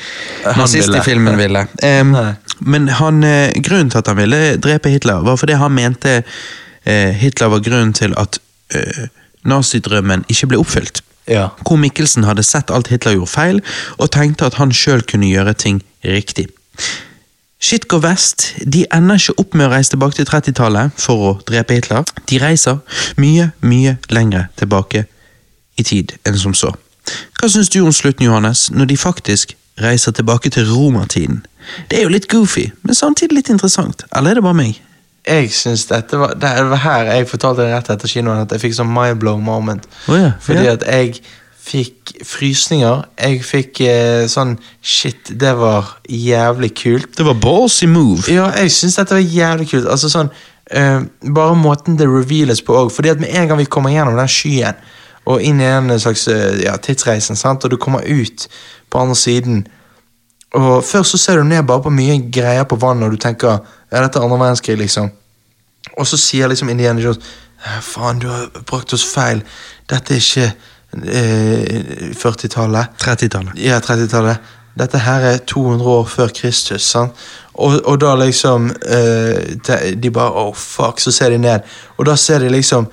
nazistfilmen 0.45 1.35
nazist 1.35 1.43
ville. 1.43 1.65
ville. 1.65 1.65
Em, 1.83 2.15
men 2.59 2.87
han, 3.01 3.23
eh, 3.23 3.51
grunnen 3.59 3.91
til 3.91 4.01
at 4.01 4.07
han 4.07 4.17
ville 4.21 4.55
drepe 4.63 4.93
Hitler, 4.93 5.25
var 5.27 5.37
fordi 5.37 5.59
han 5.59 5.75
mente 5.75 6.21
uh, 6.23 7.11
Hitler 7.19 7.51
var 7.51 7.59
grunnen 7.65 7.93
til 7.93 8.15
at 8.17 8.39
uh, 8.75 9.05
nazidrømmen 9.43 10.25
ikke 10.31 10.47
ble 10.53 10.61
oppfylt. 10.63 11.03
Ja. 11.27 11.49
Hvor 11.65 11.79
Mikkelsen 11.81 12.27
hadde 12.27 12.43
sett 12.45 12.71
alt 12.71 12.91
Hitler 12.93 13.17
gjorde 13.17 13.31
feil, 13.31 13.61
og 13.97 14.11
tenkte 14.13 14.45
at 14.45 14.59
han 14.61 14.73
sjøl 14.73 15.01
kunne 15.09 15.29
gjøre 15.31 15.55
ting 15.57 15.81
riktig. 16.05 16.47
Shit 17.65 17.87
går 17.87 18.01
vest. 18.03 18.51
De 18.61 18.83
ender 18.93 19.17
ikke 19.17 19.39
opp 19.41 19.55
med 19.57 19.69
å 19.69 19.71
reise 19.71 19.95
tilbake 19.95 20.19
til 20.19 20.27
30-tallet 20.29 20.97
for 21.01 21.29
å 21.29 21.31
drepe 21.47 21.77
Hitler. 21.77 22.05
De 22.29 22.39
reiser 22.41 22.81
mye, 23.17 23.49
mye 23.65 23.95
lengre 24.13 24.47
tilbake 24.59 25.05
i 25.79 25.85
tid 25.87 26.13
enn 26.27 26.37
som 26.37 26.53
så. 26.53 26.73
Hva 27.39 27.49
syns 27.49 27.71
du 27.73 27.79
om 27.81 27.93
slutten, 27.93 28.27
Johannes, 28.27 28.67
når 28.71 28.91
de 28.91 28.97
faktisk 28.97 29.55
reiser 29.81 30.13
tilbake 30.15 30.51
til 30.53 30.67
romertiden? 30.69 31.41
Det 31.89 31.99
er 31.99 32.05
jo 32.05 32.13
litt 32.13 32.29
goofy, 32.29 32.67
men 32.85 32.97
samtidig 32.97 33.39
litt 33.39 33.49
interessant. 33.53 34.05
Eller 34.13 34.35
er 34.35 34.39
det 34.39 34.45
bare 34.45 34.59
meg? 34.59 34.81
Jeg 35.25 35.49
synes 35.51 35.87
dette 35.89 36.19
var 36.21 36.35
Det 36.37 36.51
var 36.69 36.81
her 36.83 37.07
jeg 37.15 37.27
fortalte 37.27 37.63
det 37.65 37.73
rett 37.73 37.89
etter 37.89 38.11
kinoen 38.11 38.43
at 38.43 38.51
jeg 38.53 38.61
fikk 38.61 38.77
sånn 38.77 38.91
mindblow 38.93 39.39
moment. 39.41 39.87
Oh, 40.07 40.17
ja, 40.19 40.35
Fordi 40.41 40.67
ja. 40.67 40.75
at 40.77 40.85
jeg 40.85 41.19
fikk 41.65 42.11
frysninger. 42.25 43.05
Jeg 43.17 43.39
fikk 43.45 43.81
eh, 43.85 44.25
sånn 44.29 44.55
Shit, 44.85 45.31
det 45.41 45.55
var 45.57 45.95
jævlig 46.09 46.73
kult. 46.77 47.15
Det 47.17 47.25
var 47.25 47.39
ballsy 47.41 47.89
move. 47.89 48.27
Ja, 48.31 48.51
jeg 48.59 48.73
syns 48.75 48.99
dette 48.99 49.17
var 49.17 49.25
jævlig 49.25 49.71
kult. 49.71 49.89
Altså 49.89 50.11
sånn 50.13 50.29
eh, 50.69 51.01
Bare 51.25 51.57
måten 51.57 51.97
det 51.97 52.09
reveales 52.09 52.61
på 52.65 52.77
òg. 52.77 52.93
Fordi 52.93 53.15
at 53.15 53.23
med 53.23 53.33
en 53.33 53.49
gang 53.49 53.61
vi 53.61 53.69
kommer 53.71 53.93
gjennom 53.95 54.19
den 54.19 54.29
skyen 54.31 54.77
og 55.25 55.41
inn 55.41 55.57
i 55.57 55.65
en 55.65 55.89
slags 55.97 56.27
eh, 56.29 56.61
ja, 56.67 56.75
tidsreisen, 56.77 57.37
sant? 57.39 57.65
og 57.65 57.73
du 57.73 57.79
kommer 57.81 58.05
ut 58.05 58.45
på 58.93 59.01
andre 59.01 59.17
siden 59.17 59.63
Og 60.55 60.83
Først 60.83 61.11
så 61.11 61.17
ser 61.17 61.37
du 61.37 61.43
ned 61.43 61.63
bare 61.67 61.83
på 61.83 61.91
mye 61.93 62.19
greier 62.31 62.63
på 62.63 62.77
vannet, 62.79 63.07
og 63.07 63.11
du 63.11 63.21
tenker 63.21 63.59
er 63.91 64.03
dette 64.05 64.19
andre 64.19 64.39
verdenskrig, 64.39 64.77
liksom. 64.79 65.09
Og 65.97 66.07
så 66.07 66.17
sier 66.17 66.47
liksom 66.47 66.69
Indiana 66.69 67.01
Jones 67.01 67.19
«Eh, 67.65 67.81
Faen, 67.81 68.19
du 68.19 68.27
har 68.29 68.49
brakt 68.67 68.93
oss 68.93 69.05
feil. 69.07 69.41
Dette 69.89 70.15
er 70.15 70.21
ikke 70.21 70.51
eh, 71.11 72.11
40-tallet. 72.13 72.97
30-tallet. 73.01 73.57
Ja, 73.61 73.79
30-tallet. 73.79 74.53
Dette 74.75 74.99
her 74.99 75.23
er 75.29 75.37
200 75.47 75.87
år 75.87 76.05
før 76.11 76.33
Kristus, 76.35 76.83
sant? 76.83 77.15
Og, 77.53 77.79
og 77.87 78.01
da 78.01 78.11
liksom 78.19 78.67
eh, 78.83 79.55
de, 79.67 79.95
de 80.03 80.11
bare 80.11 80.31
Oh, 80.35 80.55
fuck. 80.55 80.99
Så 80.99 81.11
ser 81.15 81.31
de 81.31 81.37
ned, 81.37 81.59
og 81.97 82.05
da 82.05 82.15
ser 82.19 82.43
de 82.43 82.51
liksom 82.51 82.89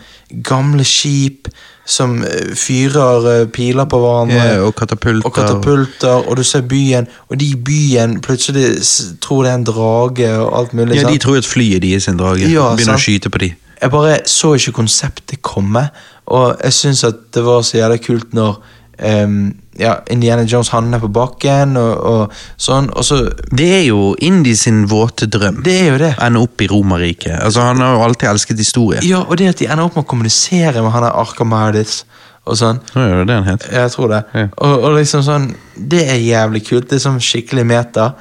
gamle 0.47 0.84
skip 0.86 1.51
som 1.85 2.23
eh, 2.25 2.53
fyrer 2.59 3.27
eh, 3.33 3.47
piler 3.51 3.89
på 3.91 3.99
hverandre. 3.99 4.37
Ja, 4.39 4.61
og 4.67 4.75
katapulter. 4.79 5.27
Og 5.27 5.35
katapulter, 5.35 6.29
og 6.29 6.37
du 6.37 6.43
ser 6.47 6.63
byen, 6.69 7.09
og 7.29 7.41
de 7.41 7.51
i 7.53 7.57
byen 7.57 8.21
plutselig 8.23 8.77
tror 9.21 9.43
det 9.43 9.53
er 9.53 9.59
en 9.61 9.67
drage 9.67 10.31
og 10.39 10.59
alt 10.61 10.75
mulig. 10.75 10.97
Ja, 10.97 11.07
sant? 11.07 11.13
de 11.13 11.25
tror 11.25 11.41
at 11.43 11.49
flyet 11.49 11.83
deres 11.83 12.09
er 12.09 12.13
en 12.15 12.23
drage. 12.23 12.47
Ja, 12.47 12.71
Begynner 12.77 12.95
sant. 12.95 13.03
å 13.03 13.07
skyte 13.07 13.33
på 13.33 13.43
de. 13.43 13.53
Jeg 13.83 13.91
bare 13.91 14.19
så 14.31 14.53
ikke 14.55 14.77
konseptet 14.79 15.43
komme, 15.43 15.89
og 16.31 16.55
jeg 16.63 16.73
syns 16.77 17.03
at 17.05 17.19
det 17.35 17.43
var 17.45 17.65
så 17.67 17.81
jævla 17.81 17.99
kult 17.99 18.35
når 18.37 18.61
ehm, 18.98 19.52
ja, 19.81 19.97
Indiana 20.10 20.43
Jones 20.43 20.69
havner 20.74 21.01
på 21.01 21.09
bakken 21.12 21.77
og, 21.81 21.93
og 22.05 22.35
sånn, 22.60 22.90
og 22.93 23.06
så 23.06 23.23
Det 23.48 23.69
er 23.78 23.85
jo 23.86 24.12
Indy 24.20 24.52
sin 24.59 24.85
våte 24.90 25.27
drøm. 25.32 25.62
Det 25.64 25.77
er 25.81 25.89
jo 25.93 26.01
det. 26.02 26.12
Ende 26.20 26.43
opp 26.44 26.60
i 26.60 26.69
Romerriket. 26.69 27.39
Altså, 27.39 27.64
han 27.70 27.81
har 27.81 27.97
jo 27.97 28.02
alltid 28.05 28.28
elsket 28.28 28.60
historie. 28.60 29.01
Ja, 29.06 29.23
og 29.24 29.39
det 29.40 29.52
at 29.55 29.62
de 29.62 29.70
ender 29.70 29.89
opp 29.89 29.97
med 29.97 30.05
å 30.05 30.10
kommunisere 30.12 30.85
med 30.85 30.93
han 30.93 31.06
der 31.06 31.16
Arkamardis 31.23 32.02
og 32.44 32.59
sånn. 32.59 32.82
Ja, 32.93 33.06
det 33.06 33.23
er 33.23 33.31
det 33.31 33.39
han 33.39 33.51
het. 33.52 33.66
Jeg 33.73 33.94
tror 33.94 34.12
det. 34.12 34.23
Ja. 34.35 34.47
Og, 34.59 34.77
og 34.77 34.97
liksom 34.98 35.24
sånn 35.24 35.51
Det 35.74 36.05
er 36.10 36.20
jævlig 36.20 36.64
kult. 36.69 36.89
Det 36.90 36.98
er 36.98 37.06
sånn 37.06 37.20
skikkelig 37.23 37.64
meta. 37.69 38.12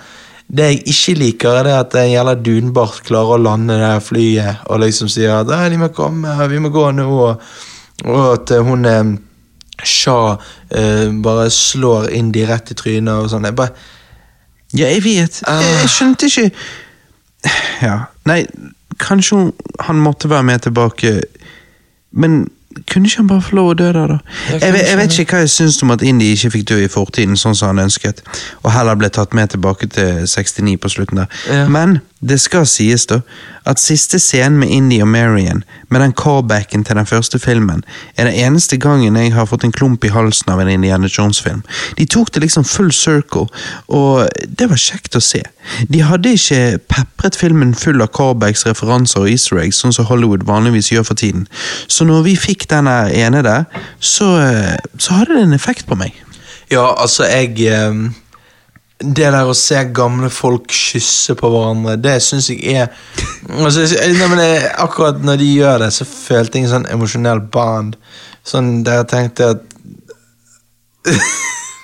Det 0.51 0.67
jeg 0.67 0.79
ikke 0.91 1.15
liker, 1.15 1.57
er 1.57 1.67
det 1.67 1.75
at 1.77 1.93
en 1.99 2.11
jævla 2.11 2.35
dunbart 2.35 3.03
klarer 3.07 3.37
å 3.37 3.43
lande 3.43 3.77
det 3.79 3.91
flyet 4.03 4.65
og 4.67 4.81
liksom 4.83 5.07
sier 5.11 5.37
at 5.37 5.47
de 5.47 5.77
må 5.79 5.87
komme, 5.95 6.33
vi 6.51 6.59
må 6.59 6.67
gå 6.73 6.89
nå, 6.91 7.05
og, 7.07 7.45
og 8.03 8.25
at 8.33 8.51
hun 8.59 8.89
eh, 8.89 9.13
Shah 9.83 10.37
eh, 10.71 11.09
bare 11.23 11.49
slår 11.49 12.09
Indi 12.17 12.45
rett 12.45 12.71
i 12.71 12.77
trynet 12.77 13.13
og 13.25 13.29
sånn. 13.33 13.47
Jeg 13.49 13.55
bare 13.55 13.73
Ja, 14.73 14.87
jeg 14.87 15.03
vet. 15.03 15.41
Ah. 15.47 15.59
Jeg, 15.61 15.77
jeg 15.81 15.89
skjønte 15.97 16.29
ikke 16.31 16.51
Ja, 17.81 17.95
nei, 18.29 18.45
kanskje 19.01 19.51
han 19.87 19.97
måtte 20.03 20.29
være 20.29 20.43
med 20.45 20.61
tilbake, 20.61 21.21
men 22.13 22.43
kunne 22.87 23.09
ikke 23.09 23.17
han 23.23 23.27
bare 23.27 23.41
få 23.43 23.55
lov 23.57 23.71
å 23.71 23.77
dø 23.79 23.87
der, 23.91 24.07
da? 24.13 24.17
Jeg, 24.53 24.73
vet- 24.73 24.85
jeg 24.87 24.97
vet 24.99 25.15
ikke 25.19 25.33
hva 25.35 25.39
jeg 25.43 25.49
syns 25.51 25.81
om 25.83 25.91
at 25.91 26.03
Indi 26.07 26.29
ikke 26.35 26.51
fikk 26.53 26.67
dø 26.69 26.77
i 26.85 26.87
fortiden, 26.91 27.35
sånn 27.39 27.57
som 27.57 27.73
han 27.73 27.81
ønsket, 27.87 28.21
og 28.61 28.71
heller 28.71 28.95
ble 29.01 29.09
tatt 29.11 29.33
med 29.35 29.49
tilbake 29.55 29.89
til 29.91 30.21
69 30.29 30.77
på 30.79 30.91
slutten 30.93 31.23
der. 31.23 31.27
Ja. 31.49 31.65
Men 31.67 31.97
det 32.21 32.37
skal 32.41 32.67
sies, 32.69 33.07
da, 33.09 33.21
at 33.65 33.81
siste 33.81 34.19
scenen 34.21 34.59
med 34.61 34.69
Indie 34.73 35.01
og 35.01 35.09
Marion, 35.09 35.63
med 35.89 36.01
den 36.03 36.13
callbacken 36.17 36.83
til 36.85 36.97
den 36.97 37.09
første 37.09 37.39
filmen, 37.39 37.83
er 38.15 38.29
den 38.29 38.37
eneste 38.37 38.77
gangen 38.77 39.17
jeg 39.17 39.33
har 39.33 39.49
fått 39.49 39.65
en 39.65 39.73
klump 39.73 40.05
i 40.05 40.11
halsen 40.13 40.51
av 40.53 40.61
en 40.61 40.69
Indiana 40.69 41.09
Jones-film. 41.09 41.63
De 41.97 42.05
tok 42.05 42.33
det 42.33 42.43
liksom 42.45 42.65
full 42.65 42.91
circle, 42.93 43.47
og 43.87 44.29
det 44.45 44.69
var 44.69 44.81
kjekt 44.81 45.17
å 45.17 45.23
se. 45.23 45.41
De 45.89 46.03
hadde 46.05 46.35
ikke 46.37 46.79
pepret 46.93 47.37
filmen 47.37 47.73
full 47.77 48.01
av 48.01 48.13
callbacks, 48.13 48.65
referanser 48.69 49.25
og 49.25 49.33
easter 49.33 49.61
eggs, 49.61 49.81
sånn 49.81 49.95
som 49.95 50.09
Hollywood 50.09 50.45
vanligvis 50.49 50.91
gjør 50.93 51.09
for 51.11 51.21
tiden. 51.21 51.47
Så 51.87 52.05
når 52.05 52.25
vi 52.29 52.37
fikk 52.37 52.69
den 52.69 52.89
ene 52.89 53.41
der, 53.45 53.65
så, 53.99 54.35
eh, 54.41 54.77
så 54.97 55.21
hadde 55.21 55.37
det 55.37 55.47
en 55.49 55.57
effekt 55.57 55.89
på 55.89 55.97
meg. 55.97 56.13
Ja, 56.71 56.93
altså, 56.95 57.25
jeg 57.27 57.57
ehm, 57.67 58.13
Det 59.01 59.31
der 59.33 59.49
å 59.49 59.53
se 59.57 59.79
gamle 59.95 60.29
folk 60.29 60.69
kysse 60.69 61.33
på 61.39 61.49
hverandre, 61.49 61.97
det 61.97 62.19
syns 62.21 62.51
jeg 62.51 62.75
er 62.83 62.91
altså, 63.49 63.87
nei, 63.97 64.27
men 64.29 64.41
jeg, 64.43 64.67
Akkurat 64.83 65.23
når 65.25 65.41
de 65.41 65.47
gjør 65.55 65.81
det, 65.85 65.91
så 65.95 66.05
følte 66.05 66.59
jeg 66.59 66.67
en 66.67 66.73
sånn 66.75 66.89
emosjonell 66.93 67.41
bond. 67.53 67.97
Sånn 68.45 68.83
der 68.85 69.01
jeg 69.01 69.09
tenkte 69.13 69.53
at 69.55 69.65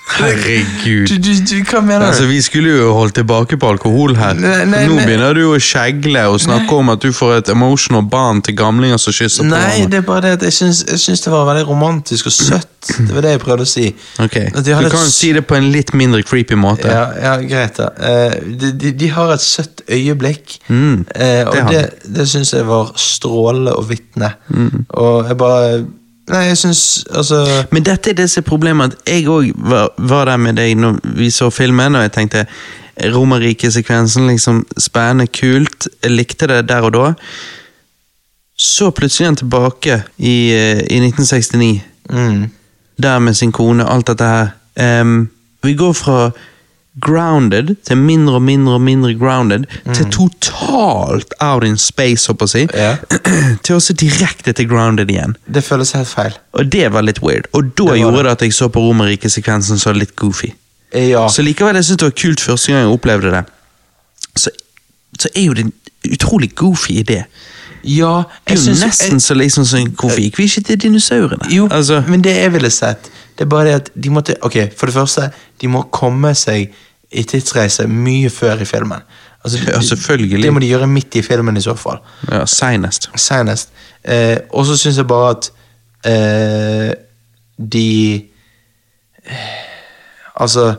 Herregud. 0.07 1.07
du, 1.07 1.17
du, 1.17 1.31
du, 1.45 1.55
Hva 1.67 1.81
mener 1.84 2.07
Altså. 2.07 2.25
Vi 2.29 2.39
skulle 2.41 2.71
jo 2.77 2.93
holdt 2.95 3.17
tilbake 3.19 3.57
på 3.59 3.69
alkohol 3.73 4.15
her. 4.17 4.38
Nei, 4.39 4.63
nei, 4.69 4.84
Nå 4.88 4.95
begynner 5.01 5.35
du 5.38 5.43
å 5.51 5.57
skjegle 5.61 6.23
og 6.31 6.39
snakke 6.41 6.77
om 6.79 6.89
at 6.93 7.03
du 7.03 7.11
får 7.15 7.34
et 7.41 7.51
emotional 7.53 8.05
barn 8.09 8.41
til 8.45 8.55
gamlinger 8.57 9.01
som 9.01 9.13
kysser 9.15 9.43
på 9.43 9.49
Nei, 9.51 9.85
det 9.91 10.01
er 10.01 10.07
bare 10.07 10.23
det 10.25 10.31
at 10.39 10.47
jeg 10.47 10.55
syns, 10.57 10.84
jeg 10.88 11.01
syns 11.03 11.25
det 11.25 11.34
var 11.34 11.45
veldig 11.51 11.65
romantisk 11.69 12.31
og 12.31 12.35
søtt. 12.38 12.71
Det 12.88 13.09
var 13.11 13.25
det 13.25 13.35
jeg 13.35 13.43
prøvde 13.43 13.67
å 13.67 13.69
si. 13.69 13.88
Ok, 14.23 14.38
Du 14.63 14.71
kan 14.93 15.11
si 15.11 15.34
det 15.35 15.43
på 15.49 15.57
en 15.59 15.69
litt 15.73 15.91
mindre 15.97 16.23
creepy 16.23 16.55
måte. 16.59 16.88
Ja, 16.88 17.05
ja 17.23 17.35
greit, 17.43 17.77
da. 17.81 17.91
Eh, 17.99 18.38
de, 18.47 18.71
de, 18.79 18.93
de 19.03 19.11
har 19.11 19.34
et 19.35 19.43
søtt 19.43 19.84
øyeblikk, 19.91 20.57
Mm, 20.67 21.05
eh, 21.15 21.43
og 21.47 21.55
det 21.71 21.77
det, 21.77 22.13
det 22.15 22.25
syns 22.29 22.51
jeg 22.53 22.65
var 22.67 22.91
strålende 22.99 23.73
å 23.77 23.84
vitne. 23.88 24.34
Mm. 24.49 24.85
Og 24.99 25.27
jeg 25.29 25.38
bare 25.39 25.69
Nei, 26.28 26.41
jeg 26.49 26.58
syns 26.60 26.82
altså 27.16 27.38
Men 27.72 27.86
dette 27.88 28.12
er 28.12 28.18
det 28.18 28.26
som 28.32 28.41
er 28.41 28.48
problemet, 28.49 28.98
at 28.98 29.14
jeg 29.14 29.30
òg 29.32 29.54
var, 29.56 29.94
var 29.98 30.28
der 30.28 30.41
med 30.41 30.60
deg 30.60 30.76
når 30.76 30.99
vi 31.16 31.30
så 31.32 31.49
filmen, 31.49 31.95
og 31.95 32.04
jeg 32.04 32.12
tenkte 32.18 32.45
Romerike-sekvensen, 32.98 34.28
liksom 34.28 34.64
spennende, 34.82 35.28
kult, 35.28 35.88
jeg 36.04 36.12
likte 36.12 36.48
det 36.49 36.64
der 36.70 36.88
og 36.88 36.94
da. 36.95 37.12
Så 38.58 38.90
plutselig 38.90 39.26
er 39.26 39.30
han 39.30 39.38
tilbake 39.38 39.99
i, 40.18 40.36
eh, 40.52 40.82
i 40.90 40.98
1969, 40.99 41.82
mm, 42.10 42.44
der 43.04 43.20
med 43.20 43.38
sin 43.38 43.52
kone, 43.52 43.86
alt 43.86 44.08
dette 44.08 44.26
her. 44.26 45.02
Um, 45.02 45.30
Vi 45.64 45.74
går 45.74 45.94
fra 45.94 46.32
grounded 47.02 47.76
til 47.86 47.98
mindre 47.98 48.36
og 48.36 48.41
mindre 48.41 48.74
og 48.74 48.82
mindre 48.82 49.14
grounded, 49.19 49.65
til 49.94 50.06
totalt 50.11 51.34
out 51.40 51.64
in 51.64 51.78
space, 51.78 52.28
håper 52.28 52.49
jeg 52.53 52.69
å. 52.69 52.78
Ja. 52.78 52.95
til 53.65 53.82
se 53.82 53.94
direkte 53.94 54.53
til 54.53 54.69
grounded 54.69 55.10
igjen. 55.14 55.36
Det 55.45 55.64
føles 55.64 55.91
helt 55.98 56.07
feil. 56.10 56.38
Og 56.53 56.72
det 56.72 56.88
var 56.94 57.06
litt 57.06 57.22
weird. 57.24 57.49
Og 57.53 57.74
da 57.78 57.91
det 57.94 57.99
gjorde 58.02 58.24
det. 58.24 58.32
at 58.32 58.41
jeg 58.48 58.53
så 58.53 58.69
på 58.74 58.82
Romerike-sekvensen 58.82 59.80
så 59.80 59.94
litt 59.94 60.15
goofy. 60.15 60.53
Ja. 60.94 61.28
Så 61.30 61.44
likevel, 61.44 61.76
jeg 61.76 61.86
synes 61.86 61.98
det 61.99 62.07
var 62.10 62.18
kult 62.22 62.41
første 62.41 62.72
gang 62.72 62.82
jeg 62.86 62.94
opplevde 62.95 63.32
det. 63.32 63.44
Så, 64.38 64.49
så 65.19 65.30
er 65.36 65.45
jo 65.49 65.53
det 65.53 65.68
en 65.68 65.74
utrolig 66.14 66.56
goofy 66.56 67.02
idé. 67.03 67.24
ja 67.84 68.24
Det 68.48 68.53
er 68.53 68.56
jo 68.56 68.61
synes- 68.61 68.84
nesten 68.84 69.19
så 69.19 69.34
liksom 69.34 69.65
sånn 69.65 69.91
Hvorfor 69.95 70.19
gikk 70.19 70.38
vi 70.38 70.44
ikke 70.44 70.61
til 70.61 70.78
dinosaurene? 70.78 71.48
Jo, 71.52 71.68
altså, 71.72 72.03
men 72.07 72.22
det 72.22 72.36
jeg 72.36 72.53
ville 72.53 72.69
sett, 72.69 73.10
det 73.38 73.45
er 73.45 73.49
bare 73.49 73.65
det 73.65 73.74
at 73.76 73.90
de 74.03 74.10
måtte 74.10 74.36
Ok, 74.41 74.57
for 74.78 74.86
det 74.86 74.95
første, 74.95 75.30
de 75.61 75.68
må 75.68 75.84
komme 75.91 76.34
seg 76.36 76.74
i 77.11 77.23
tidsreise 77.23 77.88
mye 77.88 78.29
før 78.29 78.61
i 78.61 78.65
filmen. 78.65 79.01
Altså, 79.43 79.59
Ja, 79.67 79.81
selvfølgelig. 79.81 80.43
Det 80.43 80.53
må 80.53 80.59
de 80.59 80.67
gjøre 80.67 80.88
midt 80.88 81.15
i 81.15 81.21
filmen 81.21 81.57
i 81.57 81.61
så 81.61 81.75
fall. 81.75 81.99
ja, 82.31 82.45
Seinest. 82.45 83.09
Senest. 83.15 83.69
Eh, 84.03 84.38
og 84.49 84.65
så 84.65 84.77
syns 84.77 84.97
jeg 84.97 85.07
bare 85.07 85.29
at 85.35 85.51
eh, 86.11 86.93
de 87.71 88.15
eh, 89.25 89.63
Altså, 90.39 90.73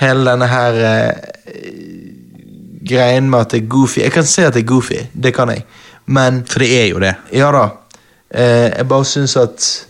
hele 0.00 0.24
denne 0.30 0.46
her 0.50 0.74
eh, 0.74 1.12
greien 2.88 3.28
med 3.30 3.38
at 3.44 3.50
det 3.54 3.62
er 3.62 3.68
goofy 3.70 3.98
Jeg 4.02 4.12
kan 4.12 4.24
se 4.26 4.46
at 4.46 4.54
det 4.54 4.62
er 4.64 4.66
goofy, 4.66 4.98
det 5.22 5.34
kan 5.34 5.48
jeg, 5.48 5.62
men 6.06 6.42
For 6.46 6.58
det 6.58 6.70
er 6.82 6.86
jo 6.90 6.98
det. 7.00 7.14
ja 7.32 7.50
da. 7.52 7.68
Eh, 8.34 8.70
jeg 8.78 8.88
bare 8.88 9.04
syns 9.04 9.36
at 9.36 9.86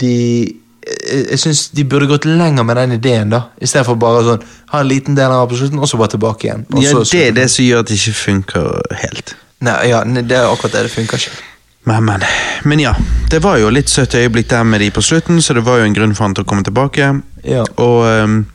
de 0.00 0.52
Jeg, 0.82 1.26
jeg 1.30 1.38
syns 1.38 1.68
de 1.76 1.84
burde 1.86 2.08
gått 2.10 2.24
lenger 2.26 2.64
med 2.66 2.76
den 2.76 2.92
ideen, 2.96 3.30
da. 3.30 3.44
Istedenfor 3.62 3.98
bare 4.02 4.24
sånn 4.26 4.42
ha 4.72 4.80
en 4.82 4.88
liten 4.90 5.14
del 5.14 5.30
av 5.30 5.44
den 5.46 5.52
på 5.52 5.60
slutten, 5.60 5.78
og 5.78 5.88
så 5.90 6.00
bare 6.00 6.14
tilbake 6.16 6.48
igjen. 6.48 6.66
Ja, 6.82 6.90
så- 6.90 7.04
det 7.12 7.28
er 7.28 7.32
det 7.32 7.50
som 7.50 7.64
gjør 7.64 7.80
at 7.84 7.86
det 7.92 7.98
ikke 8.00 8.14
funker 8.18 8.82
helt. 9.04 9.34
Nei, 9.62 9.76
ja, 9.92 10.02
det 10.04 10.32
er 10.32 10.48
akkurat 10.50 10.72
det. 10.72 10.82
Det 10.88 10.90
funker 10.96 11.16
ikke. 11.22 11.36
Men, 11.84 12.04
men. 12.04 12.22
Men 12.64 12.78
ja, 12.80 12.94
det 13.30 13.42
var 13.42 13.58
jo 13.58 13.68
litt 13.70 13.90
søtt 13.90 14.14
øyeblikk 14.14 14.48
der 14.50 14.62
med 14.64 14.80
de 14.80 14.90
på 14.90 15.02
slutten, 15.02 15.38
så 15.42 15.54
det 15.54 15.64
var 15.66 15.78
jo 15.78 15.84
en 15.84 15.94
grunn 15.94 16.14
for 16.14 16.24
han 16.24 16.34
til 16.34 16.44
å 16.44 16.48
komme 16.50 16.62
tilbake. 16.66 17.22
Ja. 17.44 17.64
Og 17.76 18.04
um, 18.24 18.46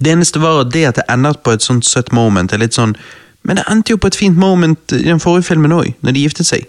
det 0.00 0.12
eneste 0.12 0.40
var 0.42 0.60
at 0.60 0.72
det 0.74 0.84
at 0.88 0.94
det 0.96 1.04
endet 1.10 1.42
på 1.42 1.52
et 1.54 1.62
sånt 1.62 1.86
søtt 1.86 2.12
moment, 2.12 2.52
er 2.52 2.58
litt 2.58 2.74
sånn 2.74 2.96
Men 3.44 3.56
det 3.58 3.64
endte 3.70 3.90
jo 3.90 3.96
på 3.98 4.06
et 4.06 4.14
fint 4.14 4.36
moment 4.38 4.92
i 4.94 5.02
den 5.02 5.18
forrige 5.18 5.42
filmen 5.48 5.72
òg, 5.74 5.94
når 6.02 6.12
de 6.14 6.20
giftet 6.22 6.46
seg. 6.46 6.66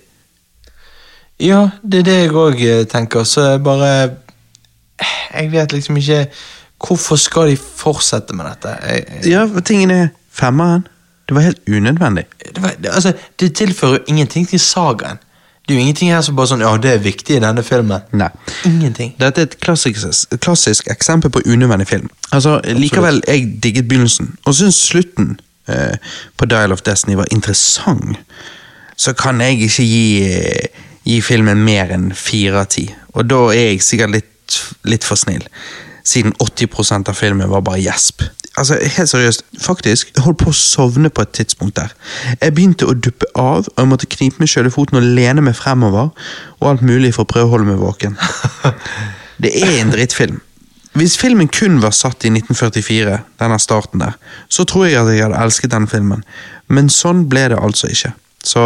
Ja, 1.38 1.68
det 1.84 2.00
er 2.00 2.04
det 2.08 2.16
jeg 2.24 2.32
òg 2.34 2.64
tenker. 2.90 3.24
Så 3.30 3.44
jeg 3.52 3.62
bare 3.64 3.90
Jeg 5.34 5.52
vet 5.52 5.74
liksom 5.74 5.98
ikke 5.98 6.28
Hvorfor 6.84 7.16
skal 7.16 7.48
de 7.48 7.58
fortsette 7.58 8.36
med 8.36 8.46
dette? 8.46 8.74
Jeg, 8.84 9.06
jeg, 9.24 9.32
Ja, 9.32 9.46
tingen 9.66 9.92
er 9.92 10.08
femmeren. 10.32 10.88
Det 11.30 11.36
var 11.36 11.42
helt 11.42 11.62
unødvendig. 11.70 12.26
det, 12.56 12.62
var, 12.64 12.74
det, 12.84 12.90
altså, 12.92 13.14
det 13.40 13.54
tilfører 13.56 13.94
jo 13.94 14.00
ingenting 14.08 14.48
til 14.50 14.60
sagaen. 14.60 15.18
Det 15.64 15.72
er 15.72 15.78
jo 15.78 15.80
ingenting 15.80 16.12
her 16.12 16.22
som 16.22 16.36
bare 16.36 16.48
sånn 16.52 16.60
Ja, 16.62 16.74
det 16.78 16.92
er 16.92 16.98
viktig 17.00 17.38
i 17.38 17.40
denne 17.40 17.64
filmen. 17.64 18.02
Nei. 18.12 18.28
Ingenting. 18.68 19.14
Dette 19.20 19.42
er 19.42 19.48
et 19.48 19.56
klassisk, 19.64 20.04
et 20.34 20.42
klassisk 20.44 20.90
eksempel 20.92 21.32
på 21.32 21.40
unødvendig 21.48 21.88
film. 21.88 22.10
Altså, 22.36 22.58
Likevel, 22.68 23.22
jeg 23.28 23.48
digget 23.64 23.88
begynnelsen, 23.88 24.34
og 24.44 24.58
syns 24.60 24.82
slutten 24.90 25.38
eh, 25.72 25.96
på 26.38 26.46
Dial 26.52 26.76
of 26.76 26.84
Destiny 26.84 27.16
var 27.16 27.32
interessant. 27.32 28.20
Så 29.00 29.14
kan 29.16 29.40
jeg 29.42 29.62
ikke 29.70 29.88
gi, 29.88 30.04
eh, 30.28 30.68
gi 31.08 31.22
filmen 31.24 31.64
mer 31.64 31.96
enn 31.96 32.12
fire 32.12 32.60
av 32.66 32.68
ti. 32.76 32.90
Og 33.16 33.30
da 33.32 33.40
er 33.56 33.70
jeg 33.72 33.82
sikkert 33.88 34.12
litt, 34.18 34.30
litt 34.88 35.06
for 35.08 35.20
snill. 35.20 35.44
Siden 36.04 36.34
80% 36.44 37.10
av 37.10 37.16
filmen 37.16 37.52
var 37.52 37.64
bare 37.64 37.82
gjesp. 37.84 38.26
Altså, 38.58 38.78
helt 38.98 39.10
seriøst, 39.10 39.44
faktisk, 39.64 40.12
jeg 40.16 40.24
holdt 40.24 40.44
på 40.44 40.52
å 40.52 40.58
sovne 40.58 41.10
på 41.10 41.24
et 41.26 41.32
tidspunkt 41.34 41.80
der. 41.80 41.94
Jeg 42.42 42.54
begynte 42.54 42.86
å 42.86 42.94
duppe 42.94 43.26
av, 43.40 43.66
og 43.66 43.80
jeg 43.80 43.90
måtte 43.90 44.10
knipe 44.12 44.44
meg 44.44 44.52
sjøl 44.52 44.70
i 44.70 44.74
foten 44.74 45.00
og 45.00 45.08
lene 45.18 45.42
meg 45.42 45.56
fremover, 45.58 46.12
og 46.60 46.70
alt 46.70 46.84
mulig 46.86 47.16
for 47.16 47.26
å 47.26 47.32
prøve 47.32 47.50
å 47.50 47.54
holde 47.56 47.72
meg 47.72 47.82
våken. 47.82 48.18
Det 49.44 49.50
er 49.58 49.80
en 49.80 49.94
drittfilm. 49.96 50.42
Hvis 50.94 51.16
filmen 51.18 51.50
kun 51.50 51.80
var 51.82 51.96
satt 51.98 52.28
i 52.28 52.30
1944, 52.30 53.16
denne 53.42 53.58
starten 53.58 54.04
der, 54.04 54.20
så 54.46 54.68
tror 54.70 54.86
jeg 54.86 55.00
at 55.02 55.10
jeg 55.10 55.26
hadde 55.26 55.42
elsket 55.42 55.74
den 55.74 55.90
filmen. 55.90 56.22
Men 56.70 56.92
sånn 56.94 57.26
ble 57.32 57.48
det 57.50 57.58
altså 57.58 57.90
ikke. 57.90 58.14
Så 58.46 58.62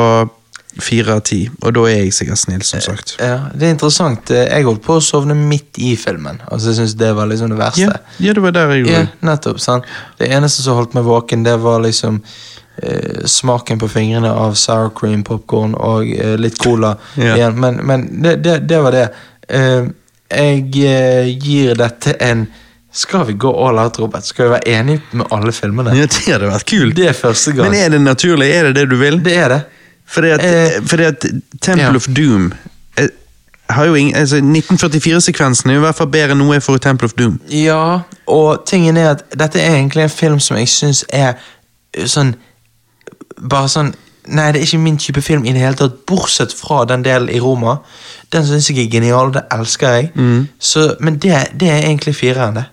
fire 0.79 1.13
av 1.17 1.21
ti, 1.25 1.49
og 1.63 1.73
da 1.73 1.85
er 1.89 2.03
jeg 2.03 2.13
sikkert 2.13 2.37
snill, 2.37 2.61
som 2.67 2.81
sagt. 2.85 3.15
Ja, 3.19 3.49
Det 3.55 3.65
er 3.67 3.71
interessant. 3.73 4.29
Eh, 4.31 4.45
Jeg 4.57 4.63
holdt 4.67 4.83
på 4.85 4.97
å 4.97 5.01
sovne 5.01 5.33
midt 5.35 5.77
i 5.81 5.95
filmen. 5.97 6.41
Altså, 6.51 6.67
Jeg 6.69 6.75
syns 6.75 6.93
det 6.95 7.15
var 7.15 7.25
liksom 7.25 7.49
det 7.49 7.57
verste. 7.57 7.81
Ja, 7.81 7.95
ja 8.19 8.33
det 8.33 8.41
var 8.43 8.51
der 8.51 8.69
jeg 8.75 8.85
Ja, 8.87 8.99
gjorde. 8.99 9.09
nettopp. 9.21 9.59
sant? 9.59 9.83
Det 10.19 10.29
eneste 10.29 10.61
som 10.61 10.75
holdt 10.77 10.93
meg 10.93 11.03
våken, 11.03 11.43
det 11.43 11.57
var 11.59 11.79
liksom 11.81 12.21
eh, 12.83 13.23
smaken 13.25 13.79
på 13.79 13.87
fingrene 13.89 14.29
av 14.29 14.53
sour 14.53 14.89
cream 14.93 15.23
popcorn 15.23 15.73
og 15.75 16.05
eh, 16.13 16.35
litt 16.37 16.57
cola 16.59 16.95
Ja. 17.17 17.35
igjen. 17.35 17.59
Men, 17.59 17.79
men 17.83 18.21
det, 18.21 18.35
det, 18.43 18.59
det 18.67 18.79
var 18.83 18.91
det. 18.91 19.07
Eh, 19.49 19.87
jeg 20.29 20.75
eh, 20.85 21.37
gir 21.39 21.73
dette 21.75 22.13
en 22.21 22.47
Skal 22.91 23.25
vi 23.25 23.33
gå 23.33 23.49
all 23.67 23.77
out, 23.79 23.97
Robert? 23.99 24.25
Skal 24.25 24.45
vi 24.45 24.51
være 24.51 24.67
enige 24.79 25.01
med 25.13 25.27
alle 25.31 25.51
filmene? 25.53 25.91
Ja, 25.95 26.05
det 26.05 26.23
hadde 26.33 26.47
vært 26.49 26.65
kult. 26.69 26.95
Det 26.97 27.07
er 27.09 27.13
første 27.13 27.51
gang. 27.53 27.69
Men 27.71 27.79
er 27.79 27.89
det 27.93 27.99
naturlig? 28.01 28.47
Er 28.51 28.63
det 28.71 28.75
det 28.75 28.85
du 28.89 28.95
vil? 28.97 29.19
det 29.23 29.35
er 29.37 29.49
det. 29.49 29.59
Fordi 30.07 30.29
at, 30.29 30.43
Eh, 30.43 30.87
fordi 30.87 31.03
at 31.03 31.25
Temple 31.61 31.83
ja. 31.83 31.95
of 31.95 32.07
Doom 32.15 32.53
eh, 32.97 33.07
har 33.69 33.85
jo 33.85 33.93
ingen, 33.93 34.15
altså 34.15 34.37
1944-sekvensen 34.37 35.69
er 35.69 35.73
jo 35.73 35.79
i 35.79 35.85
hvert 35.85 35.95
fall 35.95 36.11
bedre 36.11 36.31
enn 36.35 36.41
noe 36.41 36.59
får 36.63 36.79
i 36.79 36.83
Temple 36.87 37.05
of 37.05 37.15
Doom. 37.19 37.39
Ja, 37.51 37.99
og 38.27 38.63
tingen 38.65 38.97
er 38.97 39.09
at 39.17 39.23
dette 39.39 39.61
er 39.61 39.75
egentlig 39.75 40.03
en 40.07 40.13
film 40.13 40.39
som 40.39 40.57
jeg 40.57 40.71
syns 40.71 41.05
er 41.09 41.35
uh, 41.35 42.05
sånn 42.05 42.35
Bare 43.37 43.69
sånn 43.69 43.91
Nei, 44.27 44.49
det 44.51 44.59
er 44.59 44.65
ikke 44.65 44.83
min 44.83 44.97
type 44.99 45.21
film 45.23 45.45
i 45.45 45.53
det 45.55 45.61
hele 45.61 45.77
tatt, 45.79 46.01
bortsett 46.09 46.51
fra 46.51 46.81
den 46.83 47.03
delen 47.05 47.29
i 47.31 47.37
Roma. 47.39 47.77
Den 48.33 48.43
syns 48.43 48.65
jeg 48.67 48.81
er 48.81 48.89
genial, 48.91 49.29
det 49.31 49.45
elsker 49.55 49.93
jeg. 49.95 50.09
Så, 50.59 50.81
men 50.99 51.15
det, 51.23 51.37
det 51.55 51.69
er 51.71 51.85
egentlig 51.85 52.15
fireren, 52.17 52.57
det. 52.59 52.65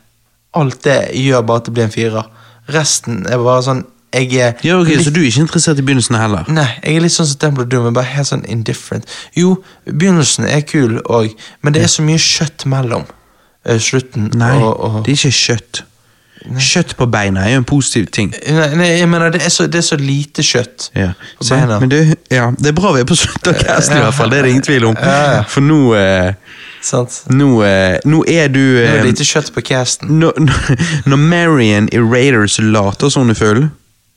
Alt 0.58 0.80
det 0.82 0.96
gjør 1.14 1.44
bare 1.46 1.62
at 1.62 1.68
det 1.68 1.74
blir 1.76 1.86
en 1.86 1.94
firer. 1.94 2.26
Resten 2.74 3.22
er 3.30 3.38
bare 3.38 3.62
sånn 3.68 3.84
Jeg 4.14 4.30
er 4.38 4.52
Ja, 4.62 4.76
ok, 4.78 4.88
litt- 4.92 5.04
Så 5.04 5.10
du 5.12 5.20
er 5.20 5.26
ikke 5.28 5.42
interessert 5.44 5.78
i 5.78 5.82
begynnelsen 5.82 6.16
heller? 6.20 6.44
Nei, 6.48 6.68
jeg 6.84 6.96
er 6.96 7.00
litt 7.06 7.12
sånn 7.16 7.26
som 7.26 7.38
Temple 7.42 7.64
Doom, 7.66 7.88
men 7.88 7.96
bare 7.96 8.06
helt 8.14 8.28
sånn 8.30 8.44
indifferent. 8.46 9.04
Jo, 9.36 9.56
begynnelsen 9.90 10.46
er 10.48 10.62
kul 10.62 11.00
òg, 11.10 11.34
men 11.62 11.72
det 11.76 11.82
er 11.82 11.90
så 11.92 12.02
mye 12.06 12.20
kjøtt 12.22 12.64
mellom 12.70 13.04
uh, 13.66 13.78
slutten 13.78 14.30
Nei, 14.38 14.54
og, 14.62 14.78
og 14.80 15.02
det 15.04 15.12
er 15.16 15.20
ikke 15.24 15.38
kjøtt. 15.40 15.82
Kjøtt 16.60 16.90
på 16.98 17.06
beina 17.08 17.40
er 17.46 17.54
jo 17.54 17.60
en 17.62 17.64
positiv 17.64 18.10
ting. 18.12 18.28
Nei, 18.52 18.66
nei, 18.76 18.88
jeg 18.98 19.08
mener, 19.08 19.30
det 19.32 19.40
er 19.46 19.52
så, 19.54 19.64
det 19.66 19.78
er 19.80 19.86
så 19.86 19.96
lite 19.96 20.42
kjøtt 20.44 20.90
Ja. 20.94 21.14
på 21.38 21.46
Se, 21.48 21.54
beina. 21.56 21.78
men 21.80 21.88
det, 21.88 22.00
ja, 22.30 22.50
det 22.52 22.68
er 22.68 22.76
bra 22.76 22.90
vi 22.92 23.00
er 23.00 23.06
på 23.08 23.16
slutten 23.16 23.54
av 23.54 23.62
casten, 23.62 23.96
i 23.96 24.02
hvert 24.04 24.14
fall. 24.18 24.28
Det 24.28 24.38
er 24.38 24.42
det 24.42 24.50
ingen 24.52 24.66
tvil 24.66 24.84
om. 24.90 24.98
For 25.48 25.64
nå 25.64 25.78
eh, 25.96 26.34
Sant? 26.84 27.22
Nå, 27.32 27.48
eh, 27.64 27.96
nå 28.04 28.18
er 28.28 28.50
du 28.52 28.60
Nå 28.60 28.82
er 28.84 28.98
det 29.00 29.06
lite 29.14 29.24
kjøtt 29.24 29.54
på 29.56 29.62
casten. 29.64 30.18
Når, 30.20 30.36
når 31.08 31.16
Marion 31.22 31.88
i 31.96 32.02
Raiders 32.04 32.58
later 32.60 33.08
som 33.08 33.24
hun 33.24 33.32
er 33.32 33.40
full 33.40 33.62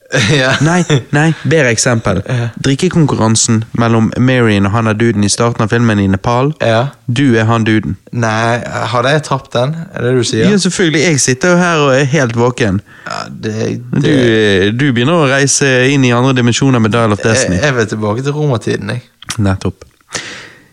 ja. 0.41 0.53
Nei, 0.63 0.81
nei, 1.11 1.33
bedre 1.43 1.71
eksempel. 1.73 2.21
Ja. 2.27 2.49
Drikkekonkurransen 2.63 3.63
mellom 3.79 4.07
Marion 4.23 4.69
og 4.69 4.71
han 4.71 4.87
er 4.87 4.95
duden 4.95 5.25
i 5.27 5.29
starten 5.31 5.65
av 5.65 5.71
filmen 5.73 5.99
i 5.99 6.07
Nepal. 6.11 6.53
ja. 6.63 6.87
Du 7.07 7.37
er 7.39 7.45
han 7.47 7.63
duden. 7.63 7.93
Nei, 8.11 8.57
hadde 8.91 9.11
jeg 9.13 9.21
tapt 9.23 9.53
den? 9.55 9.75
Er 9.95 10.03
det 10.03 10.09
du 10.17 10.23
sier? 10.27 10.49
Ja, 10.51 10.57
selvfølgelig. 10.59 11.03
Jeg 11.05 11.19
sitter 11.23 11.53
jo 11.53 11.59
her 11.61 11.83
og 11.85 11.91
er 11.95 12.03
helt 12.11 12.35
våken. 12.35 12.81
Ja, 13.07 13.19
det, 13.31 13.53
det, 13.93 14.01
Du, 14.03 14.71
du 14.81 14.85
begynner 14.91 15.21
å 15.23 15.29
reise 15.31 15.69
inn 15.87 16.03
i 16.03 16.11
andre 16.11 16.33
dimensjoner 16.35 16.83
med 16.83 16.91
Dial 16.91 17.15
of 17.15 17.23
jeg, 17.23 17.31
Destiny. 17.31 17.61
jeg 17.63 17.75
vil 17.77 17.87
tilbake 17.93 18.25
til 18.27 18.35
romertiden, 18.35 18.91
jeg. 18.91 19.05
Nettopp. 19.39 19.87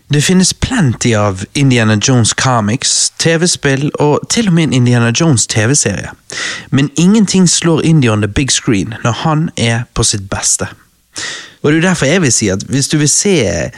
Det 0.07 0.21
finnes 0.21 0.53
plenty 0.53 1.13
av 1.15 1.45
Indiana 1.53 1.97
Jones 2.01 2.33
comics, 2.33 3.13
TV-spill 3.17 3.89
og 3.99 4.27
til 4.29 4.47
og 4.47 4.53
med 4.53 4.67
en 4.67 4.73
Indiana 4.73 5.11
Jones 5.21 5.47
TV-serie. 5.47 6.11
Men 6.69 6.91
ingenting 6.95 7.49
slår 7.49 7.81
Indy 7.81 8.09
on 8.09 8.21
the 8.21 8.27
big 8.27 8.51
screen 8.51 8.93
når 9.03 9.11
han 9.11 9.49
er 9.57 9.83
på 9.93 10.03
sitt 10.03 10.29
beste. 10.29 10.67
Og 11.61 11.71
det 11.71 11.77
er 11.77 11.87
derfor 11.89 12.05
jeg 12.05 12.21
vil 12.21 12.33
si 12.33 12.49
at 12.53 12.63
hvis 12.69 12.87
du 12.87 12.97
vil 13.01 13.09
se 13.09 13.71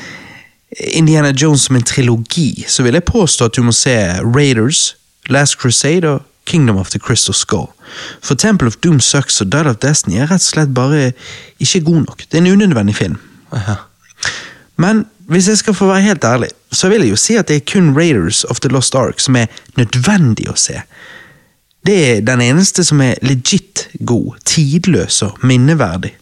Indiana 0.94 1.32
Jones 1.32 1.62
som 1.62 1.76
en 1.76 1.84
trilogi, 1.84 2.66
så 2.68 2.84
vil 2.84 2.94
jeg 2.94 3.04
påstå 3.04 3.46
at 3.46 3.56
du 3.56 3.64
må 3.64 3.72
se 3.72 3.96
Raiders, 4.36 4.96
Last 5.30 5.58
Crusade 5.62 6.10
og 6.10 6.22
Kingdom 6.46 6.78
of 6.78 6.90
the 6.90 7.00
Crystal 7.00 7.36
Skull. 7.36 7.68
For 8.22 8.36
Temple 8.36 8.68
of 8.68 8.76
Doom 8.84 9.00
Sucks 9.00 9.42
og 9.42 9.52
Dial 9.52 9.68
of 9.68 9.80
Destiny 9.82 10.20
er 10.20 10.28
rett 10.28 10.44
og 10.44 10.52
slett 10.52 10.76
bare 10.76 11.12
ikke 11.60 11.82
god 11.88 12.04
nok. 12.04 12.24
Det 12.28 12.38
er 12.38 12.44
en 12.44 12.52
unødvendig 12.52 12.96
film. 12.96 13.20
Aha. 13.52 13.74
Men 14.78 15.06
hvis 15.28 15.48
jeg 15.50 15.60
skal 15.60 15.76
få 15.76 15.90
være 15.90 16.06
helt 16.06 16.24
ærlig, 16.24 16.50
så 16.72 16.90
vil 16.90 17.04
jeg 17.04 17.12
jo 17.12 17.20
si 17.20 17.36
at 17.36 17.50
det 17.50 17.56
er 17.56 17.72
kun 17.72 17.92
Raiders 17.98 18.44
of 18.44 18.60
the 18.60 18.72
Lost 18.72 18.96
Ark 18.96 19.20
som 19.20 19.36
er 19.36 19.52
nødvendig 19.78 20.48
å 20.50 20.56
se. 20.60 20.80
Det 21.88 21.98
er 22.08 22.24
den 22.28 22.42
eneste 22.44 22.84
som 22.84 23.02
er 23.02 23.20
legit 23.22 23.88
god, 24.06 24.40
tidløs 24.46 25.22
og 25.28 25.44
minneverdig. 25.44 26.14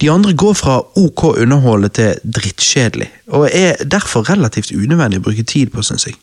De 0.00 0.10
andre 0.10 0.32
går 0.32 0.54
fra 0.56 0.78
ok 0.96 1.24
underholdet 1.24 1.92
til 1.92 2.32
drittkjedelig, 2.36 3.10
og 3.28 3.48
er 3.52 3.76
derfor 3.84 4.24
relativt 4.30 4.72
unødvendig 4.72 5.20
å 5.20 5.26
bruke 5.26 5.44
tid 5.44 5.72
på, 5.74 5.84
syns 5.84 6.06
jeg. 6.08 6.16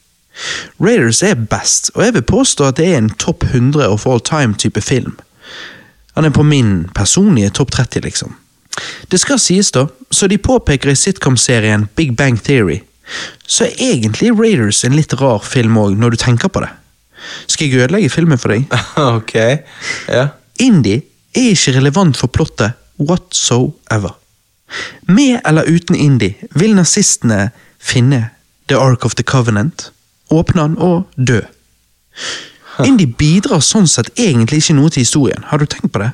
Raiders 0.81 1.21
er 1.25 1.37
best, 1.37 1.91
og 1.95 2.03
jeg 2.05 2.15
vil 2.17 2.25
påstå 2.29 2.65
at 2.65 2.79
det 2.81 2.87
er 2.89 2.97
en 2.97 3.13
topp 3.21 3.43
100 3.43 3.87
of 3.87 4.07
all 4.07 4.21
time-type 4.21 4.81
film. 4.81 5.17
Han 6.17 6.25
er 6.25 6.33
på 6.33 6.43
min 6.43 6.87
personlige 6.95 7.53
topp 7.59 7.71
30, 7.77 8.01
liksom. 8.05 8.33
Det 9.09 9.19
skal 9.21 9.39
sies, 9.41 9.71
da, 9.75 9.87
så 10.11 10.27
de 10.27 10.37
påpeker 10.37 10.91
i 10.91 10.95
sitcom-serien 10.95 11.87
Big 11.95 12.13
Bang 12.17 12.39
Theory, 12.43 12.81
så 13.47 13.65
er 13.65 13.77
egentlig 13.93 14.33
Raiders 14.35 14.83
en 14.83 14.95
litt 14.97 15.15
rar 15.21 15.39
film 15.45 15.77
òg, 15.79 15.95
når 15.97 16.15
du 16.15 16.21
tenker 16.21 16.51
på 16.51 16.63
det. 16.65 16.71
Skal 17.47 17.67
jeg 17.67 17.83
ødelegge 17.83 18.11
filmen 18.13 18.39
for 18.39 18.53
deg? 18.53 18.67
ok, 19.17 19.35
ja. 20.11 20.27
Indie 20.61 21.03
er 21.33 21.51
ikke 21.53 21.77
relevant 21.77 22.17
for 22.19 22.31
plottet 22.33 22.77
whatsoever. 22.99 24.17
Med 25.07 25.39
eller 25.47 25.69
uten 25.69 25.95
Indie 25.95 26.49
vil 26.59 26.75
nazistene 26.75 27.49
finne 27.79 28.29
The 28.67 28.77
Ark 28.77 29.05
of 29.05 29.15
the 29.15 29.23
Covenant, 29.23 29.91
åpne 30.29 30.61
den 30.61 30.77
og 30.83 31.07
dø. 31.15 31.39
Indie 32.83 33.07
bidrar 33.07 33.63
sånn 33.63 33.87
sett 33.89 34.11
egentlig 34.19 34.61
ikke 34.61 34.75
noe 34.77 34.91
til 34.91 35.05
historien. 35.05 35.45
Har 35.49 35.61
du 35.61 35.65
tenkt 35.65 35.93
på 35.93 36.01
det? 36.03 36.11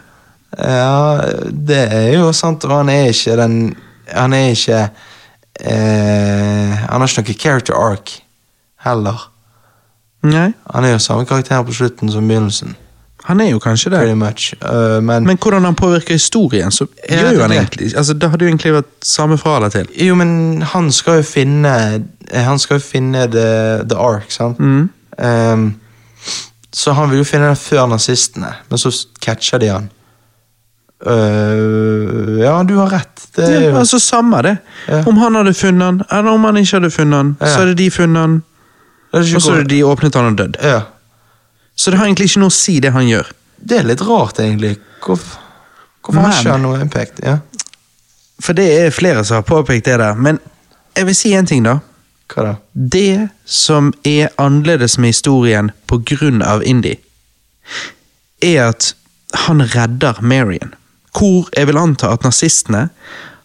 Ja, 0.57 1.21
det 1.49 1.81
er 1.93 2.11
jo 2.17 2.31
sant, 2.35 2.65
og 2.65 2.75
han 2.77 2.89
er 2.89 3.07
ikke 3.09 3.35
den 3.39 3.75
Han 4.13 4.33
er 4.33 4.51
ikke 4.53 4.89
eh, 5.59 6.77
Han 6.89 7.01
har 7.01 7.07
ikke 7.07 7.23
noe 7.23 7.39
character 7.39 7.73
arc 7.77 8.19
heller. 8.83 9.29
Nei, 10.23 10.53
Han 10.73 10.85
er 10.85 10.91
jo 10.95 10.99
samme 11.03 11.25
karakter 11.25 11.63
på 11.63 11.73
slutten 11.75 12.11
som 12.11 12.27
begynnelsen. 12.27 12.75
han 13.23 13.39
er 13.39 13.49
jo 13.51 13.59
kanskje 13.59 13.89
det. 13.89 14.17
Much. 14.17 14.53
Uh, 14.61 14.99
men, 15.03 15.23
Men 15.23 15.37
hvordan 15.37 15.63
han 15.63 15.75
påvirker 15.75 16.13
historien, 16.13 16.71
så 16.71 16.87
Ja, 17.09 17.21
gjør 17.21 17.33
jo 17.33 17.41
han 17.41 17.49
det. 17.49 17.57
egentlig 17.57 17.95
Altså, 17.97 18.13
Det 18.13 18.29
hadde 18.29 18.45
jo 18.45 18.49
egentlig 18.49 18.73
vært 18.73 18.91
samme 19.03 19.37
fra 19.37 19.55
eller 19.55 19.69
til. 19.69 19.87
Jo, 20.07 20.15
men 20.15 20.61
han 20.61 20.91
skal 20.91 21.15
jo 21.15 21.23
finne 21.23 22.03
eh, 22.31 22.43
Han 22.43 22.59
skal 22.59 22.77
jo 22.79 22.83
finne 22.83 23.27
The, 23.31 23.83
the 23.89 23.95
Ark, 23.97 24.31
sant? 24.31 24.59
Mm. 24.59 24.89
Um, 25.17 25.75
så 26.73 26.91
han 26.93 27.09
vil 27.09 27.17
jo 27.17 27.23
finne 27.23 27.47
den 27.47 27.55
før 27.55 27.85
nazistene, 27.87 28.49
men 28.69 28.77
så 28.81 28.89
catcher 29.21 29.57
de 29.61 29.67
han. 29.69 29.89
Øh, 31.05 32.39
ja, 32.39 32.63
du 32.63 32.75
har 32.77 32.89
rett. 32.89 33.27
Det 33.35 33.43
er 33.43 33.61
Ja, 33.61 33.77
altså 33.79 33.99
Samme 33.99 34.41
det. 34.41 34.57
Ja. 34.87 35.03
Om 35.07 35.17
han 35.17 35.35
hadde 35.35 35.53
funnet 35.53 35.85
han, 35.85 36.01
eller 36.11 36.31
om 36.31 36.43
han 36.43 36.57
ikke 36.57 36.77
hadde 36.79 36.91
funnet 36.91 37.17
han, 37.17 37.35
så 37.39 37.59
hadde 37.59 37.73
de 37.75 37.91
funnet 37.91 38.21
han, 38.21 38.41
og 39.13 39.25
så 39.25 39.51
hadde 39.51 39.69
de 39.69 39.83
åpnet 39.83 40.15
han 40.15 40.25
og 40.31 40.37
dødd. 40.37 40.57
Så 41.75 41.91
det 41.91 41.99
har 41.99 42.05
egentlig 42.05 42.29
ikke 42.29 42.39
noe 42.43 42.53
å 42.53 42.55
si, 42.55 42.79
det 42.79 42.91
han 42.93 43.07
gjør. 43.07 43.31
Det 43.57 43.79
er 43.79 43.87
litt 43.87 44.01
rart, 44.05 44.39
egentlig. 44.39 44.77
Hvorfor, 45.03 45.39
hvorfor 46.03 46.21
har 46.21 46.39
ikke 46.39 46.51
han 46.51 46.61
noe 46.67 46.81
impact? 46.81 47.23
Ja. 47.25 47.37
For 48.43 48.53
det 48.57 48.67
er 48.81 48.91
flere 48.93 49.23
som 49.25 49.41
har 49.41 49.47
påpekt 49.47 49.85
det 49.85 49.97
der. 49.99 50.15
Men 50.15 50.39
jeg 50.95 51.07
vil 51.09 51.15
si 51.17 51.33
én 51.33 51.47
ting, 51.49 51.63
da. 51.65 51.79
Hva 52.33 52.43
da? 52.47 52.53
Det 52.73 53.29
som 53.45 53.91
er 54.07 54.29
annerledes 54.41 54.97
med 54.97 55.13
historien 55.13 55.71
på 55.89 55.99
grunn 56.05 56.41
av 56.45 56.63
Indie, 56.63 56.99
er 58.43 58.69
at 58.69 58.93
han 59.47 59.63
redder 59.73 60.21
Marion. 60.21 60.73
Hvor 61.13 61.49
jeg 61.55 61.69
vil 61.69 61.77
anta 61.77 62.09
at 62.13 62.25
nazistene 62.25 62.87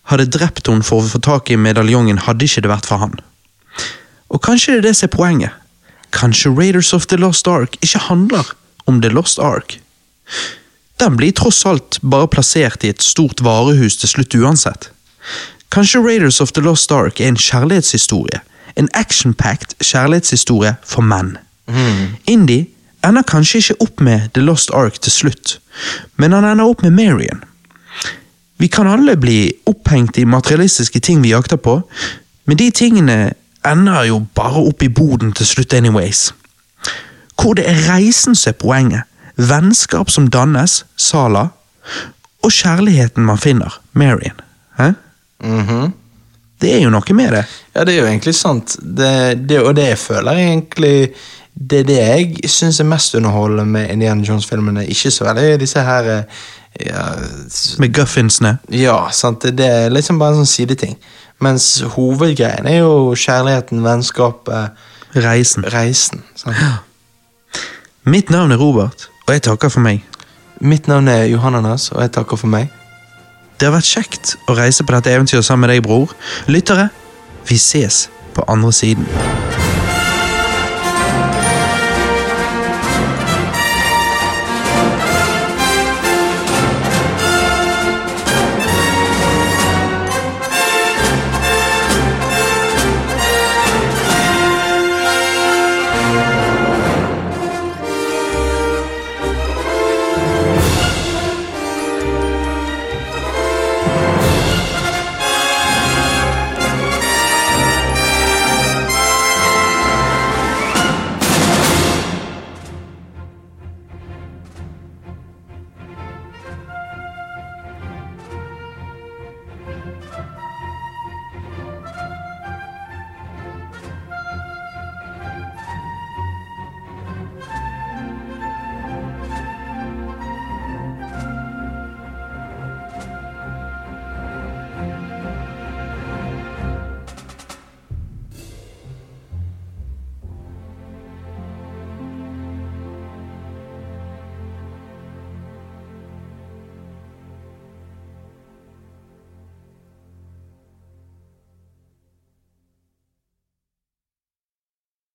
hadde 0.09 0.31
drept 0.33 0.69
henne 0.71 0.85
for 0.87 1.05
å 1.05 1.11
få 1.13 1.21
tak 1.25 1.51
i 1.53 1.59
medaljongen, 1.61 2.25
hadde 2.25 2.47
ikke 2.49 2.65
det 2.65 2.73
vært 2.73 2.89
for 2.89 3.03
han. 3.03 3.19
Og 4.33 4.41
kanskje 4.45 4.77
det 4.77 4.79
er 4.79 4.87
det 4.89 4.95
som 4.97 5.09
er 5.09 5.17
poenget. 5.17 5.53
Kanskje 6.17 6.53
Raiders 6.57 6.95
of 6.97 7.07
the 7.07 7.19
Lost 7.21 7.49
Ark 7.49 7.77
ikke 7.85 8.01
handler 8.09 8.55
om 8.89 9.03
The 9.03 9.13
Lost 9.13 9.39
Ark. 9.39 9.77
Den 11.01 11.17
blir 11.17 11.33
tross 11.37 11.65
alt 11.67 12.01
bare 12.03 12.29
plassert 12.29 12.85
i 12.85 12.93
et 12.93 13.05
stort 13.05 13.43
varehus 13.45 13.99
til 14.01 14.09
slutt 14.09 14.35
uansett. 14.35 14.89
Kanskje 15.71 16.01
Raiders 16.01 16.41
of 16.41 16.53
the 16.53 16.65
Lost 16.65 16.93
Ark 16.93 17.21
er 17.21 17.29
en 17.29 17.37
kjærlighetshistorie. 17.37 18.41
En 18.77 18.89
action-packed 18.95 19.77
kjærlighetshistorie 19.85 20.75
for 20.85 21.05
menn. 21.05 21.37
Indie 22.27 22.67
ender 23.05 23.23
kanskje 23.23 23.61
ikke 23.61 23.77
opp 23.85 24.01
med 24.01 24.33
The 24.35 24.43
Lost 24.43 24.73
Ark 24.75 25.01
til 25.05 25.13
slutt, 25.13 25.59
men 26.17 26.33
han 26.33 26.47
ender 26.49 26.71
opp 26.73 26.83
med 26.83 26.97
Marion. 26.97 27.45
Vi 28.59 28.67
kan 28.67 28.87
alle 28.91 29.17
bli 29.17 29.53
opphengt 29.67 30.19
i 30.19 30.25
materialistiske 30.25 31.01
ting 31.01 31.23
vi 31.23 31.31
jakter 31.31 31.57
på, 31.57 31.81
men 32.45 32.59
de 32.59 32.71
tingene 32.71 33.33
ender 33.67 34.03
jo 34.09 34.23
bare 34.35 34.65
opp 34.67 34.83
i 34.83 34.89
boden 34.89 35.33
til 35.33 35.47
slutt 35.47 35.75
anyways. 35.75 36.33
Hvor 37.39 37.55
det 37.55 37.69
er 37.71 37.85
reisen 37.87 38.35
som 38.35 38.51
er 38.51 38.59
poenget, 38.59 39.03
vennskap 39.37 40.11
som 40.11 40.27
dannes, 40.31 40.85
Sala, 40.97 41.49
og 42.43 42.53
kjærligheten 42.53 43.25
man 43.25 43.39
finner, 43.39 43.81
Marion. 43.93 44.41
Hæ? 44.79 44.93
Mhm. 45.45 45.93
Det 46.61 46.75
er 46.75 46.81
jo 46.83 46.91
noe 46.91 47.15
med 47.15 47.33
det. 47.33 47.45
Ja, 47.75 47.85
det 47.85 47.95
er 47.95 48.01
jo 48.01 48.07
egentlig 48.11 48.35
sant. 48.35 48.77
Det, 48.83 49.49
det, 49.49 49.61
og 49.63 49.77
det 49.77 49.93
jeg 49.93 49.99
føler 49.99 50.33
jeg 50.33 50.49
egentlig 50.49 51.13
Det 51.71 51.81
er 51.81 51.85
det 51.85 51.97
jeg 51.97 52.51
syns 52.51 52.81
er 52.81 52.87
mest 52.87 53.15
underholdende 53.15 53.65
med 53.67 53.91
Indiana 53.91 54.23
Jones-filmene. 54.23 54.87
Ikke 54.87 55.11
så 55.11 55.25
veldig 55.25 55.61
disse 55.61 55.83
her 55.83 56.11
eh, 56.13 56.43
ja, 56.87 57.05
Med 57.79 57.93
guffinsene. 57.95 58.59
ja, 58.71 59.11
sant. 59.11 59.43
Det 59.43 59.67
er 59.67 59.91
liksom 59.91 60.19
bare 60.19 60.35
en 60.37 60.45
sånn 60.45 60.51
sideting. 60.53 60.97
Mens 61.41 61.81
hovedgreien 61.95 62.67
er 62.67 62.81
jo 62.81 63.15
kjærligheten, 63.15 63.83
vennskapet, 63.85 64.71
Reisen. 65.15 65.65
reisen. 65.73 66.23
Sant? 66.37 66.57
Mitt 68.05 68.31
navn 68.31 68.53
er 68.53 68.57
Robert, 68.57 69.09
og 69.27 69.35
jeg 69.35 69.43
takker 69.43 69.69
for 69.69 69.81
meg. 69.85 70.03
Mitt 70.61 70.89
navn 70.89 71.09
er 71.09 71.25
Johannes, 71.31 71.91
og 71.93 72.03
jeg 72.03 72.13
takker 72.13 72.37
for 72.37 72.47
meg. 72.51 72.69
Det 73.61 73.67
har 73.69 73.75
vært 73.75 73.91
kjekt 73.91 74.37
å 74.49 74.55
reise 74.59 74.85
på 74.87 74.95
dette 74.95 75.11
eventyret 75.15 75.45
sammen 75.45 75.67
med 75.69 75.77
deg, 75.77 75.83
bror. 75.87 76.13
Lyttere, 76.47 76.89
vi 77.49 77.59
ses 77.59 78.09
på 78.35 78.45
andre 78.49 78.73
siden. 78.73 79.58